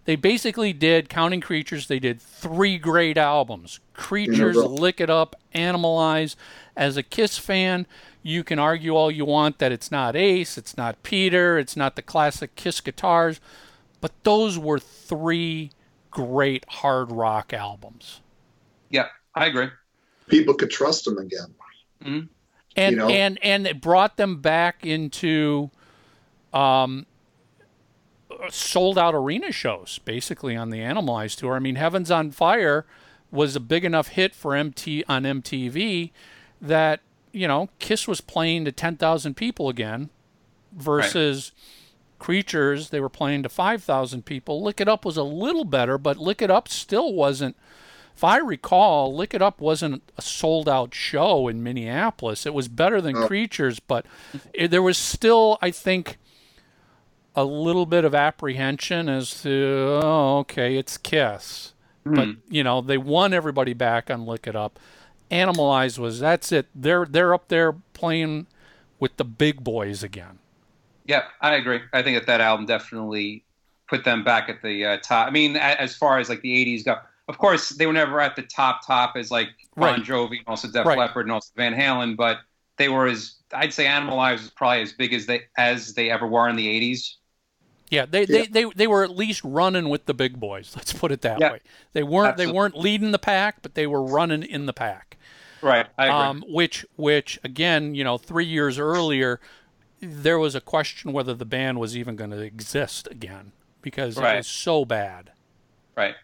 they 0.05 0.15
basically 0.15 0.74
did 0.74 1.09
Counting 1.09 1.41
Creatures. 1.41 1.88
They 1.88 1.99
did 1.99 2.22
three 2.22 2.78
great 2.78 3.18
albums: 3.18 3.80
Creatures. 3.93 4.55
Lick 4.57 4.99
It 5.01 5.09
Up, 5.09 5.36
Animalize. 5.55 6.36
As 6.76 6.95
a 6.95 7.01
Kiss 7.01 7.39
fan, 7.39 7.88
you 8.28 8.43
can 8.43 8.59
argue 8.59 8.93
all 8.93 9.09
you 9.09 9.23
want 9.23 9.57
that 9.59 9.71
it's 9.71 9.89
not 9.89 10.13
Ace, 10.13 10.57
it's 10.57 10.75
not 10.75 11.01
Peter, 11.01 11.57
it's 11.57 11.78
not 11.78 11.95
the 11.95 12.01
classic 12.01 12.55
Kiss 12.55 12.82
guitars, 12.82 13.39
but 14.01 14.11
those 14.23 14.59
were 14.59 14.80
three 14.80 15.71
great 16.11 16.65
hard 16.67 17.09
rock 17.09 17.53
albums. 17.53 18.19
Yeah, 18.89 19.07
I 19.34 19.45
agree. 19.45 19.69
People 20.28 20.55
could 20.55 20.69
trust 20.69 21.05
them 21.05 21.17
again. 21.17 21.55
and 22.75 22.91
You 22.91 22.97
know? 22.97 23.07
and 23.07 23.39
and 23.41 23.65
it 23.65 23.80
brought 23.80 24.17
them 24.17 24.41
back 24.41 24.86
into 24.86 25.71
um 26.53 27.05
sold 28.49 28.97
out 28.97 29.15
arena 29.15 29.53
shows 29.53 29.99
basically 30.03 30.53
on 30.53 30.69
the 30.69 30.80
Animalize 30.80 31.38
tour. 31.38 31.55
I 31.55 31.59
mean, 31.59 31.75
Heavens 31.75 32.11
on 32.11 32.32
Fire 32.32 32.86
was 33.32 33.55
a 33.55 33.61
big 33.61 33.86
enough 33.86 34.09
hit 34.09 34.36
for 34.36 34.53
MT 34.53 35.05
on 35.07 35.23
MTV 35.23 36.11
that 36.61 36.99
you 37.38 37.47
know 37.47 37.69
Kiss 37.79 38.07
was 38.07 38.21
playing 38.21 38.65
to 38.65 38.71
ten 38.71 38.97
thousand 38.97 39.35
people 39.35 39.69
again 39.69 40.09
versus 40.71 41.51
Creatures 42.19 42.89
they 42.89 42.99
were 42.99 43.09
playing 43.09 43.43
to 43.43 43.49
five 43.49 43.83
thousand 43.83 44.25
people. 44.25 44.63
Lick 44.63 44.81
It 44.81 44.88
Up 44.88 45.05
was 45.05 45.17
a 45.17 45.23
little 45.23 45.65
better, 45.65 45.97
but 45.97 46.17
Lick 46.17 46.41
It 46.41 46.49
Up 46.49 46.67
still 46.67 47.13
wasn't 47.13 47.55
if 48.17 48.23
I 48.23 48.38
recall, 48.38 49.15
Lick 49.15 49.35
It 49.35 49.43
Up 49.43 49.61
wasn't 49.61 50.01
a 50.17 50.23
sold 50.23 50.67
out 50.67 50.95
show 50.95 51.47
in 51.47 51.61
Minneapolis. 51.61 52.47
It 52.47 52.53
was 52.55 52.67
better 52.67 52.99
than 52.99 53.13
Creatures, 53.13 53.79
but 53.79 54.07
it, 54.55 54.71
there 54.71 54.81
was 54.81 54.97
still, 54.97 55.59
I 55.61 55.69
think, 55.69 56.17
a 57.35 57.43
little 57.43 57.85
bit 57.85 58.03
of 58.03 58.15
apprehension 58.15 59.07
as 59.07 59.43
to, 59.43 59.99
oh, 60.03 60.39
okay, 60.39 60.77
it's 60.77 60.97
Kiss. 60.97 61.73
But, 62.03 62.25
hmm. 62.25 62.31
you 62.49 62.63
know, 62.63 62.81
they 62.81 62.97
won 62.97 63.33
everybody 63.33 63.73
back 63.73 64.09
on 64.09 64.25
Lick 64.25 64.47
It 64.47 64.55
Up. 64.55 64.79
Animalize 65.32 65.97
was, 65.97 66.19
that's 66.19 66.51
it. 66.51 66.67
They're, 66.73 67.05
they're 67.05 67.34
up 67.34 67.47
there 67.47 67.73
playing 67.93 68.47
with 68.99 69.17
the 69.17 69.25
big 69.25 69.63
boys 69.63 70.03
again. 70.03 70.39
Yeah, 71.05 71.23
I 71.41 71.55
agree. 71.55 71.82
I 71.93 72.03
think 72.03 72.17
that 72.17 72.28
that 72.28 72.41
album 72.41 72.65
definitely 72.65 73.43
put 73.88 74.03
them 74.03 74.23
back 74.23 74.49
at 74.49 74.61
the 74.61 74.86
uh, 74.86 74.97
top. 74.97 75.28
I 75.28 75.32
mean, 75.32 75.55
as 75.55 75.95
far 75.95 76.19
as 76.19 76.30
like 76.30 76.41
the 76.41 76.53
'80s 76.65 76.84
go, 76.86 76.97
of 77.28 77.38
course 77.38 77.69
they 77.69 77.88
were 77.88 77.93
never 77.93 78.19
at 78.19 78.36
the 78.36 78.41
top 78.41 78.86
top 78.86 79.15
as 79.15 79.32
like 79.32 79.49
Bon 79.75 79.93
Right. 79.93 80.03
Jovi 80.03 80.39
and 80.39 80.47
also 80.47 80.67
Def 80.69 80.86
Right. 80.86 80.97
Leppard 80.97 81.25
and 81.25 81.32
also 81.32 81.51
Van 81.55 81.73
Halen, 81.73 82.17
but 82.17 82.39
they 82.78 82.89
were 82.89 83.07
as 83.07 83.36
I'd 83.53 83.73
say 83.73 83.86
Animalize 83.86 84.41
was 84.41 84.49
probably 84.49 84.82
as 84.82 84.91
big 84.91 85.13
as 85.13 85.25
they 85.25 85.43
as 85.57 85.93
they 85.93 86.09
ever 86.09 86.28
were 86.28 86.49
in 86.49 86.57
the 86.57 86.67
'80s. 86.67 87.15
Yeah, 87.89 88.05
they, 88.05 88.21
Yeah. 88.21 88.25
They, 88.25 88.45
they 88.47 88.65
they 88.75 88.88
were 88.88 89.03
at 89.03 89.15
least 89.15 89.41
running 89.43 89.89
with 89.89 90.05
the 90.05 90.13
big 90.13 90.39
boys. 90.39 90.73
Let's 90.75 90.93
put 90.93 91.11
it 91.11 91.21
that 91.21 91.39
Yeah. 91.39 91.53
way. 91.53 91.59
They 91.93 92.03
weren't 92.03 92.31
Absolutely. 92.31 92.45
they 92.51 92.57
weren't 92.57 92.77
leading 92.77 93.11
the 93.11 93.19
pack, 93.19 93.61
but 93.61 93.75
they 93.75 93.88
were 93.88 94.03
running 94.03 94.43
in 94.43 94.65
the 94.65 94.73
pack. 94.73 95.17
Right. 95.61 95.88
I 95.97 96.05
agree. 96.05 96.15
Um, 96.17 96.43
which 96.47 96.85
which 96.95 97.39
again, 97.43 97.95
you 97.95 98.03
know, 98.03 98.17
three 98.17 98.45
years 98.45 98.77
earlier, 98.77 99.39
there 99.99 100.38
was 100.38 100.53
a 100.55 100.61
question 100.61 101.13
whether 101.13 101.33
the 101.33 101.45
band 101.45 101.79
was 101.79 101.97
even 101.97 102.15
going 102.15 102.31
to 102.31 102.41
exist 102.41 103.07
again 103.09 103.51
because 103.81 104.17
it 104.17 104.21
was 104.21 104.47
so 104.47 104.85
bad. 104.85 105.31
Right. 105.95 106.15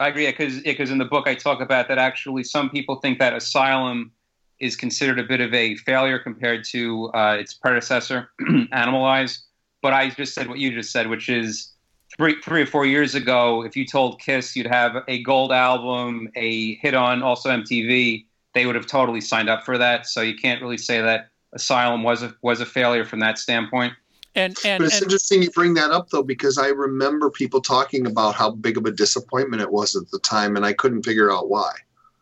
I 0.00 0.08
agree 0.08 0.26
because 0.26 0.60
because 0.60 0.90
in 0.90 0.98
the 0.98 1.04
book 1.04 1.26
I 1.26 1.34
talk 1.34 1.60
about 1.60 1.88
that 1.88 1.98
actually 1.98 2.44
some 2.44 2.70
people 2.70 2.96
think 2.96 3.18
that 3.18 3.34
Asylum 3.34 4.12
is 4.60 4.76
considered 4.76 5.18
a 5.18 5.24
bit 5.24 5.40
of 5.40 5.52
a 5.54 5.74
failure 5.76 6.18
compared 6.18 6.64
to 6.64 7.10
uh, 7.14 7.36
its 7.38 7.54
predecessor, 7.54 8.30
Animalize. 8.72 9.40
But 9.82 9.92
I 9.92 10.10
just 10.10 10.34
said 10.34 10.48
what 10.48 10.58
you 10.58 10.72
just 10.72 10.90
said, 10.90 11.08
which 11.08 11.28
is 11.28 11.72
three 12.16 12.40
three 12.42 12.62
or 12.62 12.66
four 12.66 12.86
years 12.86 13.14
ago, 13.14 13.62
if 13.62 13.76
you 13.76 13.86
told 13.86 14.20
Kiss 14.20 14.56
you'd 14.56 14.66
have 14.66 14.96
a 15.08 15.22
gold 15.22 15.52
album, 15.52 16.28
a 16.36 16.74
hit 16.76 16.94
on 16.94 17.22
also 17.22 17.50
MTV, 17.50 18.26
they 18.54 18.66
would 18.66 18.74
have 18.74 18.86
totally 18.86 19.20
signed 19.20 19.48
up 19.48 19.64
for 19.64 19.78
that. 19.78 20.06
So 20.06 20.20
you 20.20 20.36
can't 20.36 20.60
really 20.60 20.78
say 20.78 21.00
that 21.00 21.28
Asylum 21.52 22.02
was 22.02 22.22
a 22.22 22.34
was 22.42 22.60
a 22.60 22.66
failure 22.66 23.04
from 23.04 23.20
that 23.20 23.38
standpoint. 23.38 23.92
And 24.34 24.56
and, 24.64 24.80
But 24.80 24.86
it's 24.86 24.96
and 24.96 25.04
interesting 25.04 25.42
you 25.42 25.50
bring 25.50 25.74
that 25.74 25.90
up 25.90 26.10
though, 26.10 26.22
because 26.22 26.58
I 26.58 26.68
remember 26.68 27.30
people 27.30 27.60
talking 27.60 28.06
about 28.06 28.34
how 28.34 28.50
big 28.50 28.76
of 28.76 28.84
a 28.84 28.90
disappointment 28.90 29.62
it 29.62 29.72
was 29.72 29.96
at 29.96 30.10
the 30.10 30.18
time, 30.20 30.56
and 30.56 30.64
I 30.64 30.72
couldn't 30.72 31.04
figure 31.04 31.32
out 31.32 31.48
why. 31.48 31.72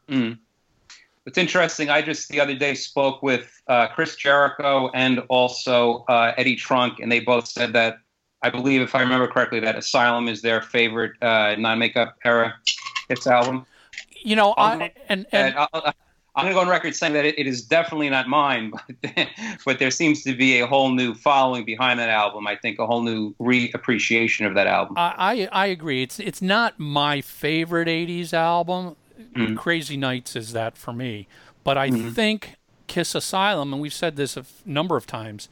Mm. 0.08 0.38
It's 1.26 1.38
interesting. 1.38 1.90
I 1.90 2.02
just 2.02 2.28
the 2.28 2.40
other 2.40 2.54
day 2.54 2.74
spoke 2.74 3.22
with 3.22 3.60
uh, 3.66 3.88
Chris 3.88 4.16
Jericho 4.16 4.90
and 4.94 5.20
also 5.28 6.04
uh, 6.08 6.32
Eddie 6.36 6.56
Trunk, 6.56 7.00
and 7.00 7.10
they 7.10 7.20
both 7.20 7.48
said 7.48 7.72
that 7.72 7.98
I 8.42 8.50
believe, 8.50 8.80
if 8.80 8.94
I 8.94 9.00
remember 9.00 9.26
correctly, 9.26 9.60
that 9.60 9.76
Asylum 9.76 10.28
is 10.28 10.42
their 10.42 10.62
favorite 10.62 11.20
uh, 11.22 11.56
non-makeup 11.58 12.16
era 12.24 12.54
hits 13.08 13.26
album. 13.26 13.66
you 14.22 14.36
know, 14.36 14.54
Um, 14.56 14.82
I 14.82 14.92
and 15.08 15.26
And 15.32 15.54
and 15.56 15.68
I, 15.74 15.92
I'm 16.36 16.44
going 16.44 16.54
to 16.54 16.54
go 16.54 16.60
on 16.60 16.68
record 16.68 16.94
saying 16.94 17.14
that 17.14 17.24
it, 17.24 17.38
it 17.38 17.46
is 17.46 17.62
definitely 17.62 18.10
not 18.10 18.28
mine, 18.28 18.70
but, 19.02 19.28
but 19.64 19.78
there 19.78 19.90
seems 19.90 20.22
to 20.24 20.36
be 20.36 20.60
a 20.60 20.66
whole 20.66 20.90
new 20.90 21.14
following 21.14 21.64
behind 21.64 21.98
that 21.98 22.10
album. 22.10 22.46
I 22.46 22.56
think 22.56 22.78
a 22.78 22.86
whole 22.86 23.02
new 23.02 23.34
re-appreciation 23.38 24.44
of 24.44 24.54
that 24.54 24.66
album. 24.66 24.96
I, 24.98 25.48
I 25.52 25.64
I 25.64 25.66
agree. 25.66 26.02
It's 26.02 26.20
it's 26.20 26.42
not 26.42 26.78
my 26.78 27.22
favorite 27.22 27.88
'80s 27.88 28.34
album. 28.34 28.96
Mhm. 29.18 29.56
Crazy 29.56 29.96
Nights 29.96 30.36
is 30.36 30.52
that 30.52 30.76
for 30.76 30.92
me, 30.92 31.26
but 31.64 31.76
I 31.78 31.90
Mhm. 31.90 32.12
think 32.14 32.56
Kiss 32.86 33.14
Asylum, 33.14 33.72
and 33.72 33.80
we've 33.82 33.92
said 33.94 34.16
this 34.16 34.36
a 34.36 34.40
f- 34.40 34.62
number 34.64 34.96
of 34.96 35.06
times, 35.06 35.48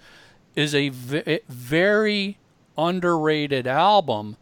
is 0.55 0.75
a 0.75 0.91
very 0.91 2.39
underrated 2.79 3.67
album 3.67 4.37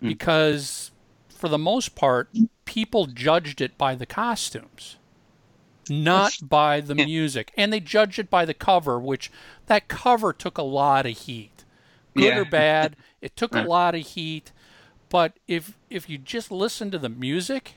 because, 0.00 0.90
for 1.28 1.48
the 1.48 1.58
most 1.58 1.94
part, 1.94 2.28
people 2.64 3.06
judged 3.06 3.60
it 3.60 3.76
by 3.78 3.94
the 3.94 4.06
costumes, 4.06 4.96
not 5.88 6.32
by 6.42 6.80
the 6.80 6.94
music, 6.94 7.52
and 7.56 7.72
they 7.72 7.80
judged 7.80 8.18
it 8.18 8.30
by 8.30 8.44
the 8.44 8.54
cover, 8.54 8.98
which 9.00 9.30
that 9.66 9.88
cover 9.88 10.32
took 10.32 10.58
a 10.58 10.62
lot 10.62 11.06
of 11.06 11.16
heat, 11.18 11.64
good 12.14 12.24
Yeah. 12.24 12.38
or 12.38 12.44
bad. 12.44 12.96
It 13.20 13.34
took 13.36 13.54
a 13.54 13.62
lot 13.68 13.94
of 13.96 14.06
heat, 14.06 14.52
but 15.08 15.32
if 15.48 15.76
if 15.90 16.08
you 16.08 16.18
just 16.18 16.50
listen 16.52 16.90
to 16.92 16.98
the 16.98 17.08
music, 17.08 17.74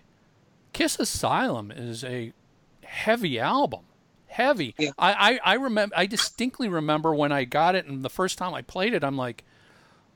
Kiss 0.74 1.00
Asylum 1.00 1.72
is 1.72 2.04
a 2.04 2.34
heavy 2.84 3.40
album. 3.40 3.82
Heavy. 4.28 4.74
Yeah. 4.78 4.92
I, 4.98 5.40
I, 5.44 5.52
I 5.52 5.54
remember 5.56 5.94
I 5.98 6.06
distinctly 6.06 6.70
remember 6.70 7.14
when 7.14 7.32
I 7.32 7.44
got 7.44 7.76
it 7.76 7.86
and 7.86 8.04
the 8.04 8.10
first 8.10 8.38
time 8.38 8.54
I 8.54 8.62
played 8.62 8.94
it, 8.94 9.04
I'm 9.04 9.18
like, 9.18 9.44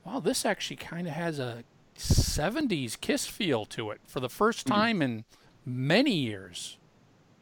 wow, 0.04 0.20
this 0.20 0.46
actually 0.46 0.76
kind 0.76 1.06
of 1.06 1.12
has 1.12 1.38
a 1.38 1.64
70s 1.98 2.98
Kiss 3.00 3.26
feel 3.26 3.64
to 3.66 3.90
it 3.90 4.00
for 4.06 4.20
the 4.20 4.28
first 4.28 4.66
mm-hmm. 4.66 4.74
time 4.74 5.02
in 5.02 5.24
many 5.64 6.14
years. 6.14 6.78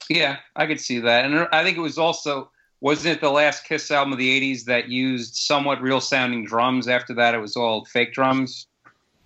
Yeah, 0.09 0.39
I 0.57 0.67
could 0.67 0.81
see 0.81 1.01
that, 1.01 1.25
and 1.25 1.49
I 1.53 1.63
think 1.63 1.79
it 1.79 1.81
was 1.81 1.99
also 1.99 2.51
wasn't 2.81 3.17
it 3.17 3.21
the 3.23 3.31
last 3.31 3.65
Kiss 3.65 3.91
album 3.91 4.13
of 4.13 4.19
the 4.19 4.41
'80s 4.55 4.65
that 4.65 4.89
used 4.89 5.37
somewhat 5.37 5.81
real 5.81 6.01
sounding 6.01 6.45
drums? 6.45 6.89
After 6.89 7.15
that, 7.15 7.35
it 7.35 7.39
was 7.39 7.57
all 7.57 7.87
fake 7.87 8.13
drums. 8.13 8.67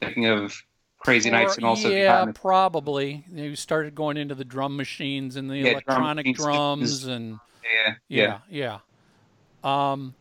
Thinking 0.00 0.26
of 0.26 0.54
Crazy 0.98 1.30
Nights 1.30 1.56
and 1.56 1.64
Or- 1.64 1.68
also 1.68 1.90
yeah, 1.90 2.24
the- 2.24 2.32
probably. 2.32 3.24
You 3.32 3.54
started 3.56 3.94
going 3.94 4.16
into 4.16 4.34
the 4.34 4.44
drum 4.44 4.76
machines 4.76 5.36
and 5.36 5.48
the 5.50 5.56
Yeah, 5.58 5.70
electronic 5.72 6.26
machines. 6.26 6.38
drums 6.38 7.04
and 7.04 7.38
yeah, 7.62 7.94
yeah, 8.08 8.38
yeah, 8.50 8.78
yeah. 9.64 9.90
Um, 9.92 10.14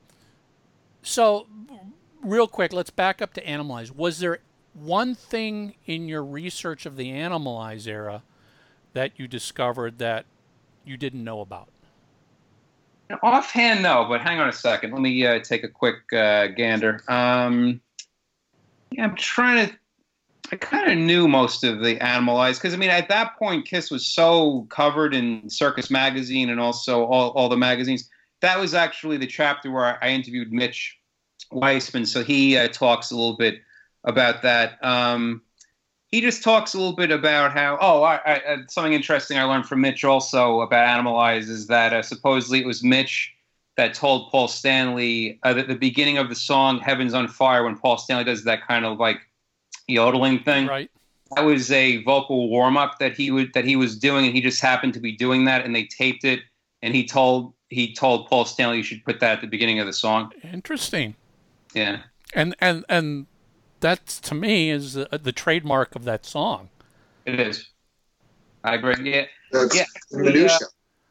so, 1.02 1.48
real 2.24 2.48
quick, 2.48 2.74
let's 2.74 2.90
back 2.90 3.22
up 3.22 3.34
to 3.34 3.44
Animalize. 3.44 3.92
Was 3.96 4.20
there 4.20 4.40
one 4.74 5.16
thing 5.16 5.76
in 5.86 6.08
your 6.08 6.24
research 6.24 6.86
of 6.86 6.96
the 6.98 7.10
Animalize 7.12 7.88
era 7.88 8.24
that 8.94 9.14
you 9.18 9.28
discovered 9.28 9.98
that 10.00 10.26
you 10.86 10.98
didn't 10.98 11.24
know 11.24 11.42
about? 11.42 11.70
Offhand, 13.24 13.82
no, 13.82 14.06
but 14.10 14.22
hang 14.22 14.40
on 14.40 14.50
a 14.50 14.54
second. 14.54 14.92
Let 14.92 15.02
me 15.02 15.26
uh, 15.26 15.40
take 15.40 15.64
a 15.64 15.70
quick 15.70 16.12
uh, 16.14 16.48
gander. 16.48 17.02
Um, 17.08 17.80
yeah, 18.92 19.06
I'm 19.06 19.16
trying 19.16 19.68
to. 19.70 19.76
I 20.52 20.56
kind 20.56 20.92
of 20.92 20.98
knew 20.98 21.28
most 21.28 21.64
of 21.64 21.80
the 21.80 21.98
Animalize 21.98 22.56
because 22.56 22.74
I 22.74 22.78
mean, 22.78 22.90
at 22.90 23.10
that 23.10 23.38
point, 23.38 23.66
Kiss 23.66 23.92
was 23.92 24.06
so 24.06 24.68
covered 24.70 25.14
in 25.14 25.50
Circus 25.50 25.92
Magazine 25.92 26.50
and 26.50 26.60
also 26.60 27.04
all, 27.06 27.32
all 27.32 27.50
the 27.50 27.58
magazines. 27.58 28.10
That 28.42 28.60
was 28.60 28.74
actually 28.74 29.18
the 29.18 29.28
chapter 29.28 29.72
where 29.72 30.02
I 30.02 30.10
interviewed 30.10 30.54
Mitch 30.54 30.98
Weissman, 31.52 32.06
so 32.06 32.24
he 32.24 32.58
uh, 32.58 32.68
talks 32.70 33.12
a 33.12 33.16
little 33.16 33.36
bit 33.36 33.62
about 34.04 34.42
that. 34.44 34.84
Um, 34.84 35.42
he 36.08 36.22
just 36.22 36.44
talks 36.44 36.74
a 36.74 36.78
little 36.78 36.96
bit 36.96 37.12
about 37.12 37.52
how 37.52 37.78
oh 37.82 38.04
I, 38.04 38.16
I, 38.26 38.36
uh, 38.36 38.58
something 38.70 38.94
interesting 38.94 39.38
I 39.38 39.44
learned 39.44 39.68
from 39.68 39.82
Mitch 39.82 40.04
also 40.04 40.62
about 40.62 40.88
Animalize 40.88 41.50
is 41.50 41.68
that 41.68 41.94
uh, 41.94 42.02
supposedly 42.02 42.60
it 42.60 42.66
was 42.66 42.84
Mitch 42.84 43.34
that 43.76 43.94
told 43.94 44.32
Paul 44.32 44.48
Stanley 44.48 45.40
uh, 45.44 45.56
at 45.58 45.68
the 45.68 45.76
beginning 45.76 46.18
of 46.18 46.30
the 46.30 46.36
song 46.36 46.80
"Heaven's 46.80 47.14
on 47.14 47.28
Fire" 47.28 47.66
when 47.66 47.78
Paul 47.78 47.98
Stanley 47.98 48.24
does 48.24 48.46
that 48.46 48.66
kind 48.66 48.86
of 48.86 48.98
like 48.98 49.20
yodeling 49.88 50.40
thing. 50.44 50.68
Right. 50.68 50.90
That 51.36 51.44
was 51.44 51.72
a 51.72 52.04
vocal 52.04 52.50
warm 52.50 52.78
up 52.78 53.00
that 53.00 53.18
he 53.18 53.32
would 53.32 53.54
that 53.54 53.66
he 53.66 53.76
was 53.76 53.98
doing, 53.98 54.26
and 54.26 54.34
he 54.34 54.42
just 54.42 54.62
happened 54.62 54.94
to 54.94 55.00
be 55.00 55.12
doing 55.12 55.46
that, 55.46 55.66
and 55.66 55.76
they 55.76 55.84
taped 55.84 56.24
it, 56.24 56.40
and 56.82 56.96
he 56.96 57.06
told 57.06 57.54
he 57.70 57.94
told 57.94 58.28
Paul 58.28 58.46
Stanley 58.46 58.78
you 58.78 58.84
should 58.84 59.04
put 59.04 59.20
that 59.20 59.34
at 59.34 59.42
the 59.42 59.48
beginning 59.48 59.80
of 59.80 59.86
the 59.88 59.94
song. 59.94 60.32
Interesting. 60.54 61.16
Yeah. 61.74 62.04
And 62.34 62.56
and 62.62 62.86
and 62.88 63.26
that's 63.82 64.20
to 64.22 64.36
me 64.36 64.70
is 64.70 64.94
the, 64.94 65.20
the 65.22 65.34
trademark 65.34 65.96
of 65.96 66.06
that 66.06 66.26
song. 66.26 66.70
It 67.26 67.40
is. 67.42 67.68
I 68.64 68.76
agree. 68.76 68.96
Yeah, 69.12 69.26
That's 69.52 69.76
Yeah, 69.76 69.84
the 70.12 70.20
minutia. 70.24 70.58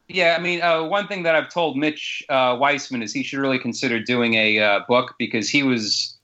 yeah. 0.09 0.35
I 0.39 0.43
mean, 0.43 0.63
uh, 0.63 0.83
one 0.85 1.07
thing 1.09 1.23
that 1.25 1.35
I've 1.35 1.51
told 1.51 1.77
Mitch 1.77 2.25
uh, 2.31 2.57
Weissman 2.59 3.03
is 3.03 3.13
he 3.13 3.23
should 3.23 3.39
really 3.39 3.59
consider 3.59 4.01
doing 4.01 4.35
a 4.35 4.59
uh, 4.59 4.81
book 4.89 5.15
because 5.19 5.49
he 5.51 5.63
was 5.63 6.17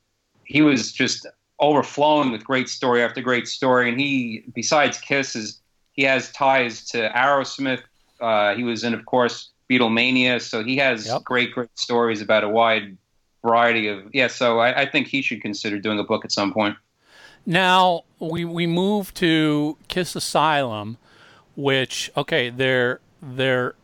he 0.44 0.62
was 0.62 0.92
just 0.92 1.26
overflowing 1.62 2.30
with 2.32 2.44
great 2.44 2.68
story 2.68 3.02
after 3.02 3.22
great 3.22 3.48
story, 3.48 3.88
and 3.88 3.98
he 3.98 4.44
besides 4.54 4.98
Kiss 4.98 5.34
is 5.34 5.60
he 5.92 6.02
has 6.02 6.30
ties 6.32 6.84
to 6.86 7.08
Aerosmith. 7.10 7.82
Uh, 8.20 8.54
he 8.54 8.64
was 8.64 8.84
in, 8.84 8.92
of 8.94 9.04
course, 9.06 9.50
Beatlemania, 9.70 10.40
so 10.40 10.62
he 10.62 10.76
has 10.76 11.06
Yep. 11.06 11.24
great 11.24 11.52
great 11.52 11.70
stories 11.78 12.20
about 12.20 12.44
a 12.44 12.48
wide 12.48 12.96
variety 13.42 13.88
of 13.88 14.04
yeah. 14.12 14.26
So 14.26 14.58
I, 14.58 14.82
I 14.82 14.90
think 14.90 15.06
he 15.06 15.22
should 15.22 15.40
consider 15.40 15.78
doing 15.78 15.98
a 15.98 16.04
book 16.04 16.24
at 16.24 16.32
some 16.32 16.52
point. 16.52 16.76
Now 17.46 18.02
we 18.18 18.44
we 18.44 18.66
move 18.66 19.14
to 19.14 19.78
Kiss 19.88 20.14
Asylum, 20.14 20.98
which 21.56 22.10
okay 22.16 22.50
they're 22.50 23.00
they're 23.22 23.74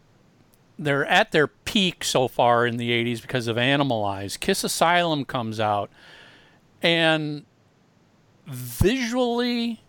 they're 0.79 1.07
at 1.07 1.33
their 1.33 1.49
peak 1.49 2.05
so 2.05 2.29
far 2.29 2.65
in 2.65 2.77
the 2.77 2.91
80s 2.91 3.21
because 3.21 3.49
of 3.49 3.57
Animalize. 3.57 4.39
Kiss 4.39 4.63
Asylum 4.63 5.25
comes 5.25 5.59
out 5.59 5.91
and 6.81 7.45
visually 8.49 9.83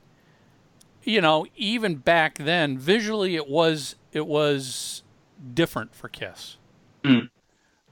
you 1.04 1.22
know 1.22 1.46
even 1.56 1.96
back 1.96 2.38
then 2.38 2.78
visually 2.78 3.36
it 3.36 3.48
was 3.48 3.96
it 4.12 4.28
was 4.28 5.04
different 5.54 5.96
for 5.96 6.10
Kiss. 6.10 6.58
Mm. 7.04 7.30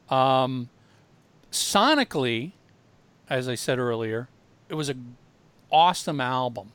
Um 0.09 0.69
sonically 1.51 2.53
as 3.29 3.47
I 3.49 3.55
said 3.55 3.79
earlier, 3.79 4.29
it 4.69 4.75
was 4.75 4.89
a 4.89 4.95
awesome 5.71 6.21
album. 6.21 6.71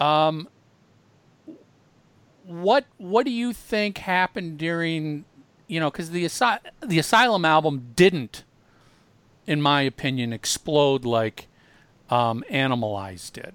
Um, 0.00 0.48
what 2.44 2.86
what 2.98 3.24
do 3.24 3.32
you 3.32 3.52
think 3.52 3.98
happened 3.98 4.58
during, 4.58 5.24
you 5.68 5.78
know, 5.78 5.90
because 5.90 6.10
the 6.10 6.24
Asy- 6.24 6.58
the 6.84 6.98
Asylum 6.98 7.44
album 7.44 7.92
didn't, 7.94 8.44
in 9.46 9.62
my 9.62 9.82
opinion, 9.82 10.32
explode 10.32 11.04
like 11.04 11.46
um, 12.12 12.44
Animalize 12.50 13.32
did. 13.32 13.54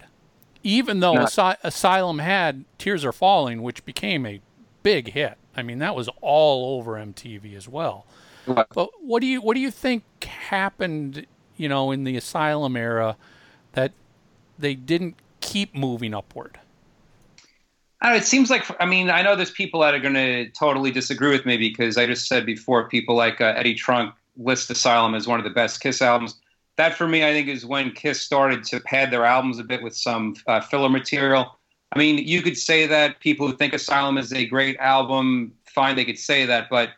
Even 0.64 1.00
though 1.00 1.14
No. 1.14 1.24
Asy- 1.24 1.60
Asylum 1.64 2.20
had 2.20 2.66
Tears 2.80 3.06
Are 3.06 3.12
Falling, 3.12 3.62
which 3.62 3.86
became 3.86 4.26
a 4.26 4.42
big 4.82 5.14
hit. 5.14 5.38
I 5.56 5.62
mean, 5.62 5.80
that 5.80 5.96
was 5.96 6.10
all 6.22 6.78
over 6.78 6.94
MTV 6.94 7.56
as 7.56 7.68
well. 7.68 8.06
But 8.74 8.90
what 9.02 9.20
do 9.20 9.28
you 9.28 9.42
what 9.42 9.56
do 9.56 9.60
you 9.60 9.72
think 9.72 10.04
happened, 10.24 11.28
you 11.58 11.68
know, 11.68 11.92
in 11.92 12.06
the 12.06 12.16
Asylum 12.16 12.78
era 12.78 13.18
that 13.74 13.92
they 14.58 14.74
didn't 14.74 15.16
keep 15.42 15.76
moving 15.76 16.14
upward? 16.14 16.58
I 18.02 18.08
don't 18.08 18.14
know, 18.14 18.18
it 18.18 18.26
seems 18.26 18.50
like 18.50 18.66
I 18.80 18.86
mean 18.86 19.10
I 19.10 19.22
know 19.22 19.36
there's 19.36 19.52
people 19.52 19.82
that 19.82 19.94
are 19.94 20.00
going 20.00 20.14
to 20.14 20.50
totally 20.52 20.92
disagree 20.92 21.32
with 21.32 21.46
me 21.46 21.58
because 21.58 21.98
I 21.98 22.06
just 22.06 22.28
said 22.28 22.46
before 22.46 22.88
people 22.88 23.16
like 23.16 23.42
uh, 23.42 23.54
Eddie 23.58 23.76
Trunk 23.76 24.16
list 24.38 24.70
Asylum 24.72 25.14
as 25.14 25.28
one 25.28 25.40
of 25.40 25.44
the 25.44 25.52
best 25.52 25.82
Kiss 25.82 26.02
albums. 26.02 26.40
That 26.78 26.95
for 26.95 27.08
me 27.08 27.26
I 27.26 27.34
think 27.34 27.48
is 27.48 27.66
when 27.66 27.91
Kiss 27.91 28.22
started 28.22 28.64
to 28.66 28.80
pad 28.80 29.12
their 29.12 29.26
albums 29.26 29.60
a 29.60 29.64
bit 29.64 29.84
with 29.84 29.95
some 29.95 30.36
uh, 30.48 30.62
filler 30.62 30.90
material. 30.90 31.58
I 31.91 31.99
mean 31.99 32.18
you 32.20 32.41
could 32.41 32.58
say 32.58 32.88
that 32.88 33.20
people 33.20 33.48
who 33.48 33.56
think 33.56 33.74
Asylum 33.74 34.18
is 34.18 34.32
a 34.32 34.45
great 34.45 34.78
album, 34.78 35.54
fine 35.66 35.95
they 35.95 36.06
could 36.06 36.20
say 36.20 36.45
that, 36.45 36.70
but 36.70 36.91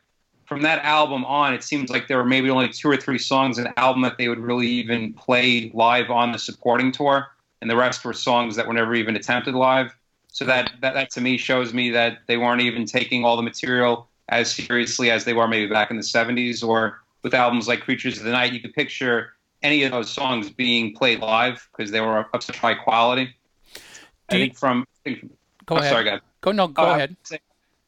from 0.49 0.63
that 0.63 0.83
album 0.83 1.23
on, 1.25 1.53
it 1.53 1.63
seems 1.63 1.91
like 1.91 2.07
there 2.07 2.17
were 2.17 2.25
maybe 2.25 2.49
only 2.49 2.67
two 2.67 2.89
or 2.89 2.97
three 2.97 3.19
songs 3.19 3.59
in 3.59 3.65
the 3.65 3.79
album 3.79 4.01
that 4.01 4.17
they 4.17 4.27
would 4.27 4.39
really 4.39 4.65
even 4.65 5.13
play 5.13 5.71
live 5.75 6.09
on 6.09 6.31
the 6.31 6.39
supporting 6.39 6.91
tour, 6.91 7.27
and 7.61 7.69
the 7.69 7.75
rest 7.75 8.03
were 8.03 8.13
songs 8.13 8.55
that 8.55 8.67
were 8.67 8.73
never 8.73 8.95
even 8.95 9.15
attempted 9.15 9.53
live. 9.53 9.95
So 10.29 10.45
that, 10.45 10.71
that, 10.81 10.95
that 10.95 11.11
to 11.11 11.21
me 11.21 11.37
shows 11.37 11.71
me 11.71 11.91
that 11.91 12.21
they 12.25 12.37
weren't 12.37 12.61
even 12.61 12.85
taking 12.85 13.23
all 13.23 13.35
the 13.35 13.43
material 13.43 14.07
as 14.29 14.51
seriously 14.51 15.11
as 15.11 15.23
they 15.23 15.33
were 15.33 15.47
maybe 15.47 15.71
back 15.71 15.91
in 15.91 15.97
the 15.97 16.03
70s 16.03 16.67
or 16.67 16.99
with 17.21 17.35
albums 17.35 17.67
like 17.67 17.81
Creatures 17.81 18.17
of 18.17 18.23
the 18.23 18.31
Night. 18.31 18.51
You 18.51 18.59
could 18.59 18.73
picture 18.73 19.33
any 19.61 19.83
of 19.83 19.91
those 19.91 20.09
songs 20.09 20.49
being 20.49 20.93
played 20.95 21.19
live 21.19 21.67
because 21.71 21.91
they 21.91 22.01
were 22.01 22.27
of 22.33 22.43
such 22.43 22.57
high 22.57 22.75
quality. 22.75 23.35
I 23.75 23.79
Do 24.29 24.37
you- 24.37 24.45
think 24.45 24.57
from. 24.57 24.85
I 25.05 25.09
think, 25.09 25.31
Go 25.65 25.75
ahead. 25.77 25.91
Sorry, 25.91 26.03
guys. 26.03 26.19
Go 26.41 26.51
no, 26.51 26.67
go 26.67 26.83
I 26.83 26.95
ahead. 26.97 27.15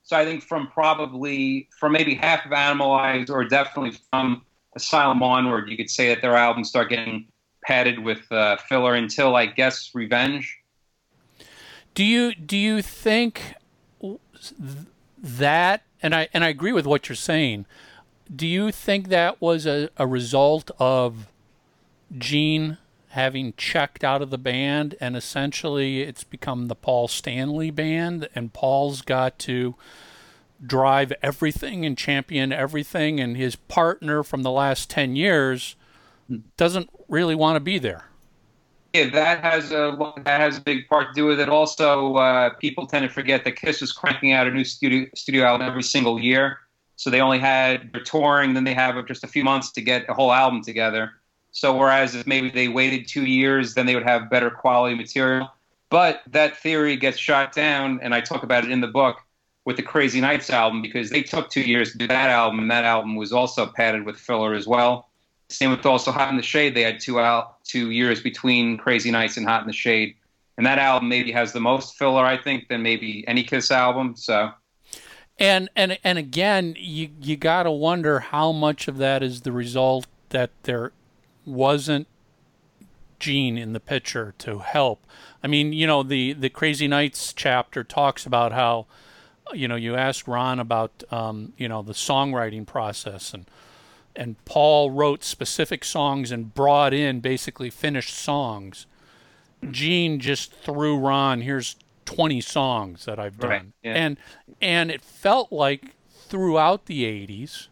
So 0.04 0.18
I 0.18 0.26
think 0.26 0.44
from 0.44 0.68
probably 0.68 1.68
from 1.80 1.94
maybe 1.94 2.14
half 2.16 2.46
of 2.46 2.52
Animal 2.52 2.92
Animalize, 2.98 3.30
or 3.30 3.44
definitely 3.46 3.98
from 4.12 4.44
Asylum 4.76 5.24
onward, 5.24 5.70
you 5.70 5.78
could 5.78 5.90
say 5.90 6.10
that 6.10 6.22
their 6.22 6.36
albums 6.36 6.70
start 6.70 6.90
getting 6.90 7.26
padded 7.64 8.00
with 8.00 8.30
uh, 8.32 8.58
filler 8.58 8.94
until 8.96 9.36
I 9.36 9.46
guess 9.46 9.92
Revenge. 9.94 10.60
Do 11.96 12.04
you 12.04 12.34
do 12.36 12.58
you 12.58 12.82
think 12.82 13.56
that 15.18 15.84
and 16.02 16.16
I 16.16 16.28
and 16.34 16.44
I 16.44 16.50
agree 16.50 16.72
with 16.72 16.86
what 16.86 17.08
you're 17.10 17.16
saying. 17.16 17.66
Do 18.34 18.48
you 18.48 18.72
think 18.72 19.10
that 19.10 19.42
was 19.42 19.66
a, 19.66 19.90
a 19.98 20.08
result 20.08 20.72
of 20.80 21.28
Gene 22.18 22.78
having 23.10 23.54
checked 23.58 24.04
out 24.04 24.22
of 24.22 24.30
the 24.30 24.38
band 24.38 24.96
and 25.02 25.18
essentially 25.18 26.02
it's 26.02 26.24
become 26.24 26.68
the 26.68 26.76
Paul 26.76 27.08
Stanley 27.08 27.70
band 27.70 28.30
and 28.34 28.54
Paul's 28.54 29.02
got 29.02 29.38
to 29.40 29.76
drive 30.66 31.12
everything 31.22 31.86
and 31.86 31.98
champion 31.98 32.54
everything 32.54 33.20
and 33.20 33.36
his 33.36 33.56
partner 33.56 34.24
from 34.24 34.44
the 34.44 34.52
last 34.52 34.90
10 34.90 35.16
years 35.16 35.76
doesn't 36.56 36.90
really 37.10 37.36
want 37.36 37.58
to 37.58 37.60
be 37.60 37.78
there. 37.78 38.06
Yeah, 38.94 39.10
that 39.10 39.42
has 39.42 39.72
a 39.72 39.98
that 40.26 40.42
has 40.42 40.58
a 40.58 40.62
big 40.62 40.88
part 40.90 41.08
to 41.08 41.14
do 41.14 41.26
with 41.26 41.40
it. 41.40 41.48
Also, 41.48 42.16
uh, 42.16 42.50
people 42.56 42.88
tend 42.88 43.08
to 43.08 43.14
forget 43.14 43.46
that 43.46 43.54
Kiss 43.54 43.80
was 43.80 43.94
cranking 43.94 44.34
out 44.34 44.48
a 44.48 44.52
new 44.52 44.66
studio 44.66 45.08
studio 45.16 45.46
album 45.46 45.66
every 45.66 45.84
single 45.84 46.20
year, 46.20 46.60
so 46.98 47.10
they 47.10 47.22
only 47.22 47.40
had 47.40 47.94
their 47.94 48.04
touring, 48.04 48.54
then 48.54 48.66
they 48.66 48.74
have 48.74 49.06
just 49.08 49.24
a 49.24 49.28
few 49.28 49.46
months 49.46 49.72
to 49.72 49.82
get 49.82 50.10
a 50.10 50.14
whole 50.14 50.34
album 50.34 50.62
together. 50.62 51.14
So 51.52 51.76
whereas 51.76 52.16
if 52.16 52.26
maybe 52.26 52.50
they 52.50 52.68
waited 52.68 53.08
two 53.08 53.26
years, 53.26 53.74
then 53.74 53.86
they 53.86 53.96
would 53.96 54.08
have 54.08 54.30
better 54.30 54.50
quality 54.50 54.96
material. 54.96 55.52
But 55.90 56.22
that 56.28 56.58
theory 56.58 56.96
gets 56.96 57.18
shot 57.18 57.54
down, 57.54 58.00
and 58.02 58.16
I 58.16 58.22
talk 58.22 58.44
about 58.44 58.64
it 58.64 58.72
in 58.72 58.80
the 58.80 58.88
book 58.88 59.18
with 59.66 59.76
the 59.76 59.84
Crazy 59.84 60.22
Nights 60.22 60.50
album 60.50 60.82
because 60.82 61.10
they 61.10 61.22
took 61.22 61.50
two 61.50 61.62
years 61.62 61.92
to 61.92 61.98
do 61.98 62.08
that 62.08 62.30
album, 62.30 62.60
and 62.60 62.72
that 62.72 62.86
album 62.86 63.16
was 63.16 63.34
also 63.34 63.68
padded 63.68 64.06
with 64.06 64.18
filler 64.18 64.54
as 64.54 64.66
well. 64.66 65.10
Same 65.50 65.70
with 65.70 65.86
also 65.86 66.12
Hot 66.12 66.30
in 66.30 66.38
the 66.38 66.44
Shade. 66.44 66.76
They 66.76 66.84
had 66.84 67.02
two 67.02 67.20
out 67.20 67.64
two 67.66 67.92
years 67.92 68.22
between 68.22 68.78
Crazy 68.78 69.12
Nights 69.12 69.36
and 69.36 69.46
Hot 69.46 69.62
in 69.62 69.68
the 69.68 69.74
Shade, 69.74 70.16
and 70.58 70.66
that 70.66 70.80
album 70.80 71.10
maybe 71.10 71.34
has 71.34 71.52
the 71.52 71.60
most 71.60 71.98
filler 71.98 72.26
I 72.26 72.38
think 72.38 72.70
than 72.70 72.82
maybe 72.82 73.28
any 73.28 73.44
Kiss 73.44 73.70
album. 73.70 74.16
So 74.16 74.52
And 75.38 75.70
and 75.76 76.00
and 76.06 76.18
again, 76.18 76.76
you 76.80 77.10
you 77.20 77.36
got 77.36 77.64
to 77.64 77.72
wonder 77.72 78.22
how 78.22 78.54
much 78.54 78.88
of 78.88 78.98
that 79.00 79.22
is 79.22 79.42
the 79.42 79.52
result 79.52 80.08
that 80.30 80.52
there 80.64 80.94
wasn't 81.46 82.08
Gene 83.20 83.58
in 83.58 83.74
the 83.74 83.80
picture 83.80 84.34
to 84.40 84.60
help. 84.60 85.06
I 85.44 85.48
mean, 85.48 85.74
you 85.74 85.86
know, 85.86 86.04
the 86.04 86.34
the 86.34 86.50
Crazy 86.50 86.88
Nights 86.88 87.34
chapter 87.34 87.84
talks 87.84 88.26
about 88.26 88.52
how, 88.52 88.88
you 89.54 89.68
know, 89.68 89.76
you 89.76 89.96
asked 89.96 90.28
Ron 90.28 90.60
about, 90.60 91.04
um, 91.12 91.54
you 91.58 91.70
know, 91.70 91.82
the 91.82 91.94
songwriting 91.94 92.66
process 92.66 93.34
and 93.34 93.46
and 94.16 94.44
Paul 94.46 94.92
wrote 94.92 95.24
specific 95.24 95.84
songs 95.86 96.32
and 96.32 96.54
brought 96.54 96.94
in 96.94 97.22
basically 97.22 97.70
finished 97.70 98.14
songs. 98.14 98.86
Gene 99.70 100.20
just 100.20 100.52
threw 100.52 100.98
Ron, 100.98 101.42
here's 101.42 101.76
20 102.06 102.42
songs 102.42 103.06
that 103.06 103.20
I've 103.20 103.38
done. 103.38 103.50
Right, 103.50 103.66
yeah. 103.84 103.94
And 103.94 104.18
and 104.62 104.92
it 104.92 105.02
felt 105.02 105.52
like 105.52 105.96
throughout 106.10 106.88
the 106.88 107.04
80s, 107.04 107.68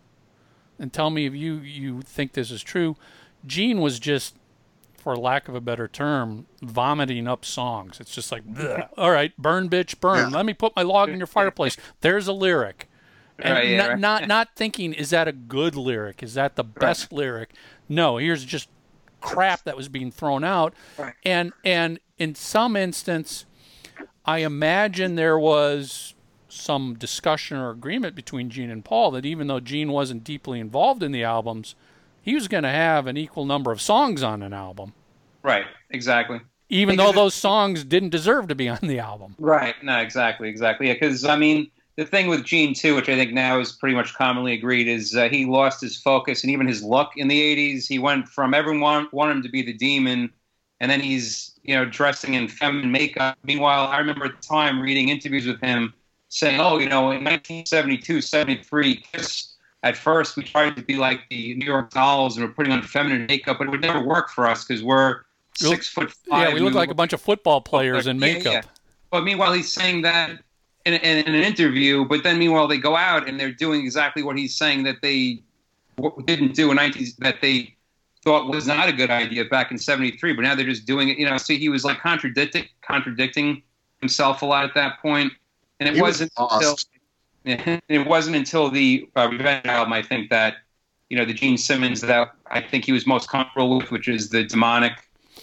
and 0.78 0.94
tell 0.94 1.10
me 1.10 1.26
if 1.26 1.34
you 1.34 1.56
you 1.56 2.02
think 2.02 2.34
this 2.34 2.52
is 2.52 2.62
true, 2.62 2.96
Gene 3.46 3.80
was 3.80 4.00
just 4.00 4.36
for 4.98 5.16
lack 5.16 5.48
of 5.48 5.56
a 5.56 5.62
better 5.62 5.88
term, 5.88 6.46
vomiting 6.62 7.28
up 7.28 7.46
songs. 7.46 8.00
It's 8.00 8.14
just 8.14 8.32
like, 8.32 8.44
all 8.98 9.12
right, 9.12 9.36
burn, 9.38 9.70
bitch, 9.70 10.00
burn. 10.00 10.32
Yeah. 10.32 10.38
Let 10.38 10.46
me 10.46 10.54
put 10.54 10.76
my 10.76 10.82
log 10.82 11.10
in 11.10 11.18
your 11.18 11.28
fireplace. 11.28 11.78
There's 12.02 12.28
a 12.28 12.34
lyric. 12.34 12.86
And 13.42 13.54
Right, 13.54 13.70
yeah, 13.70 13.78
not, 13.78 13.90
right. 13.90 14.00
not 14.00 14.28
not 14.28 14.50
thinking, 14.58 14.92
is 14.92 15.12
that 15.12 15.30
a 15.30 15.32
good 15.32 15.78
lyric? 15.78 16.22
Is 16.22 16.34
that 16.34 16.58
the 16.58 16.64
best 16.66 17.14
lyric? 17.14 17.54
No, 17.88 18.18
here's 18.18 18.44
just 18.44 18.68
crap 19.22 19.64
that 19.64 19.78
was 19.78 19.88
being 19.88 20.12
thrown 20.12 20.44
out. 20.44 20.74
Right. 20.98 21.14
And 21.24 21.54
and 21.64 22.02
in 22.18 22.36
some 22.36 22.76
instance, 22.76 23.46
I 24.26 24.40
imagine 24.40 25.16
there 25.16 25.40
was 25.40 26.16
some 26.50 26.96
discussion 26.96 27.56
or 27.56 27.70
agreement 27.70 28.14
between 28.14 28.50
Gene 28.50 28.70
and 28.70 28.84
Paul 28.84 29.12
that 29.12 29.26
even 29.26 29.48
though 29.48 29.62
Gene 29.62 29.94
wasn't 29.94 30.26
deeply 30.26 30.60
involved 30.60 31.02
in 31.02 31.14
the 31.14 31.24
albums, 31.24 31.76
he 32.22 32.36
was 32.36 32.48
going 32.48 32.64
to 32.64 32.70
have 32.70 33.08
an 33.08 33.18
equal 33.18 33.46
number 33.46 33.72
of 33.72 33.82
songs 33.82 34.24
on 34.24 34.42
an 34.42 34.54
album, 34.54 34.94
right, 35.44 35.66
exactly. 35.90 36.40
even 36.70 36.96
Because 36.96 37.14
though 37.14 37.22
those 37.24 37.36
songs 37.36 37.84
didn't 37.84 38.10
deserve 38.10 38.48
to 38.50 38.56
be 38.56 38.70
on 38.70 38.80
the 38.82 39.00
album. 39.00 39.36
Right. 39.40 39.76
No, 39.84 39.98
exactly, 40.00 40.50
exactly. 40.50 40.88
Yeah, 40.88 40.94
because 40.94 41.26
I 41.26 41.36
mean, 41.38 41.70
the 41.96 42.06
thing 42.06 42.28
with 42.28 42.46
Gene 42.46 42.74
too, 42.74 42.96
which 42.96 43.10
I 43.10 43.16
think 43.16 43.34
now 43.34 43.60
is 43.60 43.74
pretty 43.74 43.96
much 43.96 44.14
commonly 44.14 44.54
agreed, 44.54 44.88
is 44.88 45.16
uh, 45.16 45.28
he 45.30 45.46
lost 45.46 45.82
his 45.82 45.98
focus 45.98 46.44
and 46.44 46.52
even 46.52 46.68
his 46.68 46.82
luck 46.82 47.12
in 47.18 47.28
the 47.28 47.40
'80s. 47.40 47.88
He 47.88 48.00
went 48.00 48.28
from 48.30 48.54
everyone 48.54 49.08
wanted 49.12 49.38
him 49.38 49.44
to 49.44 49.50
be 49.50 49.62
the 49.62 49.74
demon, 49.74 50.32
and 50.80 50.90
then 50.90 51.02
he's 51.02 51.60
you 51.64 51.76
know 51.76 51.86
dressing 51.86 52.36
in 52.36 52.48
feminine 52.48 52.92
makeup. 52.92 53.38
Meanwhile, 53.44 53.88
I 53.88 53.98
remember 53.98 54.26
at 54.26 54.42
the 54.42 54.48
time 54.48 54.80
reading 54.80 55.10
interviews 55.10 55.46
with 55.46 55.60
him 55.60 55.94
saying, 56.30 56.62
"Oh, 56.62 56.78
you 56.78 56.88
know, 56.88 57.12
in 57.12 57.24
1972, 57.24 58.22
73, 58.22 58.96
Kiss." 59.12 59.49
At 59.84 59.96
first, 59.96 60.36
we 60.36 60.44
tried 60.44 60.76
to 60.76 60.82
be 60.82 60.96
like 60.96 61.22
the 61.30 61.56
New 61.56 61.66
York 61.66 61.92
Dolls 61.92 62.36
and 62.38 62.46
we're 62.46 62.52
putting 62.54 62.72
on 62.74 62.82
feminine 62.84 63.26
makeup, 63.28 63.58
but 63.60 63.68
it 63.68 63.70
would 63.70 63.82
never 63.82 64.02
work 64.04 64.30
for 64.30 64.46
us 64.46 64.66
because 64.66 64.84
we're 64.84 65.22
We 65.62 65.68
look- 65.70 65.76
six 65.78 65.88
foot 65.88 66.12
five. 66.12 66.50
Yeah, 66.50 66.54
we 66.54 66.60
look 66.60 66.74
like 66.74 66.90
a 66.92 66.96
bunch 66.96 67.14
of 67.14 67.22
football 67.22 67.62
players 67.62 68.06
in 68.08 68.20
Yeah, 68.20 68.26
yeah. 68.28 68.34
makeup. 68.34 68.66
But 69.12 69.24
meanwhile, 69.24 69.54
he's 69.54 69.72
saying 69.72 70.02
that 70.02 70.32
in, 70.86 70.94
in, 70.96 71.26
in 71.26 71.34
an 71.34 71.44
interview. 71.44 72.06
But 72.06 72.24
then, 72.24 72.38
meanwhile, 72.38 72.68
they 72.68 72.78
go 72.78 72.96
out 72.96 73.28
and 73.28 73.40
they're 73.40 73.52
doing 73.54 73.82
exactly 73.82 74.22
what 74.22 74.38
he's 74.38 74.56
saying 74.56 74.84
that 74.84 74.98
they 75.02 75.42
didn't 76.26 76.54
do 76.56 76.70
in 76.72 76.76
19 76.78 77.08
that 77.20 77.42
they 77.42 77.76
thought 78.24 78.48
was 78.50 78.68
not 78.68 78.88
a 78.90 78.92
good 78.94 79.10
idea 79.10 79.44
back 79.46 79.70
in 79.72 79.78
73 79.78 80.34
but 80.34 80.42
now 80.44 80.56
they're 80.56 80.66
just 80.66 80.86
doing 80.86 81.10
it 81.10 81.18
you 81.18 81.26
know 81.30 81.36
see 81.38 81.58
he 81.58 81.68
was 81.70 81.84
like 81.84 82.00
contradicting 82.00 82.66
contradicting 82.82 83.62
himself 84.00 84.42
a 84.42 84.46
lot 84.46 84.64
at 84.64 84.74
that 84.74 85.00
point 85.02 85.32
and 85.80 85.90
it 85.90 85.96
He 85.96 86.02
was 86.02 86.22
wasn't 86.22 86.32
until 86.38 86.78
lost. 87.46 87.82
it 87.88 88.08
wasn't 88.08 88.36
until 88.36 88.70
the 88.70 89.10
uh, 89.16 89.30
Revenge 89.32 89.66
album, 89.66 89.94
I 89.94 90.02
think 90.02 90.30
that 90.30 90.58
you 91.10 91.18
know 91.18 91.26
the 91.26 91.34
Gene 91.34 91.58
Simmons 91.58 92.02
that 92.02 92.32
I 92.52 92.62
think 92.62 92.86
he 92.86 92.92
was 92.92 93.08
most 93.08 93.30
comfortable 93.30 93.78
with, 93.78 93.92
which 93.92 94.08
is 94.08 94.30
the 94.30 94.44
demonic, 94.44 94.94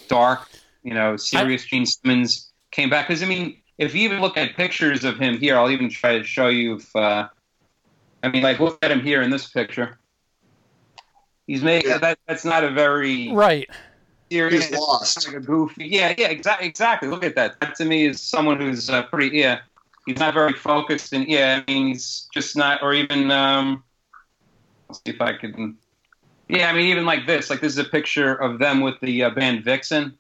dark, 0.09 0.49
you 0.83 0.95
know, 0.95 1.17
serious 1.17 1.65
Gene 1.65 1.87
Simmons 1.87 2.53
came 2.71 2.89
back. 2.91 3.09
Because 3.09 3.23
I 3.23 3.27
mean, 3.27 3.57
if 3.79 3.95
you 3.95 4.03
even 4.03 4.21
look 4.21 4.37
at 4.37 4.57
pictures 4.57 5.05
of 5.05 5.19
him 5.19 5.39
here, 5.39 5.57
I'll 5.57 5.71
even 5.71 5.89
try 5.91 6.19
to 6.19 6.25
show 6.25 6.49
you. 6.49 6.77
If 6.77 6.95
uh, 6.95 7.29
I 8.23 8.29
mean, 8.29 8.43
like 8.43 8.61
look 8.61 8.79
at 8.83 8.91
him 8.91 9.01
here 9.01 9.23
in 9.23 9.31
this 9.31 9.47
picture. 9.49 9.99
He's 11.47 11.63
made 11.63 11.85
Yeah. 11.85 11.99
that. 11.99 12.19
That's 12.27 12.45
not 12.45 12.65
a 12.65 12.71
very 12.71 13.31
Right. 13.33 13.69
serious. 14.31 14.67
He's 14.67 14.77
lost. 14.79 15.27
Like 15.29 15.37
a 15.37 15.41
goofy. 15.41 15.87
Yeah, 15.87 16.13
yeah, 16.19 16.29
exactly. 16.29 16.67
Exactly. 16.67 17.09
Look 17.09 17.25
at 17.25 17.37
that. 17.37 17.61
That 17.61 17.77
to 17.77 17.85
me 17.85 18.07
is 18.07 18.21
someone 18.21 18.61
who's 18.61 18.91
uh, 18.91 19.05
pretty. 19.05 19.39
Yeah, 19.39 19.61
he's 20.07 20.19
not 20.19 20.35
very 20.35 20.53
focused, 20.55 21.13
and 21.13 21.27
yeah, 21.29 21.63
I 21.67 21.71
mean, 21.71 21.89
he's 21.89 22.29
just 22.33 22.57
not, 22.57 22.83
or 22.83 22.95
even. 22.95 23.31
Um, 23.31 23.85
let's 24.89 25.01
see 25.05 25.13
if 25.13 25.21
I 25.21 25.35
can. 25.35 25.77
Yeah, 26.49 26.71
I 26.71 26.73
mean, 26.73 26.87
even 26.87 27.05
like 27.05 27.27
this. 27.27 27.51
Like 27.51 27.61
this 27.61 27.73
is 27.73 27.79
a 27.79 27.85
picture 27.85 28.35
of 28.35 28.59
them 28.59 28.81
with 28.81 28.99
the 29.01 29.25
uh, 29.25 29.31
band 29.31 29.65
Vixen. 29.65 30.17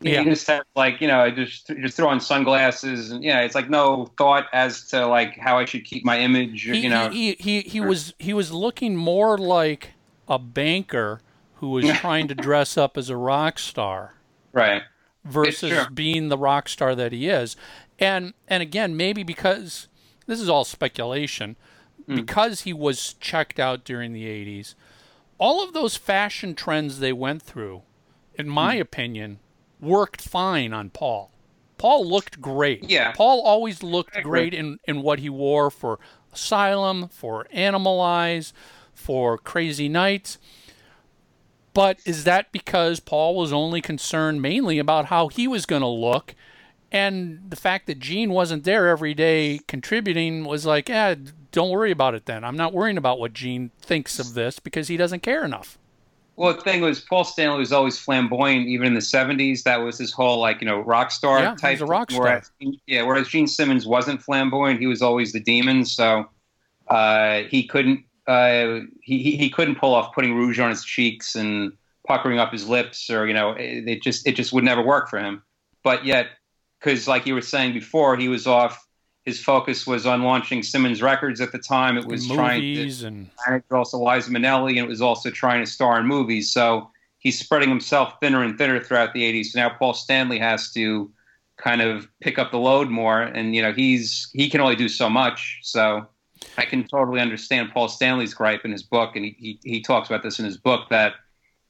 Yeah. 0.00 0.22
He 0.22 0.30
just 0.30 0.46
had 0.46 0.62
like 0.76 1.00
you 1.00 1.08
know 1.08 1.20
I 1.20 1.30
just 1.30 1.66
just 1.66 1.96
throw 1.96 2.08
on 2.08 2.20
sunglasses 2.20 3.10
and 3.10 3.24
yeah, 3.24 3.40
it's 3.40 3.56
like 3.56 3.68
no 3.68 4.12
thought 4.16 4.46
as 4.52 4.86
to 4.88 5.06
like 5.06 5.36
how 5.36 5.58
I 5.58 5.64
should 5.64 5.84
keep 5.84 6.04
my 6.04 6.20
image. 6.20 6.62
He, 6.62 6.78
you 6.78 6.88
know, 6.88 7.10
he, 7.10 7.34
he, 7.40 7.62
he 7.62 7.80
was 7.80 8.14
he 8.18 8.32
was 8.32 8.52
looking 8.52 8.94
more 8.94 9.36
like 9.36 9.94
a 10.28 10.38
banker 10.38 11.20
who 11.56 11.70
was 11.70 11.90
trying 11.98 12.28
to 12.28 12.34
dress 12.36 12.76
up 12.76 12.96
as 12.96 13.10
a 13.10 13.16
rock 13.16 13.58
star 13.58 14.14
right? 14.52 14.82
versus 15.24 15.88
being 15.92 16.28
the 16.28 16.38
rock 16.38 16.68
star 16.68 16.94
that 16.94 17.10
he 17.10 17.28
is. 17.28 17.56
And 17.98 18.34
and 18.46 18.62
again, 18.62 18.96
maybe 18.96 19.22
because 19.22 19.88
this 20.26 20.40
is 20.40 20.48
all 20.48 20.64
speculation, 20.64 21.56
hmm. 22.06 22.14
because 22.14 22.62
he 22.62 22.72
was 22.72 23.14
checked 23.14 23.58
out 23.58 23.84
during 23.84 24.12
the 24.12 24.24
80s, 24.24 24.74
all 25.38 25.62
of 25.62 25.72
those 25.72 25.96
fashion 25.96 26.54
trends 26.54 26.98
they 26.98 27.12
went 27.12 27.42
through, 27.42 27.82
in 28.34 28.46
hmm. 28.46 28.52
my 28.52 28.74
opinion, 28.74 29.40
worked 29.80 30.20
fine 30.20 30.72
on 30.72 30.90
Paul. 30.90 31.32
Paul 31.78 32.08
looked 32.08 32.40
great. 32.40 32.90
Yeah. 32.90 33.12
Paul 33.12 33.40
always 33.42 33.82
looked 33.82 34.20
great 34.22 34.52
in, 34.52 34.78
in 34.86 35.00
what 35.00 35.20
he 35.20 35.30
wore 35.30 35.70
for 35.70 36.00
Asylum, 36.32 37.08
for 37.08 37.46
Animalize, 37.54 38.52
for 38.92 39.38
Crazy 39.38 39.88
Nights. 39.88 40.38
But 41.72 42.00
is 42.04 42.24
that 42.24 42.50
because 42.50 42.98
Paul 42.98 43.36
was 43.36 43.52
only 43.52 43.80
concerned 43.80 44.42
mainly 44.42 44.80
about 44.80 45.06
how 45.06 45.28
he 45.28 45.46
was 45.46 45.64
going 45.64 45.82
to 45.82 45.88
look? 45.88 46.34
And 46.90 47.40
the 47.50 47.56
fact 47.56 47.86
that 47.86 47.98
Gene 47.98 48.30
wasn't 48.30 48.64
there 48.64 48.88
every 48.88 49.12
day 49.14 49.60
contributing 49.68 50.44
was 50.44 50.64
like, 50.64 50.88
yeah, 50.88 51.14
don't 51.52 51.70
worry 51.70 51.90
about 51.90 52.14
it 52.14 52.24
then. 52.26 52.44
I'm 52.44 52.56
not 52.56 52.72
worrying 52.72 52.96
about 52.96 53.18
what 53.18 53.32
Gene 53.34 53.70
thinks 53.80 54.18
of 54.18 54.34
this 54.34 54.58
because 54.58 54.88
he 54.88 54.96
doesn't 54.96 55.22
care 55.22 55.44
enough. 55.44 55.76
Well, 56.36 56.54
the 56.54 56.60
thing 56.60 56.80
was, 56.80 57.00
Paul 57.00 57.24
Stanley 57.24 57.58
was 57.58 57.72
always 57.72 57.98
flamboyant, 57.98 58.68
even 58.68 58.86
in 58.86 58.94
the 58.94 59.00
'70s. 59.00 59.64
That 59.64 59.78
was 59.78 59.98
his 59.98 60.12
whole 60.12 60.38
like 60.40 60.60
you 60.60 60.66
know 60.68 60.78
rock 60.80 61.10
star 61.10 61.40
Yeah, 61.40 61.50
he 61.50 61.56
type. 61.56 61.72
was 61.72 61.80
a 61.80 61.86
rock 61.86 62.10
star. 62.12 62.22
Whereas, 62.22 62.50
yeah, 62.86 63.02
whereas 63.02 63.26
Gene 63.28 63.48
Simmons 63.48 63.86
wasn't 63.88 64.22
flamboyant; 64.22 64.78
he 64.78 64.86
was 64.86 65.02
always 65.02 65.32
the 65.32 65.40
demon. 65.40 65.84
So 65.84 66.28
uh, 66.86 67.40
he 67.50 67.66
couldn't 67.66 68.04
uh, 68.28 68.80
he 69.02 69.20
he- 69.22 69.36
he 69.36 69.50
couldn't 69.50 69.76
pull 69.80 69.92
off 69.94 70.14
putting 70.14 70.34
rouge 70.36 70.60
on 70.60 70.70
his 70.70 70.84
cheeks 70.84 71.34
and 71.34 71.72
puckering 72.06 72.38
up 72.38 72.52
his 72.52 72.68
lips, 72.68 73.10
or 73.10 73.26
you 73.26 73.34
know, 73.34 73.50
it, 73.52 73.88
it 73.88 74.02
just 74.02 74.24
it 74.24 74.36
just 74.36 74.52
would 74.52 74.62
never 74.64 74.80
work 74.82 75.08
for 75.10 75.18
him. 75.18 75.42
But 75.82 76.04
yet, 76.04 76.28
because 76.78 77.08
like 77.08 77.26
you 77.26 77.34
were 77.34 77.42
saying 77.42 77.72
before, 77.72 78.16
he 78.16 78.28
was 78.28 78.46
off. 78.46 78.86
His 79.24 79.42
focus 79.42 79.86
was 79.86 80.06
on 80.06 80.22
launching 80.22 80.62
Simmons 80.62 81.02
Records 81.02 81.40
at 81.42 81.52
the 81.52 81.58
time. 81.58 81.98
It 81.98 82.06
was 82.06 82.26
trying 82.26 82.62
to 82.62 83.06
and 83.06 83.30
manager, 83.46 83.76
also 83.76 83.98
Liza 83.98 84.30
Minnelli, 84.30 84.70
and 84.70 84.78
it 84.78 84.88
was 84.88 85.02
also 85.02 85.30
trying 85.30 85.62
to 85.62 85.70
star 85.70 86.00
in 86.00 86.06
movies. 86.06 86.50
So 86.50 86.90
he's 87.18 87.38
spreading 87.38 87.68
himself 87.68 88.14
thinner 88.20 88.42
and 88.42 88.56
thinner 88.56 88.80
throughout 88.82 89.12
the 89.12 89.22
80s. 89.22 89.46
So 89.46 89.60
now 89.60 89.68
Paul 89.68 89.92
Stanley 89.92 90.38
has 90.38 90.72
to 90.72 91.10
kind 91.58 91.82
of 91.82 92.08
pick 92.20 92.38
up 92.38 92.52
the 92.52 92.58
load 92.58 92.88
more, 92.88 93.20
and 93.20 93.54
you 93.54 93.60
know 93.60 93.72
he's 93.72 94.30
he 94.32 94.48
can 94.48 94.60
only 94.60 94.76
do 94.76 94.88
so 94.88 95.10
much. 95.10 95.58
So 95.62 96.06
I 96.56 96.64
can 96.64 96.84
totally 96.84 97.20
understand 97.20 97.70
Paul 97.72 97.88
Stanley's 97.88 98.32
gripe 98.32 98.64
in 98.64 98.72
his 98.72 98.82
book, 98.82 99.14
and 99.14 99.26
he 99.26 99.36
he, 99.38 99.60
he 99.62 99.82
talks 99.82 100.08
about 100.08 100.22
this 100.22 100.38
in 100.38 100.46
his 100.46 100.56
book 100.56 100.88
that 100.88 101.14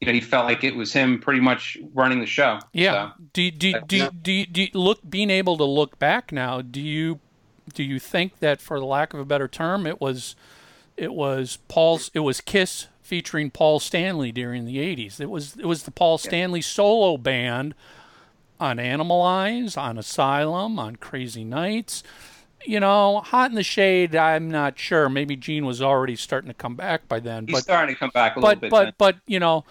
you 0.00 0.06
know 0.06 0.12
he 0.12 0.20
felt 0.20 0.46
like 0.46 0.62
it 0.64 0.76
was 0.76 0.92
him 0.92 1.18
pretty 1.20 1.40
much 1.40 1.76
running 1.94 2.20
the 2.20 2.26
show. 2.26 2.58
yeah. 2.72 3.10
So, 3.10 3.24
Do, 3.32 3.50
do, 3.50 3.72
do, 3.86 3.96
Yeah. 3.96 4.10
do, 4.22 4.46
do, 4.46 4.66
do 4.66 4.78
look 4.78 5.00
being 5.08 5.30
able 5.30 5.56
to 5.56 5.64
look 5.64 5.98
back 5.98 6.32
now? 6.32 6.60
Do 6.60 6.80
you 6.80 7.20
do 7.74 7.82
you 7.82 7.98
think 7.98 8.38
that, 8.38 8.60
for 8.62 8.78
the 8.78 8.86
lack 8.86 9.12
of 9.12 9.20
a 9.20 9.24
better 9.24 9.48
term, 9.48 9.86
it 9.86 10.00
was 10.00 10.36
it 10.96 11.12
was 11.12 11.58
Paul's 11.68 12.10
it 12.14 12.20
was 12.20 12.40
Kiss 12.40 12.86
featuring 13.02 13.50
Paul 13.50 13.80
Stanley 13.80 14.32
during 14.32 14.64
the 14.66 14.76
80s. 14.78 15.20
It 15.20 15.30
was 15.30 15.56
it 15.56 15.66
was 15.66 15.82
the 15.84 15.90
Paul 15.90 16.18
Stanley 16.18 16.62
solo 16.62 17.16
band 17.16 17.74
on 18.60 18.78
Animalize, 18.78 19.76
on 19.78 19.98
Asylum, 19.98 20.78
on 20.78 20.96
Crazy 20.96 21.44
Nights. 21.44 22.02
You 22.66 22.80
know, 22.80 23.20
Hot 23.20 23.50
in 23.50 23.54
the 23.54 23.62
Shade, 23.62 24.16
I'm 24.16 24.50
not 24.50 24.78
sure. 24.78 25.08
Maybe 25.08 25.36
Gene 25.36 25.64
was 25.64 25.80
already 25.80 26.16
starting 26.16 26.48
to 26.48 26.54
come 26.54 26.74
back 26.74 27.06
by 27.06 27.20
then, 27.20 27.46
he's 27.46 27.54
but 27.54 27.62
starting 27.62 27.94
to 27.94 27.98
come 27.98 28.10
back 28.12 28.36
a 28.36 28.40
little 28.40 28.54
but 28.54 28.60
bit. 28.60 28.70
but 28.70 28.84
then. 28.84 28.92
but 28.98 29.16
you 29.26 29.38
know, 29.38 29.64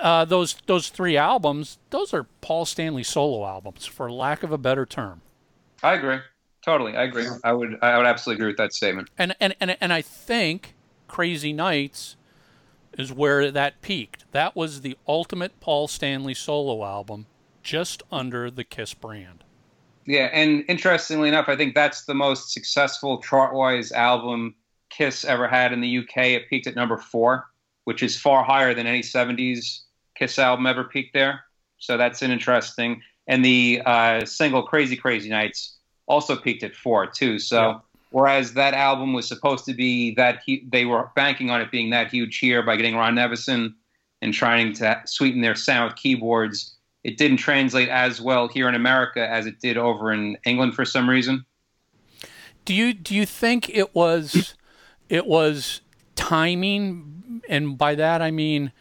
uh, 0.00 0.24
those 0.24 0.56
those 0.66 0.88
three 0.88 1.16
albums, 1.16 1.78
those 1.90 2.12
are 2.12 2.24
Paul 2.40 2.64
Stanley 2.64 3.02
solo 3.02 3.46
albums, 3.46 3.86
for 3.86 4.10
lack 4.10 4.42
of 4.42 4.52
a 4.52 4.58
better 4.58 4.86
term. 4.86 5.22
I 5.82 5.94
agree. 5.94 6.18
Totally, 6.62 6.96
I 6.96 7.04
agree. 7.04 7.26
I 7.44 7.52
would 7.52 7.78
I 7.82 7.96
would 7.96 8.06
absolutely 8.06 8.42
agree 8.42 8.50
with 8.50 8.58
that 8.58 8.72
statement. 8.72 9.08
And 9.16 9.34
and 9.40 9.54
and 9.60 9.76
and 9.80 9.92
I 9.92 10.02
think 10.02 10.74
Crazy 11.08 11.52
Nights 11.52 12.16
is 12.98 13.12
where 13.12 13.50
that 13.50 13.80
peaked. 13.82 14.24
That 14.32 14.56
was 14.56 14.80
the 14.80 14.96
ultimate 15.06 15.60
Paul 15.60 15.86
Stanley 15.86 16.34
solo 16.34 16.84
album, 16.84 17.26
just 17.62 18.02
under 18.10 18.50
the 18.50 18.64
Kiss 18.64 18.94
brand. 18.94 19.44
Yeah, 20.06 20.30
and 20.32 20.64
interestingly 20.68 21.28
enough, 21.28 21.48
I 21.48 21.56
think 21.56 21.74
that's 21.74 22.04
the 22.04 22.14
most 22.14 22.52
successful 22.52 23.20
chart-wise 23.20 23.90
album 23.92 24.54
Kiss 24.88 25.24
ever 25.24 25.48
had 25.48 25.72
in 25.72 25.80
the 25.80 25.98
UK. 25.98 26.16
It 26.26 26.48
peaked 26.48 26.66
at 26.68 26.76
number 26.76 26.96
four, 26.96 27.48
which 27.84 28.02
is 28.02 28.18
far 28.18 28.44
higher 28.44 28.72
than 28.72 28.86
any 28.86 29.02
'70s 29.02 29.82
Kiss 30.18 30.38
album 30.38 30.66
ever 30.66 30.84
peaked 30.84 31.14
there. 31.14 31.44
So 31.78 31.96
that's 31.96 32.22
an 32.22 32.30
interesting. 32.30 33.02
And 33.26 33.44
the 33.44 33.82
uh, 33.84 34.24
single 34.24 34.62
"Crazy 34.62 34.96
Crazy 34.96 35.28
Nights" 35.28 35.76
also 36.06 36.36
peaked 36.36 36.62
at 36.62 36.74
four 36.74 37.06
too. 37.06 37.38
So 37.38 37.60
Yeah. 37.60 37.78
whereas 38.10 38.54
that 38.54 38.74
album 38.74 39.12
was 39.12 39.26
supposed 39.26 39.64
to 39.66 39.74
be 39.74 40.14
that 40.14 40.42
hu- 40.46 40.60
they 40.68 40.84
were 40.84 41.10
banking 41.16 41.50
on 41.50 41.60
it 41.60 41.70
being 41.70 41.90
that 41.90 42.10
huge 42.10 42.38
here 42.38 42.62
by 42.62 42.76
getting 42.76 42.94
Ron 42.94 43.14
Nevison 43.16 43.74
and 44.22 44.32
trying 44.32 44.72
to 44.74 45.02
sweeten 45.06 45.40
their 45.40 45.54
sound 45.56 45.90
with 45.90 45.98
keyboards 45.98 46.76
it 47.06 47.18
didn't 47.18 47.36
translate 47.36 47.88
as 47.88 48.20
well 48.20 48.48
here 48.48 48.68
in 48.68 48.74
America 48.74 49.24
as 49.24 49.46
it 49.46 49.60
did 49.60 49.76
over 49.76 50.12
in 50.12 50.36
England 50.44 50.74
for 50.74 50.84
some 50.84 51.08
reason. 51.08 51.44
Do 52.64 52.74
you 52.74 52.92
do 52.92 53.14
you 53.14 53.24
think 53.24 53.68
it 53.68 53.94
was 53.94 54.56
it 55.08 55.24
was 55.24 55.82
timing 56.16 57.42
and 57.48 57.78
by 57.78 57.94
that 57.94 58.22
I 58.22 58.32
mean 58.32 58.72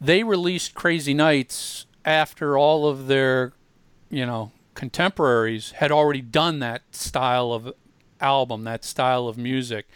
they 0.00 0.22
released 0.22 0.74
Crazy 0.74 1.14
Nights 1.14 1.86
after 2.04 2.56
all 2.56 2.86
of 2.86 3.06
their 3.06 3.52
you 4.10 4.24
know 4.24 4.52
contemporaries 4.74 5.72
had 5.72 5.90
already 5.90 6.22
done 6.22 6.60
that 6.60 6.82
style 6.94 7.52
of 7.52 7.72
album, 8.20 8.64
that 8.64 8.84
style 8.84 9.26
of 9.26 9.36
music. 9.36 9.88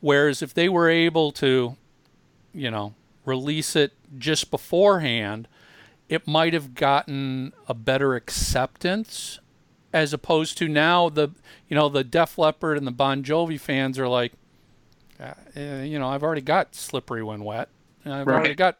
Whereas 0.00 0.42
if 0.42 0.52
they 0.52 0.68
were 0.68 0.88
able 0.88 1.32
to 1.32 1.76
you 2.52 2.70
know 2.70 2.94
release 3.24 3.74
it 3.76 3.92
just 4.18 4.50
beforehand, 4.50 5.48
it 6.08 6.26
might 6.26 6.52
have 6.52 6.74
gotten 6.74 7.52
a 7.68 7.74
better 7.74 8.14
acceptance 8.14 9.40
as 9.92 10.12
opposed 10.12 10.58
to 10.58 10.68
now 10.68 11.08
the 11.08 11.28
you 11.68 11.76
know 11.76 11.88
the 11.88 12.04
Def 12.04 12.36
Leppard 12.36 12.76
and 12.76 12.86
the 12.86 12.92
Bon 12.92 13.22
Jovi 13.22 13.58
fans 13.58 13.98
are 13.98 14.08
like, 14.08 14.32
uh, 15.20 15.34
eh, 15.54 15.84
you 15.84 15.98
know, 15.98 16.08
I've 16.08 16.22
already 16.22 16.42
got 16.42 16.74
Slippery 16.74 17.22
When 17.22 17.44
Wet, 17.44 17.68
I've 18.04 18.28
already 18.28 18.54
got, 18.54 18.78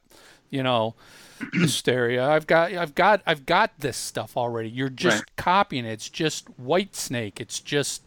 you 0.51 0.62
know, 0.62 0.95
Hysteria. 1.53 2.25
I've 2.29 2.47
got, 2.47 2.73
I've 2.73 2.95
got, 2.95 3.23
I've 3.27 3.45
got 3.47 3.73
this 3.79 3.97
stuff 3.97 4.37
already. 4.37 4.69
You're 4.71 4.89
just 4.89 5.19
Right. 5.19 5.37
copying 5.37 5.85
it. 5.85 5.93
It's 5.93 6.09
just 6.09 6.47
Whitesnake. 6.61 7.41
It's 7.41 7.61
just 7.61 8.03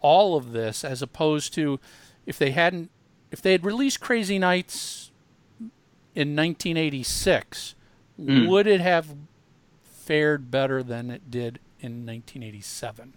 all 0.00 0.36
of 0.36 0.52
this, 0.52 0.84
as 0.84 1.02
opposed 1.02 1.52
to 1.54 1.78
if 2.26 2.38
they 2.38 2.52
hadn't, 2.52 2.90
if 3.30 3.42
they 3.42 3.52
had 3.52 3.64
released 3.64 4.00
Crazy 4.00 4.38
Nights 4.38 5.10
in 6.14 6.34
1986, 6.34 7.74
Mm. 8.20 8.48
would 8.48 8.66
it 8.66 8.80
have 8.82 9.14
fared 9.82 10.50
better 10.50 10.82
than 10.82 11.10
it 11.10 11.30
did 11.30 11.58
in 11.80 12.04
1987? 12.04 13.14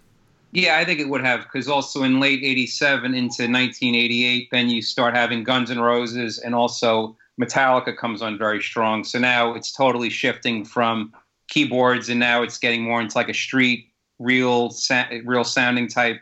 Yeah, 0.52 0.77
I 0.77 0.85
think 0.85 0.99
it 0.99 1.10
would 1.10 1.22
have 1.26 1.41
because 1.41 1.68
also 1.68 2.03
in 2.03 2.19
late 2.19 2.41
'87 2.44 3.14
into 3.15 3.48
1988, 3.48 4.49
then 4.52 4.69
you 4.69 4.81
start 4.81 5.15
having 5.15 5.44
Guns 5.44 5.72
N' 5.72 5.80
Roses 5.80 6.38
and 6.40 6.53
also 6.56 7.18
Metallica 7.41 7.95
comes 7.95 8.22
on 8.22 8.38
very 8.38 8.61
strong. 8.61 9.03
So 9.03 9.19
now 9.19 9.53
it's 9.53 9.72
totally 9.72 10.10
shifting 10.10 10.65
from 10.65 11.14
keyboards 11.47 12.10
and 12.10 12.19
now 12.19 12.41
it's 12.43 12.57
getting 12.57 12.84
more 12.84 13.01
into 13.01 13.18
like 13.18 13.30
a 13.30 13.34
street, 13.34 13.88
real, 14.19 14.69
sa- 14.69 15.07
real 15.26 15.43
sounding 15.43 15.88
type 15.88 16.19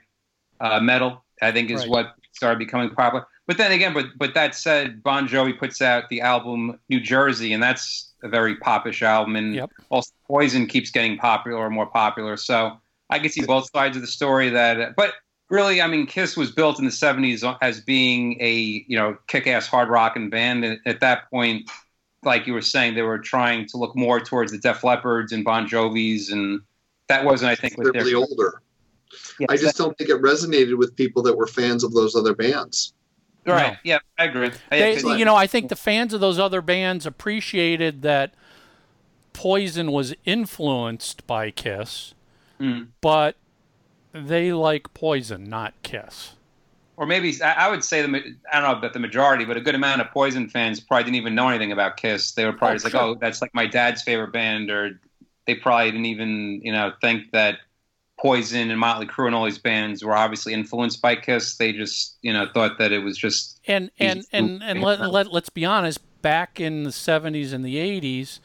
uh, 0.60 0.80
metal. 0.80 1.24
I 1.42 1.52
think 1.52 1.70
is 1.72 1.82
Right. 1.82 1.90
what 1.90 2.16
started 2.34 2.60
becoming 2.60 2.92
popular. 2.92 3.26
But 3.48 3.58
then 3.58 3.72
again, 3.72 3.94
but 3.94 4.06
but 4.18 4.34
that 4.36 4.54
said, 4.56 5.02
Bon 5.04 5.28
Jovi 5.28 5.58
puts 5.58 5.82
out 5.82 6.08
the 6.10 6.22
album 6.22 6.80
New 6.88 7.00
Jersey, 7.02 7.52
and 7.54 7.62
that's 7.62 8.14
a 8.24 8.30
very 8.30 8.56
popish 8.56 9.02
album, 9.02 9.36
and 9.36 9.56
Yep. 9.56 9.72
also 9.90 10.12
Poison 10.28 10.68
keeps 10.68 10.92
getting 10.92 11.18
popular 11.18 11.58
or 11.58 11.70
more 11.70 11.88
popular. 11.88 12.38
So 12.38 12.80
I 13.10 13.20
can 13.20 13.30
see 13.30 13.44
both 13.44 13.70
sides 13.76 13.98
of 13.98 14.02
the 14.04 14.08
story. 14.08 14.50
That, 14.50 14.96
but 14.96 15.16
really, 15.52 15.82
I 15.82 15.88
mean, 15.88 16.07
Kiss 16.07 16.36
was 16.36 16.49
built 16.52 16.80
in 16.80 16.86
the 16.86 16.91
'70s 16.91 17.44
as 17.61 17.82
being 17.82 18.38
a 18.41 18.84
you 18.88 18.98
know 18.98 19.18
kick-ass 19.28 19.68
hard 19.68 19.90
rock 19.90 20.15
and 20.15 20.32
band, 20.32 20.65
and 20.65 20.80
at 20.88 20.99
that 21.02 21.30
point, 21.30 21.69
like 22.23 22.48
you 22.48 22.53
were 22.53 22.61
saying, 22.61 22.95
they 22.95 23.02
were 23.03 23.19
trying 23.19 23.68
to 23.68 23.78
look 23.78 23.95
more 23.95 24.19
towards 24.19 24.52
the 24.52 24.57
Def 24.57 24.82
Leppards 24.82 25.32
and 25.32 25.44
Bon 25.44 25.68
Jovis, 25.68 26.32
and 26.32 26.61
that 27.07 27.23
wasn't, 27.26 27.52
I 27.52 27.56
think, 27.56 27.78
what 27.78 27.94
Considerably 27.94 28.11
their 28.11 28.19
older. 28.22 28.61
Yeah, 29.40 29.48
I 29.49 29.57
just 29.57 29.78
don't 29.78 29.95
think 29.98 30.10
it 30.10 30.22
resonated 30.22 30.78
with 30.78 30.95
people 30.95 31.22
that 31.23 31.38
were 31.38 31.48
fans 31.48 31.84
of 31.84 31.94
those 31.94 32.15
other 32.15 32.34
bands. 32.34 32.94
right. 33.45 33.73
No. 33.73 33.78
Yeah, 33.84 33.99
I 34.18 34.26
agree. 34.26 34.52
I- 34.72 34.78
They, 34.80 34.99
you 35.18 35.26
know, 35.26 35.36
I 35.36 35.48
think 35.48 35.68
the 35.69 35.76
fans 35.76 36.14
of 36.14 36.22
those 36.22 36.40
other 36.40 36.61
bands 36.61 37.06
appreciated 37.06 38.02
that 38.03 38.34
Poison 39.34 39.91
was 39.91 40.14
influenced 40.26 41.26
by 41.28 41.52
Kiss, 41.52 42.14
Mm. 42.60 42.88
but 43.02 43.36
they 44.14 44.54
like 44.54 44.94
Poison, 44.94 45.44
not 45.46 45.74
Kiss. 45.84 46.34
Or 46.98 47.06
maybe 47.08 47.42
I 47.42 47.70
would 47.70 47.84
say 47.84 48.02
the 48.04 48.36
I 48.52 48.60
don't 48.60 48.72
know 48.72 48.78
about 48.78 48.94
the 48.94 49.00
majority, 49.00 49.44
but 49.46 49.58
a 49.58 49.62
good 49.62 49.74
amount 49.76 50.02
of 50.02 50.12
Poison 50.12 50.48
fans 50.50 50.80
probably 50.80 51.06
didn't 51.06 51.16
even 51.16 51.34
know 51.34 51.50
anything 51.50 51.72
about 51.72 51.98
Kiss. 51.98 52.34
They 52.34 52.46
were 52.46 52.54
probably 52.54 52.74
Oh, 52.74 52.76
just 52.76 52.86
like, 52.86 52.92
sure. 52.92 53.02
"Oh, 53.02 53.16
that's 53.16 53.42
like 53.42 53.54
my 53.56 53.66
dad's 53.66 54.04
favorite 54.04 54.32
band," 54.32 54.70
or 54.70 55.00
they 55.48 55.56
probably 55.56 55.92
didn't 55.92 56.06
even 56.06 56.62
you 56.64 56.72
know 56.72 56.94
think 57.02 57.32
that 57.32 57.58
Poison 58.20 58.70
and 58.70 58.80
Motley 58.80 59.08
Crue 59.08 59.26
and 59.26 59.34
all 59.36 59.46
these 59.46 59.58
bands 59.58 60.04
were 60.04 60.16
obviously 60.16 60.54
influenced 60.54 61.02
by 61.02 61.16
Kiss. 61.16 61.58
They 61.58 61.72
just 61.74 62.18
you 62.22 62.32
know 62.34 62.46
thought 62.54 62.78
that 62.78 62.92
it 62.92 63.00
was 63.00 63.18
just 63.18 63.60
And 63.66 63.90
and 63.98 64.24
and 64.32 64.62
and 64.62 64.82
let, 64.82 65.00
let 65.00 65.32
let's 65.32 65.50
be 65.50 65.66
honest. 65.66 66.00
Back 66.22 66.60
in 66.60 66.84
the 66.84 66.92
'70s 66.92 67.52
and 67.52 67.66
the 67.66 67.78
'80s, 67.78 68.40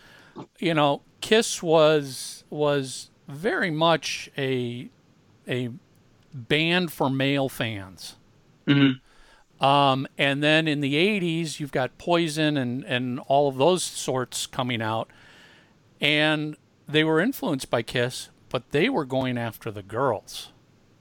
you 0.58 0.72
know, 0.72 1.02
Kiss 1.20 1.62
was 1.62 2.44
was 2.48 3.10
very 3.28 3.70
much 3.70 4.30
a 4.38 4.88
a 5.48 5.70
band 6.32 6.92
for 6.92 7.08
male 7.10 7.48
fans. 7.48 8.16
Mhm. 8.66 9.00
Um, 9.60 10.06
and 10.18 10.42
then 10.42 10.68
in 10.68 10.80
the 10.80 10.96
80s, 10.96 11.58
you've 11.60 11.72
got 11.72 11.96
Poison 11.98 12.56
and, 12.58 12.84
and 12.84 13.18
all 13.20 13.48
of 13.48 13.56
those 13.56 13.82
sorts 13.82 14.46
coming 14.46 14.82
out. 14.82 15.08
And 16.00 16.56
they 16.86 17.04
were 17.04 17.20
influenced 17.20 17.70
by 17.70 17.82
Kiss, 17.82 18.28
but 18.50 18.70
they 18.72 18.88
were 18.90 19.04
going 19.06 19.38
after 19.38 19.70
the 19.70 19.82
girls. 19.82 20.50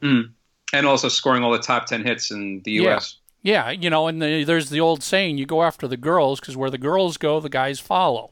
mm. 0.01 0.29
and 0.73 0.85
also 0.85 1.09
scoring 1.09 1.43
all 1.43 1.51
the 1.51 1.59
top 1.59 1.85
ten 1.85 2.03
hits 2.03 2.31
in 2.31 2.61
the 2.63 2.71
U.S. 2.73 3.17
Yeah, 3.41 3.69
you 3.71 3.89
know, 3.89 4.07
and 4.07 4.21
the, 4.21 4.43
there's 4.43 4.69
the 4.69 4.79
old 4.79 5.03
saying 5.03 5.37
you 5.37 5.45
go 5.45 5.61
after 5.63 5.87
the 5.87 5.97
girls 5.97 6.39
because 6.39 6.57
where 6.57 6.69
the 6.71 6.77
girls 6.77 7.17
go, 7.17 7.39
the 7.39 7.49
guys 7.49 7.79
follow. 7.79 8.31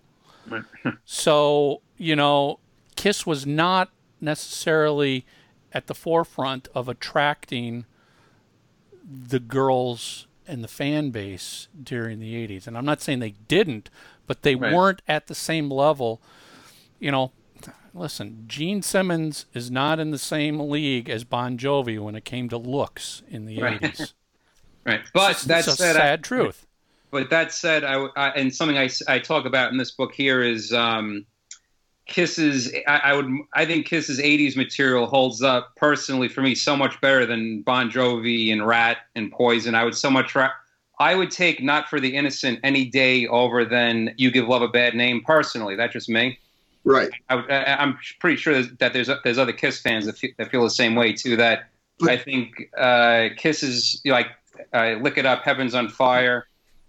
So, 1.05 1.81
you 1.97 2.15
know, 2.15 2.59
Kiss 2.95 3.25
was 3.25 3.45
not 3.45 3.89
necessarily 4.19 5.25
at 5.73 5.87
the 5.87 5.95
forefront 5.95 6.67
of 6.75 6.87
attracting 6.87 7.85
the 9.05 9.39
girls 9.39 10.27
and 10.47 10.63
the 10.63 10.67
fan 10.67 11.09
base 11.09 11.67
during 11.81 12.19
the 12.19 12.35
80s. 12.35 12.67
And 12.67 12.77
I'm 12.77 12.85
not 12.85 13.01
saying 13.01 13.19
they 13.19 13.35
didn't, 13.47 13.89
but 14.27 14.41
they 14.43 14.55
Right. 14.55 14.73
weren't 14.73 15.01
at 15.07 15.27
the 15.27 15.35
same 15.35 15.69
level. 15.69 16.21
You 16.99 17.11
know, 17.11 17.31
listen, 17.93 18.43
Gene 18.47 18.81
Simmons 18.81 19.45
is 19.53 19.71
not 19.71 19.99
in 19.99 20.11
the 20.11 20.17
same 20.17 20.59
league 20.59 21.09
as 21.09 21.23
Bon 21.23 21.57
Jovi 21.57 21.99
when 21.99 22.15
it 22.15 22.25
came 22.25 22.49
to 22.49 22.57
looks 22.57 23.23
in 23.29 23.45
the 23.45 23.59
Right. 23.61 23.81
80s. 23.81 24.13
Right, 24.85 24.99
but 25.13 25.31
It's 25.31 25.43
that 25.45 25.65
a 25.65 25.71
said, 25.71 25.95
I- 25.95 25.99
sad 25.99 26.23
truth. 26.25 26.67
But 27.09 27.29
that 27.29 27.53
said, 27.53 27.85
I, 27.85 28.05
I 28.17 28.29
and 28.31 28.53
something 28.53 28.77
I, 28.77 28.89
I 29.07 29.19
talk 29.19 29.45
about 29.45 29.71
in 29.71 29.77
this 29.77 29.91
book 29.91 30.13
here 30.13 30.41
is 30.41 30.73
um, 30.73 31.25
Kiss's. 32.05 32.71
I, 32.87 32.97
I 32.97 33.13
would 33.15 33.29
I 33.53 33.65
think 33.65 33.85
Kiss's 33.85 34.19
'80s 34.19 34.55
material 34.55 35.05
holds 35.05 35.41
up 35.41 35.75
personally 35.75 36.27
for 36.27 36.41
me 36.41 36.55
so 36.55 36.75
much 36.75 36.99
better 37.01 37.25
than 37.25 37.61
Bon 37.61 37.89
Jovi 37.89 38.51
and 38.51 38.65
Ratt 38.65 38.97
and 39.15 39.31
Poison. 39.31 39.75
I 39.75 39.83
would 39.83 39.95
so 39.95 40.09
much. 40.11 40.35
Ra- 40.35 40.51
I 40.99 41.15
would 41.15 41.31
take 41.31 41.61
Not 41.63 41.89
for 41.89 41.99
the 41.99 42.15
Innocent 42.15 42.59
any 42.63 42.85
day 42.85 43.27
over 43.27 43.65
than 43.65 44.13
You 44.17 44.31
Give 44.31 44.47
Love 44.47 44.61
a 44.61 44.67
Bad 44.67 44.95
Name. 44.95 45.21
Personally, 45.25 45.75
that's 45.75 45.93
just 45.93 46.07
me. 46.09 46.37
Right. 46.83 47.09
I, 47.29 47.35
I, 47.37 47.81
I'm 47.81 47.97
pretty 48.19 48.37
sure 48.37 48.61
that 48.61 48.93
there's 48.93 49.09
there's 49.23 49.37
other 49.37 49.53
Kiss 49.53 49.79
fans 49.79 50.05
that 50.05 50.17
feel, 50.17 50.31
that 50.37 50.51
feel 50.51 50.63
the 50.63 50.69
same 50.69 50.95
way 50.95 51.13
too. 51.13 51.35
That 51.37 51.69
But- 51.99 52.09
I 52.09 52.17
think 52.17 52.69
uh, 52.77 53.29
Kiss 53.37 53.63
is 53.63 54.01
you 54.03 54.11
know, 54.11 54.17
like 54.17 54.27
uh, 54.73 54.99
"Lick 55.01 55.17
It 55.17 55.25
Up," 55.25 55.43
"Heaven's 55.43 55.73
on 55.73 55.87
Fire." 55.89 56.47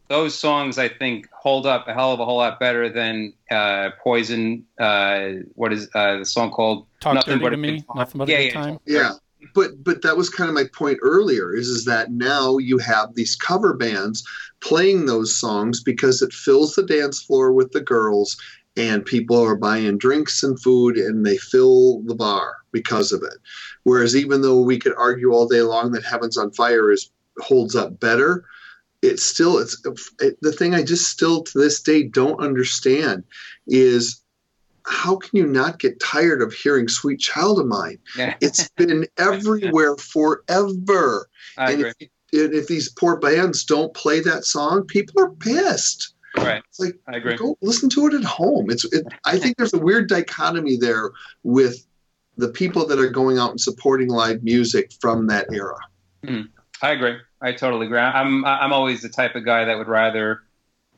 Those 0.09 0.35
songs 0.39 0.79
I 0.79 0.89
think 0.89 1.29
hold 1.33 1.67
up 1.67 1.89
a 1.89 1.95
hell 1.95 2.13
of 2.13 2.21
a 2.21 2.25
whole 2.25 2.37
lot 2.37 2.61
better 2.61 2.91
than 2.91 3.33
uh, 3.51 3.91
Poison. 4.03 4.65
Uh, 4.79 5.29
what 5.55 5.73
is 5.73 5.89
uh, 5.95 6.19
the 6.19 6.27
song 6.27 6.51
called? 6.51 6.87
Talk 7.01 7.15
Nothing 7.15 7.39
dirty 7.39 7.43
but 7.45 7.51
to 7.51 7.55
a 7.55 7.59
me, 7.59 7.81
time. 7.81 7.97
nothing 7.97 8.19
but 8.19 8.29
Yeah, 8.29 8.37
a 8.37 8.39
good 8.39 8.47
yeah. 8.47 8.53
time. 8.53 8.79
Yeah. 8.87 9.13
But 9.55 9.83
but 9.85 10.03
that 10.03 10.17
was 10.17 10.31
kind 10.31 10.49
of 10.49 10.55
my 10.55 10.65
point 10.75 10.99
earlier 11.03 11.55
is 11.55 11.69
is 11.69 11.85
that 11.85 12.11
now 12.11 12.59
you 12.59 12.79
have 12.79 13.15
these 13.15 13.37
cover 13.37 13.75
bands 13.75 14.25
playing 14.61 15.07
those 15.07 15.37
songs 15.37 15.83
because 15.83 16.23
it 16.23 16.33
fills 16.33 16.75
the 16.75 16.83
dance 16.83 17.23
floor 17.23 17.53
with 17.53 17.73
the 17.73 17.81
girls 17.83 18.37
and 18.77 19.05
people 19.05 19.41
are 19.43 19.55
buying 19.57 19.99
drinks 19.99 20.43
and 20.43 20.61
food 20.61 20.97
and 20.97 21.25
they 21.25 21.37
fill 21.37 22.01
the 22.03 22.15
bar 22.15 22.57
because 22.73 23.13
of 23.13 23.23
it. 23.23 23.39
Whereas 23.85 24.17
even 24.17 24.43
though 24.43 24.61
we 24.61 24.79
could 24.79 24.95
argue 24.97 25.33
all 25.33 25.47
day 25.47 25.61
long 25.63 25.93
that 25.93 26.05
Heaven's 26.05 26.37
on 26.39 26.51
Fire 26.53 26.91
is 26.91 27.11
holds 27.39 27.77
up 27.77 28.01
better, 28.01 28.45
it's 29.05 29.23
still 29.23 29.59
it's 29.59 29.81
it, 30.21 30.37
the 30.41 30.53
thing 30.53 30.75
I 30.75 30.83
just 30.83 31.09
still 31.11 31.43
to 31.43 31.59
this 31.59 31.81
day 31.83 32.03
don't 32.03 32.41
understand 32.41 33.25
is 33.67 34.21
how 34.87 35.17
can 35.17 35.31
you 35.33 35.47
not 35.47 35.79
get 35.79 36.01
tired 36.01 36.43
of 36.43 36.53
hearing 36.53 36.89
Sweet 36.89 37.21
Child 37.21 37.59
of 37.61 37.67
Mine? 37.67 37.99
It's 38.41 38.69
been 38.71 39.07
everywhere 39.19 39.97
forever. 39.97 41.29
I 41.57 41.73
and 41.73 41.81
agree. 41.81 41.93
if, 42.01 42.09
and 42.33 42.55
if 42.55 42.67
these 42.67 42.91
poor 42.91 43.17
bands 43.17 43.65
don't 43.65 43.95
play 43.95 44.21
that 44.21 44.45
song, 44.45 44.85
people 44.85 45.23
are 45.23 45.31
pissed. 45.31 46.15
Right, 46.37 46.63
It's 46.69 46.81
like 46.81 46.99
I 47.07 47.19
agree. 47.19 47.37
go 47.37 47.57
listen 47.63 47.89
to 47.91 48.07
it 48.09 48.15
at 48.15 48.25
home. 48.25 48.69
It's 48.69 48.85
it, 48.93 49.07
I 49.25 49.39
think 49.39 49.57
there's 49.57 49.73
a 49.73 49.79
weird 49.79 50.09
dichotomy 50.09 50.77
there 50.77 51.13
with 51.45 51.87
the 52.37 52.49
people 52.49 52.87
that 52.89 52.99
are 52.99 53.09
going 53.09 53.39
out 53.39 53.51
and 53.51 53.61
supporting 53.61 54.09
live 54.09 54.43
music 54.43 54.93
from 55.01 55.29
that 55.29 55.47
era. 55.53 55.79
Hmm. 56.27 56.43
I 56.85 56.91
agree. 56.91 57.17
I 57.41 57.53
totally 57.53 57.87
agree. 57.87 57.99
I'm 57.99 58.45
I'm 58.45 58.71
always 58.71 59.01
the 59.01 59.09
type 59.09 59.35
of 59.37 59.45
guy 59.47 59.65
that 59.65 59.79
would 59.79 59.89
rather 59.89 60.43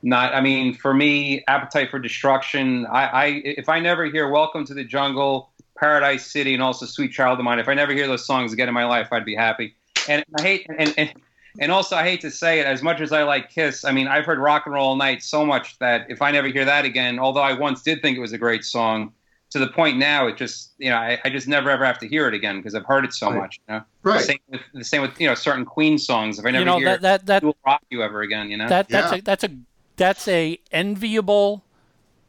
not. 0.03 0.35
I 0.35 0.41
mean, 0.41 0.75
for 0.75 0.93
me, 0.93 1.45
Appetite 1.47 1.93
for 1.93 2.01
Destruction. 2.01 2.87
I, 2.87 3.05
I 3.05 3.27
if 3.45 3.69
I 3.69 3.79
never 3.79 4.05
hear 4.07 4.29
Welcome 4.29 4.65
to 4.65 4.75
the 4.75 4.83
Jungle, 4.83 5.53
Paradise 5.79 6.27
City, 6.27 6.55
and 6.55 6.63
also 6.63 6.87
Sweet 6.87 7.13
Child 7.13 7.39
of 7.39 7.45
Mine, 7.45 7.61
if 7.61 7.69
I 7.69 7.75
never 7.75 7.93
hear 7.93 8.09
those 8.09 8.27
songs 8.27 8.53
again 8.53 8.67
in 8.67 8.75
my 8.75 8.85
life, 8.85 9.13
I'd 9.13 9.25
be 9.25 9.37
happy. 9.37 9.77
And 10.09 10.25
I 10.37 10.43
hate 10.43 10.67
and 10.77 10.93
and. 10.99 11.13
And 11.59 11.73
also, 11.73 11.97
I 11.97 12.03
hate 12.03 12.21
to 12.21 12.31
say 12.31 12.61
it, 12.61 12.67
as 12.67 12.83
much 12.83 13.01
as 13.01 13.13
I 13.13 13.23
like 13.23 13.49
Kiss, 13.49 13.87
I 13.87 13.91
mean, 13.91 14.09
I've 14.09 14.27
heard 14.27 14.39
Rock 14.39 14.67
and 14.67 14.75
Roll 14.75 14.89
All 14.89 14.97
Night 14.97 15.23
so 15.23 15.47
much 15.47 15.79
that 15.79 16.05
if 16.11 16.21
I 16.21 16.31
never 16.31 16.49
hear 16.49 16.67
that 16.67 16.85
again, 16.85 17.19
although 17.19 17.41
I 17.41 17.55
once 17.55 17.81
did 17.81 18.03
think 18.03 18.19
it 18.19 18.21
was 18.21 18.35
a 18.35 18.37
great 18.37 18.63
song, 18.63 19.15
to 19.51 19.59
the 19.59 19.69
point 19.69 19.97
now, 19.97 20.27
it 20.27 20.37
just, 20.37 20.73
you 20.79 20.91
know, 20.91 20.97
I, 20.97 21.19
I 21.25 21.31
just 21.31 21.47
never 21.49 21.71
ever 21.71 21.85
have 21.85 21.99
to 22.01 22.09
hear 22.09 22.27
it 22.29 22.35
again 22.35 22.57
because 22.57 22.75
I've 22.75 22.85
heard 22.85 23.05
it 23.05 23.13
so 23.13 23.31
Right. 23.31 23.39
much. 23.41 23.61
You 23.69 23.75
know? 23.75 23.83
Right. 24.03 24.21
Same 24.25 24.39
with 24.49 24.61
the 24.75 24.85
same 24.85 25.03
with 25.03 25.21
you 25.21 25.27
know 25.27 25.35
certain 25.35 25.65
Queen 25.65 25.99
songs. 25.99 26.39
If 26.39 26.45
I 26.47 26.51
never 26.51 26.61
You 26.61 26.65
know 26.67 26.77
hear 26.79 26.85
that 26.91 27.03
that 27.03 27.27
that 27.27 27.43
"We'll 27.43 27.57
Rock 27.65 27.83
You" 27.91 28.03
ever 28.03 28.23
again, 28.23 28.51
you 28.51 28.57
know. 28.57 28.69
that 28.69 28.89
that's 28.89 29.13
Yeah. 29.13 29.19
a 29.19 29.23
that's 29.23 29.45
a 29.45 29.51
that's 29.97 30.29
a 30.29 30.59
enviable 30.73 31.65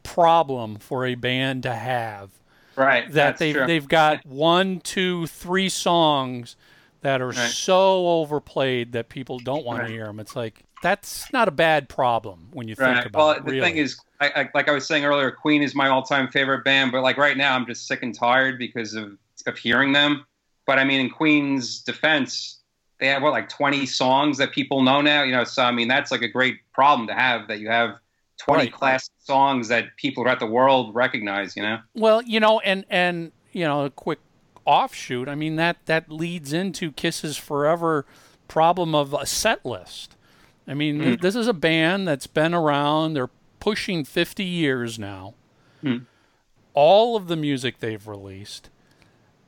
problem 0.02 0.76
for 0.76 1.04
a 1.04 1.14
band 1.14 1.62
to 1.64 1.74
have. 1.74 2.30
right. 2.76 3.04
That 3.06 3.12
that's 3.12 3.38
they've 3.40 3.54
true. 3.54 3.66
they've 3.66 3.88
got 3.88 4.24
one, 4.26 4.80
two, 4.80 5.26
three 5.26 5.68
songs 5.68 6.56
that 7.02 7.20
are 7.20 7.28
Right. 7.28 7.36
so 7.36 8.08
overplayed 8.08 8.92
that 8.92 9.08
people 9.08 9.38
don't 9.38 9.64
want 9.64 9.80
Right. 9.80 9.88
to 9.88 9.92
hear 9.92 10.06
them. 10.06 10.18
It's 10.20 10.34
like 10.34 10.64
that's 10.82 11.32
not 11.32 11.48
a 11.48 11.50
bad 11.50 11.88
problem 11.88 12.48
when 12.52 12.68
you 12.68 12.74
think 12.74 12.86
Right. 12.86 13.06
about 13.06 13.18
Well, 13.18 13.30
it. 13.30 13.34
Well, 13.36 13.44
the 13.44 13.50
really. 13.52 13.60
thing 13.68 13.76
is, 13.78 13.98
I, 14.20 14.28
I, 14.30 14.48
like 14.54 14.68
I 14.68 14.72
was 14.72 14.86
saying 14.86 15.04
earlier, 15.04 15.30
Queen 15.30 15.62
is 15.62 15.74
my 15.74 15.88
all-time 15.88 16.28
favorite 16.28 16.64
band. 16.64 16.92
But 16.92 17.02
like 17.02 17.16
right 17.16 17.36
now, 17.36 17.54
I'm 17.54 17.66
just 17.66 17.86
sick 17.86 18.02
and 18.02 18.14
tired 18.14 18.58
because 18.58 18.94
of 18.94 19.16
of 19.46 19.56
hearing 19.56 19.92
them. 19.92 20.24
But 20.66 20.78
I 20.78 20.84
mean, 20.84 21.00
in 21.00 21.10
Queen's 21.10 21.80
defense, 21.80 22.60
they 23.00 23.06
have 23.08 23.22
what 23.22 23.32
like 23.32 23.48
20 23.48 23.86
songs 23.86 24.38
that 24.38 24.52
people 24.52 24.82
know 24.82 25.00
now. 25.00 25.22
You 25.22 25.32
know, 25.32 25.44
so 25.44 25.62
I 25.62 25.70
mean, 25.72 25.88
that's 25.88 26.10
like 26.10 26.22
a 26.22 26.28
great 26.28 26.58
problem 26.72 27.06
to 27.08 27.14
have 27.14 27.48
that 27.48 27.58
you 27.60 27.68
have 27.68 27.98
20 28.38 28.62
Right. 28.64 28.72
classic 28.72 29.12
songs 29.18 29.68
that 29.68 29.96
people 29.96 30.22
throughout 30.24 30.40
the 30.40 30.46
world 30.46 30.94
recognize. 30.94 31.56
You 31.56 31.62
know. 31.62 31.78
Well, 31.94 32.22
you 32.22 32.40
know, 32.40 32.60
and 32.60 32.84
and 32.90 33.32
you 33.52 33.64
know, 33.64 33.84
a 33.84 33.90
quick 33.90 34.18
offshoot. 34.64 35.28
I 35.28 35.34
mean 35.34 35.56
that 35.56 35.78
that 35.86 36.10
leads 36.10 36.52
into 36.52 36.92
Kiss's 36.92 37.36
forever 37.36 38.04
problem 38.48 38.94
of 38.94 39.14
a 39.14 39.24
set 39.26 39.64
list. 39.64 40.14
I 40.68 40.74
mean, 40.74 40.98
th- 41.00 41.20
this 41.20 41.34
is 41.34 41.46
a 41.48 41.52
band 41.54 42.06
that's 42.06 42.26
been 42.26 42.52
around. 42.54 43.14
They're 43.14 43.30
pushing 43.58 44.04
50 44.04 44.44
years 44.44 44.98
now. 44.98 45.34
Hmm. 45.80 45.98
All 46.74 47.16
of 47.16 47.26
the 47.28 47.36
music 47.36 47.78
they've 47.78 48.06
released, 48.06 48.68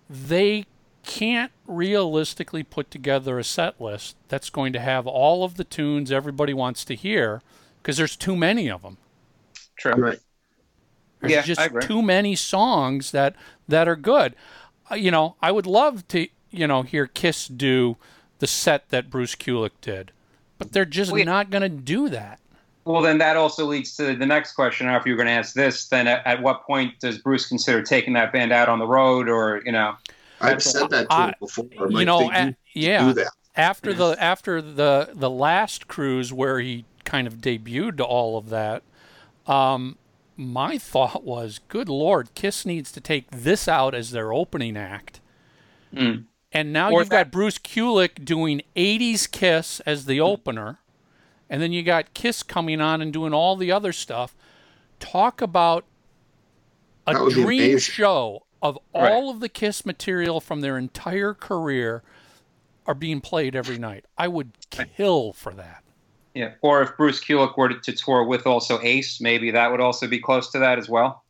they 0.09 0.65
can't 1.05 1.53
realistically 1.67 2.63
put 2.63 2.91
together 2.91 3.39
a 3.39 3.45
set 3.45 3.81
list 3.81 4.17
that's 4.29 4.51
going 4.51 4.73
to 4.73 4.81
have 4.81 5.07
all 5.07 5.45
of 5.45 5.57
the 5.57 5.65
tunes 5.65 6.11
everybody 6.11 6.53
wants 6.55 6.85
to 6.87 6.95
hear 6.95 7.41
because 7.83 7.97
there's 7.97 8.17
too 8.17 8.37
many 8.37 8.71
of 8.71 8.83
them. 8.83 8.97
True. 9.77 9.93
Right. 9.95 10.19
There's 11.21 11.33
Yeah, 11.33 11.43
just 11.43 11.61
I 11.61 11.67
agree. 11.67 11.83
too 11.83 12.03
many 12.03 12.35
songs 12.37 13.11
that 13.13 13.35
that 13.69 13.87
are 13.89 13.97
good. 13.97 14.35
Uh, 14.91 14.95
you 14.97 15.11
know, 15.11 15.37
I 15.41 15.53
would 15.53 15.67
love 15.67 16.07
to, 16.09 16.27
you 16.51 16.67
know, 16.67 16.83
hear 16.83 17.07
Kiss 17.07 17.47
do 17.47 17.97
the 18.41 18.47
set 18.47 18.89
that 18.89 19.11
Bruce 19.11 19.35
Kulick 19.35 19.71
did, 19.81 20.13
but 20.61 20.73
they're 20.73 20.85
just 20.85 21.11
Well, 21.11 21.25
not 21.25 21.49
going 21.51 21.63
to 21.63 21.69
do 21.71 22.11
that. 22.11 22.39
Well, 22.85 23.01
then 23.01 23.17
that 23.19 23.37
also 23.37 23.65
leads 23.65 23.97
to 23.97 24.15
the 24.15 24.27
next 24.27 24.53
question. 24.53 24.87
I 24.87 24.91
don't 24.91 24.97
know 24.97 25.01
if 25.01 25.07
you're 25.07 25.17
going 25.17 25.27
to 25.27 25.33
ask 25.33 25.55
this. 25.55 25.89
Then, 25.89 26.07
at, 26.07 26.27
at 26.27 26.43
what 26.43 26.65
point 26.67 27.01
does 27.01 27.19
Bruce 27.19 27.47
consider 27.49 27.83
taking 27.83 28.13
that 28.13 28.31
band 28.33 28.53
out 28.53 28.69
on 28.69 28.79
the 28.79 28.87
road, 28.87 29.29
or 29.29 29.63
you 29.65 29.73
know? 29.73 29.97
I've 30.41 30.63
said 30.63 30.91
that 30.91 31.09
to 31.09 31.15
I- 31.15 31.27
him 31.29 31.35
before. 31.41 31.67
you 31.91 32.05
know, 32.05 32.29
they 32.29 32.35
a- 32.35 32.47
do 32.47 32.55
yeah. 32.75 33.07
do 33.09 33.13
that. 33.15 33.31
After 33.57 33.93
the 33.95 34.17
after 34.23 34.61
the 34.63 35.11
the 35.15 35.31
last 35.31 35.89
cruise 35.89 36.33
where 36.33 36.61
he 36.61 36.85
kind 37.05 37.27
of 37.27 37.39
debuted 37.39 37.97
to 37.99 38.05
all 38.05 38.37
of 38.39 38.51
that, 38.51 38.83
um, 39.47 39.97
my 40.37 40.77
thought 40.93 41.25
was, 41.25 41.61
good 41.69 41.89
lord, 41.89 42.35
Kiss 42.35 42.65
needs 42.67 42.93
to 42.93 43.01
take 43.01 43.31
this 43.31 43.67
out 43.67 43.95
as 43.95 44.11
their 44.11 44.33
opening 44.33 44.77
act. 44.77 45.21
Mm. 45.95 46.25
And 46.53 46.73
now 46.73 46.91
Or 46.91 47.01
you've 47.01 47.09
that- 47.11 47.25
got 47.27 47.31
Bruce 47.31 47.59
Kulick 47.59 48.25
doing 48.25 48.63
80s 48.77 49.27
Kiss 49.31 49.81
as 49.81 50.07
the 50.07 50.21
opener. 50.21 50.79
And 51.49 51.61
then 51.61 51.73
you 51.73 51.83
got 51.83 52.15
Kiss 52.15 52.43
coming 52.43 52.81
on 52.81 53.01
and 53.03 53.13
doing 53.13 53.33
all 53.35 53.57
the 53.57 53.73
other 53.73 53.93
stuff. 53.93 54.35
Talk 54.99 55.41
about 55.41 55.85
a 57.07 57.15
That 57.15 57.23
would 57.23 57.35
be 57.35 57.43
dream 57.43 57.79
show 57.79 58.47
of 58.63 58.79
Right. 58.95 59.11
all 59.13 59.31
of 59.31 59.41
the 59.41 59.49
Kiss 59.49 59.85
material 59.87 60.41
from 60.41 60.61
their 60.61 60.77
entire 60.77 61.35
career 61.35 62.03
are 62.87 62.95
being 62.95 63.21
played 63.21 63.57
every 63.57 63.79
night. 63.79 64.05
I 64.19 64.29
would 64.29 64.53
kill 64.71 65.33
for 65.33 65.53
that. 65.55 65.83
Yeah. 66.35 66.53
Or 66.61 66.83
if 66.83 66.97
Bruce 66.97 67.21
Kulick 67.21 67.57
were 67.57 67.69
to, 67.69 67.81
to 67.81 67.93
tour 67.93 68.25
with 68.25 68.47
also 68.47 68.81
Ace, 68.83 69.21
maybe 69.21 69.51
that 69.51 69.71
would 69.71 69.81
also 69.81 70.07
be 70.07 70.21
close 70.21 70.51
to 70.53 70.59
that 70.61 70.79
as 70.79 70.89
well. 70.89 71.25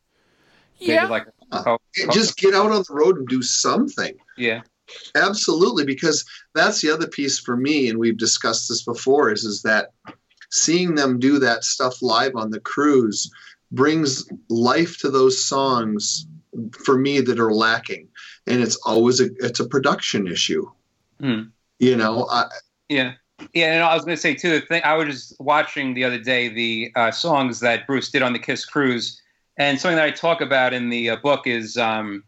Maybe 0.81 0.93
Yeah. 0.93 1.07
like 1.07 1.27
Uh, 1.53 1.77
Just 2.13 2.37
get 2.37 2.55
out 2.55 2.71
on 2.71 2.85
the 2.87 2.95
road 2.95 3.17
and 3.19 3.27
do 3.27 3.43
something. 3.43 4.15
yeah. 4.37 4.61
Absolutely, 5.15 5.85
because 5.85 6.25
that's 6.55 6.81
the 6.81 6.91
other 6.91 7.07
piece 7.07 7.39
for 7.39 7.57
me, 7.57 7.89
and 7.89 7.99
we've 7.99 8.19
discussed 8.19 8.69
this 8.69 8.83
before, 8.83 9.31
is 9.31 9.45
is 9.45 9.63
that 9.63 9.93
seeing 10.51 10.95
them 10.95 11.19
do 11.19 11.39
that 11.39 11.65
stuff 11.65 12.03
live 12.03 12.37
on 12.37 12.51
the 12.51 12.61
cruise 12.61 13.31
brings 13.73 14.29
life 14.49 14.99
to 14.99 15.11
those 15.11 15.45
songs 15.45 16.27
for 16.85 16.99
me 16.99 17.21
that 17.21 17.39
are 17.39 17.53
lacking. 17.53 18.09
And 18.47 18.61
it's 18.61 18.77
always 18.77 19.21
a 19.21 19.29
it's 19.39 19.61
a 19.61 19.69
production 19.69 20.27
issue. 20.27 20.69
Hmm. 21.21 21.43
You 21.79 21.97
know, 21.97 22.27
I, 22.31 22.47
Yeah. 22.89 23.13
Yeah, 23.55 23.73
and 23.73 23.83
I 23.83 23.95
was 23.95 24.05
going 24.05 24.17
to 24.17 24.21
say 24.21 24.35
too. 24.35 24.61
The 24.61 24.67
thing 24.67 24.83
I 24.85 24.95
was 24.95 25.07
just 25.07 25.41
watching 25.41 25.95
the 25.95 26.05
other 26.05 26.19
day 26.19 26.49
the 26.49 26.93
uh, 26.95 27.11
songs 27.11 27.61
that 27.61 27.87
Bruce 27.87 28.11
did 28.11 28.21
on 28.21 28.35
the 28.35 28.39
Kiss 28.39 28.67
cruise, 28.67 29.19
and 29.57 29.81
something 29.81 29.97
that 29.97 30.05
I 30.05 30.11
talk 30.11 30.43
about 30.43 30.75
in 30.75 30.91
the 30.91 31.09
uh, 31.09 31.17
book 31.17 31.47
is 31.47 31.79
um, 31.79 32.25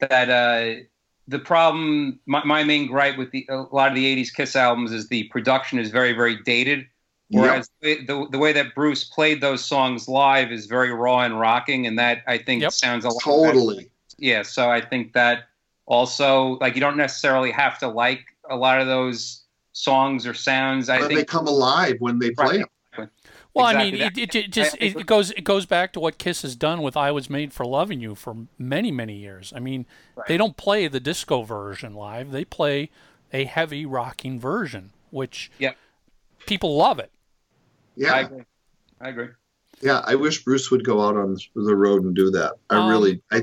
that 0.00 0.30
uh, 0.30 0.82
the 1.28 1.38
problem. 1.38 2.18
My, 2.26 2.44
my 2.44 2.64
main 2.64 2.86
gripe 2.86 3.16
with 3.16 3.30
the, 3.30 3.46
a 3.48 3.62
lot 3.74 3.88
of 3.88 3.94
the 3.94 4.04
'80s 4.16 4.32
Kiss 4.34 4.54
albums 4.56 4.92
is 4.92 5.08
the 5.08 5.24
production 5.24 5.78
is 5.78 5.90
very, 5.90 6.12
very 6.12 6.36
dated. 6.42 6.86
Whereas 7.30 7.68
the, 7.80 8.04
the 8.04 8.26
the 8.30 8.38
way 8.38 8.52
that 8.52 8.74
Bruce 8.74 9.02
played 9.04 9.40
those 9.40 9.64
songs 9.64 10.08
live 10.08 10.52
is 10.52 10.66
very 10.66 10.92
raw 10.92 11.20
and 11.20 11.40
rocking, 11.40 11.86
and 11.86 11.98
that 11.98 12.22
I 12.28 12.38
think 12.38 12.62
Yep. 12.62 12.72
sounds 12.72 13.04
a 13.04 13.08
lot 13.08 13.24
better 13.24 13.52
totally. 13.54 13.90
yeah 14.18 14.42
so 14.42 14.70
i 14.70 14.80
think 14.80 15.12
that 15.14 15.44
also 15.86 16.56
like 16.60 16.74
you 16.76 16.80
don't 16.80 16.96
necessarily 16.96 17.50
have 17.50 17.78
to 17.80 17.88
like 17.88 18.20
a 18.48 18.54
lot 18.56 18.80
of 18.80 18.86
those 18.86 19.42
songs 19.72 20.24
or 20.26 20.34
sounds 20.34 20.88
i 20.88 21.00
But 21.00 21.08
they 21.08 21.14
think 21.16 21.28
come 21.28 21.48
alive 21.48 21.96
when 21.98 22.20
they 22.20 22.30
play 22.30 22.58
Right. 22.58 22.66
them. 22.96 23.10
Well, 23.54 23.66
I 23.66 23.84
mean, 23.84 23.94
it, 23.94 24.18
it, 24.18 24.34
it 24.34 24.50
just 24.50 24.74
I- 24.74 24.84
it, 24.86 24.96
it 24.96 25.06
goes 25.06 25.30
it 25.30 25.44
goes 25.44 25.64
back 25.66 25.92
to 25.92 26.00
what 26.00 26.18
Kiss 26.18 26.42
has 26.42 26.56
done 26.56 26.82
with 26.82 26.96
"I 26.96 27.10
Was 27.12 27.30
Made 27.30 27.52
for 27.52 27.64
Loving 27.64 28.00
You" 28.00 28.14
for 28.14 28.34
many 28.58 28.90
many 28.90 29.16
years. 29.16 29.52
I 29.54 29.60
mean, 29.60 29.86
they 30.26 30.36
don't 30.36 30.56
play 30.56 30.88
the 30.88 31.00
disco 31.00 31.42
version 31.42 31.94
live; 31.94 32.30
they 32.32 32.44
play 32.44 32.90
a 33.32 33.44
heavy 33.44 33.86
rocking 33.86 34.38
version, 34.40 34.90
which 35.10 35.50
Yeah. 35.58 35.72
people 36.46 36.76
love 36.76 36.98
it. 36.98 37.10
i 37.98 38.00
Yeah, 38.00 38.18
agree 38.20 38.44
i 39.00 39.08
agree 39.08 39.28
yeah. 39.82 40.02
I 40.06 40.14
wish 40.14 40.42
Bruce 40.44 40.70
would 40.70 40.84
go 40.84 41.02
out 41.02 41.16
on 41.16 41.36
the 41.54 41.76
road 41.76 42.04
and 42.04 42.14
do 42.14 42.30
that. 42.30 42.54
I 42.70 42.76
Um, 42.76 42.88
really, 42.88 43.22
I, 43.30 43.42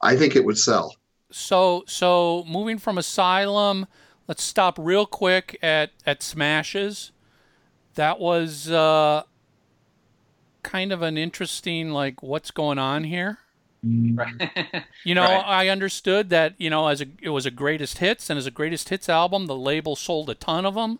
I 0.00 0.16
think 0.16 0.34
it 0.34 0.44
would 0.44 0.58
sell. 0.58 0.96
So 1.30 1.84
so 1.86 2.44
moving 2.48 2.78
from 2.78 2.98
Asylum, 2.98 3.86
let's 4.26 4.42
stop 4.42 4.78
real 4.78 5.06
quick 5.06 5.58
at 5.62 5.90
at 6.06 6.22
Smashes. 6.22 7.12
That 7.94 8.20
was 8.20 8.70
uh, 8.70 9.22
kind 10.66 10.90
of 10.92 11.00
an 11.02 11.16
interesting 11.16 11.90
like 11.90 12.22
what's 12.22 12.50
going 12.50 12.78
on 12.78 13.04
here. 13.04 13.38
right 13.84 14.34
You 15.04 15.14
know, 15.14 15.22
Right. 15.22 15.44
I 15.46 15.68
understood 15.68 16.28
that 16.30 16.54
you 16.58 16.68
know 16.70 16.88
as 16.88 17.00
a 17.00 17.06
it 17.22 17.30
was 17.30 17.46
a 17.46 17.50
greatest 17.50 17.98
hits 17.98 18.28
and 18.28 18.36
as 18.38 18.46
a 18.46 18.50
greatest 18.50 18.88
hits 18.88 19.08
album, 19.08 19.46
the 19.46 19.56
label 19.56 19.94
sold 19.96 20.28
a 20.28 20.34
ton 20.34 20.66
of 20.66 20.74
them. 20.74 20.98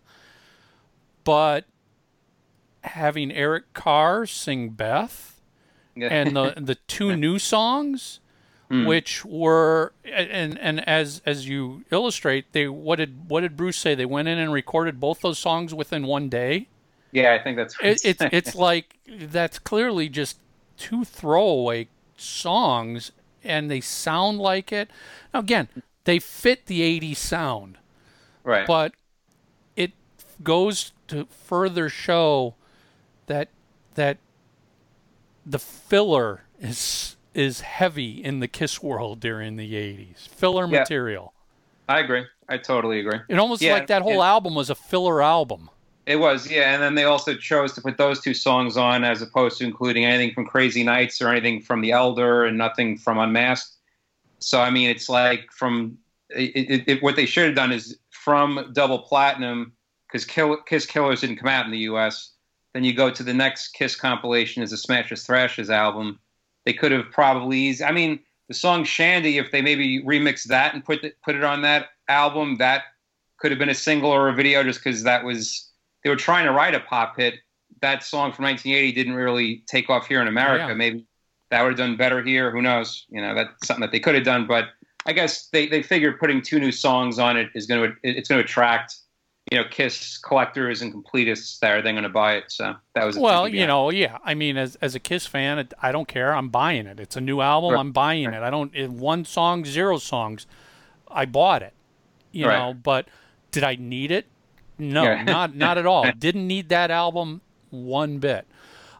But 1.23 1.65
having 2.83 3.31
Eric 3.31 3.73
Carr 3.73 4.25
sing 4.25 4.69
Beth 4.69 5.39
and 5.95 6.35
the 6.35 6.53
the 6.57 6.75
two 6.87 7.15
new 7.15 7.37
songs, 7.39 8.19
Hmm. 8.69 8.85
which 8.85 9.23
were 9.23 9.93
and 10.03 10.59
and 10.59 10.85
as 10.87 11.21
as 11.25 11.47
you 11.47 11.85
illustrate, 11.89 12.51
they 12.51 12.67
what 12.67 12.97
did 12.97 13.29
what 13.29 13.39
did 13.41 13.55
Bruce 13.55 13.77
say? 13.77 13.95
They 13.95 14.05
went 14.05 14.27
in 14.27 14.37
and 14.37 14.51
recorded 14.51 14.99
both 14.99 15.21
those 15.21 15.39
songs 15.39 15.73
within 15.73 16.05
one 16.05 16.27
day. 16.27 16.67
Yeah 17.11 17.33
i 17.33 17.39
think 17.43 17.57
that's 17.57 17.75
It, 17.81 18.01
it's 18.03 18.21
it's 18.31 18.55
like 18.55 18.97
that's 19.07 19.59
clearly 19.59 20.09
just 20.09 20.39
two 20.77 21.03
throwaway 21.05 21.87
songs, 22.17 23.11
and 23.43 23.69
they 23.69 23.81
sound 23.81 24.39
like 24.39 24.71
it. 24.71 24.89
Now 25.33 25.39
again, 25.41 25.67
they 26.03 26.19
fit 26.19 26.65
the 26.67 26.81
'80s 26.81 27.17
sound, 27.17 27.77
right 28.43 28.67
but 28.67 28.93
it 29.75 29.91
goes 30.43 30.91
to 31.07 31.25
further 31.25 31.89
show 31.89 32.55
that 33.27 33.49
that 33.95 34.17
the 35.45 35.59
filler 35.59 36.41
is 36.59 37.15
is 37.33 37.61
heavy 37.61 38.23
in 38.23 38.39
the 38.39 38.47
Kiss 38.47 38.81
world 38.83 39.19
during 39.19 39.55
the 39.55 39.73
'80s. 39.75 40.27
Filler 40.27 40.67
Yeah. 40.67 40.79
material. 40.79 41.33
i 41.89 41.99
agree 41.99 42.25
i 42.49 42.57
totally 42.57 42.99
agree 42.99 43.19
It 43.29 43.39
almost 43.39 43.61
Yeah, 43.61 43.73
like 43.73 43.87
that 43.87 44.01
whole 44.01 44.21
album 44.23 44.55
was 44.55 44.69
a 44.69 44.75
filler 44.75 45.21
album. 45.21 45.69
It 46.07 46.21
was 46.21 46.49
yeah 46.49 46.73
and 46.73 46.81
then 46.81 46.95
they 46.95 47.03
also 47.03 47.35
chose 47.35 47.73
to 47.73 47.81
put 47.81 47.97
those 47.97 48.21
two 48.21 48.33
songs 48.33 48.77
on 48.77 49.03
as 49.03 49.21
opposed 49.21 49.57
to 49.57 49.65
including 49.65 50.05
anything 50.05 50.33
from 50.33 50.45
crazy 50.45 50.81
nights 50.81 51.21
or 51.21 51.27
anything 51.27 51.61
from 51.61 51.81
the 51.81 51.91
elder 51.91 52.45
and 52.45 52.57
nothing 52.57 52.97
from 52.97 53.19
unmasked. 53.19 53.75
So 54.39 54.61
i 54.61 54.69
mean 54.69 54.89
it's 54.89 55.09
like 55.09 55.51
from 55.51 55.97
it, 56.29 56.69
it, 56.69 56.83
it, 56.87 57.03
what 57.03 57.17
they 57.17 57.25
should 57.25 57.45
have 57.47 57.55
done 57.55 57.73
is 57.73 57.99
from 58.09 58.71
double 58.73 58.99
platinum 58.99 59.73
because 60.07 60.23
Kill, 60.23 60.55
kiss 60.63 60.85
killers 60.85 61.21
didn't 61.21 61.37
come 61.37 61.49
out 61.49 61.65
in 61.65 61.71
the 61.71 61.79
us 61.79 62.31
then 62.73 62.85
you 62.85 62.93
go 62.93 63.09
to 63.09 63.23
the 63.23 63.33
next 63.33 63.73
kiss 63.73 63.95
compilation 63.95 64.63
is 64.63 64.71
the 64.71 64.77
Smashes 64.77 65.25
thrashes 65.25 65.69
album. 65.69 66.19
They 66.65 66.73
could 66.73 66.93
have 66.93 67.11
probably 67.11 67.83
i 67.83 67.91
mean 67.91 68.21
the 68.47 68.53
song 68.53 68.85
Shandi 68.85 69.41
if 69.41 69.51
they 69.51 69.61
maybe 69.61 70.01
remixed 70.03 70.45
that 70.45 70.73
and 70.73 70.85
put 70.85 71.03
it, 71.03 71.17
put 71.21 71.35
it 71.35 71.43
on 71.43 71.63
that 71.63 71.87
album 72.07 72.55
that 72.59 72.83
could 73.39 73.51
have 73.51 73.59
been 73.59 73.67
a 73.67 73.75
single 73.75 74.09
or 74.09 74.29
a 74.29 74.33
video 74.33 74.63
just 74.63 74.81
because 74.81 75.03
that 75.03 75.25
was 75.25 75.66
they 76.03 76.09
were 76.09 76.15
trying 76.15 76.45
to 76.45 76.51
write 76.51 76.75
a 76.75 76.79
pop 76.79 77.15
hit 77.17 77.35
that 77.81 78.03
song 78.03 78.31
from 78.31 78.45
1980 78.45 78.91
didn't 78.93 79.13
really 79.15 79.63
take 79.67 79.89
off 79.89 80.07
here 80.07 80.21
in 80.21 80.27
america 80.27 80.65
Yeah. 80.69 80.73
maybe 80.73 81.05
that 81.51 81.61
would 81.61 81.69
have 81.69 81.77
done 81.77 81.95
better 81.97 82.23
here 82.23 82.51
who 82.51 82.61
knows 82.61 83.05
you 83.09 83.21
know 83.21 83.33
that's 83.35 83.67
something 83.67 83.81
that 83.81 83.91
they 83.91 83.99
could 83.99 84.15
have 84.15 84.23
done 84.23 84.47
but 84.47 84.65
i 85.05 85.13
guess 85.13 85.47
they, 85.49 85.67
they 85.67 85.81
figured 85.83 86.19
putting 86.19 86.41
two 86.41 86.59
new 86.59 86.71
songs 86.71 87.19
on 87.19 87.37
it 87.37 87.49
is 87.55 87.65
going 87.67 87.89
to 87.91 87.95
it's 88.03 88.29
going 88.29 88.39
to 88.39 88.45
attract 88.45 88.95
you 89.51 89.57
know 89.57 89.63
kiss 89.69 90.17
collectors 90.17 90.81
and 90.81 90.93
completists 90.93 91.59
that 91.59 91.71
are 91.71 91.81
then 91.81 91.93
going 91.93 92.03
to 92.03 92.09
buy 92.09 92.33
it 92.33 92.45
so 92.51 92.73
that 92.95 93.05
was 93.05 93.17
Well, 93.17 93.47
you 93.47 93.65
know, 93.65 93.89
yeah. 93.91 94.17
I 94.25 94.33
mean, 94.33 94.57
as 94.57 94.75
as 94.81 94.93
a 94.93 94.99
Kiss 94.99 95.25
fan, 95.25 95.57
it, 95.57 95.73
I 95.81 95.93
don't 95.93 96.05
care. 96.07 96.35
I'm 96.35 96.49
buying 96.49 96.85
it. 96.85 96.99
It's 96.99 97.15
a 97.15 97.21
new 97.21 97.39
album. 97.39 97.71
Right. 97.71 97.79
I'm 97.79 97.93
buying 97.93 98.25
it. 98.25 98.43
I 98.43 98.49
don't 98.49 98.75
it, 98.75 98.89
one 98.91 99.23
song, 99.23 99.63
zero 99.63 99.99
songs. 99.99 100.45
I 101.09 101.23
bought 101.25 101.61
it. 101.61 101.71
You 102.33 102.47
Right. 102.47 102.57
know, 102.57 102.73
but 102.73 103.07
did 103.51 103.63
I 103.63 103.77
need 103.79 104.11
it? 104.11 104.25
No, 104.77 105.03
Yeah. 105.03 105.23
not 105.25 105.55
not 105.55 105.77
at 105.77 105.85
all. 105.85 106.09
Didn't 106.11 106.47
need 106.47 106.69
that 106.69 106.91
album 106.91 107.41
one 107.69 108.19
bit. 108.19 108.45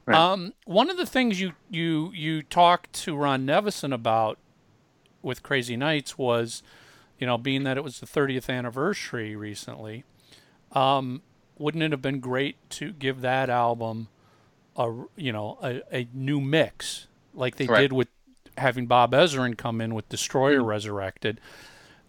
Right. 0.05 0.17
Um, 0.17 0.53
one 0.65 0.89
of 0.89 0.97
the 0.97 1.05
things 1.05 1.39
you 1.41 1.53
you 1.69 2.11
you 2.13 2.41
talked 2.43 2.93
to 3.03 3.15
Ron 3.15 3.45
Nevison 3.45 3.93
about 3.93 4.37
with 5.21 5.43
Crazy 5.43 5.75
Nights 5.75 6.17
was, 6.17 6.63
you 7.19 7.27
know, 7.27 7.37
being 7.37 7.63
that 7.63 7.75
it 7.77 7.83
was 7.83 7.99
the 7.99 8.05
30th 8.05 8.49
anniversary 8.49 9.35
recently, 9.35 10.03
um, 10.71 11.21
wouldn't 11.57 11.83
it 11.83 11.91
have 11.91 12.01
been 12.01 12.19
great 12.19 12.55
to 12.69 12.93
give 12.93 13.21
that 13.21 13.49
album 13.49 14.07
a 14.77 14.93
you 15.15 15.31
know 15.33 15.57
a, 15.61 15.81
a 15.91 16.07
new 16.13 16.39
mix 16.39 17.07
like 17.33 17.55
they 17.57 17.65
Right. 17.65 17.81
did 17.81 17.93
with 17.93 18.07
having 18.57 18.85
Bob 18.87 19.11
Ezrin 19.11 19.57
come 19.57 19.81
in 19.81 19.93
with 19.93 20.07
Destroyer 20.09 20.63
Resurrected, 20.63 21.39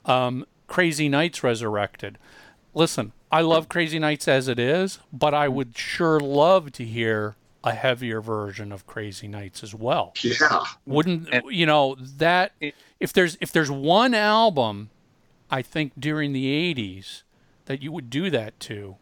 um, 0.04 0.46
Crazy 0.66 1.08
Nights 1.08 1.42
Resurrected. 1.42 2.16
Listen, 2.74 3.12
I 3.30 3.40
love 3.42 3.68
Crazy 3.68 3.98
Nights 3.98 4.28
as 4.28 4.48
it 4.48 4.58
is, 4.58 4.98
but 5.12 5.34
I 5.34 5.48
would 5.48 5.76
sure 5.76 6.20
love 6.20 6.72
to 6.72 6.84
hear 6.84 7.36
a 7.64 7.72
heavier 7.72 8.20
version 8.20 8.72
of 8.72 8.86
Crazy 8.86 9.28
Nights 9.28 9.62
as 9.62 9.74
well. 9.74 10.14
Yeah, 10.22 10.64
Wouldn't 10.86 11.28
you 11.50 11.66
know 11.66 11.96
that 11.98 12.52
if 13.00 13.12
there's 13.12 13.36
if 13.40 13.52
there's 13.52 13.70
one 13.70 14.14
album 14.14 14.90
I 15.50 15.62
think 15.62 15.92
during 15.98 16.32
the 16.32 16.74
80s 16.74 17.22
that 17.66 17.82
you 17.82 17.92
would 17.92 18.10
do 18.10 18.30
that 18.30 18.58
to 18.60 18.96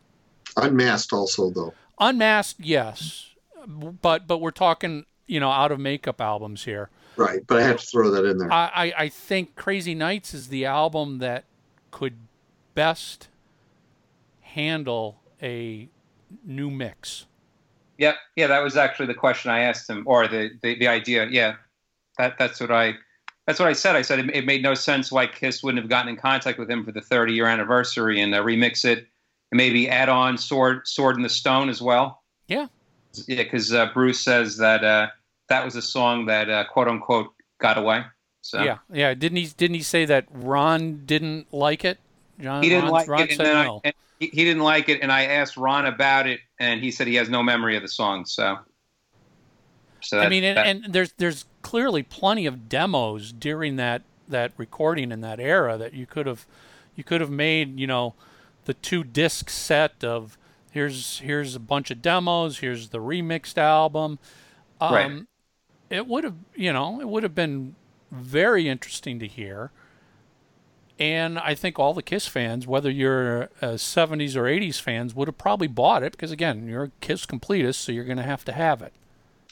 unmasked 0.57 1.13
also 1.13 1.51
though. 1.51 1.75
Unmasked, 1.99 2.61
yes, 2.61 3.35
but 3.67 4.27
but 4.27 4.39
we're 4.39 4.51
talking 4.51 5.05
you 5.27 5.41
know 5.41 5.51
out 5.51 5.73
of 5.73 5.79
makeup 5.79 6.21
albums 6.21 6.65
here. 6.65 6.91
Right, 7.17 7.47
but 7.47 7.59
I 7.59 7.63
had 7.63 7.79
to 7.79 7.87
throw 7.87 8.11
that 8.11 8.25
in 8.27 8.39
there. 8.39 8.53
I, 8.53 8.71
I 8.75 8.93
I 9.05 9.09
think 9.09 9.55
Crazy 9.55 9.95
Nights 9.95 10.35
is 10.35 10.49
the 10.49 10.67
album 10.67 11.19
that 11.19 11.45
could 11.91 12.17
best 12.75 13.29
handle 14.57 15.21
a 15.43 15.89
new 16.45 16.71
mix. 16.71 17.27
Yep. 17.99 18.17
Yeah, 18.35 18.47
that 18.49 18.63
was 18.63 18.77
actually 18.77 19.07
the 19.07 19.15
question 19.15 19.51
I 19.51 19.61
asked 19.61 19.89
him, 19.89 20.03
or 20.07 20.27
the 20.27 20.51
the, 20.63 20.79
the 20.79 20.89
idea. 20.89 21.29
Yeah, 21.31 21.57
that 22.19 22.37
that's 22.39 22.61
what 22.61 22.71
I 22.71 22.95
that's 23.47 23.61
what 23.61 23.69
I 23.69 23.75
said. 23.75 23.95
I 23.95 24.03
said 24.03 24.19
it, 24.19 24.35
it, 24.35 24.45
made 24.45 24.63
no 24.63 24.75
sense 24.75 25.13
why 25.13 25.27
Kiss 25.27 25.63
wouldn't 25.63 25.81
have 25.83 25.89
gotten 25.89 26.09
in 26.09 26.17
contact 26.17 26.59
with 26.59 26.69
him 26.69 26.85
for 26.85 26.91
the 26.91 27.01
30 27.01 27.33
year 27.33 27.47
anniversary 27.47 28.21
and 28.21 28.35
uh, 28.35 28.43
remix 28.43 28.85
it, 28.85 29.07
and 29.53 29.57
maybe 29.57 29.89
add 29.89 30.09
on 30.09 30.37
Sword 30.37 30.87
Sword 30.89 31.17
in 31.17 31.23
the 31.23 31.29
Stone 31.29 31.69
as 31.69 31.81
well. 31.81 32.23
Yeah. 32.49 32.67
Yeah, 33.27 33.45
because 33.45 33.73
uh, 33.73 33.87
Bruce 33.95 34.21
says 34.21 34.59
that 34.59 34.85
uh, 34.85 35.09
that 35.49 35.65
was 35.65 35.77
a 35.77 35.83
song 35.83 36.27
that 36.27 36.51
uh, 36.51 36.65
quote 36.65 36.89
unquote 36.89 37.33
got 37.59 37.79
away. 37.79 38.05
So 38.43 38.63
yeah, 38.63 38.79
yeah. 38.93 39.15
Didn't 39.15 39.37
he? 39.39 39.47
Didn't 39.47 39.75
he 39.75 39.83
say 39.83 40.05
that 40.05 40.27
Ron 40.31 41.05
didn't 41.07 41.53
like 41.53 41.85
it? 41.85 41.99
John, 42.39 42.63
he 42.63 42.69
didn't 42.69 42.85
Ron, 42.85 42.93
like 42.93 43.09
Ron 43.09 43.21
it, 43.23 43.41
and. 43.41 43.49
I, 43.49 43.81
and 43.85 43.95
he, 44.19 44.27
he 44.29 44.45
didn't 44.45 44.63
like 44.63 44.89
it, 44.89 45.01
and 45.03 45.11
I 45.13 45.25
asked 45.25 45.57
Ron 45.57 45.87
about 45.87 46.27
it, 46.27 46.41
and 46.59 46.81
he 46.81 46.91
said 46.91 47.07
he 47.07 47.15
has 47.17 47.29
no 47.29 47.43
memory 47.43 47.77
of 47.77 47.83
the 47.83 47.89
song. 47.89 48.25
So, 48.27 48.59
so 50.03 50.21
I 50.21 50.29
mean, 50.29 50.45
and, 50.45 50.57
that- 50.57 50.67
and 50.67 50.85
there's 50.89 51.13
there's 51.19 51.45
clearly 51.63 52.03
plenty 52.03 52.47
of 52.47 52.69
demos 52.69 53.33
during 53.33 53.77
that 53.77 54.03
that 54.29 54.53
recording 54.57 55.13
in 55.13 55.21
that 55.21 55.41
era 55.41 55.77
that 55.79 55.95
you 55.95 56.07
could 56.07 56.27
have 56.27 56.47
you 56.95 57.05
could 57.05 57.21
have 57.21 57.31
made 57.31 57.79
you 57.79 57.87
know 57.87 58.15
the 58.65 58.75
two 58.75 59.05
disc 59.05 59.51
set 59.51 60.03
of 60.03 60.37
here's 60.71 61.21
here's 61.21 61.55
a 61.55 61.61
bunch 61.61 61.91
of 61.91 62.03
demos 62.03 62.59
here's 62.59 62.89
the 62.91 62.99
remixed 62.99 63.57
album 63.59 64.19
um, 64.81 64.93
Right. 64.95 65.23
it 65.91 66.07
would 66.07 66.25
have 66.25 66.35
you 66.57 66.73
know 66.73 67.01
it 67.01 67.09
would 67.09 67.23
have 67.23 67.35
been 67.35 67.75
very 68.11 68.69
interesting 68.69 69.19
to 69.21 69.27
hear 69.29 69.71
and 70.99 71.39
I 71.39 71.55
think 71.55 71.79
all 71.79 71.93
the 71.95 72.03
Kiss 72.03 72.27
fans, 72.27 72.67
whether 72.67 72.91
you're 72.91 73.45
uh, 73.61 73.75
70s 73.75 74.35
or 74.37 74.45
80s 74.45 74.81
fans, 74.81 75.15
would 75.15 75.29
have 75.29 75.39
probably 75.39 75.67
bought 75.67 76.03
it 76.03 76.13
because, 76.13 76.31
again, 76.31 76.67
you're 76.67 76.85
a 76.85 76.91
Kiss 77.01 77.27
completist, 77.27 77.77
so 77.77 77.93
you're 77.93 78.05
going 78.05 78.17
to 78.17 78.23
have 78.23 78.45
to 78.47 78.53
have 78.53 78.81
it. 78.83 78.93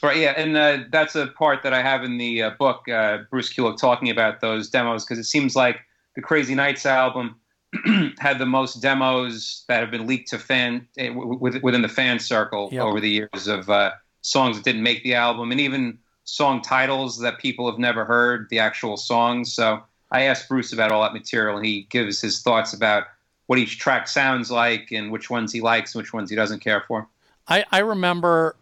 Right, 0.01 0.17
yeah, 0.17 0.33
and 0.35 0.57
uh, 0.57 0.79
that's 0.91 1.15
a 1.15 1.27
part 1.27 1.63
that 1.63 1.73
I 1.73 1.81
have 1.81 2.03
in 2.03 2.17
the 2.17 2.43
uh, 2.43 2.49
book, 2.51 2.87
uh, 2.89 3.19
Bruce 3.29 3.53
Kulick 3.53 3.77
talking 3.77 4.09
about 4.09 4.41
those 4.41 4.69
demos, 4.69 5.05
because 5.05 5.19
it 5.19 5.23
seems 5.25 5.55
like 5.55 5.79
the 6.15 6.21
Crazy 6.21 6.55
Nights 6.55 6.85
album 6.85 7.35
had 8.19 8.39
the 8.39 8.45
most 8.45 8.81
demos 8.81 9.65
that 9.67 9.81
have 9.81 9.91
been 9.91 10.07
leaked 10.07 10.29
to 10.29 10.39
fan 10.39 10.87
eh, 10.97 11.09
within 11.09 11.81
the 11.81 11.89
fan 11.89 12.19
circle 12.19 12.69
Yep. 12.71 12.83
over 12.83 12.99
the 12.99 13.09
years 13.09 13.47
of 13.47 13.69
uh, 13.69 13.91
songs 14.21 14.57
that 14.57 14.63
didn't 14.63 14.83
make 14.83 15.03
the 15.03 15.13
album, 15.15 15.51
and 15.51 15.61
even 15.61 15.97
song 16.23 16.61
titles 16.61 17.19
that 17.19 17.37
people 17.39 17.69
have 17.69 17.79
never 17.79 18.03
heard, 18.03 18.47
the 18.49 18.59
actual 18.59 18.97
songs. 18.97 19.53
So 19.53 19.83
I 20.11 20.23
asked 20.23 20.47
Bruce 20.49 20.71
about 20.73 20.91
all 20.91 21.01
that 21.03 21.13
material, 21.13 21.57
and 21.57 21.65
he 21.65 21.87
gives 21.89 22.21
his 22.21 22.41
thoughts 22.41 22.73
about 22.73 23.05
what 23.47 23.59
each 23.59 23.79
track 23.79 24.07
sounds 24.07 24.49
like 24.51 24.91
and 24.91 25.11
which 25.11 25.29
ones 25.29 25.51
he 25.51 25.61
likes 25.61 25.93
and 25.93 26.01
which 26.03 26.13
ones 26.13 26.29
he 26.29 26.35
doesn't 26.35 26.59
care 26.61 26.81
for. 26.87 27.07
I, 27.47 27.63
I 27.71 27.79
remember, 27.79 28.55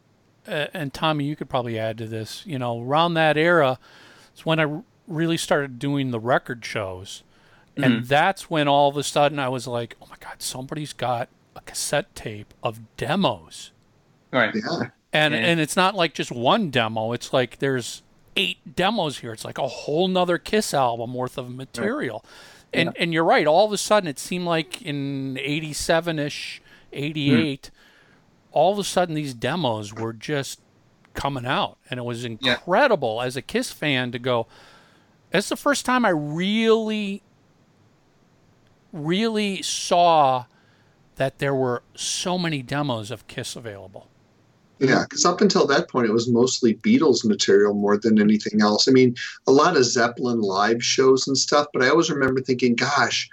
uh, 0.48 0.68
and 0.74 0.94
Tommy, 0.94 1.26
you 1.26 1.36
could 1.36 1.49
probably 1.49 1.80
add 1.80 1.98
to 1.99 2.06
this, 2.06 2.44
you 2.45 2.60
know, 2.60 2.82
around 2.82 3.14
that 3.14 3.38
era 3.38 3.80
is 4.36 4.45
when 4.45 4.60
I 4.60 4.65
r- 4.65 4.84
really 5.07 5.38
started 5.38 5.80
doing 5.80 6.11
the 6.11 6.20
record 6.20 6.65
shows. 6.65 7.24
And 7.76 8.06
that's 8.06 8.52
when 8.52 8.68
all 8.68 8.90
of 8.90 8.98
a 8.98 9.03
sudden 9.03 9.40
I 9.40 9.49
was 9.49 9.65
like, 9.65 9.95
oh 9.99 10.06
my 10.07 10.18
God, 10.20 10.44
somebody's 10.44 10.94
got 10.94 11.28
a 11.56 11.61
cassette 11.61 12.14
tape 12.14 12.53
of 12.61 12.80
demos. 12.98 13.72
Right. 14.32 14.53
Yeah. 14.53 14.90
And, 15.11 15.34
Yeah. 15.34 15.40
and 15.40 15.60
it's 15.60 15.76
not 15.76 15.95
like 15.95 16.14
just 16.14 16.32
one 16.32 16.70
demo, 16.70 17.14
it's 17.14 17.34
like 17.34 17.57
there's 17.60 18.03
eight 18.35 18.76
demos 18.76 19.19
here. 19.19 19.34
It's 19.34 19.45
like 19.45 19.57
a 19.57 19.68
whole 19.68 20.07
nother 20.07 20.38
Kiss 20.38 20.73
album 20.73 21.14
worth 21.14 21.38
of 21.38 21.53
material. 21.53 22.23
And, 22.73 22.91
and 22.97 23.14
you're 23.14 23.23
right, 23.23 23.45
all 23.45 23.68
of 23.68 23.72
a 23.72 23.77
sudden 23.77 24.07
it 24.07 24.18
seemed 24.18 24.45
like 24.45 24.81
in 24.81 25.38
87 25.39 26.18
ish, 26.18 26.61
88 26.91 27.72
hmm. 27.72 27.77
all 28.51 28.73
of 28.73 28.80
a 28.80 28.84
sudden 28.84 29.14
these 29.14 29.35
demos 29.35 29.93
were 29.93 30.14
just 30.14 30.60
coming 31.14 31.45
out. 31.45 31.77
And 31.89 31.99
it 31.99 32.03
was 32.03 32.26
incredible 32.26 33.22
as 33.22 33.38
a 33.38 33.43
kiss 33.43 33.72
fan 33.72 34.11
to 34.11 34.18
go 34.18 34.47
it's 35.34 35.49
the 35.49 35.57
first 35.57 35.85
time 35.85 36.05
i 36.05 36.10
really 36.10 37.23
really 38.93 39.61
saw 39.61 40.45
that 41.15 41.39
there 41.39 41.55
were 41.55 41.81
so 41.95 42.38
many 42.38 42.61
demos 42.61 43.11
of 43.11 43.27
kiss 43.27 43.55
available 43.55 44.07
Yeah, 44.84 45.05
because 45.07 45.23
up 45.23 45.39
until 45.39 45.65
that 45.68 45.89
point, 45.89 46.07
it 46.07 46.14
was 46.14 46.30
mostly 46.30 46.76
Beatles 46.76 47.23
material 47.23 47.73
more 47.73 47.97
than 47.97 48.19
anything 48.19 48.61
else. 48.61 48.85
I 48.85 48.91
mean, 48.91 49.15
a 49.47 49.51
lot 49.51 49.77
of 49.77 49.85
Zeppelin 49.85 50.41
live 50.41 50.84
shows 50.84 51.26
and 51.26 51.38
stuff, 51.38 51.68
but 51.72 51.81
I 51.81 51.88
always 51.88 52.11
remember 52.11 52.41
thinking, 52.41 52.76
gosh, 52.76 53.30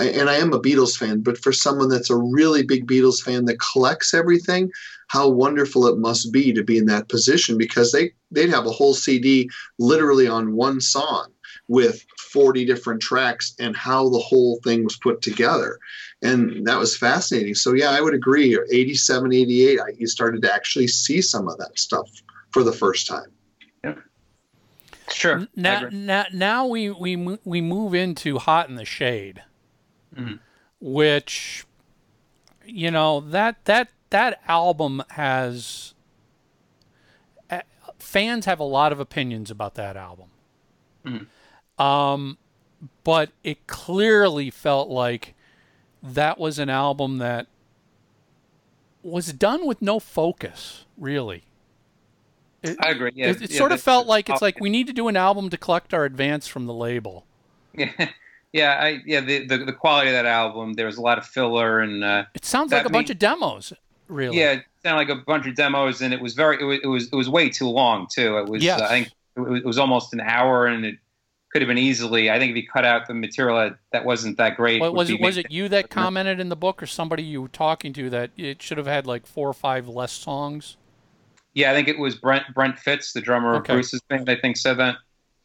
I, 0.00 0.06
and 0.06 0.28
I 0.28 0.34
am 0.34 0.52
a 0.52 0.60
Beatles 0.60 0.96
fan, 0.96 1.20
but 1.20 1.38
for 1.38 1.52
someone 1.52 1.88
that's 1.88 2.10
a 2.10 2.16
really 2.16 2.64
big 2.64 2.88
Beatles 2.88 3.22
fan 3.22 3.44
that 3.44 3.60
collects 3.60 4.12
everything, 4.12 4.72
how 5.06 5.28
wonderful 5.28 5.86
it 5.86 5.98
must 5.98 6.32
be 6.32 6.52
to 6.52 6.64
be 6.64 6.78
in 6.78 6.86
that 6.86 7.08
position 7.08 7.56
because 7.56 7.92
they, 7.92 8.10
they'd 8.32 8.50
have 8.50 8.66
a 8.66 8.72
whole 8.72 8.94
CD 8.94 9.48
literally 9.78 10.26
on 10.26 10.56
one 10.56 10.80
song 10.80 11.28
with 11.68 12.04
40 12.18 12.64
different 12.64 13.00
tracks 13.00 13.54
and 13.60 13.76
how 13.76 14.08
the 14.08 14.18
whole 14.18 14.58
thing 14.64 14.82
was 14.82 14.96
put 14.96 15.22
together 15.22 15.78
and 16.22 16.66
that 16.66 16.78
was 16.78 16.96
fascinating. 16.96 17.54
So 17.54 17.74
yeah 17.74 17.90
i 17.90 18.00
would 18.00 18.14
agree. 18.14 18.58
87 18.70 19.32
88 19.32 19.80
I, 19.80 19.84
you 19.96 20.06
started 20.06 20.42
to 20.42 20.52
actually 20.52 20.88
see 20.88 21.20
some 21.22 21.48
of 21.48 21.58
that 21.58 21.78
stuff 21.78 22.10
for 22.50 22.62
the 22.62 22.72
first 22.72 23.06
time. 23.06 23.30
Yeah. 23.84 23.94
Sure. 25.10 25.40
I 25.40 25.46
now, 25.56 25.88
now, 25.90 26.24
now 26.32 26.66
we, 26.66 26.90
we 26.90 27.38
we 27.44 27.60
move 27.60 27.94
into 27.94 28.38
hot 28.38 28.68
in 28.68 28.74
the 28.74 28.84
shade. 28.84 29.42
Mhm. 30.16 30.38
which 30.80 31.66
you 32.64 32.90
know 32.90 33.20
that 33.20 33.64
that 33.66 33.88
that 34.10 34.40
album 34.48 35.02
has 35.10 35.94
uh, 37.50 37.60
fans 37.98 38.46
have 38.46 38.58
a 38.58 38.64
lot 38.64 38.90
of 38.90 38.98
opinions 39.00 39.50
about 39.50 39.74
that 39.74 39.96
album. 39.96 40.30
Um 41.78 42.38
but 43.04 43.30
it 43.44 43.66
clearly 43.66 44.50
felt 44.50 44.88
like 44.88 45.34
that 46.02 46.38
was 46.38 46.58
an 46.58 46.70
album 46.70 47.18
that 47.18 47.46
was 49.02 49.32
done 49.32 49.66
with 49.66 49.80
no 49.82 49.98
focus 49.98 50.84
really 50.96 51.44
it, 52.60 52.76
I 52.80 52.90
agree. 52.90 53.12
Yeah, 53.14 53.28
it, 53.28 53.42
it 53.42 53.50
yeah, 53.52 53.58
sort 53.58 53.70
of 53.70 53.80
felt 53.80 54.08
like 54.08 54.28
it's 54.28 54.42
like 54.42 54.58
we 54.60 54.68
need 54.68 54.88
to 54.88 54.92
do 54.92 55.06
an 55.06 55.16
album 55.16 55.48
to 55.50 55.56
collect 55.56 55.94
our 55.94 56.04
advance 56.04 56.46
from 56.46 56.66
the 56.66 56.74
label 56.74 57.24
Yeah, 57.74 58.08
yeah, 58.52 58.80
I 58.80 59.02
yeah 59.06 59.20
the, 59.20 59.46
the 59.46 59.58
the 59.58 59.72
quality 59.72 60.08
of 60.08 60.14
that 60.14 60.26
album. 60.26 60.72
There 60.72 60.86
was 60.86 60.96
a 60.96 61.02
lot 61.02 61.18
of 61.18 61.26
filler 61.26 61.80
and 61.80 62.02
uh, 62.02 62.24
it 62.34 62.44
sounds 62.44 62.72
like 62.72 62.86
a 62.86 62.90
bunch 62.90 63.10
of 63.10 63.18
demos 63.18 63.72
really 64.08 64.38
yeah, 64.38 64.52
it 64.52 64.64
sounded 64.82 65.08
like 65.08 65.16
a 65.16 65.22
bunch 65.22 65.46
of 65.46 65.54
demos, 65.54 66.00
and 66.00 66.12
it 66.12 66.20
was 66.20 66.34
very 66.34 66.60
it 66.60 66.64
was 66.64 66.80
it 66.82 66.86
was, 66.86 67.08
it 67.08 67.14
was 67.16 67.28
way 67.28 67.48
too 67.48 67.68
long 67.68 68.06
too. 68.10 68.38
It 68.38 68.48
was 68.48 68.62
Yes. 68.62 68.80
uh, 68.80 68.84
I 68.84 68.88
think 68.88 69.10
it 69.36 69.40
was, 69.40 69.60
it 69.60 69.66
was 69.66 69.78
almost 69.78 70.12
an 70.12 70.20
hour, 70.20 70.66
and 70.66 70.84
it 70.84 70.96
could 71.50 71.62
have 71.62 71.68
been 71.68 71.78
easily. 71.78 72.30
I 72.30 72.38
think 72.38 72.50
if 72.50 72.56
you 72.56 72.66
cut 72.66 72.84
out 72.84 73.06
the 73.06 73.14
material 73.14 73.56
that, 73.56 73.78
that 73.92 74.04
wasn't 74.04 74.36
that 74.36 74.56
great, 74.56 74.80
What, 74.80 74.94
was 74.94 75.10
it 75.10 75.20
was 75.20 75.36
it 75.36 75.50
you 75.50 75.68
that 75.70 75.90
commented 75.90 76.40
in 76.40 76.48
the 76.48 76.56
book 76.56 76.82
or 76.82 76.86
somebody 76.86 77.22
you 77.22 77.42
were 77.42 77.48
talking 77.48 77.92
to 77.94 78.10
that 78.10 78.30
it 78.36 78.62
should 78.62 78.78
have 78.78 78.86
had 78.86 79.06
like 79.06 79.26
four 79.26 79.48
or 79.48 79.54
five 79.54 79.88
less 79.88 80.12
songs? 80.12 80.76
Yeah, 81.54 81.72
I 81.72 81.74
think 81.74 81.88
it 81.88 81.98
was 81.98 82.16
Brent 82.16 82.44
Brent 82.54 82.78
Fitz, 82.78 83.12
the 83.12 83.20
drummer 83.20 83.54
Okay. 83.56 83.72
of 83.72 83.76
Bruce's 83.76 84.00
band. 84.08 84.28
I 84.28 84.36
think 84.36 84.56
said 84.56 84.78
that. 84.78 84.96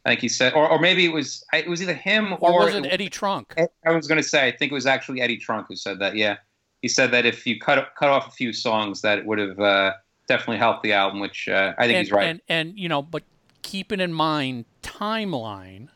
I 0.06 0.10
think 0.10 0.20
he 0.20 0.28
said, 0.28 0.54
or, 0.54 0.70
or 0.70 0.80
maybe 0.80 1.06
it 1.06 1.14
was 1.14 1.46
it 1.54 1.68
was 1.68 1.82
either 1.82 1.94
him 1.94 2.34
Or, 2.34 2.52
or, 2.52 2.66
was 2.66 2.76
it 2.76 2.86
Eddie 2.86 3.10
Trunk? 3.10 3.56
I 3.58 3.92
was 3.92 4.08
going 4.08 4.22
to 4.22 4.28
say, 4.28 4.46
I 4.46 4.52
think 4.52 4.72
it 4.72 4.76
was 4.76 4.86
actually 4.86 5.22
Eddie 5.22 5.38
Trunk 5.38 5.68
who 5.70 5.78
said 5.78 6.00
that. 6.00 6.18
Yeah, 6.18 6.38
he 6.82 6.90
said 6.90 7.12
that 7.12 7.26
if 7.26 7.48
you 7.48 7.60
cut 7.60 7.96
cut 7.98 8.10
off 8.10 8.28
a 8.28 8.32
few 8.32 8.52
songs, 8.52 9.02
that 9.02 9.20
it 9.20 9.26
would 9.26 9.40
have 9.40 9.60
uh, 9.60 9.94
definitely 10.28 10.58
helped 10.58 10.84
the 10.84 10.92
album. 10.92 11.22
Which 11.22 11.48
uh, 11.48 11.74
I 11.78 11.88
think 11.88 11.96
and, 11.96 12.06
he's 12.06 12.12
right. 12.12 12.28
And 12.28 12.42
and 12.50 12.78
you 12.78 12.90
know, 12.90 13.02
but 13.02 13.24
keeping 13.62 14.02
in 14.02 14.14
mind 14.14 14.66
timeline, 14.84 15.88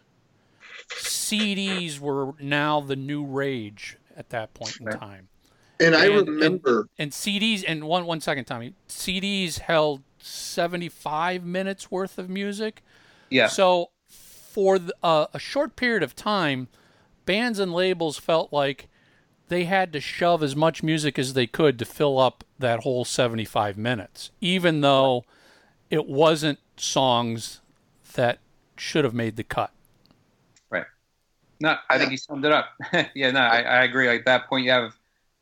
CDs 0.90 2.00
were 2.00 2.34
now 2.40 2.80
the 2.82 2.96
new 2.96 3.24
rage 3.26 3.98
at 4.16 4.30
that 4.30 4.54
point 4.54 4.78
in 4.80 4.88
time. 4.88 5.28
and 5.80 5.96
i 5.96 6.06
And- 6.06 6.16
and- 6.16 6.28
remember 6.28 6.88
And 6.98 7.12
CDs 7.12 7.64
and 7.68 7.84
one 7.84 8.06
one 8.06 8.20
second, 8.22 8.46
Tommy. 8.46 8.74
CDs 8.90 9.60
held 9.60 10.02
seventy 10.20 10.90
five 10.90 11.44
minutes 11.44 11.92
worth 11.92 12.18
of 12.18 12.30
music. 12.30 12.82
yeah, 13.30 13.48
So 13.48 13.92
for 14.10 14.80
the, 14.80 14.96
uh, 15.04 15.28
a 15.34 15.40
short 15.40 15.76
period 15.76 16.02
of 16.02 16.16
time, 16.16 16.68
bands 17.26 17.60
and 17.60 17.72
labels 17.74 18.18
felt 18.18 18.52
like 18.52 18.88
they 19.50 19.66
had 19.66 19.94
to 19.94 20.00
shove 20.02 20.42
as 20.42 20.56
much 20.56 20.82
music 20.82 21.20
as 21.20 21.34
they 21.34 21.46
could 21.46 21.78
to 21.80 21.86
fill 21.86 22.18
up 22.18 22.44
that 22.58 22.80
whole 22.82 23.06
75 23.06 23.78
minutes, 23.78 24.32
even 24.42 24.82
though 24.82 25.24
it 25.92 26.08
wasn't 26.08 26.60
songs 26.76 27.62
that 28.14 28.40
should 28.78 29.04
have 29.06 29.14
made 29.14 29.36
the 29.36 29.44
cut. 29.44 29.72
Right. 31.62 31.72
No, 31.72 31.78
I 31.90 31.98
think 31.98 32.12
he 32.12 32.18
summed 32.18 32.46
it 32.46 32.52
up. 32.52 32.70
yeah, 33.16 33.32
no, 33.32 33.40
I, 33.40 33.62
I 33.62 33.84
agree. 33.84 34.08
Like 34.08 34.20
at 34.20 34.26
that 34.26 34.48
point, 34.50 34.66
you 34.66 34.72
have 34.72 34.96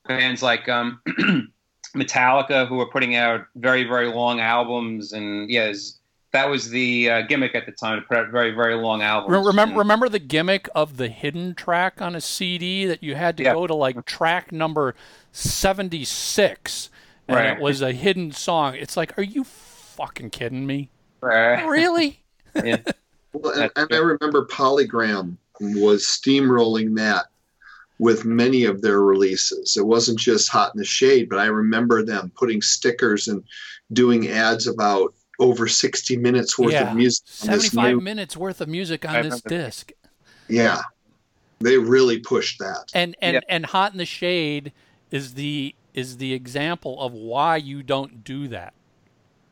bands 0.08 0.42
like 0.44 0.68
um, 0.70 1.02
Metallica 1.96 2.68
who 2.68 2.80
are 2.82 2.86
putting 2.90 3.16
out 3.16 3.46
very 3.56 3.84
very 3.84 4.08
long 4.08 4.40
albums, 4.40 5.14
and 5.14 5.50
yes, 5.50 6.00
that 6.32 6.50
was 6.50 6.70
the 6.70 7.10
uh, 7.10 7.22
gimmick 7.24 7.56
at 7.56 7.66
the 7.66 7.72
time 7.72 8.02
to 8.02 8.06
put 8.08 8.18
out 8.18 8.30
very 8.30 8.52
very 8.52 8.76
long 8.76 9.02
albums. 9.02 9.46
Remember, 9.48 9.72
And- 9.72 9.78
remember 9.80 10.10
the 10.10 10.20
gimmick 10.20 10.68
of 10.76 10.98
the 10.98 11.08
hidden 11.08 11.56
track 11.56 12.02
on 12.02 12.16
a 12.16 12.22
CD 12.22 12.86
that 12.86 13.02
you 13.02 13.16
had 13.16 13.38
to 13.38 13.44
Yeah. 13.44 13.54
go 13.54 13.68
to 13.68 13.74
like 13.76 14.06
track 14.06 14.52
number 14.52 14.96
76 15.32 16.90
and 17.28 17.38
Right. 17.38 17.58
it 17.58 17.62
was 17.62 17.82
a 17.82 17.92
hidden 17.92 18.32
song. 18.32 18.76
It's 18.76 18.96
like, 18.98 19.18
are 19.18 19.24
you 19.24 19.44
fucking 19.44 20.30
kidding 20.30 20.66
me? 20.68 20.90
Right. 21.22 21.66
Really? 21.66 22.20
Yeah. 22.64 22.78
Well, 23.34 23.52
and, 23.60 23.72
and 23.76 23.88
I 23.94 23.98
remember 23.98 24.46
Polygram 24.46 25.36
was 25.60 26.04
steamrolling 26.06 26.96
that 26.98 27.26
with 27.98 28.26
many 28.26 28.66
of 28.66 28.82
their 28.82 29.02
releases. 29.02 29.78
It 29.78 29.86
wasn't 29.86 30.20
just 30.20 30.50
Hot 30.50 30.74
in 30.76 30.80
the 30.80 30.86
Shade, 30.86 31.30
but 31.30 31.40
I 31.40 31.46
remember 31.46 32.04
them 32.04 32.32
putting 32.36 32.62
stickers 32.62 33.28
and 33.30 33.42
doing 33.94 34.28
ads 34.28 34.68
about 34.68 35.14
over 35.40 35.68
60 35.68 36.18
minutes 36.18 36.58
worth 36.60 36.74
Yeah. 36.74 36.92
of 36.92 36.96
music 36.98 37.24
on 37.44 37.48
this 37.52 37.66
75 37.68 37.96
new. 37.96 38.02
minutes 38.02 38.36
worth 38.38 38.60
of 38.62 38.68
music 38.68 39.06
on 39.08 39.22
this 39.30 39.42
disc. 39.42 39.92
Yeah, 40.50 40.82
they 41.60 41.78
really 41.78 42.20
pushed 42.20 42.60
that. 42.60 42.92
And 42.94 43.16
and 43.22 43.36
Yeah. 43.36 43.40
and 43.50 43.66
Hot 43.66 43.92
in 43.94 43.98
the 43.98 44.06
Shade 44.06 44.74
is 45.12 45.34
the 45.36 45.74
is 45.94 46.18
the 46.18 46.34
example 46.34 47.02
of 47.02 47.14
why 47.14 47.56
you 47.56 47.82
don't 47.82 48.24
do 48.26 48.50
that. 48.50 48.74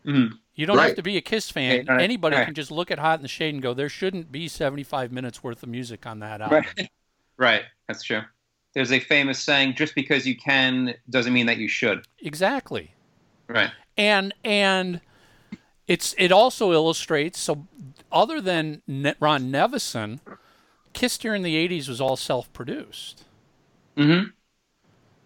Mhm. 0.05 0.31
You 0.55 0.65
don't 0.65 0.77
have 0.77 0.95
to 0.95 1.01
be 1.01 1.17
a 1.17 1.21
Kiss 1.21 1.49
fan. 1.49 1.77
Right, 1.79 1.89
right, 1.89 2.01
Anybody 2.01 2.35
right. 2.35 2.45
can 2.45 2.53
just 2.53 2.69
look 2.69 2.91
at 2.91 2.99
Hot 2.99 3.17
in 3.17 3.23
the 3.23 3.27
Shade 3.27 3.53
and 3.55 3.63
go, 3.63 3.73
there 3.73 3.89
shouldn't 3.89 4.31
be 4.31 4.47
75 4.47 5.11
minutes 5.11 5.43
worth 5.43 5.63
of 5.63 5.69
music 5.69 6.05
on 6.05 6.19
that 6.19 6.41
album. 6.41 6.63
Right. 6.77 6.89
right. 7.37 7.61
That's 7.87 8.03
true. 8.03 8.21
There's 8.73 8.91
a 8.91 8.99
famous 8.99 9.39
saying: 9.39 9.75
"Just 9.75 9.93
because 9.93 10.25
you 10.25 10.35
can 10.35 10.95
doesn't 11.09 11.31
mean 11.31 11.45
that 11.45 11.57
you 11.57 11.67
should." 11.67 12.07
Exactly. 12.19 12.93
Right. 13.47 13.69
and 13.97 14.33
and 14.43 14.99
it's 15.87 16.15
it 16.17 16.31
also 16.31 16.71
illustrates 16.71 17.39
so 17.39 17.67
other 18.11 18.41
than 18.41 18.81
Ne- 18.87 19.13
Ron 19.19 19.51
Nevison, 19.51 20.21
Kiss 20.93 21.19
during 21.19 21.43
the 21.43 21.55
'80s 21.67 21.87
was 21.87 22.01
all 22.01 22.15
self-produced. 22.15 23.25
Mm-hmm. 23.95 24.29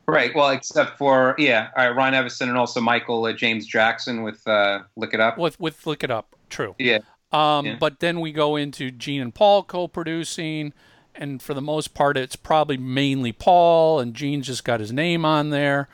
Right. 0.09 0.33
Well, 0.33 0.49
except 0.51 0.97
for 0.97 1.35
yeah, 1.37 1.69
uh, 1.77 1.93
Ron 1.93 2.13
Nevison 2.13 2.47
and 2.47 2.57
also 2.57 2.79
Michael 2.79 3.25
uh, 3.25 3.33
James 3.33 3.65
Jackson 3.65 4.23
with 4.23 4.47
uh, 4.47 4.83
"Lick 4.95 5.13
It 5.13 5.19
Up." 5.19 5.37
With 5.37 5.59
with 5.59 5.85
Lick 5.85 6.03
It 6.03 6.11
Up, 6.11 6.33
true. 6.49 6.75
Yeah. 6.79 6.99
Um, 7.33 7.65
Yeah. 7.65 7.75
But 7.77 7.99
then 7.99 8.21
we 8.21 8.31
go 8.31 8.55
into 8.55 8.89
Gene 8.89 9.21
and 9.21 9.35
Paul 9.35 9.63
co-producing, 9.63 10.71
and 11.13 11.41
for 11.41 11.53
the 11.53 11.61
most 11.61 11.93
part, 11.93 12.15
it's 12.15 12.37
probably 12.37 12.77
mainly 12.77 13.33
Paul, 13.33 13.99
and 13.99 14.13
Gene's 14.13 14.47
just 14.47 14.63
got 14.63 14.79
his 14.79 14.93
name 14.93 15.25
on 15.25 15.49
there. 15.49 15.89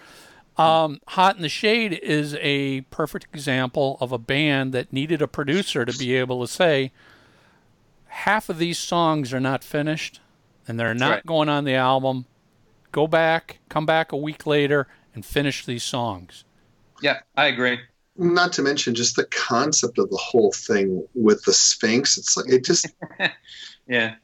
Um, 0.58 1.02
Hot 1.08 1.36
in 1.36 1.42
the 1.42 1.50
Shade 1.50 1.94
is 1.94 2.36
a 2.36 2.82
perfect 2.92 3.26
example 3.34 3.98
of 4.00 4.12
a 4.12 4.20
band 4.20 4.74
that 4.74 4.94
needed 4.94 5.24
a 5.24 5.28
producer 5.28 5.86
to 5.86 5.98
be 5.98 6.16
able 6.16 6.46
to 6.46 6.52
say, 6.52 6.92
half 8.06 8.50
of 8.50 8.60
these 8.60 8.78
songs 8.78 9.34
are 9.34 9.40
not 9.40 9.64
finished, 9.64 10.20
and 10.68 10.80
they're 10.80 10.94
not 10.94 11.10
right. 11.10 11.26
going 11.26 11.50
on 11.50 11.64
the 11.64 11.74
album. 11.74 12.26
Go 12.94 13.08
back, 13.08 13.60
come 13.68 13.86
back 13.86 14.14
a 14.14 14.18
week 14.18 14.46
later, 14.48 14.88
and 15.14 15.26
finish 15.26 15.66
these 15.66 15.84
songs. 15.84 16.46
Yeah, 17.02 17.20
I 17.36 17.48
agree. 17.48 17.80
Not 18.16 18.54
to 18.54 18.62
mention 18.62 18.94
just 18.96 19.18
the 19.18 19.26
concept 19.26 19.98
of 19.98 20.10
the 20.10 20.18
whole 20.18 20.54
thing 20.54 21.06
with 21.16 21.44
the 21.44 21.52
Sphinx. 21.54 22.18
It's 22.18 22.38
like 22.38 22.48
it 22.50 22.64
just. 22.64 22.88
Yeah. 23.86 24.16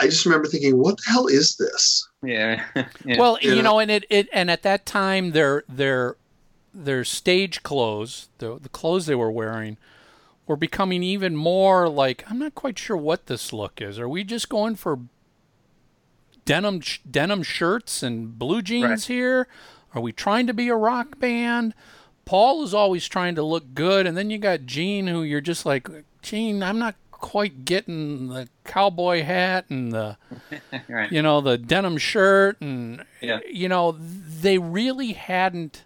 I 0.00 0.06
just 0.06 0.24
remember 0.24 0.48
thinking, 0.48 0.76
what 0.78 0.96
the 0.96 1.10
hell 1.10 1.26
is 1.28 1.56
this? 1.56 2.08
Yeah. 2.22 2.64
yeah. 3.04 3.18
Well, 3.18 3.38
Yeah. 3.40 3.52
you 3.54 3.62
know, 3.62 3.78
and 3.78 3.90
it, 3.90 4.04
it 4.10 4.28
and 4.32 4.50
at 4.50 4.62
that 4.62 4.86
time 4.86 5.30
their 5.32 5.62
their 5.68 6.16
their 6.72 7.04
stage 7.04 7.62
clothes, 7.62 8.28
the 8.38 8.58
the 8.60 8.68
clothes 8.68 9.06
they 9.06 9.14
were 9.14 9.30
wearing, 9.30 9.76
were 10.46 10.56
becoming 10.56 11.02
even 11.02 11.36
more 11.36 11.88
like 11.88 12.24
I'm 12.28 12.38
not 12.38 12.54
quite 12.54 12.78
sure 12.78 12.96
what 12.96 13.26
this 13.26 13.52
look 13.52 13.80
is. 13.80 13.98
Are 13.98 14.08
we 14.08 14.24
just 14.24 14.48
going 14.48 14.74
for 14.76 14.98
denim 16.44 16.80
denim 17.10 17.42
shirts 17.42 18.02
and 18.02 18.38
blue 18.38 18.62
jeans 18.62 18.84
Right. 18.84 19.02
here? 19.04 19.48
Are 19.94 20.00
we 20.02 20.12
trying 20.12 20.46
to 20.46 20.54
be 20.54 20.68
a 20.68 20.76
rock 20.76 21.18
band? 21.18 21.74
Paul 22.24 22.62
is 22.64 22.72
always 22.74 23.06
trying 23.06 23.34
to 23.36 23.42
look 23.42 23.74
good, 23.74 24.06
and 24.06 24.16
then 24.16 24.30
you 24.30 24.38
got 24.38 24.64
Gene, 24.66 25.06
who 25.06 25.22
you're 25.22 25.40
just 25.42 25.66
like, 25.66 25.88
Gene, 26.22 26.62
I'm 26.62 26.78
not 26.78 26.94
quite 27.10 27.64
getting 27.64 28.28
the 28.28 28.48
cowboy 28.64 29.22
hat 29.22 29.64
and 29.70 29.92
the 29.92 30.16
right. 30.88 31.10
you 31.10 31.22
know 31.22 31.40
the 31.40 31.56
denim 31.56 31.96
shirt 31.96 32.60
and 32.60 33.02
Yeah. 33.22 33.40
you 33.50 33.66
know 33.68 33.92
they 33.92 34.58
really 34.58 35.12
hadn't 35.12 35.84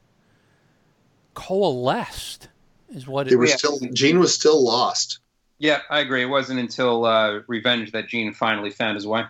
coalesced 1.34 2.48
is 2.90 3.06
what 3.06 3.26
it 3.26 3.30
They 3.30 3.36
were 3.36 3.46
Yeah. 3.46 3.56
still 3.56 3.78
Gene 3.92 4.18
was 4.18 4.34
still 4.34 4.62
lost. 4.64 5.20
Yeah, 5.58 5.80
I 5.90 6.00
agree. 6.00 6.22
It 6.22 6.26
wasn't 6.26 6.60
until 6.60 7.04
uh, 7.04 7.40
Revenge 7.46 7.92
that 7.92 8.08
Gene 8.08 8.32
finally 8.32 8.70
found 8.70 8.94
his 8.96 9.06
way. 9.06 9.24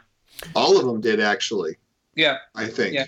All 0.55 0.79
of 0.79 0.87
them 0.87 1.01
did 1.01 1.21
actually. 1.21 1.77
Yeah. 2.15 2.39
I 2.55 2.67
think. 2.67 2.95
Yeah. 2.95 3.07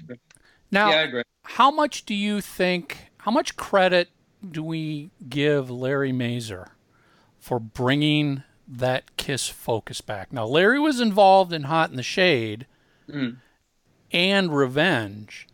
now 0.71 0.91
yeah, 0.91 0.97
I 0.97 1.01
agree. 1.03 1.23
how 1.45 1.71
much 1.71 2.05
do 2.07 2.15
you 2.15 2.41
think 2.41 3.11
how 3.19 3.31
much 3.31 3.57
credit 3.57 4.09
do 4.49 4.63
we 4.63 5.11
give 5.29 5.71
Larry 5.71 6.13
Mazer 6.13 6.69
for 7.39 7.59
bringing 7.59 8.43
that 8.69 9.17
Kiss 9.17 9.49
focus 9.49 10.01
back 10.01 10.33
now 10.33 10.47
Larry 10.47 10.79
was 10.79 11.01
involved 11.01 11.53
in 11.53 11.65
Hot 11.65 11.91
in 11.91 11.97
the 11.97 12.03
Shade 12.03 12.67
Mm. 13.09 13.39
and 14.13 14.57
Revenge 14.57 15.49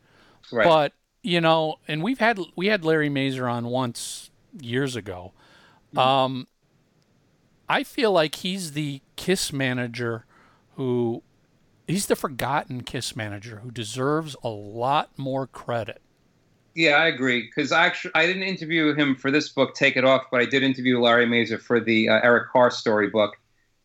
Right. 0.53 0.65
But 0.65 0.93
you 1.23 1.40
know, 1.40 1.77
and 1.89 2.03
we've 2.05 2.20
had 2.20 2.39
we 2.55 2.66
had 2.69 2.85
Larry 2.85 3.09
Mazer 3.09 3.48
on 3.48 3.66
once 3.66 4.31
years 4.61 4.94
ago. 4.94 5.32
Um, 5.97 6.47
I 7.69 7.82
feel 7.82 8.12
like 8.12 8.36
he's 8.36 8.73
the 8.73 9.01
Kiss 9.16 9.53
manager 9.53 10.24
who 10.77 11.23
he's 11.87 12.07
the 12.07 12.17
forgotten 12.17 12.83
Kiss 12.83 13.15
manager 13.17 13.61
who 13.63 13.71
deserves 13.71 14.37
a 14.43 14.49
lot 14.49 15.11
more 15.17 15.47
credit. 15.47 16.01
Yeah, 16.75 16.93
I 16.97 17.07
agree. 17.07 17.43
Because 17.43 17.73
actually, 17.73 18.11
I 18.15 18.27
didn't 18.27 18.43
interview 18.43 18.95
him 18.95 19.17
for 19.17 19.31
this 19.31 19.49
book, 19.49 19.75
Take 19.75 19.97
It 19.97 20.05
Off, 20.05 20.25
but 20.31 20.41
I 20.41 20.45
did 20.45 20.63
interview 20.63 21.01
Larry 21.01 21.27
Mazer 21.27 21.59
for 21.59 21.81
the 21.81 22.09
uh, 22.09 22.21
Eric 22.23 22.51
Carr 22.51 22.71
storybook, 22.71 23.35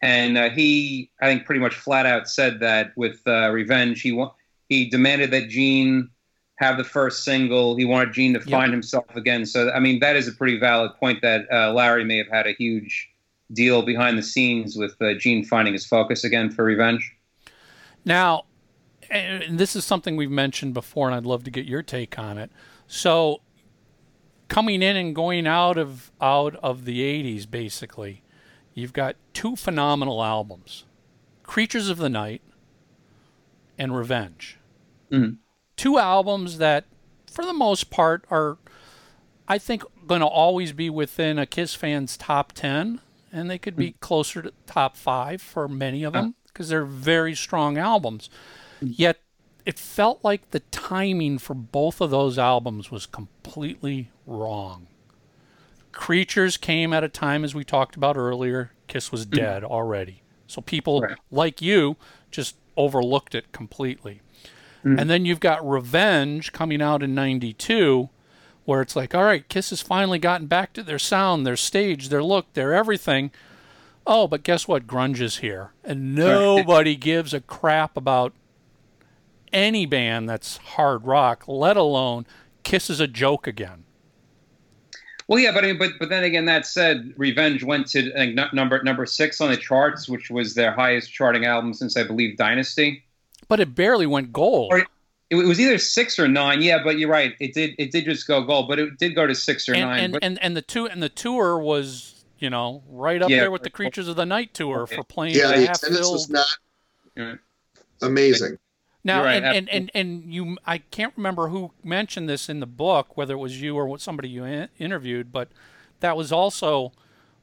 and 0.02 0.38
uh, 0.38 0.49
he, 0.49 1.10
I 1.22 1.28
think, 1.28 1.45
pretty 1.45 1.61
much 1.61 1.76
flat 1.76 2.06
out 2.06 2.28
said 2.28 2.60
that 2.60 2.91
with 2.98 3.22
uh, 3.26 3.49
Revenge, 3.52 4.02
he 4.02 4.11
wa- 4.11 4.34
he 4.68 4.90
demanded 4.90 5.32
that 5.32 5.48
Gene 5.48 6.10
have 6.57 6.78
the 6.78 6.84
first 6.84 7.23
single. 7.23 7.78
He 7.78 7.86
wanted 7.86 8.14
Gene 8.14 8.34
to 8.34 8.40
Yep. 8.40 8.49
find 8.49 8.72
himself 8.73 9.06
again. 9.15 9.45
So, 9.45 9.72
I 9.72 9.80
mean, 9.80 9.99
that 9.99 10.15
is 10.18 10.28
a 10.28 10.32
pretty 10.34 10.60
valid 10.60 10.91
point 10.99 11.22
that 11.22 11.45
uh, 11.52 11.72
Larry 11.73 12.03
may 12.03 12.18
have 12.18 12.28
had 12.30 12.45
a 12.45 12.52
huge 12.53 13.10
deal 13.53 13.82
behind 13.84 14.18
the 14.18 14.22
scenes 14.23 14.76
with 14.76 15.02
uh, 15.02 15.14
Gene 15.15 15.44
finding 15.45 15.73
his 15.73 15.86
focus 15.86 16.23
again 16.23 16.52
for 16.52 16.64
Revenge. 16.65 17.15
Now, 18.06 18.45
and 19.10 19.60
this 19.60 19.76
is 19.76 19.86
something 19.86 20.15
we've 20.15 20.32
mentioned 20.32 20.73
before, 20.73 21.07
and 21.07 21.15
I'd 21.15 21.26
love 21.26 21.44
to 21.44 21.52
get 21.52 21.65
your 21.65 21.84
take 21.84 22.18
on 22.18 22.38
it. 22.38 22.52
So, 22.88 23.41
coming 24.48 24.82
in 24.82 24.95
and 24.95 25.15
going 25.15 25.48
out 25.48 25.78
of 25.78 26.11
out 26.22 26.56
of 26.57 26.86
the 26.86 27.02
'80s, 27.02 27.49
basically, 27.49 28.23
you've 28.73 28.94
got 28.94 29.15
two 29.34 29.56
phenomenal 29.56 30.23
albums: 30.23 30.86
"Creatures 31.44 31.90
of 31.90 31.98
the 31.98 32.10
Night" 32.10 32.41
and 33.78 33.95
"Revenge." 33.95 34.57
Mhm. 35.11 35.38
Two 35.76 35.98
albums 35.98 36.57
that, 36.60 36.86
for 37.32 37.45
the 37.45 37.53
most 37.53 37.90
part, 37.90 38.26
are, 38.30 38.57
I 39.48 39.57
think, 39.57 39.84
going 40.07 40.22
to 40.22 40.28
always 40.28 40.73
be 40.73 40.90
within 40.90 41.38
a 41.40 41.45
Kiss 41.45 41.73
fan's 41.73 42.15
top 42.18 42.52
ten, 42.53 43.02
and 43.32 43.49
they 43.49 43.57
could 43.57 43.76
be 43.76 43.94
closer 43.99 44.41
to 44.41 44.53
top 44.65 44.95
five 44.95 45.41
for 45.41 45.68
many 45.68 46.03
of 46.03 46.14
them 46.14 46.36
because 46.52 46.69
they're 46.69 46.86
very 46.86 47.36
strong 47.36 47.78
albums. 47.78 48.30
Yet 48.82 49.19
it 49.65 49.78
felt 49.78 50.19
like 50.23 50.52
the 50.52 50.60
timing 50.60 51.38
for 51.38 51.53
both 51.53 52.02
of 52.02 52.10
those 52.10 52.38
albums 52.40 52.90
was 52.90 53.06
completely 53.06 54.10
wrong. 54.26 54.88
Creatures 55.91 56.57
came 56.57 56.94
at 56.94 57.03
a 57.03 57.10
time, 57.10 57.44
as 57.44 57.53
we 57.53 57.64
talked 57.64 57.95
about 57.95 58.18
earlier, 58.18 58.72
Kiss 58.88 59.11
was 59.11 59.26
mm-hmm. 59.26 59.36
dead 59.36 59.64
already. 59.64 60.23
So 60.48 60.61
people 60.61 61.02
Right. 61.02 61.18
like 61.30 61.61
you 61.61 61.98
just 62.32 62.56
overlooked 62.76 63.36
it 63.36 63.52
completely. 63.52 64.22
Mm. 64.84 64.99
And 64.99 65.10
then 65.10 65.26
you've 65.26 65.40
got 65.40 65.68
Revenge 65.68 66.52
coming 66.52 66.82
out 66.82 67.03
in 67.03 67.14
92, 67.14 68.10
where 68.65 68.82
it's 68.82 68.95
like, 68.95 69.14
all 69.14 69.23
right, 69.23 69.48
Kiss 69.48 69.69
has 69.69 69.82
finally 69.82 70.19
gotten 70.19 70.48
back 70.48 70.73
to 70.73 70.84
their 70.84 70.99
sound, 70.99 71.45
their 71.45 71.57
stage, 71.57 72.10
their 72.10 72.23
look, 72.23 72.52
their 72.53 72.73
everything. 72.73 73.32
Oh, 74.06 74.28
but 74.28 74.44
guess 74.44 74.68
what? 74.68 74.88
Grunge 74.88 75.22
is 75.22 75.38
here. 75.38 75.72
And 75.84 76.15
nobody 76.15 76.95
gives 76.95 77.34
a 77.34 77.41
crap 77.41 77.95
about 77.95 78.34
any 79.53 79.86
band 79.86 80.30
that's 80.30 80.57
hard 80.57 81.06
rock, 81.06 81.44
let 81.48 81.78
alone 81.78 82.26
Kiss 82.64 82.90
is 82.90 82.99
a 82.99 83.07
joke 83.07 83.48
again. 83.48 83.84
Well, 85.28 85.40
yeah, 85.40 85.53
but 85.53 85.64
but 85.80 85.91
but 85.98 86.10
then 86.10 86.23
again, 86.23 86.45
that 86.45 86.65
said, 86.65 87.14
Revenge 87.15 87.64
went 87.64 87.88
to 87.91 88.11
number 88.52 88.84
number 88.84 89.06
six 89.06 89.40
on 89.40 89.49
the 89.49 89.56
charts, 89.56 90.10
which 90.10 90.30
was 90.30 90.56
their 90.56 90.73
highest 90.73 91.14
charting 91.14 91.45
album 91.45 91.73
since 91.73 91.95
I 91.95 92.03
believe 92.03 92.36
Dynasty. 92.38 93.03
But 93.48 93.60
it 93.60 93.73
barely 93.73 94.06
went 94.06 94.34
gold. 94.34 94.73
Or 94.73 94.80
it, 94.80 94.88
it 95.30 95.36
was 95.36 95.60
either 95.60 95.78
six 95.78 96.19
or 96.19 96.28
nine. 96.28 96.61
Yeah, 96.61 96.84
but 96.84 96.99
you're 96.99 97.10
right. 97.10 97.34
It 97.40 97.53
did 97.53 97.76
it 97.78 97.91
did 97.91 98.06
just 98.06 98.28
go 98.28 98.44
gold, 98.44 98.68
but 98.68 98.78
it 98.78 98.98
did 98.98 99.15
go 99.15 99.26
to 99.26 99.34
six 99.34 99.69
or 99.69 99.73
and, 99.73 99.82
nine. 99.82 100.03
and, 100.03 100.14
but, 100.14 100.23
and, 100.23 100.41
and 100.44 100.57
the 100.57 100.61
two 100.61 100.86
and 100.88 101.02
the 101.02 101.10
tour 101.10 101.57
was, 101.57 102.10
you 102.41 102.49
know, 102.49 102.84
right 102.89 103.22
up 103.22 103.30
Yeah. 103.30 103.41
there 103.41 103.51
with 103.51 103.63
the 103.63 103.69
Creatures 103.69 104.07
of 104.09 104.18
the 104.18 104.26
Night 104.26 104.53
tour 104.53 104.85
for 104.88 105.03
playing 105.03 105.35
Yeah, 105.35 105.51
a 105.51 105.59
the 105.59 105.68
half 105.68 105.84
attendance 105.84 106.09
was 106.09 106.30
not 106.30 106.47
Yeah. 107.15 107.35
amazing. 108.01 108.57
Now, 109.03 109.23
right, 109.23 109.41
and, 109.41 109.45
and, 109.45 109.69
and, 109.69 109.91
and 109.95 110.34
you, 110.34 110.57
I 110.65 110.80
can't 110.80 111.13
remember 111.15 111.47
who 111.47 111.72
mentioned 111.84 112.27
this 112.30 112.49
in 112.49 112.59
the 112.59 112.68
book, 112.68 113.15
whether 113.15 113.35
it 113.35 113.38
was 113.39 113.61
you 113.61 113.76
or 113.76 113.97
somebody 113.97 114.30
you 114.30 114.43
in, 114.43 114.69
interviewed, 114.77 115.31
but 115.31 115.49
that 116.01 116.18
was 116.18 116.31
also 116.31 116.91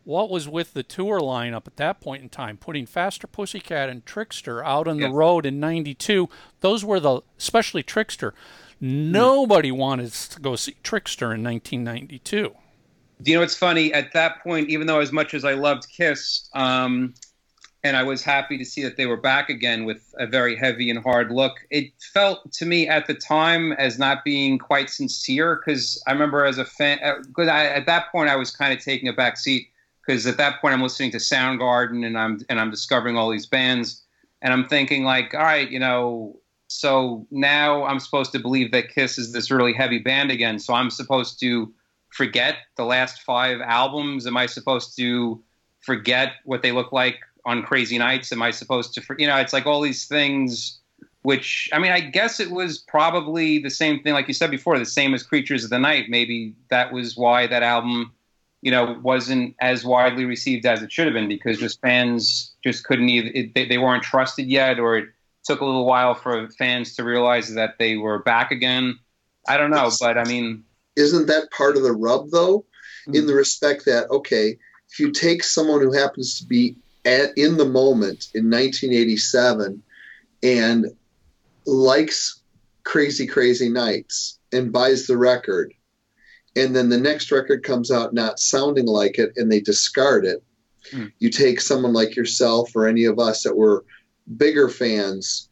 what 0.04 0.30
was 0.30 0.48
with 0.48 0.72
the 0.72 0.82
tour 0.82 1.20
lineup 1.20 1.66
at 1.66 1.76
that 1.76 2.00
point 2.00 2.22
in 2.22 2.28
time, 2.28 2.56
putting 2.56 2.86
Faster 2.86 3.26
Pussycat 3.26 3.88
and 3.88 4.04
Trickster 4.06 4.64
out 4.64 4.88
on 4.88 4.98
Yeah. 4.98 5.08
the 5.08 5.14
road 5.14 5.46
in 5.46 5.60
'92. 5.60 6.28
Those 6.60 6.84
were 6.84 6.98
the, 6.98 7.20
especially 7.38 7.82
Trickster. 7.82 8.34
Nobody 8.80 9.70
wanted 9.72 10.12
to 10.12 10.40
go 10.40 10.56
see 10.56 10.76
Trickster 10.82 11.34
in 11.34 11.42
1992. 11.42 12.54
Do 13.22 13.30
you 13.30 13.36
know 13.36 13.42
what's 13.42 13.56
funny? 13.56 13.92
At 13.92 14.12
that 14.12 14.42
point, 14.42 14.68
even 14.68 14.86
though 14.86 15.00
as 15.00 15.12
much 15.12 15.34
as 15.34 15.44
I 15.44 15.54
loved 15.54 15.88
Kiss, 15.88 16.48
um, 16.54 17.14
and 17.84 17.96
I 17.96 18.02
was 18.02 18.22
happy 18.22 18.58
to 18.58 18.64
see 18.64 18.82
that 18.82 18.96
they 18.96 19.06
were 19.06 19.16
back 19.16 19.48
again 19.48 19.84
with 19.84 20.12
a 20.18 20.26
very 20.26 20.56
heavy 20.56 20.90
and 20.90 20.98
hard 20.98 21.30
look, 21.30 21.54
it 21.70 21.92
felt 22.12 22.52
to 22.52 22.66
me 22.66 22.88
at 22.88 23.06
the 23.06 23.14
time 23.14 23.72
as 23.72 23.98
not 23.98 24.24
being 24.24 24.58
quite 24.58 24.90
sincere. 24.90 25.56
Because 25.56 26.02
I 26.06 26.12
remember 26.12 26.44
as 26.44 26.58
a 26.58 26.64
fan, 26.64 26.98
because 27.26 27.48
I, 27.48 27.66
at 27.66 27.86
that 27.86 28.10
point 28.10 28.30
I 28.30 28.36
was 28.36 28.50
kind 28.50 28.72
of 28.72 28.84
taking 28.84 29.08
a 29.08 29.12
back 29.12 29.36
seat. 29.36 29.68
Because 30.06 30.26
at 30.26 30.38
that 30.38 30.60
point 30.60 30.72
I'm 30.72 30.80
listening 30.80 31.10
to 31.10 31.18
Soundgarden 31.18 32.06
and 32.06 32.18
I'm 32.18 32.40
and 32.48 32.58
I'm 32.58 32.70
discovering 32.70 33.16
all 33.18 33.30
these 33.30 33.46
bands, 33.46 34.02
and 34.40 34.54
I'm 34.54 34.66
thinking 34.66 35.04
like, 35.04 35.34
all 35.34 35.40
right, 35.40 35.70
you 35.70 35.78
know, 35.78 36.40
so 36.68 37.26
now 37.30 37.84
I'm 37.84 38.00
supposed 38.00 38.32
to 38.32 38.38
believe 38.38 38.72
that 38.72 38.88
Kiss 38.88 39.18
is 39.18 39.32
this 39.32 39.50
really 39.50 39.74
heavy 39.74 39.98
band 39.98 40.30
again. 40.30 40.58
So 40.58 40.72
I'm 40.72 40.90
supposed 40.90 41.38
to 41.40 41.72
forget 42.10 42.56
the 42.76 42.84
last 42.84 43.22
five 43.22 43.60
albums? 43.60 44.26
Am 44.26 44.36
I 44.36 44.46
supposed 44.46 44.96
to 44.96 45.42
forget 45.80 46.32
what 46.44 46.62
they 46.62 46.72
look 46.72 46.92
like 46.92 47.20
on 47.44 47.62
Crazy 47.62 47.98
Nights? 47.98 48.32
Am 48.32 48.42
I 48.42 48.50
supposed 48.50 48.94
to, 48.94 49.02
you 49.18 49.26
know, 49.26 49.36
it's 49.36 49.52
like 49.52 49.66
all 49.66 49.80
these 49.80 50.06
things. 50.06 50.78
Which 51.22 51.68
I 51.72 51.78
mean, 51.78 51.90
I 51.90 52.00
guess 52.00 52.38
it 52.38 52.50
was 52.50 52.78
probably 52.78 53.58
the 53.58 53.70
same 53.70 54.02
thing, 54.02 54.14
like 54.14 54.28
you 54.28 54.34
said 54.34 54.50
before, 54.50 54.78
the 54.78 54.86
same 54.86 55.12
as 55.14 55.22
Creatures 55.22 55.64
of 55.64 55.70
the 55.70 55.78
Night. 55.78 56.06
Maybe 56.08 56.54
that 56.70 56.92
was 56.92 57.16
why 57.16 57.46
that 57.48 57.62
album, 57.62 58.12
you 58.62 58.70
know, 58.70 58.98
wasn't 59.02 59.54
as 59.60 59.84
widely 59.84 60.24
received 60.24 60.64
as 60.64 60.80
it 60.80 60.92
should 60.92 61.06
have 61.06 61.14
been 61.14 61.28
because 61.28 61.58
just 61.58 61.80
fans 61.82 62.54
just 62.62 62.84
couldn't 62.84 63.08
either. 63.08 63.30
It, 63.34 63.54
they, 63.54 63.66
they 63.66 63.78
weren't 63.78 64.04
trusted 64.04 64.46
yet, 64.46 64.78
or 64.78 64.96
it 64.96 65.08
took 65.44 65.60
a 65.60 65.64
little 65.64 65.86
while 65.86 66.14
for 66.14 66.48
fans 66.50 66.94
to 66.94 67.04
realize 67.04 67.52
that 67.52 67.78
they 67.78 67.96
were 67.96 68.20
back 68.20 68.50
again. 68.52 68.98
I 69.48 69.56
don't 69.56 69.70
know, 69.70 69.90
but 70.00 70.16
I 70.16 70.24
mean, 70.24 70.64
Isn't 70.98 71.26
that 71.26 71.50
part 71.50 71.76
of 71.76 71.82
the 71.82 71.92
rub, 71.92 72.30
though? 72.30 72.64
Hmm. 73.06 73.14
In 73.14 73.26
the 73.26 73.34
respect 73.34 73.84
that, 73.86 74.10
okay, 74.10 74.58
if 74.90 74.98
you 74.98 75.12
take 75.12 75.42
someone 75.42 75.80
who 75.80 75.92
happens 75.92 76.38
to 76.38 76.46
be 76.46 76.76
at, 77.04 77.36
in 77.36 77.56
the 77.56 77.64
moment 77.64 78.28
in 78.34 78.50
1987 78.50 79.82
and 80.42 80.86
likes 81.66 82.40
Crazy 82.84 83.26
Crazy 83.26 83.68
Nights 83.68 84.38
and 84.52 84.72
buys 84.72 85.06
the 85.06 85.16
record, 85.16 85.72
and 86.56 86.74
then 86.74 86.88
the 86.88 86.98
next 86.98 87.30
record 87.30 87.62
comes 87.62 87.90
out 87.90 88.14
not 88.14 88.40
sounding 88.40 88.86
like 88.86 89.18
it 89.18 89.32
and 89.36 89.50
they 89.50 89.60
discard 89.60 90.24
it, 90.24 90.42
Hmm. 90.90 91.06
you 91.18 91.28
take 91.28 91.60
someone 91.60 91.92
like 91.92 92.16
yourself 92.16 92.74
or 92.74 92.86
any 92.86 93.04
of 93.04 93.18
us 93.18 93.42
that 93.42 93.56
were 93.56 93.84
bigger 94.36 94.68
fans 94.68 95.48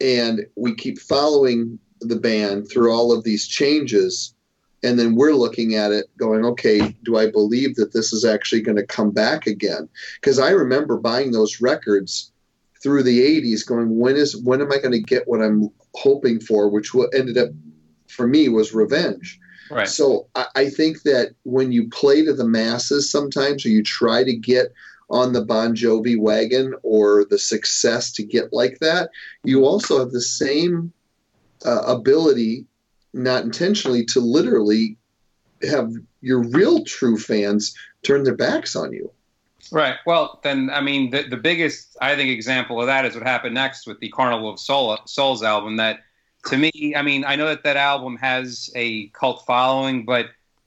and 0.00 0.46
we 0.56 0.74
keep 0.74 0.98
following 0.98 1.78
the 2.00 2.16
band 2.16 2.68
through 2.70 2.90
all 2.92 3.12
of 3.12 3.22
these 3.22 3.46
changes 3.46 4.34
and 4.82 4.98
then 4.98 5.14
we're 5.14 5.34
looking 5.34 5.74
at 5.74 5.92
it 5.92 6.06
going 6.16 6.44
okay 6.44 6.96
do 7.02 7.16
i 7.16 7.30
believe 7.30 7.76
that 7.76 7.92
this 7.92 8.12
is 8.12 8.24
actually 8.24 8.62
going 8.62 8.76
to 8.76 8.86
come 8.86 9.10
back 9.10 9.46
again? 9.46 9.88
Because 10.20 10.38
i 10.38 10.50
remember 10.50 10.96
buying 10.98 11.32
those 11.32 11.60
records 11.60 12.32
through 12.82 13.02
the 13.02 13.40
80s 13.40 13.66
going 13.66 13.98
when 13.98 14.16
is 14.16 14.36
when 14.36 14.60
am 14.60 14.72
i 14.72 14.78
going 14.78 14.92
to 14.92 15.00
get 15.00 15.28
what 15.28 15.42
i'm 15.42 15.70
hoping 15.94 16.40
for? 16.40 16.68
Which 16.68 16.92
ended 17.14 17.38
up 17.38 17.50
for 18.08 18.26
me 18.26 18.48
was 18.48 18.74
revenge. 18.74 19.38
Right. 19.70 19.88
so 19.88 20.26
I, 20.34 20.46
I 20.56 20.68
think 20.68 21.02
that 21.02 21.34
when 21.44 21.70
you 21.70 21.88
play 21.88 22.24
to 22.24 22.32
the 22.32 22.46
masses 22.46 23.10
sometimes, 23.10 23.64
or 23.64 23.68
you 23.68 23.84
try 23.84 24.24
to 24.24 24.34
get 24.34 24.72
on 25.10 25.32
the 25.32 25.44
Bon 25.44 25.76
Jovi 25.76 26.18
wagon 26.18 26.74
or 26.82 27.24
the 27.30 27.38
success 27.38 28.12
to 28.12 28.24
get 28.24 28.52
like 28.52 28.78
that, 28.80 29.10
you 29.44 29.64
also 29.64 30.00
have 30.00 30.10
the 30.10 30.20
same 30.20 30.92
uh, 31.64 31.82
ability, 31.82 32.66
not 33.12 33.44
intentionally, 33.44 34.04
to 34.06 34.20
literally 34.20 34.96
have 35.68 35.92
your 36.20 36.42
real 36.42 36.84
true 36.84 37.18
fans 37.18 37.74
turn 38.02 38.22
their 38.24 38.36
backs 38.36 38.74
on 38.76 38.92
you. 38.92 39.10
Right. 39.72 39.96
Well, 40.06 40.40
then, 40.42 40.70
I 40.70 40.80
mean, 40.80 41.10
the, 41.10 41.22
the 41.24 41.36
biggest, 41.36 41.96
I 42.00 42.16
think, 42.16 42.30
example 42.30 42.80
of 42.80 42.86
that 42.86 43.04
is 43.04 43.14
what 43.14 43.22
happened 43.24 43.54
next 43.54 43.86
with 43.86 44.00
the 44.00 44.08
Carnival 44.08 44.50
of 44.50 44.58
Soul, 44.58 44.96
Souls 45.06 45.42
album. 45.42 45.76
That, 45.76 46.00
to 46.46 46.56
me, 46.56 46.94
I 46.96 47.02
mean, 47.02 47.24
I 47.24 47.36
know 47.36 47.46
that 47.46 47.62
that 47.64 47.76
album 47.76 48.16
has 48.16 48.70
a 48.74 49.08
cult 49.08 49.44
following, 49.46 50.04
but 50.04 50.26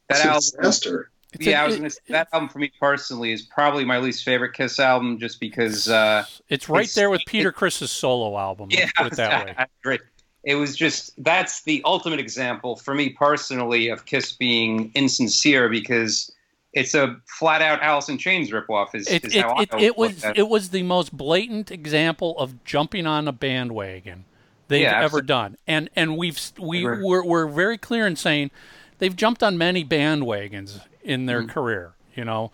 that 0.10 0.18
It's 0.18 0.26
a 0.26 0.28
album, 0.28 0.42
disaster. 0.62 1.10
It's 1.34 1.46
yeah, 1.48 1.60
a- 1.62 1.64
I 1.64 1.68
was 1.68 1.76
gonna 1.78 1.90
say, 1.90 2.00
that 2.10 2.28
album 2.32 2.48
for 2.50 2.60
me 2.60 2.72
personally 2.80 3.32
is 3.32 3.42
probably 3.42 3.84
my 3.84 3.98
least 3.98 4.24
favorite 4.24 4.54
Kiss 4.54 4.80
album, 4.80 5.18
just 5.18 5.40
because. 5.40 5.88
Uh, 5.90 6.26
It's 6.48 6.70
right 6.70 6.82
It's- 6.82 6.94
there 6.94 7.10
with 7.10 7.22
Peter 7.28 7.52
Criss's 7.52 7.92
solo 7.92 8.38
album. 8.38 8.70
yeah, 8.72 8.82
let's 8.82 8.94
put 8.98 9.14
it 9.14 9.16
that 9.18 9.46
way. 9.48 9.56
I 9.58 9.66
agree. 9.84 10.00
It 10.44 10.56
was 10.56 10.76
just 10.76 11.12
that's 11.24 11.64
the 11.64 11.82
ultimate 11.86 12.20
example 12.20 12.76
for 12.76 12.94
me 12.94 13.10
personally 13.10 13.88
of 13.88 14.06
Kiss 14.06 14.32
being 14.34 14.92
insincere 14.94 15.70
because 15.70 16.32
it's 16.74 16.94
a 16.96 17.16
flat 17.28 17.62
out 17.62 17.82
Alice 17.82 18.10
in 18.10 18.18
Chains 18.18 18.50
ripoff. 18.52 18.94
Is, 18.96 19.08
It, 19.08 19.26
is 19.26 19.36
it, 19.36 19.42
how 19.42 19.60
it, 19.60 19.70
it 19.80 19.98
was 19.98 20.24
it 20.36 20.50
was 20.50 20.70
the 20.70 20.84
most 20.84 21.16
blatant 21.16 21.72
example 21.72 22.38
of 22.40 22.64
jumping 22.66 23.06
on 23.08 23.28
a 23.28 23.32
bandwagon 23.32 24.26
they've 24.68 24.82
Yeah, 24.82 24.96
ever 24.98 25.04
absolutely. 25.06 25.28
done, 25.28 25.58
and 25.68 25.90
and 25.96 26.18
we've 26.18 26.40
we 26.60 26.84
we're, 26.84 27.24
we're 27.24 27.48
very 27.48 27.78
clear 27.78 28.06
in 28.08 28.16
saying 28.16 28.52
they've 28.98 29.16
jumped 29.16 29.44
on 29.44 29.58
many 29.58 29.86
bandwagons 29.86 30.82
in 31.04 31.26
their 31.26 31.44
Mm. 31.44 31.50
career. 31.50 31.94
You 32.16 32.26
know, 32.26 32.52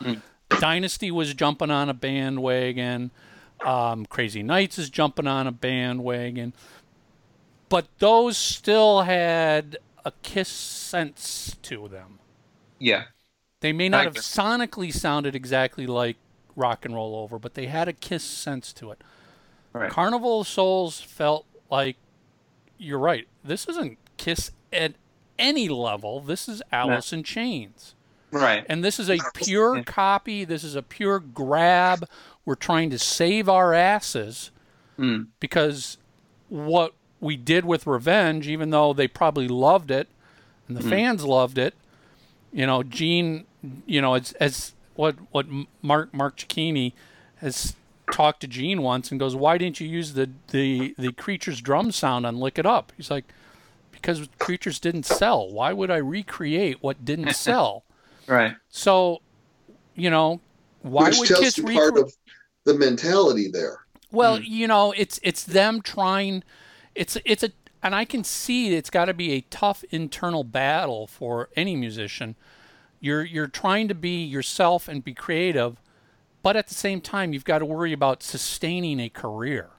Dynasty 0.60 1.12
was 1.12 1.34
jumping 1.34 1.72
on 1.72 1.90
a 1.90 1.94
bandwagon. 1.94 3.12
Um, 3.66 4.06
Crazy 4.06 4.42
Nights 4.42 4.78
is 4.80 4.90
jumping 4.90 5.28
on 5.28 5.46
a 5.48 5.52
bandwagon, 5.52 6.54
but 7.70 7.88
those 8.00 8.38
still 8.38 9.02
had 9.04 9.78
a 10.06 10.12
Kiss 10.24 10.48
sense 10.50 11.56
to 11.64 11.88
them. 11.88 12.20
Yeah, 12.80 13.06
They 13.62 13.74
may 13.74 13.90
not 13.90 14.06
have 14.06 14.16
sonically 14.16 14.94
sounded 14.94 15.36
exactly 15.36 15.86
like 15.86 16.18
Rock 16.56 16.86
and 16.86 16.96
Roll 16.96 17.16
Over, 17.16 17.38
but 17.40 17.54
they 17.54 17.68
had 17.68 17.88
a 17.88 17.94
Kiss 17.94 18.24
sense 18.24 18.72
to 18.74 18.92
it. 18.92 19.02
right. 19.74 19.92
Carnival 19.92 20.42
of 20.42 20.48
Souls 20.48 21.00
felt 21.02 21.46
like 21.70 21.98
you're 22.78 23.00
right. 23.00 23.28
This 23.44 23.68
isn't 23.68 23.98
Kiss 24.18 24.52
at 24.72 24.94
any 25.38 25.68
level. 25.70 26.22
This 26.22 26.48
is 26.50 26.62
Alice 26.72 27.12
in 27.14 27.24
Chains. 27.24 27.96
right. 28.32 28.66
And 28.70 28.84
this 28.84 29.00
is 29.00 29.10
a 29.10 29.18
pure 29.36 29.84
copy. 29.84 30.46
This 30.46 30.64
is 30.64 30.76
a 30.76 30.82
pure 30.84 31.20
grab. 31.20 32.06
We're 32.46 32.56
trying 32.56 32.90
to 32.92 33.00
save 33.00 33.50
our 33.50 33.74
asses 33.74 34.52
Mm. 34.98 35.28
because 35.40 35.98
what 36.50 36.94
we 37.20 37.36
did 37.36 37.66
with 37.66 37.86
Revenge, 37.88 38.48
even 38.48 38.70
though 38.70 38.94
they 38.94 39.08
probably 39.08 39.48
loved 39.48 39.92
it 39.92 40.08
and 40.68 40.78
the 40.78 40.84
hmm. 40.84 40.90
fans 40.90 41.26
loved 41.26 41.58
it, 41.58 41.74
you 42.54 42.66
know, 42.66 42.84
Gene, 42.84 43.46
you 43.86 44.02
know, 44.02 44.14
as, 44.14 44.32
as 44.34 44.74
what 44.96 45.16
what 45.32 45.48
Mark 45.82 46.14
Mark 46.14 46.38
Cicchini 46.38 46.94
has 47.38 47.76
talked 48.12 48.42
to 48.42 48.48
Gene 48.48 48.82
once 48.82 49.12
and 49.12 49.20
goes, 49.20 49.36
"Why 49.36 49.58
didn't 49.58 49.80
you 49.80 49.88
use 49.88 50.14
the 50.14 50.30
the 50.50 50.96
the 50.98 51.12
creature's 51.14 51.62
drum 51.62 51.92
sound 51.92 52.26
on 52.26 52.40
Lick 52.40 52.58
It 52.60 52.66
Up?" 52.66 52.92
He's 52.98 53.12
like, 53.12 53.26
"Because 53.92 54.28
creatures 54.40 54.80
didn't 54.80 55.06
sell. 55.06 55.50
Why 55.50 55.74
would 55.74 55.92
I 55.92 55.98
recreate 55.98 56.82
what 56.82 57.06
didn't 57.06 57.34
sell?" 57.36 57.84
Right. 58.28 58.56
So, 58.70 59.22
you 59.96 60.10
know, 60.10 60.42
why 60.82 61.10
which 61.10 61.20
would 61.20 61.28
tells 61.28 61.44
Kiss 61.44 61.58
you 61.58 61.64
recre- 61.66 61.76
part 61.76 61.98
of 61.98 62.14
the 62.66 62.74
mentality 62.76 63.50
there. 63.52 63.86
well, 64.12 64.38
hmm. 64.38 64.44
you 64.46 64.68
know, 64.68 64.94
it's 64.96 65.20
it's 65.24 65.44
them 65.44 65.82
trying. 65.82 66.44
It's 67.00 67.18
it's 67.24 67.44
a 67.44 67.52
and 67.82 67.96
I 67.96 68.04
can 68.04 68.26
see 68.26 68.76
it's 68.76 68.90
got 68.90 69.06
to 69.06 69.14
be 69.14 69.32
a 69.32 69.42
tough 69.50 69.86
internal 69.90 70.44
battle 70.44 71.08
for 71.08 71.48
any 71.56 71.78
musician. 71.78 72.36
You're 73.00 73.24
you're 73.24 73.48
trying 73.48 73.88
to 73.88 73.96
be 73.96 74.22
yourself 74.22 74.90
and 74.90 75.02
be 75.02 75.14
creative, 75.14 75.78
but 76.44 76.58
at 76.58 76.68
the 76.68 76.74
same 76.74 77.00
time, 77.00 77.32
you've 77.32 77.46
got 77.46 77.60
to 77.60 77.66
worry 77.66 77.94
about 77.94 78.22
sustaining 78.22 79.00
a 79.00 79.08
career, 79.08 79.70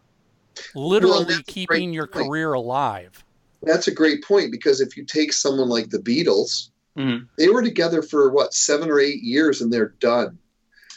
literally 0.75 1.35
a 1.35 1.43
keeping 1.43 1.93
your 1.93 2.07
point. 2.07 2.29
career 2.29 2.55
alive. 2.55 3.23
That's 3.63 3.87
a 3.87 3.95
great 3.95 4.25
point 4.25 4.51
because 4.51 4.81
if 4.81 4.97
you 4.97 5.05
take 5.05 5.35
someone 5.35 5.69
like 5.69 5.91
the 5.91 5.99
Beatles, 5.99 6.71
Mhm. 6.97 7.29
they 7.37 7.51
were 7.51 7.61
together 7.63 8.01
for 8.01 8.31
what 8.31 8.55
seven 8.55 8.89
or 8.89 8.99
eight 8.99 9.23
years 9.23 9.61
and 9.61 9.71
they're 9.71 9.95
done. 10.01 10.39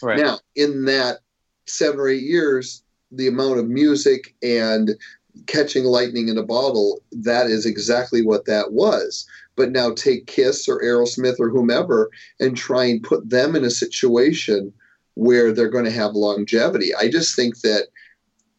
Right. 0.02 0.20
Now, 0.20 0.40
in 0.56 0.86
that 0.86 1.20
seven 1.66 2.00
or 2.00 2.08
eight 2.08 2.24
years, 2.24 2.82
the 3.12 3.28
amount 3.28 3.60
of 3.60 3.68
music 3.68 4.34
and 4.41 4.95
catching 5.48 5.84
lightning 5.86 6.30
in 6.30 6.38
a 6.38 6.44
bottle, 6.44 7.02
that 7.12 7.48
is 7.48 7.66
exactly 7.66 8.24
what 8.24 8.46
that 8.46 8.72
was. 8.72 9.26
But 9.56 9.72
now 9.72 9.94
take 9.94 10.28
Kiss 10.28 10.68
or 10.68 10.82
Aerosmith 10.82 11.40
or 11.40 11.50
whomever 11.50 12.10
and 12.40 12.58
try 12.58 12.86
and 12.86 13.04
put 13.04 13.30
them 13.30 13.56
in 13.56 13.64
a 13.64 13.70
situation 13.70 14.74
where 15.16 15.52
they're 15.52 15.70
going 15.70 15.86
to 15.86 15.92
have 15.92 16.14
longevity. 16.14 16.94
I 16.96 17.10
just 17.10 17.36
think 17.36 17.62
that 17.62 17.88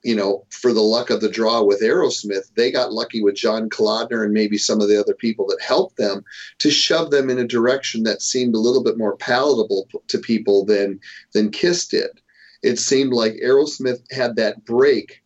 you 0.04 0.14
know, 0.14 0.44
for 0.50 0.74
the 0.74 0.82
luck 0.82 1.08
of 1.08 1.22
the 1.22 1.30
draw 1.30 1.62
with 1.62 1.80
Aerosmith, 1.80 2.54
they 2.56 2.70
got 2.70 2.92
lucky 2.92 3.22
with 3.22 3.36
John 3.36 3.70
Kalodner 3.70 4.22
and 4.22 4.34
maybe 4.34 4.58
some 4.58 4.82
of 4.82 4.88
the 4.88 5.00
other 5.00 5.14
people 5.14 5.46
that 5.46 5.62
helped 5.62 5.96
them 5.96 6.22
to 6.58 6.70
shove 6.70 7.10
them 7.10 7.30
in 7.30 7.38
a 7.38 7.46
direction 7.46 8.02
that 8.02 8.20
seemed 8.20 8.54
a 8.54 8.58
little 8.58 8.84
bit 8.84 8.98
more 8.98 9.16
palatable 9.16 9.88
to 10.08 10.18
people 10.18 10.66
than 10.66 11.00
than 11.32 11.50
Kiss 11.50 11.88
did. 11.88 12.10
It 12.62 12.78
seemed 12.78 13.14
like 13.14 13.40
Aerosmith 13.42 14.02
had 14.12 14.36
that 14.36 14.64
break 14.66 15.22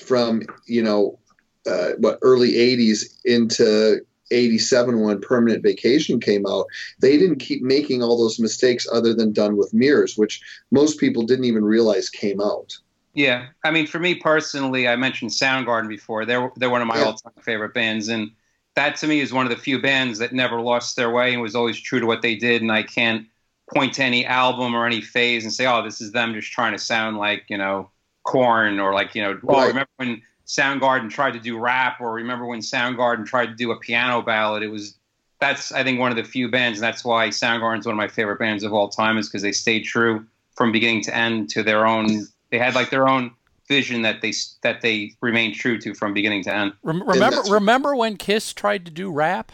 from 0.00 0.42
you 0.66 0.82
know 0.82 1.18
uh, 1.66 1.90
what 1.98 2.18
early 2.22 2.52
'80s 2.58 3.18
into 3.24 4.00
87 4.30 5.00
when 5.00 5.20
permanent 5.20 5.62
vacation 5.62 6.18
came 6.20 6.46
out 6.46 6.66
they 7.00 7.16
didn't 7.16 7.38
keep 7.38 7.62
making 7.62 8.02
all 8.02 8.18
those 8.18 8.40
mistakes 8.40 8.86
other 8.92 9.14
than 9.14 9.32
done 9.32 9.56
with 9.56 9.72
mirrors 9.72 10.16
which 10.16 10.42
most 10.70 10.98
people 10.98 11.22
didn't 11.24 11.44
even 11.44 11.64
realize 11.64 12.08
came 12.10 12.40
out 12.40 12.76
yeah, 13.14 13.48
I 13.64 13.70
mean, 13.70 13.86
for 13.86 13.98
me 13.98 14.14
personally, 14.16 14.86
I 14.86 14.96
mentioned 14.96 15.30
Soundgarden 15.30 15.88
before. 15.88 16.26
They're 16.26 16.50
they're 16.56 16.68
one 16.70 16.82
of 16.82 16.86
my 16.88 16.98
Yeah. 16.98 17.06
all-time 17.06 17.32
favorite 17.42 17.72
bands, 17.72 18.08
and 18.08 18.30
that 18.74 18.96
to 18.96 19.06
me 19.06 19.20
is 19.20 19.32
one 19.32 19.46
of 19.46 19.50
the 19.50 19.56
few 19.56 19.80
bands 19.80 20.18
that 20.18 20.34
never 20.34 20.60
lost 20.60 20.96
their 20.96 21.10
way 21.10 21.32
and 21.32 21.40
was 21.40 21.54
always 21.54 21.80
true 21.80 21.98
to 22.00 22.06
what 22.06 22.20
they 22.20 22.36
did. 22.36 22.60
And 22.60 22.70
I 22.70 22.82
can't 22.82 23.26
point 23.72 23.94
to 23.94 24.02
any 24.04 24.26
album 24.26 24.74
or 24.74 24.84
any 24.86 25.00
phase 25.00 25.44
and 25.44 25.52
say, 25.52 25.66
"Oh, 25.66 25.82
this 25.82 26.02
is 26.02 26.12
them 26.12 26.34
just 26.34 26.52
trying 26.52 26.72
to 26.72 26.78
sound 26.78 27.16
like 27.16 27.44
you 27.48 27.56
know 27.56 27.90
Korn 28.26 28.78
or 28.78 28.92
like 28.92 29.14
you 29.14 29.22
know." 29.22 29.38
Oh, 29.48 29.54
Right. 29.54 29.68
remember 29.68 29.90
when 29.96 30.22
Soundgarden 30.46 31.10
tried 31.10 31.32
to 31.32 31.40
do 31.40 31.58
rap, 31.58 32.00
or 32.00 32.12
remember 32.12 32.46
when 32.46 32.60
Soundgarden 32.60 33.26
tried 33.26 33.46
to 33.46 33.54
do 33.54 33.70
a 33.70 33.80
piano 33.80 34.22
ballad? 34.22 34.62
It 34.62 34.68
was 34.68 34.94
that's 35.40 35.72
I 35.72 35.82
think 35.82 35.98
one 35.98 36.10
of 36.10 36.16
the 36.16 36.24
few 36.24 36.50
bands, 36.50 36.78
and 36.78 36.84
that's 36.84 37.04
why 37.04 37.28
Soundgarden's 37.28 37.86
one 37.86 37.94
of 37.94 37.98
my 37.98 38.08
favorite 38.08 38.38
bands 38.38 38.62
of 38.62 38.72
all 38.72 38.88
time, 38.88 39.18
is 39.18 39.28
because 39.28 39.42
they 39.42 39.52
stayed 39.52 39.84
true 39.84 40.26
from 40.56 40.72
beginning 40.72 41.02
to 41.04 41.16
end 41.16 41.50
to 41.50 41.62
their 41.62 41.86
own. 41.86 42.26
They 42.50 42.58
had 42.58 42.74
like 42.74 42.90
their 42.90 43.08
own 43.08 43.32
vision 43.68 44.02
that 44.02 44.22
they 44.22 44.32
that 44.62 44.80
they 44.80 45.12
remained 45.20 45.54
true 45.54 45.78
to 45.80 45.94
from 45.94 46.14
beginning 46.14 46.44
to 46.44 46.54
end. 46.54 46.72
Remember, 46.82 47.42
remember 47.48 47.96
when 47.96 48.16
Kiss 48.16 48.52
tried 48.52 48.84
to 48.86 48.90
do 48.90 49.10
rap? 49.10 49.52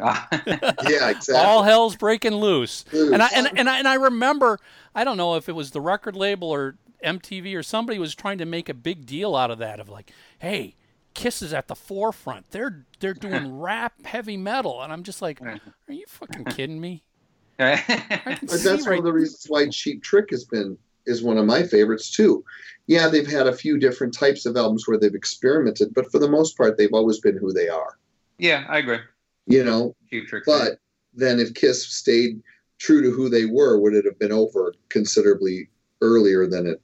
yeah 0.00 1.10
exactly 1.10 1.34
All 1.34 1.62
hell's 1.62 1.94
breaking 1.94 2.34
loose. 2.36 2.86
Loose. 2.90 3.12
And 3.12 3.22
I 3.22 3.28
and, 3.34 3.50
and 3.58 3.68
I 3.68 3.78
and 3.78 3.86
I 3.86 3.94
remember 3.94 4.58
I 4.94 5.04
don't 5.04 5.18
know 5.18 5.36
if 5.36 5.46
it 5.46 5.52
was 5.52 5.72
the 5.72 5.80
record 5.80 6.16
label 6.16 6.48
or 6.48 6.76
MTV 7.04 7.56
or 7.56 7.62
somebody 7.62 7.98
was 7.98 8.14
trying 8.14 8.38
to 8.38 8.46
make 8.46 8.68
a 8.68 8.74
big 8.74 9.06
deal 9.06 9.36
out 9.36 9.50
of 9.50 9.58
that 9.58 9.80
of 9.80 9.88
like, 9.88 10.12
hey, 10.38 10.74
Kiss 11.14 11.42
is 11.42 11.52
at 11.52 11.68
the 11.68 11.74
forefront. 11.74 12.50
They're 12.50 12.86
they're 13.00 13.14
doing 13.14 13.58
rap 13.60 14.04
heavy 14.04 14.36
metal, 14.36 14.82
and 14.82 14.92
I'm 14.92 15.02
just 15.02 15.20
like, 15.20 15.40
uh-huh. 15.42 15.58
are 15.88 15.94
you 15.94 16.04
fucking 16.06 16.44
kidding 16.46 16.80
me? 16.80 17.04
But 17.58 18.50
see 18.50 18.68
that's 18.70 18.86
one 18.86 18.98
of 18.98 19.04
the 19.04 19.12
reasons 19.12 19.44
why 19.48 19.68
Cheap 19.68 20.02
Trick 20.02 20.30
has 20.30 20.44
been 20.44 20.78
is 21.04 21.22
one 21.22 21.36
of 21.36 21.44
my 21.44 21.62
favorites 21.62 22.10
too. 22.10 22.42
Yeah, 22.86 23.08
they've 23.08 23.30
had 23.30 23.46
a 23.46 23.52
few 23.52 23.78
different 23.78 24.14
types 24.14 24.46
of 24.46 24.56
albums 24.56 24.88
where 24.88 24.96
they've 24.98 25.14
experimented, 25.14 25.92
but 25.92 26.10
for 26.10 26.18
the 26.18 26.28
most 26.28 26.56
part, 26.56 26.78
they've 26.78 26.94
always 26.94 27.20
been 27.20 27.36
who 27.36 27.52
they 27.52 27.68
are. 27.68 27.98
yeah, 28.38 28.64
I 28.68 28.78
agree. 28.78 29.00
You 29.46 29.62
know, 29.64 29.94
Cheap 30.08 30.28
Trick. 30.28 30.44
but 30.46 30.78
then 31.12 31.38
if 31.38 31.52
Kiss 31.52 31.86
stayed 31.86 32.42
true 32.78 33.02
to 33.02 33.10
who 33.10 33.28
they 33.28 33.44
were, 33.44 33.78
would 33.78 33.94
it 33.94 34.06
have 34.06 34.18
been 34.18 34.32
over 34.32 34.74
considerably 34.88 35.68
earlier 36.00 36.46
than 36.46 36.66
it, 36.66 36.80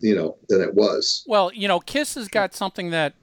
you 0.00 0.14
know, 0.14 0.36
than 0.48 0.60
it 0.60 0.74
was? 0.74 1.24
Well, 1.26 1.52
you 1.52 1.68
know, 1.68 1.80
Kiss 1.80 2.14
has 2.14 2.28
got 2.28 2.54
something 2.54 2.90
that 2.90 3.14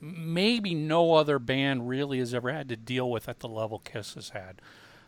maybe 0.00 0.74
no 0.74 1.14
other 1.14 1.38
band 1.38 1.88
really 1.88 2.18
has 2.18 2.34
ever 2.34 2.52
had 2.52 2.68
to 2.68 2.76
deal 2.76 3.10
with 3.10 3.28
at 3.28 3.40
the 3.40 3.48
level 3.48 3.80
Kiss 3.80 4.14
has 4.14 4.30
had. 4.30 4.60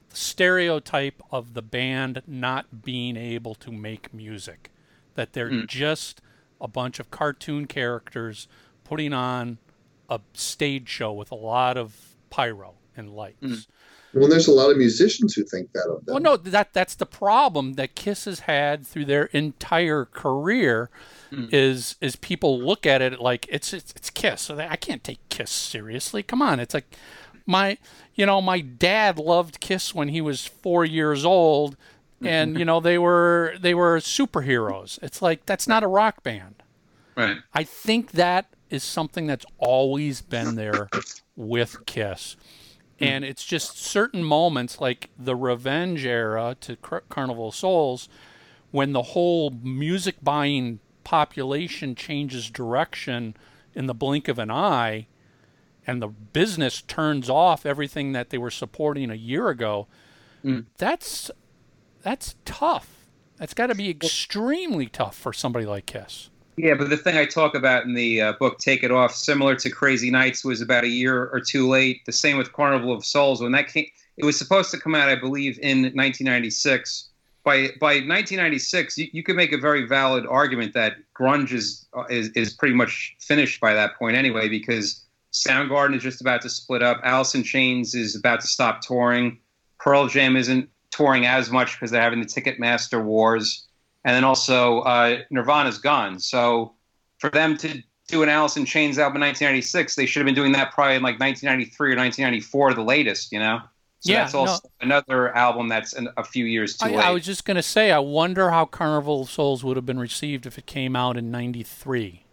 The 0.09 0.17
stereotype 0.17 1.23
of 1.31 1.55
the 1.55 1.63
band 1.63 2.23
not 2.27 2.83
being 2.83 3.17
able 3.17 3.55
to 3.57 3.71
make 3.71 4.13
music, 4.13 4.71
that 5.15 5.33
they're 5.33 5.51
hmm. 5.51 5.67
just 5.67 6.21
a 6.61 6.69
bunch 6.69 6.99
of 6.99 7.11
cartoon 7.11 7.67
characters 7.67 8.49
putting 8.85 9.13
on 9.13 9.59
a 10.09 10.21
stage 10.35 10.89
show 10.89 11.13
with 11.13 11.31
a 11.31 11.37
lot 11.37 11.77
of 11.77 12.17
pyro 12.29 12.75
and 12.97 13.11
lights. 13.11 13.39
Hmm. 13.41 13.55
Well, 14.13 14.29
there's 14.29 14.49
a 14.49 14.53
lot 14.53 14.71
of 14.71 14.77
musicians 14.77 15.35
who 15.35 15.45
think 15.45 15.73
that 15.73 15.89
of 15.89 16.05
them. 16.05 16.15
Well, 16.15 16.23
no, 16.23 16.37
that 16.37 16.73
that's 16.73 16.95
the 16.95 17.07
problem 17.07 17.75
that 17.75 17.95
Kiss 17.95 18.25
has 18.25 18.41
had 18.41 18.87
through 18.87 19.05
their 19.05 19.25
entire 19.27 20.05
career. 20.05 20.91
Hmm. 21.31 21.47
Is 21.53 21.95
is 22.01 22.17
people 22.17 22.61
look 22.61 22.87
at 22.87 23.03
it 23.03 23.21
like 23.21 23.47
it's 23.49 23.73
it's, 23.73 23.93
it's 23.95 24.11
Kiss, 24.11 24.43
so 24.43 24.57
they, 24.57 24.67
I 24.67 24.77
can't 24.77 25.05
take 25.05 25.21
Kiss 25.29 25.51
seriously. 25.51 26.25
Come 26.25 26.43
on, 26.43 26.59
it's 26.59 26.75
like 26.75 26.97
my 27.47 27.79
you 28.15 28.27
know 28.27 28.41
my 28.41 28.61
dad 28.61 29.19
loved 29.19 29.61
Kiss 29.61 29.95
when 29.95 30.09
he 30.09 30.21
was 30.21 30.45
four 30.45 30.85
years 30.85 31.25
old, 31.25 31.77
and 32.21 32.59
you 32.59 32.65
know 32.65 32.81
they 32.81 32.99
were 32.99 33.55
they 33.61 33.75
were 33.75 33.99
superheroes. 33.99 35.01
It's 35.03 35.23
like 35.23 35.47
that's 35.47 35.69
not 35.69 35.85
a 35.85 35.89
rock 35.89 36.25
band. 36.25 36.65
right. 37.17 37.39
I 37.55 37.63
think 37.63 38.13
that 38.13 38.47
is 38.71 38.83
something 38.83 39.27
that's 39.27 39.47
always 39.59 40.21
been 40.23 40.57
there 40.57 40.89
with 41.37 41.87
Kiss. 41.87 42.37
And 43.01 43.25
it's 43.25 43.45
just 43.45 43.79
certain 43.79 44.23
moments 44.23 44.81
like 44.81 45.11
the 45.19 45.35
revenge 45.35 46.05
era 46.05 46.57
to 46.61 46.77
Car- 46.77 47.05
Carnival 47.09 47.49
of 47.49 47.55
Souls 47.55 48.09
when 48.71 48.93
the 48.93 49.03
whole 49.03 49.51
music 49.51 50.17
buying 50.23 50.81
population 51.03 51.95
changes 51.95 52.51
direction 52.51 53.37
in 53.75 53.87
the 53.87 53.95
blink 53.95 54.29
of 54.29 54.39
an 54.39 54.51
eye 54.51 55.07
and 55.87 56.01
the 56.01 56.09
business 56.09 56.83
turns 56.83 57.29
off 57.31 57.65
everything 57.67 58.13
that 58.13 58.31
they 58.31 58.39
were 58.39 58.51
supporting 58.51 59.11
a 59.11 59.15
year 59.15 59.49
ago. 59.49 59.87
Mm. 60.45 60.67
That's 60.79 61.31
that's 62.03 62.37
tough. 62.45 63.07
That's 63.39 63.55
got 63.55 63.69
to 63.69 63.75
be 63.75 63.91
extremely 63.91 64.87
tough 64.87 65.17
for 65.17 65.33
somebody 65.33 65.67
like 65.67 65.87
Kiss. 65.87 66.31
Yeah, 66.63 66.75
but 66.75 66.91
the 66.91 66.97
thing 66.99 67.17
I 67.17 67.25
talk 67.25 67.55
about 67.55 67.85
in 67.85 67.95
the 67.95 68.21
uh, 68.21 68.33
book, 68.35 68.59
Take 68.59 68.83
It 68.83 68.91
Off, 68.91 69.15
similar 69.15 69.57
to 69.57 69.71
Crazy 69.71 70.11
Nights, 70.11 70.45
was 70.45 70.61
about 70.61 70.85
a 70.85 70.89
year 70.89 71.31
or 71.33 71.41
two 71.41 71.67
late. 71.67 72.05
The 72.05 72.13
same 72.13 72.37
with 72.37 72.53
Carnival 72.53 72.93
of 72.93 73.03
Souls. 73.03 73.41
When 73.41 73.53
that 73.53 73.69
came, 73.69 73.87
it 74.19 74.27
was 74.27 74.37
supposed 74.39 74.71
to 74.73 74.79
come 74.79 74.95
out, 74.95 75.09
I 75.09 75.15
believe, 75.15 75.59
in 75.61 75.85
1996. 75.85 77.09
By 77.45 77.69
by 77.81 77.95
1996, 77.95 78.99
you, 78.99 79.09
you 79.11 79.23
could 79.23 79.37
make 79.37 79.53
a 79.53 79.57
very 79.59 79.87
valid 79.87 80.27
argument 80.27 80.75
that 80.75 80.97
grunge 81.19 81.53
is, 81.53 81.87
uh, 81.97 82.05
is 82.11 82.29
is 82.33 82.53
pretty 82.53 82.75
much 82.75 83.17
finished 83.21 83.59
by 83.59 83.73
that 83.73 83.97
point 83.99 84.15
anyway, 84.15 84.47
because 84.47 85.03
Soundgarden 85.33 85.97
is 85.97 86.03
just 86.03 86.21
about 86.21 86.43
to 86.43 86.51
split 86.51 86.83
up. 86.83 87.01
Alice 87.05 87.35
in 87.35 87.43
Chains 87.43 87.95
is 87.95 88.15
about 88.15 88.43
to 88.43 88.47
stop 88.47 88.83
touring. 88.83 89.39
Pearl 89.79 90.09
Jam 90.09 90.37
isn't 90.37 90.69
touring 90.91 91.25
as 91.25 91.51
much 91.51 91.73
because 91.73 91.91
they're 91.91 92.03
having 92.03 92.21
the 92.21 92.27
Ticketmaster 92.27 93.03
wars 93.03 93.67
and 94.05 94.15
then 94.15 94.25
also 94.25 94.81
uh, 94.81 95.21
Nirvana's 95.31 95.79
gone. 95.79 96.19
So 96.19 96.75
for 97.19 97.31
them 97.31 97.57
to 97.59 97.83
do 98.09 98.23
an 98.23 98.29
Alice 98.29 98.57
in 98.57 98.65
Chains 98.65 98.99
album 98.99 99.17
in 99.17 99.29
1996, 99.29 99.95
they 99.95 100.07
should 100.07 100.21
have 100.21 100.27
been 100.27 100.35
doing 100.35 100.53
that 100.53 100.73
probably 100.73 100.97
in 100.97 101.03
like 101.03 101.21
1993 101.21 101.93
or 101.93 101.97
1994, 101.97 102.75
the 102.75 102.83
latest. 102.83 103.33
You 103.33 103.41
know. 103.41 103.61
So 104.01 104.13
Yeah, 104.13 104.21
that's 104.21 104.35
also 104.35 104.71
another 104.81 105.37
album 105.37 105.69
that's 105.69 105.93
an, 105.93 106.09
a 106.17 106.25
few 106.25 106.47
years 106.47 106.79
too 106.79 106.87
I, 106.87 106.91
late. 106.91 107.05
I 107.05 107.11
was 107.11 107.23
just 107.23 107.45
going 107.45 107.57
to 107.57 107.63
say, 107.63 107.91
I 107.93 107.99
wonder 107.99 108.49
how 108.49 108.65
Carnival 108.65 109.23
of 109.23 109.31
Souls 109.31 109.63
would 109.63 109.77
have 109.77 109.85
been 109.85 109.99
received 109.99 110.47
if 110.47 110.57
it 110.57 110.65
came 110.65 110.97
out 110.97 111.19
in 111.19 111.31
'93. 111.31 112.25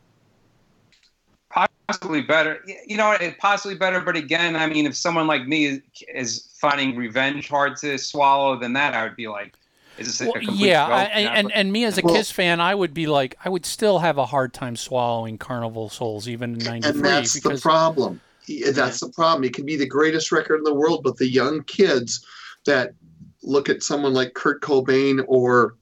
possibly 1.88 2.22
better. 2.22 2.64
You 2.86 2.98
know, 2.98 3.12
it 3.12 3.38
possibly 3.40 3.76
better. 3.76 4.00
But 4.00 4.16
again, 4.16 4.56
I 4.56 4.68
mean, 4.68 4.86
if 4.86 4.96
someone 4.96 5.28
like 5.28 5.48
me 5.48 5.66
is, 5.66 5.82
is 6.14 6.50
finding 6.60 6.96
revenge 6.96 7.48
hard 7.48 7.78
to 7.78 7.98
swallow, 7.98 8.58
then 8.58 8.74
that 8.74 8.94
I 8.94 9.04
would 9.04 9.16
be 9.16 9.28
like, 9.28 9.54
is 9.98 10.18
this 10.18 10.28
Well, 10.28 10.32
a 10.36 10.40
complete 10.46 10.68
yeah. 10.70 10.86
I, 10.86 11.04
and, 11.06 11.52
and 11.54 11.72
me 11.72 11.84
as 11.86 11.98
a 11.98 12.02
Well- 12.02 12.16
Kiss 12.16 12.32
fan, 12.32 12.60
I 12.62 12.74
would 12.76 12.94
be 12.94 13.08
like, 13.08 13.36
I 13.44 13.50
would 13.50 13.66
still 13.66 14.00
have 14.00 14.18
a 14.18 14.26
hard 14.26 14.54
time 14.54 14.76
swallowing 14.76 15.38
Carnival 15.38 15.90
Souls 15.90 16.28
even 16.28 16.54
in 16.54 16.60
'93 16.60 16.90
and 16.90 17.06
that's 17.06 17.34
because 17.36 17.62
the 17.62 17.70
problem. 17.70 18.22
He- 18.46 18.64
That's 18.72 19.00
the 19.02 19.10
problem. 19.10 19.44
It 19.44 19.54
can 19.54 19.66
be 19.66 19.76
the 19.76 19.86
greatest 19.88 20.32
record 20.32 20.58
in 20.58 20.64
the 20.64 20.74
world, 20.74 21.02
but 21.04 21.18
the 21.18 21.28
young 21.28 21.64
kids 21.64 22.26
that 22.66 22.92
look 23.44 23.70
at 23.70 23.84
someone 23.84 24.14
like 24.14 24.34
Kurt 24.36 24.62
Cobain 24.62 25.24
or 25.28 25.76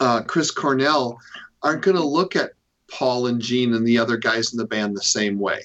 uh, 0.00 0.22
Chris 0.22 0.50
Cornell 0.50 1.18
aren't 1.62 1.82
going 1.82 1.96
to 1.96 2.04
look 2.04 2.36
at 2.36 2.52
Paul 2.90 3.26
and 3.26 3.40
Gene 3.40 3.74
and 3.74 3.86
the 3.86 3.98
other 3.98 4.16
guys 4.16 4.52
in 4.52 4.58
the 4.58 4.66
band 4.66 4.96
the 4.96 5.02
same 5.02 5.38
way. 5.38 5.60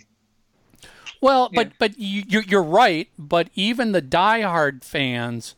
Well, 1.22 1.50
Yeah. 1.52 1.64
but 1.64 1.72
but 1.80 2.00
you, 2.00 2.24
you're 2.28 2.44
you're 2.44 2.64
right. 2.64 3.10
But 3.18 3.50
even 3.56 3.92
the 3.92 4.02
diehard 4.02 4.84
fans, 4.84 5.56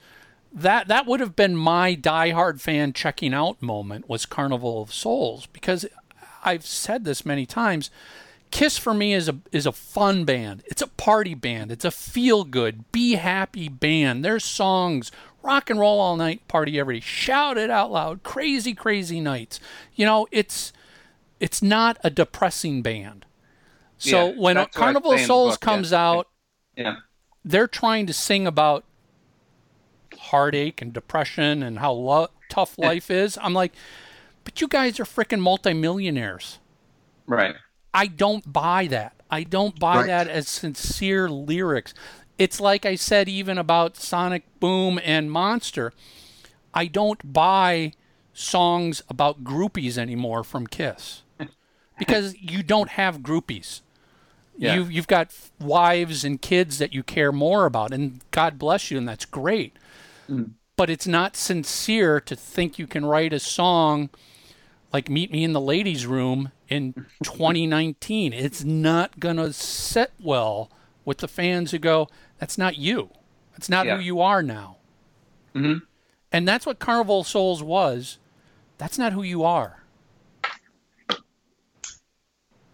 that 0.54 0.88
that 0.88 1.06
would 1.06 1.20
have 1.20 1.36
been 1.36 1.56
my 1.56 1.96
diehard 1.96 2.60
fan 2.60 2.94
checking 2.94 3.34
out 3.34 3.62
moment 3.62 4.10
was 4.10 4.26
Carnival 4.26 4.82
of 4.82 4.94
Souls 4.94 5.48
because 5.48 5.86
I've 6.44 6.66
said 6.66 7.06
this 7.06 7.26
many 7.26 7.46
times. 7.46 7.90
Kiss 8.50 8.78
for 8.78 8.94
me 8.94 9.14
is 9.14 9.30
a 9.30 9.40
is 9.54 9.66
a 9.66 9.72
fun 9.72 10.26
band. 10.26 10.64
It's 10.66 10.82
a 10.82 10.88
party 10.88 11.36
band. 11.36 11.72
It's 11.72 11.86
a 11.86 11.92
feel 11.92 12.44
good, 12.44 12.92
be 12.92 13.14
happy 13.14 13.70
band. 13.70 14.26
Their 14.26 14.40
songs, 14.40 15.10
rock 15.42 15.70
and 15.70 15.80
roll 15.80 16.02
all 16.02 16.18
night, 16.18 16.46
party 16.50 16.78
every 16.78 16.96
day, 16.96 17.06
shout 17.06 17.58
it 17.58 17.70
out 17.70 17.92
loud, 17.92 18.24
crazy 18.24 18.74
crazy 18.74 19.22
nights. 19.22 19.62
You 19.96 20.06
know, 20.06 20.28
it's 20.32 20.74
it's 21.40 21.62
not 21.62 21.98
a 22.04 22.10
depressing 22.10 22.82
band. 22.82 23.26
So 23.98 24.28
Yeah, 24.28 24.34
when 24.38 24.56
that's 24.56 24.76
what 24.76 24.82
I 24.82 24.86
Carnival 24.86 25.12
of 25.14 25.18
say 25.18 25.24
in 25.24 25.28
the 25.28 25.34
Souls 25.34 25.58
comes 25.58 25.94
out, 25.94 26.28
yeah. 26.76 26.98
they're 27.46 27.68
trying 27.68 28.06
to 28.08 28.14
sing 28.14 28.46
about 28.46 28.84
heartache 30.32 30.82
and 30.82 30.92
depression 30.94 31.62
and 31.64 31.80
how 31.80 31.92
lo- 31.94 32.28
tough 32.50 32.78
life 32.78 33.12
is. 33.12 33.38
I'm 33.42 33.54
like, 33.54 33.74
but 34.44 34.60
you 34.62 34.68
guys 34.68 35.00
are 35.00 35.06
freaking 35.06 35.40
multimillionaires. 35.42 36.60
Right. 37.28 37.56
I 37.94 38.08
don't 38.08 38.52
buy 38.52 38.88
that. 38.88 39.14
I 39.30 39.44
don't 39.44 39.80
buy 39.80 39.98
Right. 39.98 40.08
that 40.08 40.28
as 40.28 40.48
sincere 40.48 41.30
lyrics. 41.30 41.94
It's 42.38 42.60
like 42.60 42.86
I 42.86 42.96
said 42.96 43.30
even 43.30 43.58
about 43.58 43.98
Sonic 43.98 44.44
Boom 44.60 45.00
and 45.04 45.32
Monster. 45.32 45.94
I 46.74 46.86
don't 46.88 47.32
buy 47.34 47.94
songs 48.34 49.04
about 49.10 49.44
groupies 49.44 49.98
anymore 49.98 50.44
from 50.44 50.66
Kiss 50.68 51.22
because 52.00 52.36
you 52.40 52.64
don't 52.64 52.90
have 52.92 53.20
groupies. 53.20 53.82
Yeah. 54.58 54.76
You 54.76 54.84
you've 54.86 55.08
got 55.08 55.34
wives 55.60 56.24
and 56.24 56.42
kids 56.42 56.78
that 56.80 56.94
you 56.94 57.04
care 57.04 57.32
more 57.32 57.66
about, 57.66 57.94
and 57.94 58.22
God 58.32 58.58
bless 58.60 58.92
you, 58.92 58.98
and 58.98 59.08
that's 59.08 59.26
great. 59.26 59.76
But 60.76 60.90
it's 60.90 61.08
not 61.08 61.36
sincere 61.36 62.20
to 62.22 62.36
think 62.36 62.80
you 62.80 62.88
can 62.88 63.06
write 63.06 63.34
a 63.34 63.40
song 63.40 64.10
like 64.94 65.10
"Meet 65.10 65.32
Me 65.32 65.44
in 65.44 65.54
the 65.54 65.62
Ladies' 65.62 66.06
Room" 66.06 66.52
in 66.70 66.94
2019. 67.24 68.34
It's 68.34 68.64
not 68.64 69.20
gonna 69.20 69.54
sit 69.54 70.12
well 70.20 70.72
with 71.06 71.20
the 71.20 71.28
fans 71.28 71.72
who 71.72 71.78
go, 71.80 72.08
"That's 72.40 72.58
not 72.58 72.78
you. 72.78 73.10
That's 73.54 73.70
not 73.70 73.86
Yeah. 73.86 73.98
who 73.98 74.02
you 74.02 74.22
are 74.22 74.42
now." 74.42 74.78
Mhm. 75.54 75.82
And 76.32 76.48
that's 76.48 76.66
what 76.66 76.80
Carnival 76.80 77.24
Souls 77.24 77.62
was. 77.62 78.18
That's 78.78 78.98
not 78.98 79.14
who 79.14 79.22
you 79.24 79.44
are. 79.44 79.84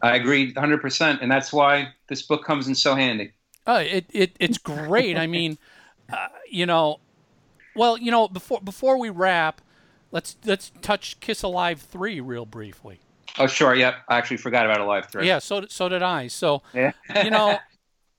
I 0.02 0.16
agree 0.16 0.54
100%. 0.54 1.22
And 1.22 1.32
that's 1.32 1.52
why 1.52 1.94
this 2.08 2.22
book 2.22 2.46
comes 2.46 2.68
in 2.68 2.76
so 2.76 2.94
handy. 2.96 3.32
Uh, 3.66 3.84
it, 3.86 4.06
it 4.14 4.36
it's 4.40 4.58
great. 4.60 5.18
I 5.18 5.28
mean, 5.28 5.58
uh, 6.14 6.28
you 6.50 6.66
know, 6.66 7.00
well, 7.78 7.98
you 7.98 8.12
know, 8.12 8.28
before 8.28 8.60
before 8.62 9.00
we 9.00 9.10
wrap, 9.10 9.62
let's 10.12 10.36
let's 10.46 10.72
touch 10.82 11.20
Kiss 11.20 11.44
Alive 11.44 11.82
three 11.82 12.20
real 12.20 12.46
briefly. 12.46 13.00
Oh, 13.40 13.48
sure. 13.48 13.76
Yep. 13.76 13.96
I 14.08 14.18
actually 14.18 14.38
forgot 14.38 14.66
about 14.66 14.82
Alive 14.82 15.06
3. 15.12 15.28
Yeah, 15.28 15.40
so 15.40 15.66
so 15.70 15.90
did 15.90 16.02
I. 16.02 16.28
So 16.28 16.64
Yeah. 16.74 16.94
you 17.24 17.30
know, 17.30 17.60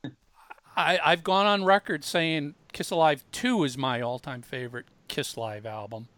I 0.77 0.99
I've 1.05 1.25
gone 1.25 1.47
on 1.47 1.65
record 1.65 2.05
saying 2.05 2.55
Kiss 2.73 2.91
Alive 2.91 3.25
two 3.33 3.65
is 3.65 3.77
my 3.77 4.01
all 4.01 4.19
time 4.19 4.43
favorite 4.43 4.87
Kiss 5.09 5.37
Live 5.37 5.67
album. 5.67 6.09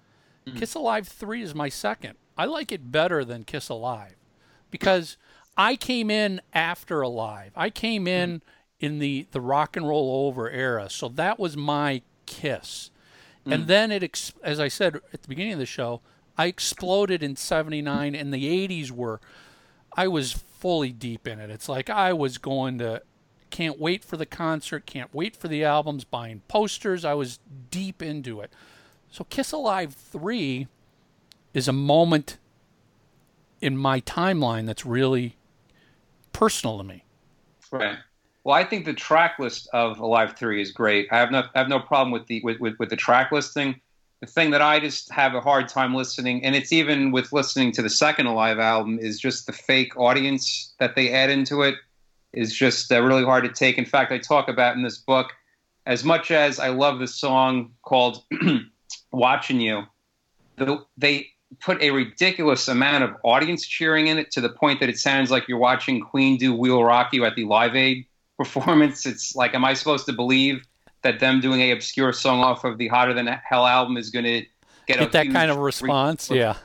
Hmm. 0.47 0.57
Kiss 0.57 0.75
Alive 0.75 1.09
three 1.09 1.43
is 1.43 1.55
my 1.55 1.69
second. 1.69 2.15
I 2.37 2.45
like 2.45 2.73
it 2.73 2.93
better 2.93 3.25
than 3.25 3.45
Kiss 3.45 3.69
Alive 3.69 4.17
because 4.71 5.17
I 5.57 5.77
came 5.77 6.11
in 6.11 6.41
after 6.53 7.01
Alive. 7.01 7.53
I 7.57 7.71
came 7.71 8.03
hmm. 8.03 8.09
in 8.09 8.43
in 8.81 8.99
the 8.99 9.27
the 9.31 9.41
rock 9.41 9.77
and 9.77 9.89
roll 9.89 10.27
over 10.27 10.51
era, 10.51 10.91
so 10.91 11.09
that 11.09 11.39
was 11.39 11.57
my 11.57 12.03
Kiss. 12.27 12.91
And 13.47 13.65
mm. 13.65 13.67
then 13.67 13.91
it, 13.93 14.03
ex- 14.03 14.33
as 14.43 14.61
I 14.61 14.69
said 14.69 14.97
at 15.13 15.23
the 15.23 15.29
beginning 15.29 15.55
of 15.55 15.59
the 15.59 15.67
show, 15.67 16.01
I 16.37 16.47
exploded 16.47 17.23
in 17.23 17.37
'79, 17.37 18.15
and 18.15 18.33
the 18.33 18.69
'80s 18.69 18.91
were. 18.91 19.21
I 19.97 20.07
was 20.07 20.33
fully 20.33 20.93
deep 20.93 21.27
in 21.27 21.41
it. 21.41 21.51
It's 21.51 21.69
like 21.69 21.91
I 21.91 22.13
was 22.13 22.39
going 22.39 22.79
to. 22.79 23.03
Can't 23.51 23.81
wait 23.81 24.05
for 24.05 24.17
the 24.17 24.27
concert. 24.27 24.87
Can't 24.87 25.13
wait 25.13 25.35
for 25.35 25.49
the 25.49 25.65
albums. 25.65 26.05
Buying 26.05 26.43
posters. 26.47 27.05
I 27.05 27.15
was 27.15 27.41
deep 27.71 28.01
into 28.01 28.41
it. 28.41 28.53
So 29.11 29.25
Kiss 29.25 29.51
Alive 29.51 29.93
three 29.95 30.69
is 31.53 31.67
a 31.67 31.73
moment 31.73 32.39
in 33.61 33.77
my 33.77 34.01
timeline 34.01 34.67
that's 34.67 34.87
really 34.87 35.37
personal 36.33 36.79
to 36.79 36.85
me. 36.85 37.05
Right. 37.71 37.99
Well, 38.45 38.55
I 38.55 38.65
think 38.65 38.85
the 38.85 38.95
track 38.95 39.39
list 39.39 39.69
of 39.73 39.99
Alive 39.99 40.35
Three 40.37 40.63
is 40.63 40.73
great. 40.73 41.09
I 41.11 41.19
have 41.19 41.31
no 41.31 41.45
I 41.55 41.59
have 41.59 41.69
no 41.69 41.79
problem 41.79 42.11
with 42.11 42.27
the 42.27 42.41
with, 42.43 42.59
with, 42.61 42.79
with 42.79 42.89
the 42.89 42.97
track 42.97 43.33
listing. 43.33 43.81
The 44.21 44.27
thing 44.27 44.51
that 44.51 44.61
I 44.61 44.81
just 44.81 45.11
have 45.13 45.35
a 45.35 45.41
hard 45.41 45.69
time 45.69 45.95
listening, 45.95 46.45
and 46.45 46.55
it's 46.55 46.73
even 46.73 47.11
with 47.11 47.33
listening 47.33 47.73
to 47.73 47.83
the 47.83 47.89
second 47.89 48.27
Alive 48.27 48.59
album, 48.59 48.99
is 48.99 49.19
just 49.19 49.47
the 49.47 49.53
fake 49.53 49.97
audience 49.97 50.75
that 50.79 50.95
they 50.95 51.11
add 51.11 51.31
into 51.31 51.63
it 51.63 51.77
is 52.35 52.55
just 52.55 52.93
uh, 52.93 53.03
really 53.03 53.25
hard 53.25 53.45
to 53.45 53.51
take. 53.51 53.79
In 53.79 53.87
fact, 53.87 54.13
I 54.13 54.19
talk 54.19 54.49
about 54.49 54.77
in 54.77 54.83
this 54.83 54.99
book 54.99 55.33
as 55.87 56.05
much 56.05 56.31
as 56.31 56.61
I 56.61 56.69
love 56.69 56.99
the 56.99 57.09
song 57.09 57.73
called 57.83 58.23
"Watching 59.13 59.61
You," 59.61 59.85
the, 60.57 60.85
they 60.97 61.29
put 61.61 61.83
a 61.83 61.91
ridiculous 61.91 62.69
amount 62.69 63.05
of 63.05 63.17
audience 63.25 63.67
cheering 63.67 64.07
in 64.07 64.19
it 64.19 64.31
to 64.31 64.41
the 64.41 64.51
point 64.51 64.81
that 64.81 64.89
it 64.89 64.99
sounds 64.99 65.31
like 65.31 65.49
you're 65.49 65.59
watching 65.59 66.01
Queen 66.01 66.39
do 66.39 66.55
"We'll 66.55 66.85
Rock 66.85 67.13
You" 67.13 67.25
at 67.25 67.37
the 67.37 67.45
Live 67.45 67.77
Aid 67.77 68.07
performance. 68.45 69.07
It's 69.07 69.35
like, 69.37 69.55
am 69.55 69.65
I 69.65 69.75
supposed 69.75 70.07
to 70.07 70.13
believe 70.13 70.65
that 71.03 71.21
them 71.21 71.41
doing 71.41 71.61
a 71.61 71.71
obscure 71.73 72.13
song 72.13 72.41
off 72.43 72.65
of 72.65 72.79
the 72.79 72.89
Hotter 72.89 73.15
Than 73.15 73.27
Hell 73.27 73.67
album 73.67 73.97
is 73.97 74.11
going 74.11 74.25
to 74.25 74.43
get, 74.87 74.99
a 74.99 75.01
Get 75.01 75.13
that 75.13 75.31
kind 75.31 75.51
of 75.51 75.59
response, 75.59 76.31
re- 76.31 76.39
yeah. 76.39 76.57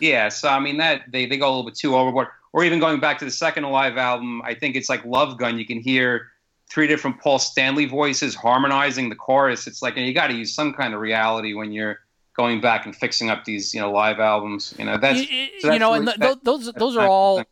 Yeah, 0.00 0.28
so 0.30 0.48
I 0.48 0.58
mean 0.60 0.78
that 0.78 1.02
they, 1.12 1.26
they 1.26 1.36
go 1.36 1.46
a 1.46 1.50
little 1.50 1.64
bit 1.64 1.74
too 1.74 1.94
overboard. 1.94 2.28
Or 2.52 2.64
even 2.64 2.80
going 2.80 3.00
back 3.00 3.18
to 3.18 3.24
the 3.24 3.30
second 3.30 3.64
Alive 3.64 3.96
album, 3.96 4.40
I 4.42 4.54
think 4.54 4.74
it's 4.76 4.88
like 4.88 5.04
Love 5.04 5.38
Gun. 5.38 5.58
You 5.58 5.66
can 5.66 5.78
hear 5.78 6.28
three 6.70 6.86
different 6.86 7.20
Paul 7.20 7.38
Stanley 7.38 7.84
voices 7.84 8.34
harmonizing 8.34 9.08
the 9.10 9.14
chorus. 9.14 9.66
It's 9.66 9.82
like 9.82 9.96
you 9.96 10.14
got 10.14 10.28
to 10.28 10.34
use 10.34 10.54
some 10.54 10.72
kind 10.72 10.94
of 10.94 11.00
reality 11.00 11.52
when 11.52 11.70
you're 11.72 11.98
going 12.36 12.60
back 12.60 12.86
and 12.86 12.96
fixing 12.96 13.28
up 13.28 13.44
these 13.44 13.74
you 13.74 13.80
know 13.80 13.92
live 13.92 14.18
albums. 14.20 14.74
You 14.78 14.86
know 14.86 14.96
that's 14.96 15.18
Y- 15.20 15.28
y- 15.30 15.50
so 15.60 15.68
that's 15.68 15.74
you 15.74 15.78
know, 15.80 15.92
and 15.94 16.06
really- 16.06 16.16
th- 16.18 16.28
that- 16.30 16.44
those 16.44 16.72
those 16.72 16.96
are 16.96 17.06
all 17.06 17.44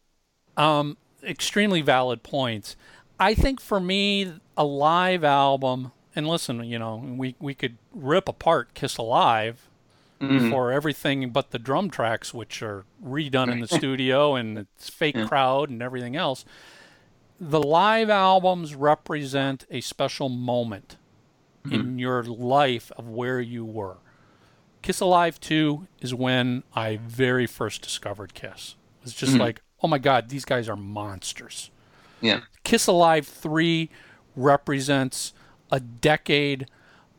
um, 0.56 0.96
extremely 1.22 1.82
valid 1.82 2.22
points. 2.22 2.74
I 3.18 3.34
think 3.34 3.60
for 3.60 3.80
me, 3.80 4.32
a 4.56 4.64
live 4.64 5.24
album, 5.24 5.92
and 6.14 6.26
listen, 6.28 6.62
you 6.64 6.78
know, 6.78 6.96
we 6.96 7.34
we 7.38 7.54
could 7.54 7.76
rip 7.92 8.28
apart 8.28 8.74
Kiss 8.74 8.96
Alive 8.96 9.68
Mhm. 10.20 10.50
for 10.50 10.72
everything 10.72 11.30
but 11.30 11.50
the 11.52 11.58
drum 11.60 11.90
tracks, 11.90 12.34
which 12.34 12.60
are 12.62 12.84
redone 13.04 13.52
in 13.52 13.60
the 13.60 13.68
studio 13.78 14.34
and 14.34 14.58
it's 14.58 14.90
fake 14.90 15.16
crowd 15.28 15.70
and 15.70 15.80
everything 15.80 16.16
else. 16.16 16.44
The 17.40 17.62
live 17.62 18.10
albums 18.10 18.74
represent 18.74 19.64
a 19.70 19.80
special 19.80 20.28
moment 20.28 20.96
in 21.70 21.98
your 22.00 22.24
life 22.24 22.90
of 22.96 23.08
where 23.08 23.40
you 23.40 23.64
were. 23.64 23.98
Kiss 24.82 25.00
Alive 25.00 25.38
2 25.38 25.86
is 26.00 26.12
when 26.14 26.62
I 26.74 26.96
very 26.96 27.46
first 27.46 27.82
discovered 27.82 28.32
Kiss. 28.34 28.74
It 29.00 29.04
was 29.04 29.14
just 29.14 29.36
like, 29.36 29.60
oh 29.82 29.88
my 29.88 29.98
God, 29.98 30.30
these 30.30 30.44
guys 30.46 30.68
are 30.68 30.76
monsters. 30.76 31.70
Yeah. 32.20 32.40
Kiss 32.64 32.86
Alive 32.86 33.26
3 33.26 33.90
represents 34.36 35.32
a 35.70 35.80
decade 35.80 36.66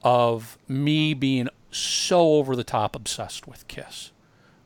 of 0.04 0.58
me 0.68 1.14
being 1.14 1.50
so 1.72 2.34
over 2.36 2.56
the 2.56 2.64
top 2.64 2.96
obsessed 2.96 3.48
with 3.48 3.68
Kiss. 3.68 4.12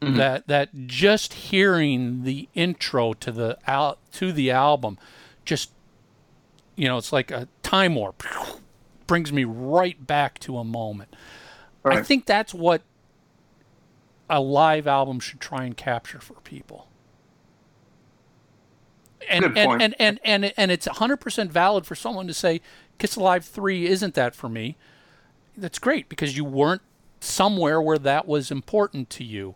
Mm-hmm. 0.01 0.17
That 0.17 0.47
that 0.47 0.69
just 0.85 1.33
hearing 1.33 2.23
the 2.23 2.49
intro 2.53 3.13
to 3.13 3.31
the 3.31 3.57
al- 3.65 3.97
to 4.13 4.31
the 4.33 4.51
album 4.51 4.97
just 5.45 5.71
you 6.75 6.87
know, 6.87 6.97
it's 6.97 7.13
like 7.13 7.31
a 7.31 7.47
time 7.61 7.95
warp 7.95 8.23
brings 9.07 9.31
me 9.31 9.43
right 9.43 10.05
back 10.05 10.39
to 10.39 10.57
a 10.57 10.63
moment. 10.63 11.15
I 11.85 12.01
think 12.01 12.25
that's 12.25 12.53
what 12.53 12.81
a 14.29 14.39
live 14.39 14.87
album 14.87 15.19
should 15.19 15.41
try 15.41 15.65
and 15.65 15.75
capture 15.75 16.19
for 16.19 16.35
people. 16.35 16.87
And 19.29 19.45
Good 19.45 19.57
and, 19.57 19.81
and, 19.81 19.95
and, 19.99 20.19
and, 20.23 20.53
and 20.57 20.71
it's 20.71 20.87
100% 20.87 21.49
valid 21.49 21.85
for 21.85 21.95
someone 21.95 22.27
to 22.27 22.33
say 22.33 22.61
Kiss 22.97 23.15
Alive 23.15 23.45
3 23.45 23.87
isn't 23.87 24.13
that 24.15 24.35
for 24.35 24.49
me. 24.49 24.77
That's 25.57 25.79
great 25.79 26.09
because 26.09 26.35
you 26.35 26.45
weren't 26.45 26.81
somewhere 27.19 27.81
where 27.81 27.97
that 27.99 28.27
was 28.27 28.51
important 28.51 29.09
to 29.11 29.23
you. 29.23 29.55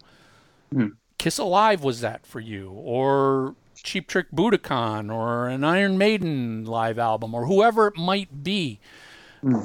Hmm. 0.72 0.88
Kiss 1.18 1.38
Alive 1.38 1.84
was 1.84 2.02
that 2.02 2.26
for 2.26 2.40
you, 2.40 2.70
or 2.70 3.56
Cheap 3.76 4.08
Trick 4.08 4.28
Budokan, 4.32 5.14
or 5.14 5.48
an 5.48 5.64
Iron 5.64 5.98
Maiden 5.98 6.66
live 6.66 7.00
album, 7.00 7.34
or 7.34 7.48
whoever 7.48 7.88
it 7.88 7.98
might 7.98 8.44
be. 8.44 8.80
Hmm. 9.42 9.64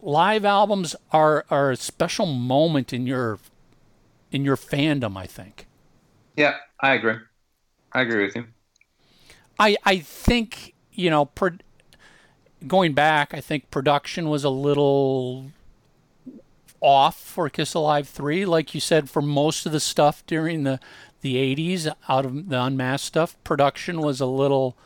Live 0.00 0.46
albums 0.46 0.96
are, 1.12 1.44
are 1.50 1.70
a 1.70 1.76
special 1.76 2.24
moment 2.24 2.92
in 2.92 3.06
your 3.06 3.38
in 4.32 4.44
your 4.44 4.56
fandom, 4.56 5.16
I 5.16 5.26
think. 5.26 5.66
Yeah, 6.36 6.56
I 6.78 6.94
agree. 6.94 7.16
I 7.92 8.02
agree 8.02 8.24
with 8.24 8.36
you. 8.36 8.46
I 9.60 9.76
I 9.84 9.98
think 9.98 10.74
you 10.92 11.08
know, 11.10 11.26
pro- 11.26 11.58
going 12.66 12.92
back, 12.94 13.32
I 13.32 13.40
think 13.40 13.70
production 13.70 14.28
was 14.28 14.42
a 14.42 14.50
little 14.50 15.52
off 16.80 17.20
for 17.20 17.48
Kiss 17.50 17.74
Alive 17.74 18.08
three, 18.08 18.44
like 18.44 18.74
you 18.74 18.80
said, 18.80 19.08
for 19.10 19.20
most 19.22 19.66
of 19.66 19.72
the 19.72 19.80
stuff 19.80 20.24
during 20.26 20.64
the 20.64 20.80
the 21.20 21.36
eighties, 21.36 21.86
out 22.08 22.24
of 22.24 22.48
the 22.48 22.60
unmasked 22.60 23.06
stuff, 23.06 23.36
production 23.44 24.00
was 24.00 24.20
a 24.20 24.26
little. 24.26 24.76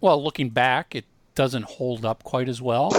Well, 0.00 0.22
looking 0.22 0.48
back, 0.48 0.94
it 0.94 1.04
doesn't 1.34 1.64
hold 1.64 2.04
up 2.06 2.22
quite 2.24 2.48
as 2.48 2.62
well. 2.62 2.90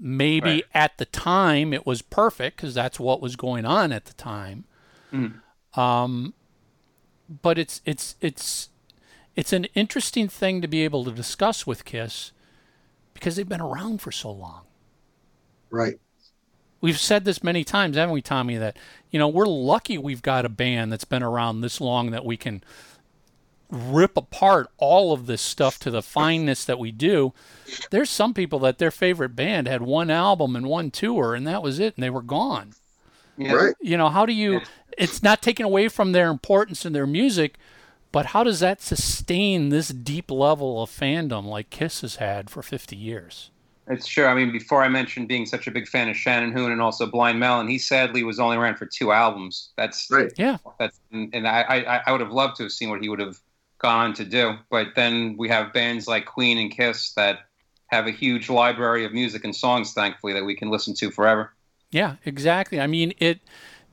Maybe 0.00 0.50
Right. 0.50 0.64
at 0.74 0.98
the 0.98 1.04
time 1.04 1.72
it 1.72 1.86
was 1.86 2.02
perfect 2.02 2.56
because 2.56 2.74
that's 2.74 2.98
what 2.98 3.20
was 3.20 3.36
going 3.36 3.64
on 3.64 3.92
at 3.92 4.06
the 4.06 4.12
time. 4.14 4.64
Um, 5.74 6.34
but 7.42 7.58
it's 7.58 7.80
it's 7.84 8.16
it's 8.20 8.70
it's 9.38 9.52
an 9.52 9.66
interesting 9.76 10.26
thing 10.26 10.60
to 10.62 10.66
be 10.66 10.82
able 10.82 11.04
to 11.04 11.12
discuss 11.12 11.64
with 11.64 11.84
Kiss 11.84 12.32
because 13.14 13.36
they've 13.36 13.48
been 13.48 13.60
around 13.60 14.00
for 14.00 14.10
so 14.10 14.32
long. 14.32 14.62
Right. 15.70 16.00
We've 16.80 16.98
said 16.98 17.24
this 17.24 17.44
many 17.44 17.62
times, 17.62 17.96
haven't 17.96 18.14
we, 18.14 18.20
Tommy? 18.20 18.56
That 18.56 18.76
you 19.12 19.18
know 19.20 19.28
we're 19.28 19.46
lucky 19.46 19.96
we've 19.96 20.22
got 20.22 20.44
a 20.44 20.48
band 20.48 20.90
that's 20.90 21.04
been 21.04 21.22
around 21.22 21.60
this 21.60 21.80
long 21.80 22.10
that 22.10 22.24
we 22.24 22.36
can 22.36 22.64
rip 23.70 24.16
apart 24.16 24.70
all 24.76 25.12
of 25.12 25.26
this 25.26 25.42
stuff 25.42 25.78
to 25.80 25.90
the 25.92 26.02
fineness 26.02 26.64
that 26.64 26.80
we 26.80 26.90
do, 26.90 27.32
there's 27.90 28.10
some 28.10 28.34
people 28.34 28.58
that 28.60 28.78
their 28.78 28.90
favorite 28.90 29.36
band 29.36 29.68
had 29.68 29.82
one 29.82 30.10
album 30.10 30.56
and 30.56 30.66
one 30.66 30.90
tour, 30.90 31.36
and 31.36 31.46
that 31.46 31.62
was 31.62 31.78
it, 31.78 31.94
and 31.94 32.02
they 32.02 32.10
were 32.10 32.22
gone. 32.22 32.72
Yeah. 33.36 33.52
Right. 33.52 33.74
You 33.80 33.96
know, 33.96 34.08
how 34.08 34.26
do 34.26 34.32
you? 34.32 34.62
It's 34.96 35.22
not 35.22 35.42
taken 35.42 35.64
away 35.64 35.86
from 35.86 36.10
their 36.10 36.28
importance 36.28 36.84
in 36.84 36.92
their 36.92 37.06
music, 37.06 37.56
but 38.12 38.26
how 38.26 38.44
does 38.44 38.60
that 38.60 38.80
sustain 38.80 39.68
this 39.68 39.88
deep 39.88 40.30
level 40.30 40.82
of 40.82 40.90
fandom 40.90 41.44
like 41.44 41.70
Kiss 41.70 42.00
has 42.00 42.16
had 42.16 42.50
for 42.50 42.62
50 42.62 42.96
years? 42.96 43.50
It's 43.90 44.06
sure. 44.06 44.28
I 44.28 44.34
mean, 44.34 44.52
before 44.52 44.82
I 44.82 44.88
mentioned 44.88 45.28
being 45.28 45.46
such 45.46 45.66
a 45.66 45.70
big 45.70 45.88
fan 45.88 46.08
of 46.08 46.16
Shannon 46.16 46.52
Hoon 46.52 46.72
and 46.72 46.82
also 46.82 47.06
Blind 47.06 47.40
Melon, 47.40 47.68
he 47.68 47.78
sadly 47.78 48.22
was 48.22 48.38
only 48.38 48.56
around 48.56 48.76
for 48.76 48.86
two 48.86 49.12
albums. 49.12 49.70
That's 49.76 50.08
Right. 50.10 50.30
Yeah. 50.36 50.58
That's 50.78 51.00
and 51.10 51.34
and 51.34 51.48
I, 51.48 51.62
I 51.62 52.02
I 52.06 52.12
would 52.12 52.20
have 52.20 52.32
loved 52.32 52.56
to 52.56 52.64
have 52.64 52.72
seen 52.72 52.90
what 52.90 53.00
he 53.00 53.08
would 53.08 53.20
have 53.20 53.40
gone 53.78 54.06
on 54.06 54.14
to 54.14 54.24
do. 54.24 54.56
But 54.70 54.88
then 54.94 55.36
we 55.38 55.48
have 55.48 55.72
bands 55.72 56.06
like 56.06 56.26
Queen 56.26 56.58
and 56.58 56.70
Kiss 56.70 57.12
that 57.14 57.40
have 57.86 58.06
a 58.06 58.10
huge 58.10 58.50
library 58.50 59.04
of 59.04 59.12
music 59.12 59.44
and 59.44 59.56
songs, 59.56 59.94
thankfully, 59.94 60.34
that 60.34 60.44
we 60.44 60.54
can 60.54 60.70
listen 60.70 60.94
to 60.94 61.10
forever. 61.10 61.54
Yeah, 61.90 62.16
exactly. 62.26 62.80
I 62.80 62.86
mean, 62.86 63.14
it 63.18 63.40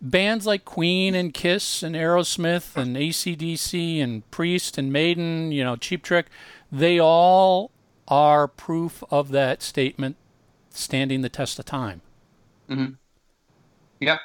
bands 0.02 0.46
like 0.46 0.66
Queen 0.66 1.16
and 1.16 1.34
Kiss 1.34 1.84
and 1.84 1.96
Aerosmith 1.96 2.76
and 2.76 2.96
ACDC 2.96 4.02
and 4.02 4.30
Priest 4.32 4.78
and 4.78 4.92
Maiden, 4.92 5.52
you 5.52 5.64
know, 5.64 5.76
Cheap 5.76 6.04
Trick, 6.04 6.28
they 6.72 7.00
all 7.00 7.72
are 8.08 8.48
proof 8.48 9.04
of 9.10 9.30
that 9.30 9.62
statement 9.62 10.16
standing 10.70 11.22
the 11.22 11.30
test 11.30 11.58
of 11.60 11.66
time. 11.66 12.02
Hmm. 12.68 12.86
Yeah. 14.00 14.18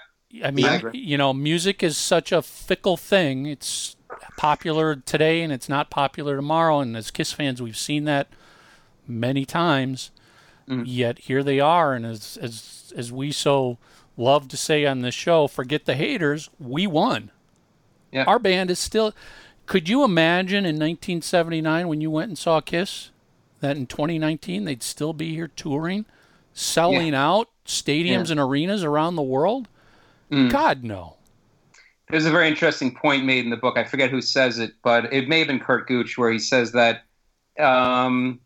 I 0.44 0.51
mean, 0.51 0.66
I 0.66 0.82
you 0.92 1.18
know, 1.18 1.32
music 1.32 1.82
is 1.82 1.97
such 1.97 2.30
a 2.30 2.42
fickle 2.42 2.97
thing. 2.97 3.47
It's 3.47 3.97
popular 4.36 4.97
today 4.97 5.42
and 5.42 5.52
it's 5.52 5.68
not 5.68 5.90
popular 5.90 6.36
tomorrow. 6.36 6.80
And 6.80 6.97
as 6.97 7.10
Kiss 7.10 7.32
fans, 7.32 7.60
we've 7.60 7.76
seen 7.76 8.05
that 8.05 8.28
many 9.06 9.44
times. 9.44 10.10
Mm-hmm. 10.68 10.84
Yet 10.86 11.18
here 11.20 11.42
they 11.42 11.59
are, 11.59 11.94
and 11.94 12.06
as 12.06 12.38
as 12.40 12.92
as 12.97 13.10
we 13.10 13.32
so 13.32 13.78
love 14.20 14.47
to 14.48 14.56
say 14.56 14.86
on 14.86 15.01
this 15.01 15.14
show, 15.14 15.47
forget 15.48 15.86
the 15.86 15.94
haters, 15.97 16.51
we 16.60 16.86
won. 16.86 17.30
Yeah. 18.12 18.24
Our 18.24 18.38
band 18.38 18.70
is 18.70 18.78
still. 18.78 19.14
Could 19.66 19.88
you 19.88 20.05
imagine 20.05 20.64
in 20.64 20.76
1979 20.76 21.88
when 21.88 22.01
you 22.01 22.10
went 22.10 22.28
and 22.28 22.38
saw 22.38 22.60
Kiss 22.60 23.10
that 23.60 23.76
in 23.76 23.86
2019 23.86 24.64
they'd 24.64 24.82
still 24.82 25.12
be 25.12 25.34
here 25.34 25.48
touring, 25.48 26.06
selling 26.52 27.14
out 27.14 27.48
stadiums 27.64 28.26
Yeah. 28.26 28.32
and 28.32 28.40
arenas 28.40 28.82
around 28.82 29.16
the 29.16 29.22
world? 29.22 29.68
Mm. 30.30 30.51
God 30.51 30.84
no. 30.84 31.16
There's 32.09 32.26
a 32.26 32.30
very 32.32 32.48
interesting 32.48 32.92
point 32.92 33.24
made 33.24 33.44
in 33.44 33.51
the 33.51 33.56
book. 33.56 33.78
I 33.78 33.84
forget 33.84 34.10
who 34.10 34.20
says 34.20 34.59
it, 34.59 34.72
but 34.82 35.12
it 35.12 35.28
may 35.28 35.38
have 35.38 35.47
been 35.47 35.60
Curt 35.60 35.86
Gooch, 35.86 36.18
where 36.18 36.32
he 36.32 36.40
says 36.40 36.72
that 36.72 37.05
um, 37.56 38.40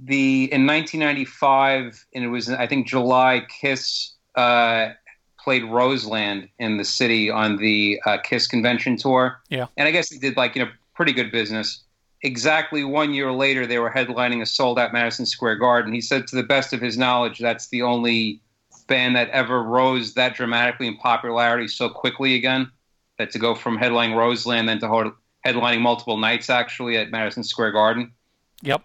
the 0.00 0.52
in 0.52 0.66
1995, 0.66 2.04
and 2.14 2.24
it 2.24 2.28
was 2.28 2.48
I 2.50 2.66
think 2.66 2.88
July, 2.88 3.46
Kiss 3.60 4.14
uh, 4.38 4.92
played 5.42 5.64
Roseland 5.64 6.48
in 6.58 6.76
the 6.76 6.84
city 6.84 7.30
on 7.30 7.56
the 7.56 8.00
uh, 8.06 8.18
Kiss 8.18 8.46
convention 8.46 8.96
tour. 8.96 9.40
Yeah. 9.48 9.66
and 9.76 9.88
I 9.88 9.90
guess 9.90 10.10
they 10.10 10.18
did 10.18 10.36
like 10.36 10.54
you 10.54 10.64
know 10.64 10.70
pretty 10.94 11.12
good 11.12 11.32
business. 11.32 11.82
Exactly 12.22 12.82
one 12.82 13.14
year 13.14 13.30
later, 13.30 13.66
they 13.66 13.78
were 13.78 13.90
headlining 13.90 14.42
a 14.42 14.46
sold-out 14.46 14.92
Madison 14.92 15.24
Square 15.24 15.56
Garden. 15.56 15.92
He 15.92 16.00
said, 16.00 16.26
to 16.26 16.36
the 16.36 16.42
best 16.42 16.72
of 16.72 16.80
his 16.80 16.98
knowledge, 16.98 17.38
that's 17.38 17.68
the 17.68 17.82
only 17.82 18.40
band 18.88 19.14
that 19.14 19.30
ever 19.30 19.62
rose 19.62 20.14
that 20.14 20.34
dramatically 20.34 20.88
in 20.88 20.96
popularity 20.96 21.68
so 21.68 21.88
quickly 21.88 22.34
again. 22.34 22.70
That 23.18 23.30
to 23.32 23.38
go 23.38 23.54
from 23.54 23.78
headlining 23.78 24.16
Roseland 24.16 24.68
then 24.68 24.80
to 24.80 24.88
ho- 24.88 25.14
headlining 25.46 25.80
multiple 25.80 26.16
nights 26.16 26.50
actually 26.50 26.96
at 26.96 27.10
Madison 27.10 27.44
Square 27.44 27.72
Garden. 27.72 28.12
Yep. 28.62 28.82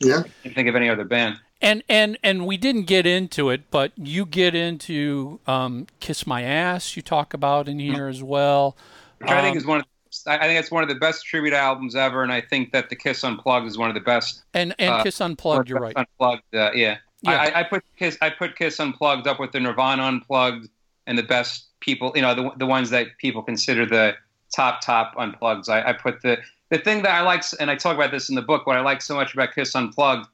Yeah. 0.00 0.22
Can't 0.42 0.54
think 0.54 0.68
of 0.68 0.76
any 0.76 0.88
other 0.90 1.04
band. 1.04 1.36
And 1.62 1.84
and 1.88 2.18
and 2.24 2.44
we 2.44 2.56
didn't 2.56 2.82
get 2.82 3.06
into 3.06 3.48
it, 3.48 3.70
but 3.70 3.92
you 3.96 4.26
get 4.26 4.54
into 4.54 5.38
um, 5.46 5.86
"Kiss 6.00 6.26
My 6.26 6.42
Ass." 6.42 6.96
You 6.96 7.02
talk 7.02 7.32
about 7.32 7.68
in 7.68 7.78
here 7.78 8.08
as 8.08 8.22
well. 8.22 8.76
Which 9.18 9.30
I 9.30 9.40
think 9.40 9.52
Um, 9.52 9.58
is 9.58 9.64
one 9.66 9.78
of 9.78 9.86
I 10.26 10.38
I 10.38 10.42
think 10.42 10.58
it's 10.58 10.72
one 10.72 10.82
of 10.82 10.88
the 10.88 10.96
best 10.96 11.24
tribute 11.24 11.54
albums 11.54 11.94
ever, 11.94 12.24
and 12.24 12.32
I 12.32 12.40
think 12.40 12.72
that 12.72 12.90
the 12.90 12.96
Kiss 12.96 13.22
Unplugged 13.22 13.68
is 13.68 13.78
one 13.78 13.88
of 13.88 13.94
the 13.94 14.00
best. 14.00 14.42
And 14.52 14.74
and 14.80 14.94
uh, 14.94 15.02
Kiss 15.04 15.20
Unplugged. 15.20 15.68
You're 15.68 15.78
right. 15.78 15.96
Unplugged, 15.96 16.42
uh, 16.54 16.72
yeah. 16.74 16.98
Yeah. 17.22 17.30
I, 17.30 17.60
I- 17.60 17.62
put 17.62 17.84
Kiss. 17.96 18.18
I 18.20 18.30
put 18.30 18.56
Kiss 18.56 18.80
Unplugged 18.80 19.28
up 19.28 19.38
with 19.38 19.52
the 19.52 19.60
Nirvana 19.60 20.02
Unplugged 20.02 20.68
and 21.06 21.16
the 21.16 21.22
best 21.22 21.66
people. 21.78 22.10
You 22.16 22.22
know, 22.22 22.34
the 22.34 22.50
the 22.56 22.66
ones 22.66 22.90
that 22.90 23.06
people 23.18 23.42
consider 23.42 23.86
the 23.86 24.16
top 24.54 24.80
top 24.80 25.14
unplugs. 25.14 25.68
I, 25.68 25.90
I 25.90 25.92
put 25.92 26.22
the 26.22 26.38
the 26.70 26.78
thing 26.78 27.02
that 27.02 27.12
I 27.12 27.20
like, 27.20 27.44
and 27.60 27.70
I 27.70 27.76
talk 27.76 27.94
about 27.94 28.10
this 28.10 28.28
in 28.28 28.34
the 28.34 28.42
book. 28.42 28.66
What 28.66 28.76
I 28.76 28.80
like 28.80 29.00
so 29.00 29.14
much 29.14 29.32
about 29.32 29.54
Kiss 29.54 29.76
Unplugged 29.76 30.26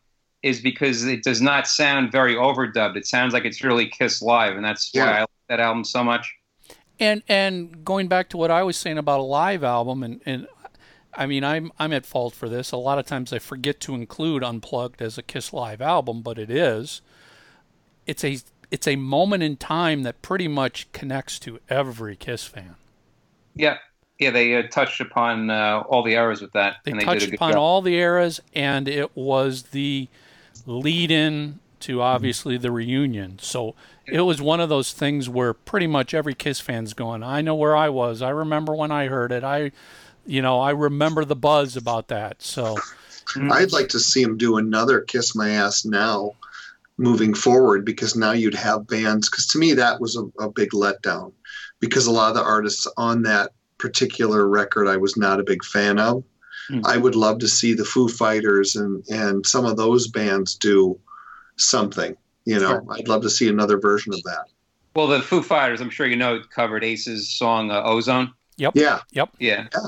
is 0.43 0.61
because 0.61 1.05
it 1.05 1.23
does 1.25 1.41
not 1.41 1.67
sound 1.67 2.13
very 2.13 2.35
overdubbed. 2.35 2.97
It 2.97 3.07
sounds 3.07 3.33
like 3.35 3.45
it's 3.45 3.63
really 3.65 3.89
Kiss 3.89 4.23
live, 4.23 4.57
and 4.57 4.65
that's 4.65 4.91
why 4.95 5.19
I 5.19 5.21
like 5.21 5.29
that 5.49 5.61
album 5.61 5.85
so 5.85 6.05
much. 6.05 6.33
And 7.01 7.23
and 7.29 7.85
going 7.85 8.09
back 8.09 8.29
to 8.31 8.37
what 8.37 8.51
I 8.51 8.63
was 8.63 8.77
saying 8.77 8.99
about 8.99 9.21
a 9.21 9.23
live 9.23 9.63
album, 9.65 10.03
and, 10.03 10.21
and 10.27 10.47
I 11.15 11.27
mean 11.27 11.45
I'm 11.45 11.71
I'm 11.79 11.93
at 11.93 12.07
fault 12.07 12.35
for 12.35 12.49
this. 12.49 12.73
A 12.73 12.77
lot 12.77 12.99
of 12.99 13.07
times 13.07 13.33
I 13.33 13.39
forget 13.39 13.81
to 13.81 13.95
include 13.95 14.43
Unplugged 14.43 15.01
as 15.03 15.19
a 15.19 15.23
Kiss 15.23 15.53
live 15.53 15.81
album, 15.81 16.23
but 16.23 16.39
it 16.39 16.51
is. 16.51 17.03
It's 18.07 18.25
a 18.25 18.39
it's 18.71 18.87
a 18.87 18.97
moment 18.97 19.43
in 19.43 19.57
time 19.57 20.03
that 20.03 20.23
pretty 20.23 20.49
much 20.49 20.91
connects 20.93 21.39
to 21.41 21.61
every 21.69 22.17
Kiss 22.17 22.45
fan. 22.45 22.77
Yeah, 23.55 23.79
yeah. 24.19 24.31
They 24.31 24.55
uh, 24.57 24.63
touched 24.69 25.01
upon 25.01 25.51
uh, 25.51 25.83
all 25.89 26.03
the 26.03 26.13
eras 26.15 26.41
with 26.41 26.53
that, 26.53 26.79
They 26.85 26.93
and 26.93 27.01
they 27.01 27.05
touched 27.05 27.21
did 27.21 27.29
a 27.29 27.31
good 27.33 27.37
upon 27.37 27.53
job. 27.53 27.61
all 27.61 27.83
the 27.83 27.95
eras, 27.95 28.41
and 28.55 28.89
it 28.89 29.17
was 29.17 29.65
the 29.65 30.09
lead-in 30.69 31.61
to 31.81 32.03
obviously 32.03 32.57
the 32.57 32.71
reunion. 32.71 33.39
So 33.41 33.75
it 34.07 34.21
was 34.21 34.41
one 34.41 34.61
of 34.61 34.69
those 34.69 34.93
things 34.93 35.29
where 35.29 35.55
pretty 35.55 35.87
much 35.87 36.15
every 36.15 36.35
Kiss 36.35 36.61
fan's 36.61 36.95
going, 36.95 37.23
"I 37.23 37.41
know 37.41 37.55
where 37.55 37.77
I 37.77 37.89
was. 37.89 38.23
I 38.23 38.31
remember 38.31 38.75
when 38.75 38.91
I 38.91 39.07
heard 39.07 39.33
it. 39.33 39.45
I, 39.45 39.73
you 40.27 40.43
know, 40.43 40.61
I 40.61 40.71
remember 40.71 41.25
the 41.25 41.37
buzz 41.37 41.77
about 41.77 42.09
that." 42.09 42.43
So 42.43 42.77
I'd 43.37 43.73
like 43.73 43.89
to 43.91 44.01
see 44.01 44.23
him 44.23 44.37
do 44.37 44.57
another 44.57 45.01
Kiss 45.01 45.35
My 45.35 45.51
Ass 45.51 45.85
now 45.85 46.33
moving 46.97 47.33
forward 47.33 47.85
because 47.85 48.17
now 48.17 48.33
you'd 48.33 48.55
have 48.55 48.87
bands. 48.87 49.31
Because 49.31 49.47
to 49.49 49.59
me, 49.59 49.75
that 49.75 50.01
was 50.01 50.17
a, 50.17 50.25
a 50.43 50.51
big 50.51 50.71
letdown 50.71 51.33
because 51.81 52.07
a 52.07 52.13
lot 52.13 52.31
of 52.31 52.35
the 52.35 52.43
artists 52.43 52.87
on 52.97 53.23
that 53.23 53.53
particular 53.79 54.47
record 54.47 54.89
I 54.89 54.97
was 54.97 55.17
not 55.17 55.41
a 55.41 55.45
big 55.45 55.65
fan 55.65 55.99
of. 55.99 56.25
Hmm. 56.69 56.81
I 56.85 56.97
would 56.97 57.17
love 57.17 57.39
to 57.39 57.49
see 57.49 57.73
the 57.75 57.85
Foo 57.85 58.09
Fighters 58.09 58.77
and, 58.77 59.05
and 59.09 59.47
some 59.47 59.65
of 59.65 59.77
those 59.77 60.07
bands 60.09 60.55
do 60.55 60.99
something. 61.57 62.17
You 62.45 62.61
know, 62.61 62.69
Sure. 62.69 62.85
I'd 62.93 63.09
love 63.09 63.23
to 63.23 63.31
see 63.31 63.49
another 63.49 63.79
version 63.79 64.13
of 64.15 64.23
that. 64.25 64.45
Well, 64.95 65.07
the 65.07 65.21
Foo 65.21 65.43
Fighters, 65.43 65.81
I'm 65.81 65.91
sure 65.91 66.07
you 66.07 66.17
know, 66.17 66.41
covered 66.55 66.83
Ace's 66.85 67.29
song 67.31 67.71
uh, 67.71 67.83
"Ozone." 67.85 68.33
Yep. 68.57 68.73
Yeah, 68.75 69.01
yep, 69.13 69.31
Yeah, 69.39 69.69
Yeah. 69.73 69.81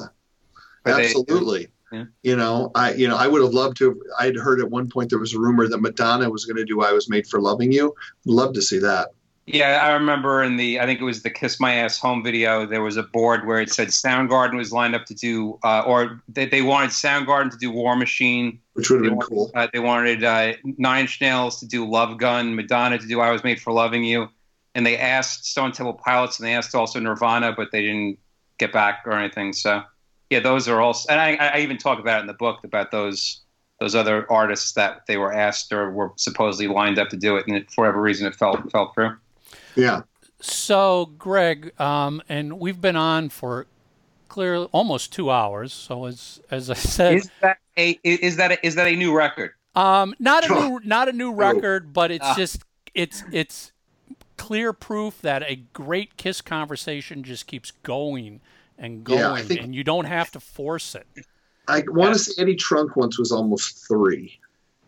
But 0.85 0.97
they- 0.97 1.05
absolutely. 1.07 1.69
Yeah. 1.93 2.05
You 2.23 2.37
know, 2.37 2.71
I 2.77 2.93
you 2.93 3.09
know 3.09 3.17
I 3.17 3.27
would 3.27 3.43
have 3.43 3.53
loved 3.53 3.77
to. 3.79 4.01
I'd 4.21 4.37
heard 4.37 4.61
at 4.61 4.71
one 4.71 4.89
point 4.89 5.11
there 5.11 5.19
was 5.19 5.35
a 5.35 5.41
rumor 5.41 5.67
that 5.67 5.81
Madonna 5.81 6.31
was 6.31 6.45
going 6.45 6.57
to 6.59 6.65
do 6.65 6.83
"I 6.83 6.93
Was 6.93 7.09
Made 7.11 7.27
for 7.27 7.41
Loving 7.41 7.73
You." 7.73 7.95
Love 8.25 8.53
to 8.55 8.63
see 8.63 8.79
that. 8.79 9.09
Yeah, 9.47 9.81
I 9.83 9.93
remember 9.93 10.43
in 10.43 10.57
the 10.59 10.79
I 10.79 10.87
think 10.87 11.01
it 11.01 11.05
was 11.05 11.23
the 11.23 11.31
"Kiss 11.31 11.59
My 11.59 11.75
Ass" 11.75 11.99
home 11.99 12.23
video. 12.23 12.67
There 12.67 12.83
was 12.83 12.97
a 12.97 13.03
board 13.03 13.47
where 13.47 13.61
it 13.61 13.73
said 13.73 13.89
Soundgarden 13.89 14.57
was 14.57 14.73
lined 14.73 14.95
up 14.95 15.07
to 15.07 15.15
do, 15.15 15.59
uh, 15.65 15.83
or 15.87 16.23
they, 16.29 16.47
they 16.47 16.63
wanted 16.63 16.91
Soundgarden 16.91 17.51
to 17.51 17.57
do 17.57 17.71
War 17.71 17.97
Machine. 17.97 18.61
which 18.75 18.91
would 18.91 18.97
have 18.97 19.05
been 19.05 19.17
wanted, 19.17 19.29
cool. 19.29 19.51
uh, 19.55 19.67
they 19.73 19.81
wanted 19.81 20.23
uh, 20.23 20.53
Nine 20.79 21.03
Inch 21.03 21.21
Nails 21.21 21.59
to 21.61 21.67
do 21.67 21.89
Love 21.89 22.19
Gun, 22.19 22.55
Madonna 22.55 22.99
to 22.99 23.07
do 23.07 23.21
"I 23.21 23.31
Was 23.31 23.43
Made 23.43 23.61
for 23.61 23.73
Loving 23.73 24.05
You," 24.05 24.29
and 24.75 24.87
they 24.87 24.97
asked 24.97 25.47
Stone 25.47 25.73
Temple 25.73 25.95
Pilots 25.95 26.39
and 26.39 26.47
they 26.47 26.55
asked 26.55 26.75
also 26.75 27.01
Nirvana, 27.01 27.53
but 27.53 27.73
they 27.73 27.83
didn't 27.83 28.19
get 28.59 28.73
back 28.73 29.03
or 29.05 29.13
anything. 29.13 29.53
So 29.53 29.83
yeah, 30.29 30.41
those 30.41 30.69
are 30.69 30.81
all. 30.81 30.97
And 31.09 31.19
I, 31.19 31.35
I 31.35 31.59
even 31.61 31.77
talk 31.77 31.99
about 31.99 32.19
it 32.19 32.21
in 32.21 32.27
the 32.29 32.35
book 32.35 32.63
about 32.63 32.93
those 32.93 33.41
those 33.81 33.95
other 33.97 34.31
artists 34.31 34.73
that 34.73 35.07
they 35.09 35.17
were 35.17 35.33
asked 35.33 35.73
or 35.73 35.91
were 35.91 36.13
supposedly 36.17 36.69
lined 36.69 36.99
up 36.99 37.09
to 37.09 37.17
do 37.17 37.37
it, 37.37 37.49
and 37.49 37.57
it, 37.57 37.71
for 37.71 37.83
whatever 37.83 38.01
reason 38.01 38.27
it 38.29 38.37
fell 38.37 38.63
fell 38.71 38.93
through. 38.93 39.17
Yeah, 39.77 40.03
So, 40.41 41.07
Greg, 41.19 41.79
um, 41.81 42.23
and 42.29 42.59
we've 42.59 42.81
been 42.81 42.97
on 42.97 43.29
for 43.29 43.67
clearly 44.29 44.69
almost 44.73 45.13
two 45.13 45.31
hours. 45.31 45.73
So, 45.73 46.07
as 46.07 46.41
as 46.51 46.71
I 46.71 46.75
said, 46.75 47.15
Is 47.15 47.31
that 47.41 47.59
a 47.77 47.99
is 48.05 48.37
that 48.37 48.53
a, 48.53 48.67
is 48.67 48.75
that 48.77 48.87
a 48.87 48.97
new 48.97 49.15
record? 49.17 49.53
um, 49.77 50.15
not 50.19 50.49
a 50.49 50.53
new 50.53 50.81
not 50.85 51.09
a 51.09 51.13
new 51.13 51.33
record, 51.33 51.93
but 51.93 52.11
it's 52.11 52.25
Ah. 52.25 52.35
just 52.37 52.63
it's 52.95 53.23
it's 53.33 53.73
clear 54.37 54.73
proof 54.73 55.21
that 55.21 55.43
a 55.45 55.57
great 55.73 56.17
Kiss 56.17 56.41
conversation 56.41 57.23
just 57.23 57.47
keeps 57.47 57.71
going 57.83 58.41
and 58.79 59.05
going, 59.05 59.19
Yeah, 59.19 59.43
think- 59.43 59.61
and 59.61 59.75
you 59.75 59.85
don't 59.85 60.07
have 60.07 60.31
to 60.33 60.41
force 60.41 60.95
it. 60.95 61.07
I 61.69 61.85
want 61.87 62.15
to 62.15 62.19
say 62.19 62.41
Eddie 62.43 62.57
Trunk 62.57 62.97
once 62.97 63.19
was 63.19 63.31
almost 63.31 63.87
three. 63.87 64.41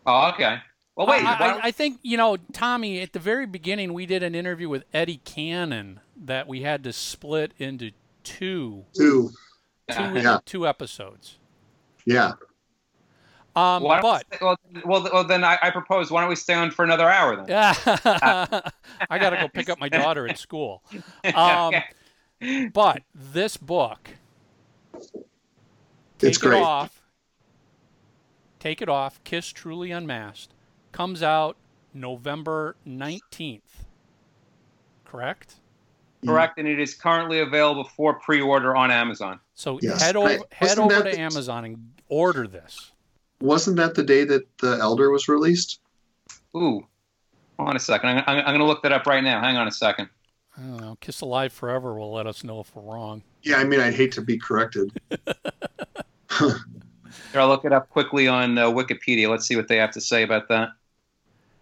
Oh, 0.06 0.30
okay. 0.30 0.58
Well, 0.96 1.06
wait. 1.06 1.24
I, 1.24 1.32
I, 1.56 1.60
I 1.64 1.70
think 1.70 1.98
you 2.02 2.16
know, 2.16 2.36
Tommy. 2.52 3.00
At 3.00 3.12
the 3.12 3.18
very 3.18 3.46
beginning, 3.46 3.92
we 3.94 4.04
did 4.06 4.22
an 4.22 4.34
interview 4.34 4.68
with 4.68 4.84
Eddie 4.92 5.20
Cannon 5.24 6.00
that 6.16 6.46
we 6.46 6.62
had 6.62 6.84
to 6.84 6.92
split 6.92 7.52
into 7.58 7.92
two 8.24 8.84
Two. 8.94 9.30
two, 9.90 9.94
Yeah. 10.02 10.12
Yeah. 10.14 10.38
two 10.44 10.66
episodes. 10.66 11.38
Yeah. 12.04 12.32
Um, 13.54 13.82
Why 13.82 14.00
but 14.00 14.26
stay- 14.26 14.38
well, 14.40 14.56
well, 14.84 15.08
well, 15.12 15.24
then 15.24 15.44
I, 15.44 15.58
I 15.62 15.70
propose. 15.70 16.10
Why 16.10 16.20
don't 16.22 16.30
we 16.30 16.36
stay 16.36 16.54
on 16.54 16.70
for 16.70 16.84
another 16.84 17.08
hour 17.08 17.36
then? 17.36 17.46
yeah, 17.48 17.74
I 19.10 19.18
got 19.18 19.30
to 19.30 19.36
go 19.36 19.48
pick 19.48 19.68
up 19.68 19.78
my 19.78 19.88
daughter 19.90 20.26
at 20.28 20.38
school. 20.38 20.82
Um, 21.34 21.74
but 22.72 23.02
this 23.14 23.56
book, 23.56 24.10
take 26.18 26.30
It's 26.30 26.38
great. 26.38 26.58
it 26.58 26.62
off. 26.64 27.02
Take 28.58 28.80
it 28.82 28.88
off. 28.88 29.22
Kiss 29.24 29.48
Truly 29.50 29.90
Unmasked 29.90 30.52
comes 30.92 31.22
out 31.22 31.56
November 31.94 32.76
nineteenth. 32.84 33.84
Correct. 35.04 35.56
Correct, 36.24 36.56
and 36.58 36.68
it 36.68 36.78
is 36.78 36.94
currently 36.94 37.40
available 37.40 37.82
for 37.84 38.14
pre-order 38.14 38.76
on 38.76 38.92
Amazon. 38.92 39.40
So 39.54 39.80
Yes. 39.82 40.00
head 40.00 40.14
over 40.14 40.28
I- 40.28 40.38
head 40.52 40.78
over 40.78 40.98
to 40.98 41.02
the- 41.02 41.18
Amazon 41.18 41.64
and 41.64 41.92
order 42.08 42.46
this. 42.46 42.92
Wasn't 43.40 43.76
that 43.78 43.96
the 43.96 44.04
day 44.04 44.24
that 44.24 44.46
the 44.58 44.78
Elder 44.80 45.10
was 45.10 45.26
released? 45.28 45.80
Ooh, 46.56 46.86
hold 47.58 47.70
on 47.70 47.74
a 47.74 47.80
second. 47.80 48.10
I'm, 48.10 48.18
I'm, 48.28 48.38
I'm 48.38 48.44
going 48.44 48.60
to 48.60 48.64
look 48.66 48.82
that 48.84 48.92
up 48.92 49.04
right 49.06 49.24
now. 49.24 49.40
Hang 49.40 49.56
on 49.56 49.66
a 49.66 49.72
second. 49.72 50.08
I 50.56 50.60
don't 50.60 50.76
know. 50.80 50.96
Kiss 51.00 51.22
Alive 51.22 51.52
Forever 51.52 51.98
will 51.98 52.12
let 52.12 52.28
us 52.28 52.44
know 52.44 52.60
if 52.60 52.74
we're 52.76 52.82
wrong. 52.94 53.22
Yeah, 53.42 53.56
I 53.56 53.64
mean, 53.64 53.80
I'd 53.80 53.94
hate 53.94 54.12
to 54.12 54.20
be 54.20 54.38
corrected. 54.38 54.92
Here, 56.38 56.60
I'll 57.34 57.48
look 57.48 57.64
it 57.64 57.72
up 57.72 57.88
quickly 57.90 58.28
on 58.28 58.56
uh, 58.58 58.66
Wikipedia. 58.70 59.28
Let's 59.28 59.46
see 59.46 59.56
what 59.56 59.66
they 59.66 59.76
have 59.78 59.90
to 59.92 60.00
say 60.00 60.22
about 60.22 60.48
that. 60.48 60.68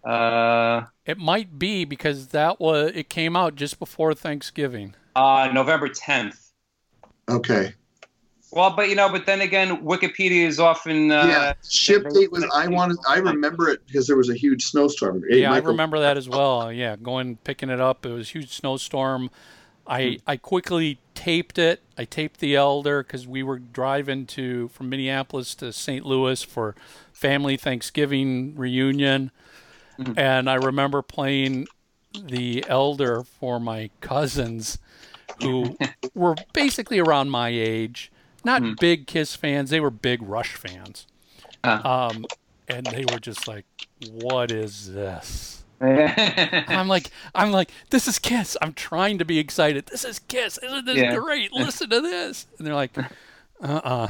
Uh, 0.03 0.85
It 1.05 1.17
might 1.17 1.59
be 1.59 1.85
because 1.85 2.27
that 2.27 2.59
was 2.59 2.91
it 2.95 3.09
came 3.09 3.35
out 3.35 3.55
just 3.55 3.79
before 3.79 4.13
Thanksgiving. 4.13 4.95
uh, 5.15 5.49
November 5.53 5.89
10th. 5.89 6.51
Okay. 7.29 7.73
Well, 8.53 8.71
but 8.75 8.89
you 8.89 8.95
know, 8.95 9.07
but 9.09 9.25
then 9.25 9.39
again, 9.39 9.77
Wikipedia 9.81 10.45
is 10.45 10.59
often 10.59 11.09
uh, 11.09 11.25
yeah, 11.25 11.53
ship 11.69 12.03
date 12.09 12.31
was. 12.33 12.43
I 12.53 12.67
wanted. 12.67 12.97
I 13.07 13.19
remember 13.19 13.69
it 13.69 13.79
because 13.87 14.07
there 14.07 14.17
was 14.17 14.29
a 14.29 14.33
huge 14.35 14.65
snowstorm. 14.65 15.23
Hey, 15.29 15.41
yeah, 15.41 15.51
Michael, 15.51 15.69
I 15.69 15.71
remember 15.71 15.99
that 16.01 16.17
as 16.17 16.27
well. 16.27 16.69
Yeah, 16.69 16.97
going 16.97 17.37
picking 17.45 17.69
it 17.69 17.79
up. 17.79 18.05
It 18.05 18.09
was 18.09 18.27
a 18.27 18.31
huge 18.33 18.51
snowstorm. 18.53 19.29
I 19.87 20.19
I 20.27 20.35
quickly 20.35 20.99
taped 21.15 21.57
it. 21.57 21.81
I 21.97 22.03
taped 22.03 22.41
the 22.41 22.55
Elder 22.57 23.03
because 23.03 23.25
we 23.25 23.41
were 23.41 23.57
driving 23.57 24.25
to 24.27 24.67
from 24.69 24.89
Minneapolis 24.89 25.55
to 25.55 25.71
St. 25.71 26.05
Louis 26.05 26.43
for 26.43 26.75
family 27.13 27.55
Thanksgiving 27.55 28.53
reunion, 28.57 29.31
and 30.17 30.49
I 30.49 30.55
remember 30.55 31.01
playing 31.01 31.67
the 32.13 32.65
Elder 32.67 33.23
for 33.23 33.59
my 33.59 33.89
cousins, 34.01 34.77
who 35.41 35.77
were 36.13 36.35
basically 36.53 36.99
around 36.99 37.29
my 37.29 37.49
age. 37.49 38.11
Not 38.43 38.79
big 38.79 39.05
Kiss 39.07 39.35
fans. 39.35 39.69
They 39.69 39.79
were 39.79 39.91
big 39.91 40.21
Rush 40.23 40.55
fans. 40.55 41.05
Ah. 41.63 42.07
Um, 42.09 42.25
and 42.67 42.85
they 42.87 43.05
were 43.11 43.19
just 43.19 43.47
like, 43.47 43.65
"What 44.09 44.51
is 44.51 44.91
this?" 44.93 45.63
I'm 45.81 46.87
like, 46.87 47.09
I'm 47.33 47.51
like, 47.51 47.71
this 47.89 48.07
is 48.07 48.19
Kiss. 48.19 48.55
I'm 48.61 48.73
trying 48.73 49.17
to 49.17 49.25
be 49.25 49.39
excited. 49.39 49.87
This 49.87 50.05
is 50.05 50.19
Kiss. 50.19 50.59
Isn't 50.59 50.85
this 50.85 50.97
Yeah. 50.97 51.15
great? 51.15 51.51
Listen 51.53 51.89
to 51.89 52.01
this. 52.01 52.45
And 52.57 52.67
they're 52.67 52.75
like, 52.75 52.95
uh-uh, 53.63 54.07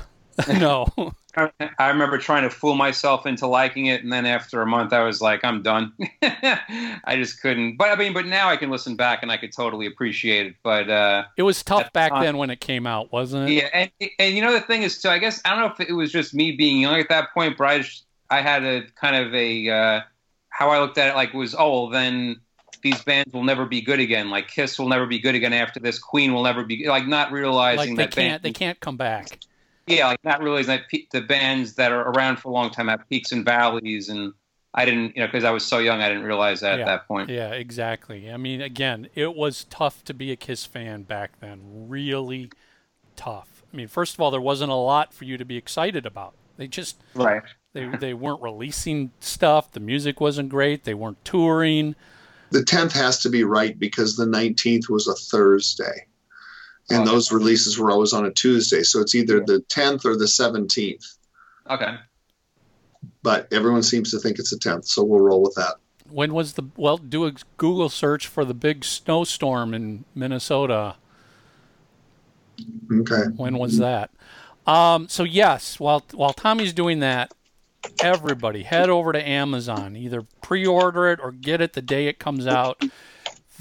no. 0.59 0.87
I 1.35 1.87
remember 1.89 2.17
trying 2.17 2.43
to 2.43 2.49
fool 2.49 2.75
myself 2.75 3.25
into 3.25 3.47
liking 3.47 3.85
it, 3.87 4.03
and 4.03 4.11
then 4.11 4.25
after 4.25 4.61
a 4.61 4.65
month, 4.65 4.93
I 4.93 5.03
was 5.03 5.21
like, 5.21 5.43
"I'm 5.43 5.61
done." 5.61 5.93
I 6.23 7.15
just 7.15 7.41
couldn't. 7.41 7.77
But 7.77 7.89
I 7.89 7.95
mean, 7.95 8.13
but 8.13 8.25
now 8.25 8.49
I 8.49 8.57
can 8.57 8.69
listen 8.69 8.95
back, 8.95 9.19
and 9.21 9.31
I 9.31 9.37
could 9.37 9.53
totally 9.53 9.85
appreciate 9.85 10.45
it. 10.47 10.55
But 10.63 10.89
uh, 10.89 11.23
It 11.37 11.43
was 11.43 11.63
tough 11.63 11.91
back 11.93 12.11
time. 12.11 12.23
then 12.23 12.37
when 12.37 12.49
it 12.49 12.59
came 12.59 12.85
out, 12.85 13.11
wasn't 13.11 13.49
it? 13.49 13.53
yeah, 13.53 13.69
and 13.73 13.91
and 14.19 14.35
you 14.35 14.41
know 14.41 14.51
the 14.53 14.61
thing 14.61 14.83
is 14.83 15.01
too. 15.01 15.09
I 15.09 15.19
guess 15.19 15.41
I 15.45 15.51
don't 15.51 15.59
know 15.59 15.73
if 15.77 15.89
it 15.89 15.93
was 15.93 16.11
just 16.11 16.33
me 16.33 16.51
being 16.53 16.79
young 16.81 16.99
at 16.99 17.09
that 17.09 17.33
point, 17.33 17.57
but 17.57 17.67
I 17.67 17.77
just, 17.79 18.05
I 18.29 18.41
had 18.41 18.63
a 18.63 18.83
kind 18.99 19.15
of 19.15 19.33
a 19.33 19.69
uh, 19.69 20.01
how 20.49 20.69
I 20.69 20.79
looked 20.79 20.97
at 20.97 21.09
it 21.09 21.15
like 21.15 21.33
was 21.33 21.55
oh 21.57 21.71
well, 21.71 21.89
then 21.89 22.41
these 22.83 23.01
bands 23.03 23.31
will 23.31 23.43
never 23.43 23.65
be 23.65 23.79
good 23.79 23.99
again. 23.99 24.29
Like 24.29 24.47
Kiss 24.47 24.79
will 24.79 24.89
never 24.89 25.05
be 25.05 25.19
good 25.19 25.35
again 25.35 25.53
after 25.53 25.79
this. 25.79 25.99
Queen 25.99 26.33
will 26.33 26.43
never 26.43 26.63
be 26.63 26.87
like 26.87 27.07
not 27.07 27.31
realizing 27.31 27.95
Like 27.95 27.97
they 27.97 28.03
that 28.03 28.11
can't, 28.11 28.15
band- 28.15 28.43
they 28.43 28.51
can't 28.57 28.79
come 28.79 28.97
back. 28.97 29.39
Yeah, 29.87 30.07
like 30.07 30.23
not 30.23 30.41
realizing 30.41 30.75
that 30.77 30.87
pe- 30.89 31.07
the 31.11 31.21
bands 31.21 31.73
that 31.75 31.91
are 31.91 32.09
around 32.09 32.37
for 32.37 32.49
a 32.49 32.51
long 32.51 32.69
time 32.69 32.87
have 32.87 33.07
peaks 33.09 33.31
and 33.31 33.43
valleys, 33.45 34.09
and 34.09 34.33
I 34.73 34.85
didn't, 34.85 35.15
you 35.15 35.21
know, 35.21 35.27
because 35.27 35.43
I 35.43 35.51
was 35.51 35.65
so 35.65 35.79
young, 35.79 36.01
I 36.01 36.07
didn't 36.07 36.23
realize 36.23 36.61
that 36.61 36.75
Yeah. 36.79 36.81
at 36.81 36.85
that 36.85 37.07
point. 37.07 37.29
Yeah, 37.29 37.49
exactly. 37.51 38.31
I 38.31 38.37
mean, 38.37 38.61
again, 38.61 39.09
it 39.15 39.35
was 39.35 39.65
tough 39.65 40.03
to 40.05 40.13
be 40.13 40.31
a 40.31 40.35
Kiss 40.35 40.65
fan 40.65 41.03
back 41.03 41.39
then. 41.41 41.59
Really 41.89 42.51
tough. 43.15 43.63
I 43.73 43.75
mean, 43.77 43.87
first 43.87 44.13
of 44.13 44.21
all, 44.21 44.31
there 44.31 44.41
wasn't 44.41 44.71
a 44.71 44.75
lot 44.75 45.13
for 45.13 45.25
you 45.25 45.37
to 45.37 45.45
be 45.45 45.57
excited 45.57 46.05
about. 46.05 46.33
They 46.57 46.67
just 46.67 46.97
Right. 47.15 47.41
they 47.73 47.85
they 47.87 48.13
weren't 48.13 48.41
releasing 48.41 49.11
stuff. 49.19 49.71
The 49.71 49.79
music 49.79 50.21
wasn't 50.21 50.49
great. 50.49 50.83
They 50.83 50.93
weren't 50.93 51.23
touring. 51.25 51.95
the 52.51 52.63
tenth 52.65 52.91
has 52.91 53.21
to 53.21 53.29
be 53.29 53.45
right 53.45 53.79
because 53.79 54.17
the 54.17 54.25
nineteenth 54.25 54.89
was 54.89 55.07
a 55.07 55.15
Thursday, 55.15 56.05
and 56.89 57.01
Oh. 57.07 57.11
those 57.11 57.31
releases 57.31 57.77
were 57.77 57.91
always 57.91 58.13
on 58.13 58.25
a 58.25 58.31
Tuesday. 58.31 58.83
So 58.83 58.99
it's 59.01 59.15
either 59.15 59.39
the 59.39 59.59
tenth 59.69 60.05
or 60.05 60.17
the 60.17 60.27
seventeenth. 60.27 61.05
Okay. 61.69 61.95
But 63.23 63.47
everyone 63.51 63.83
seems 63.83 64.11
to 64.11 64.19
think 64.19 64.39
it's 64.39 64.49
the 64.51 64.57
tenth, 64.57 64.85
so 64.85 65.03
we'll 65.03 65.21
roll 65.21 65.41
with 65.41 65.55
that. 65.55 65.75
When 66.09 66.33
was 66.33 66.53
the 66.53 66.63
well? 66.75 66.97
Do 66.97 67.25
a 67.25 67.33
Google 67.57 67.89
search 67.89 68.27
for 68.27 68.43
the 68.43 68.53
big 68.53 68.83
snowstorm 68.83 69.73
in 69.73 70.03
Minnesota. 70.13 70.95
Okay. 72.91 73.23
When 73.37 73.57
was 73.57 73.77
that? 73.77 74.11
Um, 74.67 75.07
so 75.09 75.23
yes, 75.23 75.79
while 75.79 76.03
while 76.13 76.33
Tommy's 76.33 76.73
doing 76.73 76.99
that, 76.99 77.33
everybody 78.03 78.63
head 78.63 78.89
over 78.89 79.11
to 79.13 79.27
Amazon. 79.27 79.95
Either 79.95 80.23
pre-order 80.41 81.07
it 81.07 81.19
or 81.21 81.31
get 81.31 81.61
it 81.61 81.73
the 81.73 81.81
day 81.81 82.07
it 82.07 82.19
comes 82.19 82.45
out. 82.45 82.83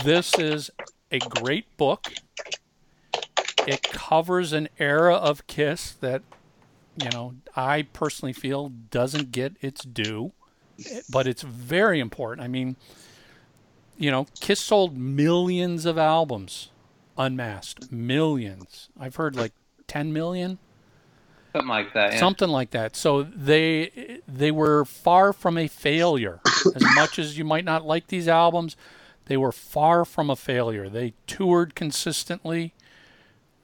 This 0.04 0.38
is 0.38 0.70
a 1.12 1.18
great 1.18 1.74
book. 1.76 2.12
It 3.70 3.82
covers 3.82 4.52
an 4.52 4.68
era 4.78 5.14
of 5.14 5.46
Kiss 5.46 5.92
that, 6.00 6.22
you 6.96 7.10
know, 7.10 7.34
I 7.54 7.82
personally 7.82 8.32
feel 8.32 8.68
doesn't 8.68 9.32
get 9.32 9.54
its 9.60 9.84
due, 9.84 10.32
but 11.10 11.26
it's 11.26 11.42
very 11.42 12.00
important. 12.00 12.44
I 12.44 12.48
mean, 12.48 12.76
you 13.96 14.10
know, 14.10 14.26
Kiss 14.40 14.60
sold 14.60 14.96
millions 14.96 15.86
of 15.86 15.98
albums 15.98 16.70
unmasked, 17.16 17.92
millions. 17.92 18.88
I've 18.98 19.16
heard 19.16 19.36
like 19.36 19.52
10 19.86 20.12
million 20.12 20.58
Something 21.52 21.68
like 21.68 21.92
that. 21.94 22.12
Yeah. 22.12 22.18
something 22.20 22.48
like 22.48 22.70
that. 22.70 22.94
So 22.94 23.22
they 23.24 24.20
they 24.28 24.50
were 24.50 24.84
far 24.84 25.32
from 25.32 25.58
a 25.58 25.66
failure. 25.66 26.40
as 26.74 26.82
much 26.94 27.18
as 27.18 27.36
you 27.36 27.44
might 27.44 27.64
not 27.64 27.84
like 27.84 28.06
these 28.06 28.28
albums, 28.28 28.76
they 29.26 29.36
were 29.36 29.52
far 29.52 30.04
from 30.04 30.30
a 30.30 30.36
failure. 30.36 30.88
They 30.88 31.14
toured 31.26 31.74
consistently. 31.74 32.72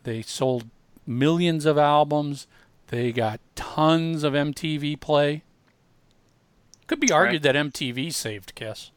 They 0.07 0.23
sold 0.23 0.71
millions 1.05 1.67
of 1.67 1.77
albums. 1.77 2.47
They 2.87 3.11
got 3.11 3.41
tons 3.57 4.23
of 4.23 4.35
MTV 4.35 5.01
play. 5.01 5.43
Could 6.87 7.01
be 7.01 7.11
argued 7.11 7.43
that 7.43 7.57
MTV 7.57 8.15
saved 8.15 8.55
Kiss. 8.55 8.93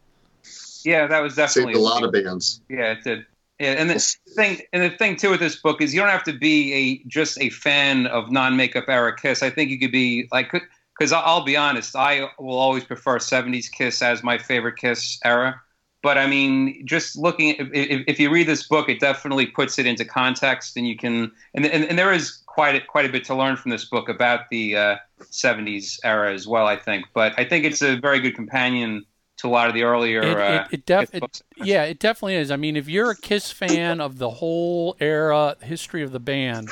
yeah, 0.85 1.07
that 1.07 1.21
was 1.21 1.35
definitely 1.35 1.73
Saved 1.73 1.83
a 1.83 1.83
lot 1.83 2.03
of 2.03 2.11
bands. 2.11 2.61
Yeah, 2.69 2.91
it 2.91 3.03
did. 3.03 3.25
Yeah, 3.57 3.71
and 3.71 3.89
the 3.89 4.15
thing, 4.35 4.61
and 4.71 4.83
the 4.83 4.95
thing 4.95 5.15
too 5.15 5.31
with 5.31 5.39
this 5.39 5.55
book 5.55 5.81
is 5.81 5.95
you 5.95 5.99
don't 5.99 6.09
have 6.09 6.23
to 6.25 6.37
be 6.37 6.73
a 6.73 7.09
just 7.09 7.41
a 7.41 7.49
fan 7.49 8.05
of 8.05 8.31
non-makeup 8.31 8.85
era 8.87 9.15
Kiss. 9.17 9.41
I 9.41 9.49
think 9.49 9.71
you 9.71 9.79
could 9.79 9.91
be 9.91 10.29
like, 10.31 10.51
because 10.51 11.11
I'll 11.11 11.43
be 11.43 11.57
honest, 11.57 11.95
I 11.95 12.29
will 12.37 12.59
always 12.59 12.83
prefer 12.83 13.17
'70s 13.17 13.71
Kiss 13.71 14.03
as 14.03 14.21
my 14.21 14.37
favorite 14.37 14.77
Kiss 14.77 15.19
era. 15.25 15.59
But 16.01 16.17
I 16.17 16.27
mean, 16.27 16.85
just 16.85 17.17
looking, 17.17 17.49
if, 17.49 17.67
if, 17.73 18.03
if 18.07 18.19
you 18.19 18.29
read 18.29 18.47
this 18.47 18.67
book, 18.67 18.87
it 18.87 18.99
definitely 19.01 19.47
puts 19.47 19.77
it 19.79 19.85
into 19.85 20.05
context, 20.05 20.77
and 20.77 20.87
you 20.87 20.95
can, 20.95 21.31
and 21.53 21.65
and, 21.65 21.83
and 21.83 21.99
there 21.99 22.13
is 22.13 22.41
quite 22.45 22.75
a, 22.75 22.81
quite 22.85 23.05
a 23.05 23.09
bit 23.09 23.25
to 23.25 23.35
learn 23.35 23.57
from 23.57 23.71
this 23.71 23.85
book 23.85 24.07
about 24.07 24.49
the 24.49 24.77
uh, 24.77 24.95
'70s 25.23 25.99
era 26.05 26.33
as 26.33 26.47
well. 26.47 26.67
I 26.67 26.77
think, 26.77 27.05
but 27.13 27.33
I 27.37 27.43
think 27.43 27.65
it's 27.65 27.81
a 27.81 27.97
very 27.97 28.19
good 28.19 28.35
companion 28.35 29.05
to 29.39 29.47
a 29.47 29.49
lot 29.49 29.67
of 29.67 29.73
the 29.73 29.83
earlier. 29.83 30.21
It, 30.21 30.37
uh, 30.37 30.67
it, 30.71 30.73
it, 30.73 30.85
def- 30.85 31.11
Kiss 31.11 31.21
it 31.21 31.43
yeah, 31.65 31.83
it 31.83 31.99
definitely 31.99 32.35
is. 32.35 32.49
I 32.51 32.55
mean, 32.55 32.77
if 32.77 32.87
you're 32.87 33.11
a 33.11 33.17
Kiss 33.17 33.51
fan 33.51 33.99
of 33.99 34.19
the 34.19 34.29
whole 34.29 34.95
era, 35.01 35.57
history 35.61 36.01
of 36.01 36.11
the 36.11 36.19
band, 36.19 36.69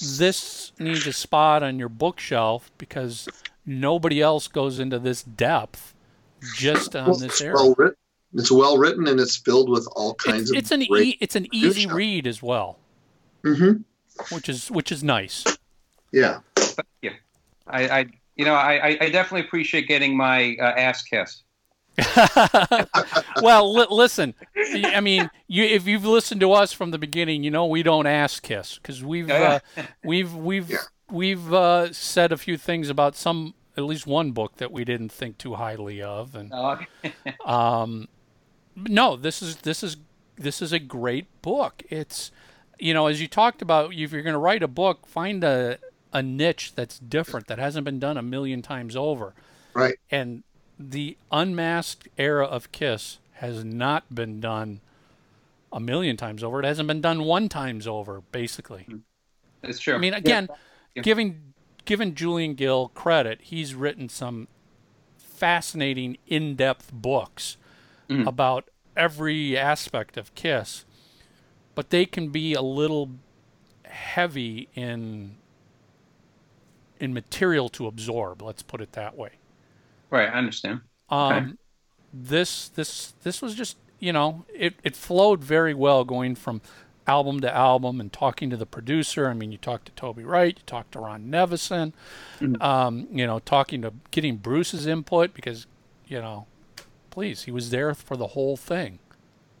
this 0.00 0.72
needs 0.78 1.06
a 1.06 1.12
spot 1.12 1.62
on 1.62 1.78
your 1.78 1.88
bookshelf 1.90 2.70
because 2.78 3.28
nobody 3.66 4.20
else 4.22 4.48
goes 4.48 4.78
into 4.78 4.98
this 4.98 5.22
depth 5.22 5.94
just 6.56 6.96
on 6.96 7.18
this 7.20 7.40
era. 7.40 7.54
well 7.54 7.74
written. 7.76 7.96
It's 8.34 8.50
well 8.50 8.78
written 8.78 9.06
and 9.08 9.20
it's 9.20 9.36
filled 9.36 9.68
with 9.68 9.86
all 9.94 10.14
kinds 10.14 10.42
It's, 10.42 10.50
of 10.52 10.56
it's 10.56 10.70
an 10.70 10.84
great. 10.88 11.06
e- 11.06 11.18
it's 11.20 11.36
an 11.36 11.46
easy 11.52 11.82
stuff. 11.82 11.94
read 11.94 12.26
as 12.26 12.42
well, 12.42 12.78
hmm 13.44 13.72
which 14.30 14.48
is 14.48 14.70
which 14.70 14.90
is 14.92 15.02
nice. 15.04 15.44
Yeah. 16.12 16.40
Yeah, 17.02 17.10
I, 17.66 17.88
I 17.88 18.06
you 18.36 18.44
know, 18.44 18.54
I, 18.54 18.88
I- 18.88 18.98
I 19.02 19.10
definitely 19.10 19.46
appreciate 19.46 19.88
getting 19.88 20.16
my 20.16 20.56
uh, 20.60 20.64
ass 20.64 21.02
kissed. 21.02 21.42
well, 23.42 23.72
li- 23.74 23.86
listen, 23.90 24.34
I 24.56 25.00
mean, 25.00 25.30
you 25.48 25.64
if 25.64 25.86
you've 25.86 26.04
listened 26.06 26.40
to 26.40 26.52
us 26.52 26.72
from 26.72 26.90
the 26.90 26.98
beginning, 26.98 27.42
you 27.44 27.50
know 27.50 27.66
we 27.66 27.82
don't 27.82 28.06
ask 28.06 28.42
Kiss 28.42 28.76
because 28.76 29.04
we've 29.04 29.30
uh, 29.30 29.60
we've 30.04 30.34
we've 30.34 30.70
Yeah. 30.70 30.78
we've 31.10 31.52
uh, 31.52 31.92
said 31.92 32.32
a 32.32 32.36
few 32.38 32.56
things 32.56 32.88
about 32.88 33.14
some, 33.16 33.54
at 33.76 33.84
least 33.84 34.06
one 34.06 34.32
book 34.32 34.56
that 34.56 34.72
we 34.72 34.84
didn't 34.84 35.10
think 35.12 35.36
too 35.38 35.54
highly 35.54 36.00
of, 36.02 36.34
and 36.34 36.50
Oh, 36.54 36.78
um, 37.44 38.08
no, 38.76 39.16
this 39.16 39.42
is 39.42 39.56
this 39.56 39.82
is 39.82 39.96
this 40.36 40.62
is 40.62 40.72
a 40.72 40.78
great 40.78 41.26
book. 41.42 41.82
It's 41.90 42.30
you 42.78 42.94
know, 42.94 43.06
as 43.06 43.20
you 43.20 43.28
talked 43.28 43.62
about, 43.62 43.92
if 43.94 44.12
you're 44.12 44.22
going 44.22 44.32
to 44.32 44.38
write 44.38 44.62
a 44.62 44.68
book, 44.68 45.06
find 45.06 45.44
a 45.44 45.78
a 46.12 46.22
niche 46.22 46.74
that's 46.74 46.98
different 46.98 47.46
that 47.46 47.58
hasn't 47.58 47.84
been 47.84 47.98
done 47.98 48.16
a 48.16 48.22
million 48.22 48.60
times 48.62 48.96
over. 48.96 49.34
Right. 49.74 49.94
And 50.10 50.42
the 50.78 51.16
unmasked 51.30 52.08
era 52.18 52.44
of 52.44 52.70
Kiss 52.72 53.18
has 53.34 53.64
not 53.64 54.14
been 54.14 54.40
done 54.40 54.80
a 55.72 55.80
million 55.80 56.16
times 56.18 56.44
over. 56.44 56.60
It 56.60 56.66
hasn't 56.66 56.86
been 56.86 57.00
done 57.00 57.24
one 57.24 57.48
times 57.48 57.86
over, 57.86 58.20
basically. 58.32 58.82
Hmm. 58.82 58.96
it's 59.62 59.78
true. 59.80 59.94
I 59.94 59.98
mean, 59.98 60.12
again, 60.12 60.48
Yeah. 60.94 61.02
giving 61.02 61.54
giving 61.84 62.14
Julian 62.14 62.54
Gill 62.54 62.88
credit, 62.88 63.40
he's 63.42 63.74
written 63.74 64.08
some 64.08 64.48
fascinating, 65.16 66.16
in-depth 66.28 66.92
books 66.92 67.56
Mhm. 68.12 68.26
about 68.26 68.68
every 68.96 69.56
aspect 69.56 70.16
of 70.16 70.34
Kiss, 70.34 70.84
but 71.74 71.90
they 71.90 72.04
can 72.06 72.28
be 72.28 72.54
a 72.54 72.62
little 72.62 73.10
heavy 73.84 74.68
in 74.74 75.36
in 77.00 77.12
material 77.12 77.68
to 77.70 77.86
absorb. 77.86 78.42
Let's 78.42 78.62
put 78.62 78.80
it 78.80 78.92
that 78.92 79.16
way. 79.16 79.30
right, 80.10 80.28
I 80.28 80.32
understand. 80.34 80.82
Um, 81.08 81.58
this 82.12 82.68
this 82.68 83.14
this 83.22 83.40
was 83.40 83.54
just 83.54 83.76
you 83.98 84.12
know 84.12 84.44
it 84.54 84.74
it 84.84 84.94
flowed 84.94 85.42
very 85.42 85.74
well 85.74 86.04
going 86.04 86.34
from 86.34 86.60
album 87.06 87.40
to 87.40 87.52
album 87.52 88.00
and 88.00 88.12
talking 88.12 88.50
to 88.50 88.56
the 88.56 88.66
producer. 88.66 89.28
I 89.28 89.34
mean, 89.34 89.50
you 89.50 89.58
talked 89.58 89.86
to 89.86 89.92
Toby 89.92 90.22
Wright, 90.22 90.56
you 90.56 90.62
talked 90.66 90.92
to 90.92 91.00
Ron 91.00 91.24
Nevison, 91.30 91.92
um, 92.60 93.08
you 93.10 93.26
know, 93.26 93.40
talking 93.40 93.82
to 93.82 93.92
getting 94.10 94.36
Bruce's 94.36 94.86
input 94.86 95.34
because 95.34 95.66
you 96.06 96.20
know, 96.20 96.46
please, 97.12 97.44
he 97.44 97.52
was 97.52 97.70
there 97.70 97.94
for 97.94 98.16
the 98.16 98.28
whole 98.28 98.56
thing. 98.56 98.98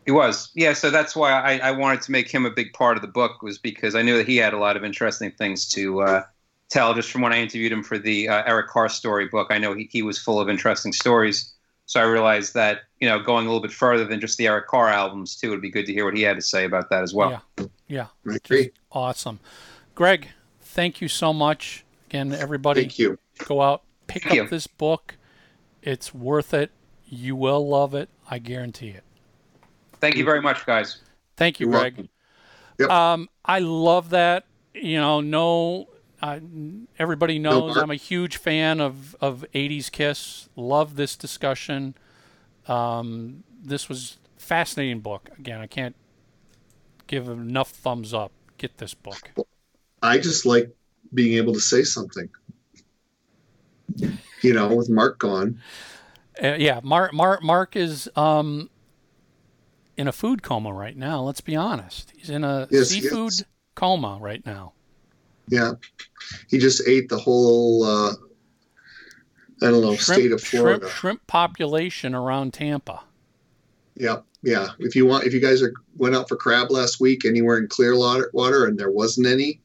He 0.04 0.10
was, 0.10 0.50
yeah. 0.54 0.72
So 0.72 0.90
that's 0.90 1.14
why 1.14 1.30
I, 1.30 1.58
I 1.58 1.70
wanted 1.70 2.02
to 2.02 2.10
make 2.10 2.28
him 2.28 2.44
a 2.44 2.50
big 2.50 2.72
part 2.72 2.96
of 2.96 3.02
the 3.02 3.08
book 3.08 3.40
was 3.42 3.58
because 3.58 3.94
I 3.94 4.02
knew 4.02 4.16
that 4.16 4.26
he 4.26 4.36
had 4.36 4.52
a 4.52 4.58
lot 4.58 4.76
of 4.76 4.82
interesting 4.82 5.30
things 5.30 5.68
to 5.68 6.02
uh, 6.02 6.22
tell. 6.70 6.92
Just 6.94 7.10
from 7.10 7.20
when 7.22 7.32
I 7.32 7.38
interviewed 7.38 7.70
him 7.70 7.84
for 7.84 7.98
the 7.98 8.28
uh, 8.28 8.42
Eric 8.44 8.68
Carr 8.68 8.88
story 8.88 9.28
book, 9.28 9.48
I 9.50 9.58
know 9.58 9.74
he, 9.74 9.88
he 9.92 10.02
was 10.02 10.18
full 10.18 10.40
of 10.40 10.48
interesting 10.48 10.92
stories. 10.92 11.52
So 11.86 12.00
I 12.00 12.04
realized 12.04 12.54
that 12.54 12.80
you 13.00 13.08
know 13.08 13.20
going 13.20 13.46
a 13.46 13.48
little 13.48 13.62
bit 13.62 13.70
further 13.70 14.04
than 14.04 14.18
just 14.18 14.38
the 14.38 14.48
Eric 14.48 14.66
Carr 14.66 14.88
albums 14.88 15.36
too, 15.36 15.48
it'd 15.48 15.62
be 15.62 15.70
good 15.70 15.86
to 15.86 15.92
hear 15.92 16.04
what 16.04 16.16
he 16.16 16.22
had 16.22 16.36
to 16.36 16.42
say 16.42 16.64
about 16.64 16.90
that 16.90 17.04
as 17.04 17.14
well. 17.14 17.42
Yeah, 17.58 17.66
yeah, 17.86 18.06
I 18.48 18.70
awesome. 18.90 19.38
Greg, 19.94 20.28
thank 20.62 21.00
you 21.00 21.06
so 21.06 21.32
much 21.32 21.84
again, 22.08 22.32
everybody. 22.32 22.80
Thank 22.80 22.98
you. 22.98 23.18
Go 23.38 23.62
out, 23.62 23.82
pick 24.08 24.24
Thank 24.24 24.40
up 24.40 24.44
you. 24.44 24.48
this 24.48 24.66
book. 24.66 25.16
It's 25.82 26.12
worth 26.12 26.54
it. 26.54 26.70
You 27.14 27.36
will 27.36 27.68
love 27.68 27.94
it. 27.94 28.08
I 28.30 28.38
guarantee 28.38 28.88
it. 28.88 29.04
Thank 30.00 30.16
you 30.16 30.24
very 30.24 30.40
much, 30.40 30.64
guys. 30.64 31.02
Thank 31.36 31.60
you, 31.60 31.70
You're 31.70 31.78
Greg. 31.78 32.08
Yep. 32.78 32.88
Um, 32.88 33.28
I 33.44 33.58
love 33.58 34.10
that. 34.10 34.46
You 34.72 34.96
know, 34.96 35.20
no, 35.20 35.90
uh, 36.22 36.40
everybody 36.98 37.38
knows 37.38 37.74
Mark. 37.74 37.84
I'm 37.84 37.90
a 37.90 37.96
huge 37.96 38.38
fan 38.38 38.80
of 38.80 39.14
of 39.20 39.44
'80s 39.54 39.92
Kiss. 39.92 40.48
Love 40.56 40.96
this 40.96 41.14
discussion. 41.14 41.94
Um, 42.66 43.44
this 43.62 43.90
was 43.90 44.16
fascinating 44.38 45.00
book. 45.00 45.28
Again, 45.38 45.60
I 45.60 45.66
can't 45.66 45.94
give 47.08 47.28
enough 47.28 47.72
thumbs 47.72 48.14
up. 48.14 48.32
Get 48.56 48.78
this 48.78 48.94
book. 48.94 49.32
I 50.02 50.16
just 50.16 50.46
like 50.46 50.74
being 51.12 51.36
able 51.36 51.52
to 51.52 51.60
say 51.60 51.82
something. 51.82 52.30
You 54.40 54.54
know, 54.54 54.74
with 54.74 54.88
Mark 54.88 55.18
gone. 55.18 55.60
Uh, 56.42 56.54
yeah, 56.58 56.80
Mark, 56.82 57.12
Mark, 57.12 57.42
Mark 57.42 57.74
is 57.76 58.08
um, 58.14 58.70
in 59.96 60.06
a 60.08 60.12
food 60.12 60.42
coma 60.42 60.72
right 60.72 60.96
now. 60.96 61.20
Let's 61.22 61.40
be 61.40 61.56
honest. 61.56 62.12
He's 62.16 62.30
in 62.30 62.44
a 62.44 62.68
Yes, 62.70 62.88
seafood 62.88 63.32
is. 63.32 63.44
coma 63.74 64.18
right 64.20 64.44
now. 64.46 64.72
Yeah. 65.48 65.72
He 66.48 66.58
just 66.58 66.86
ate 66.86 67.08
the 67.08 67.18
whole 67.18 67.82
uh 67.84 68.12
I 69.60 69.70
don't 69.70 69.82
know, 69.82 69.94
state 69.94 70.32
of 70.32 70.40
Florida. 70.42 70.86
shrimp, 70.86 70.96
shrimp 70.96 71.26
population 71.26 72.14
around 72.14 72.52
Tampa. 72.54 73.02
Yeah, 73.94 74.18
yeah. 74.42 74.70
If 74.78 74.96
you 74.96 75.06
want, 75.06 75.24
if 75.24 75.32
you 75.34 75.40
guys 75.40 75.62
are 75.62 75.72
went 75.96 76.16
out 76.16 76.28
for 76.28 76.36
crab 76.36 76.70
last 76.70 77.00
week 77.00 77.24
anywhere 77.24 77.58
in 77.58 77.68
Clearwater 77.68 78.30
water 78.32 78.66
and 78.66 78.78
there 78.78 78.90
wasn't 78.90 79.26
any, 79.26 79.60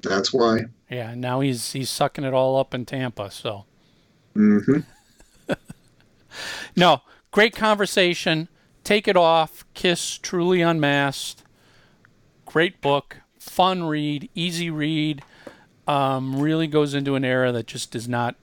that's 0.00 0.32
why. 0.32 0.60
Yeah, 0.90 1.14
now 1.14 1.40
he's 1.40 1.72
he's 1.72 1.90
sucking 1.90 2.24
it 2.24 2.32
all 2.32 2.56
up 2.58 2.72
in 2.72 2.86
Tampa. 2.86 3.30
So 3.30 3.64
hmm 4.34 4.78
no, 6.76 7.02
great 7.30 7.54
conversation. 7.54 8.48
Take 8.84 9.08
it 9.08 9.16
off. 9.16 9.64
Kiss 9.74 10.18
truly 10.18 10.60
unmasked. 10.62 11.42
Great 12.46 12.80
book, 12.80 13.18
fun 13.38 13.84
read, 13.84 14.30
easy 14.34 14.70
read. 14.70 15.22
Um, 15.86 16.40
really 16.40 16.66
goes 16.66 16.94
into 16.94 17.14
an 17.14 17.24
era 17.24 17.50
that 17.52 17.66
just 17.66 17.90
does 17.90 18.08
not 18.08 18.36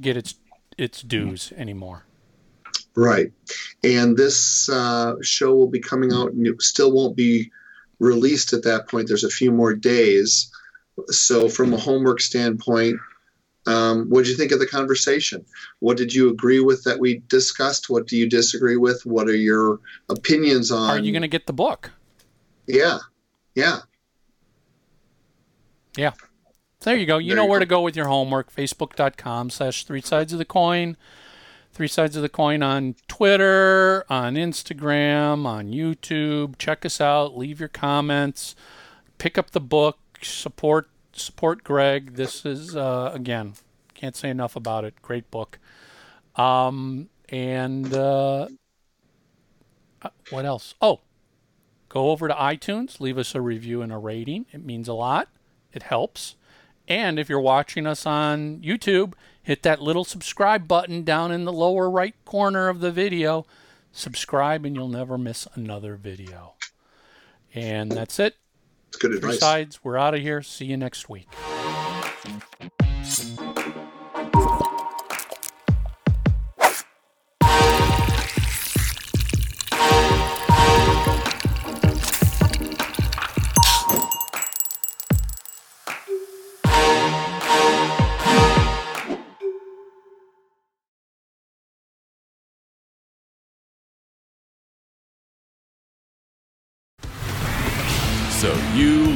get 0.00 0.16
its 0.16 0.34
its 0.78 1.02
dues 1.02 1.52
anymore. 1.56 2.04
Right. 2.96 3.32
And 3.84 4.16
this 4.16 4.68
uh, 4.68 5.14
show 5.22 5.54
will 5.54 5.68
be 5.68 5.80
coming 5.80 6.12
out, 6.12 6.32
it 6.34 6.62
still 6.62 6.92
won't 6.92 7.16
be 7.16 7.50
released 7.98 8.52
at 8.52 8.64
that 8.64 8.88
point. 8.88 9.08
There's 9.08 9.24
a 9.24 9.30
few 9.30 9.52
more 9.52 9.74
days. 9.74 10.50
So, 11.06 11.48
from 11.48 11.72
a 11.72 11.76
homework 11.76 12.20
standpoint, 12.20 12.98
um, 13.66 14.08
what 14.08 14.24
did 14.24 14.30
you 14.30 14.36
think 14.36 14.52
of 14.52 14.58
the 14.58 14.66
conversation? 14.66 15.44
What 15.80 15.96
did 15.96 16.14
you 16.14 16.30
agree 16.30 16.60
with 16.60 16.84
that 16.84 16.98
we 16.98 17.22
discussed? 17.28 17.90
What 17.90 18.06
do 18.06 18.16
you 18.16 18.28
disagree 18.28 18.76
with? 18.76 19.04
What 19.04 19.28
are 19.28 19.36
your 19.36 19.80
opinions 20.08 20.70
on? 20.70 20.90
Are 20.90 20.98
you 20.98 21.12
going 21.12 21.22
to 21.22 21.28
get 21.28 21.46
the 21.46 21.52
book? 21.52 21.92
Yeah, 22.66 22.98
yeah. 23.54 23.80
Yeah. 25.96 26.12
There 26.80 26.96
you 26.96 27.04
go. 27.04 27.18
You 27.18 27.28
There 27.28 27.36
know 27.36 27.44
you 27.44 27.50
where 27.50 27.58
go. 27.58 27.64
to 27.64 27.68
go 27.68 27.80
with 27.82 27.96
your 27.96 28.06
homework. 28.06 28.52
Facebook.com 28.54 29.50
slash 29.50 29.84
three 29.84 30.00
sides 30.00 30.32
of 30.32 30.38
the 30.38 30.44
coin. 30.44 30.96
Three 31.72 31.88
sides 31.88 32.16
of 32.16 32.22
the 32.22 32.28
coin 32.28 32.62
on 32.62 32.94
Twitter, 33.06 34.04
on 34.10 34.34
Instagram, 34.34 35.46
on 35.46 35.70
YouTube. 35.70 36.58
Check 36.58 36.84
us 36.84 37.00
out. 37.00 37.36
Leave 37.36 37.60
your 37.60 37.68
comments. 37.68 38.56
Pick 39.18 39.36
up 39.38 39.50
the 39.50 39.60
book. 39.60 39.98
Support 40.22 40.88
support 41.20 41.64
Greg. 41.64 42.14
This 42.14 42.44
is 42.44 42.76
uh, 42.76 43.10
again, 43.14 43.54
can't 43.94 44.16
say 44.16 44.30
enough 44.30 44.56
about 44.56 44.84
it. 44.84 44.94
Great 45.02 45.30
book. 45.30 45.58
Um 46.36 47.08
and 47.30 47.94
uh, 47.94 48.48
uh, 50.02 50.08
what 50.30 50.44
else? 50.44 50.74
Oh, 50.80 51.00
go 51.88 52.10
over 52.10 52.26
to 52.26 52.34
iTunes, 52.34 53.00
leave 53.00 53.18
us 53.18 53.34
a 53.34 53.40
review 53.40 53.82
and 53.82 53.92
a 53.92 53.98
rating. 53.98 54.46
It 54.52 54.64
means 54.64 54.88
a 54.88 54.94
lot. 54.94 55.28
It 55.72 55.84
helps. 55.84 56.34
And 56.88 57.20
if 57.20 57.28
you're 57.28 57.40
watching 57.40 57.86
us 57.86 58.04
on 58.04 58.58
YouTube, 58.58 59.12
hit 59.40 59.62
that 59.62 59.80
little 59.80 60.04
subscribe 60.04 60.66
button 60.66 61.04
down 61.04 61.30
in 61.30 61.44
the 61.44 61.52
lower 61.52 61.88
right 61.88 62.16
corner 62.24 62.68
of 62.68 62.80
the 62.80 62.90
video. 62.90 63.46
Subscribe 63.92 64.64
and 64.64 64.74
you'll 64.74 64.88
never 64.88 65.16
miss 65.16 65.46
another 65.54 65.94
video. 65.94 66.54
And 67.54 67.92
that's 67.92 68.18
it. 68.18 68.36
It's 68.90 68.96
good 68.96 69.12
advice. 69.12 69.78
We're 69.84 69.96
out 69.96 70.14
of 70.14 70.20
here. 70.20 70.42
See 70.42 70.64
you 70.64 70.76
next 70.76 71.08
week. 71.08 71.28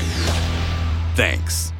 Thanks. 1.15 1.71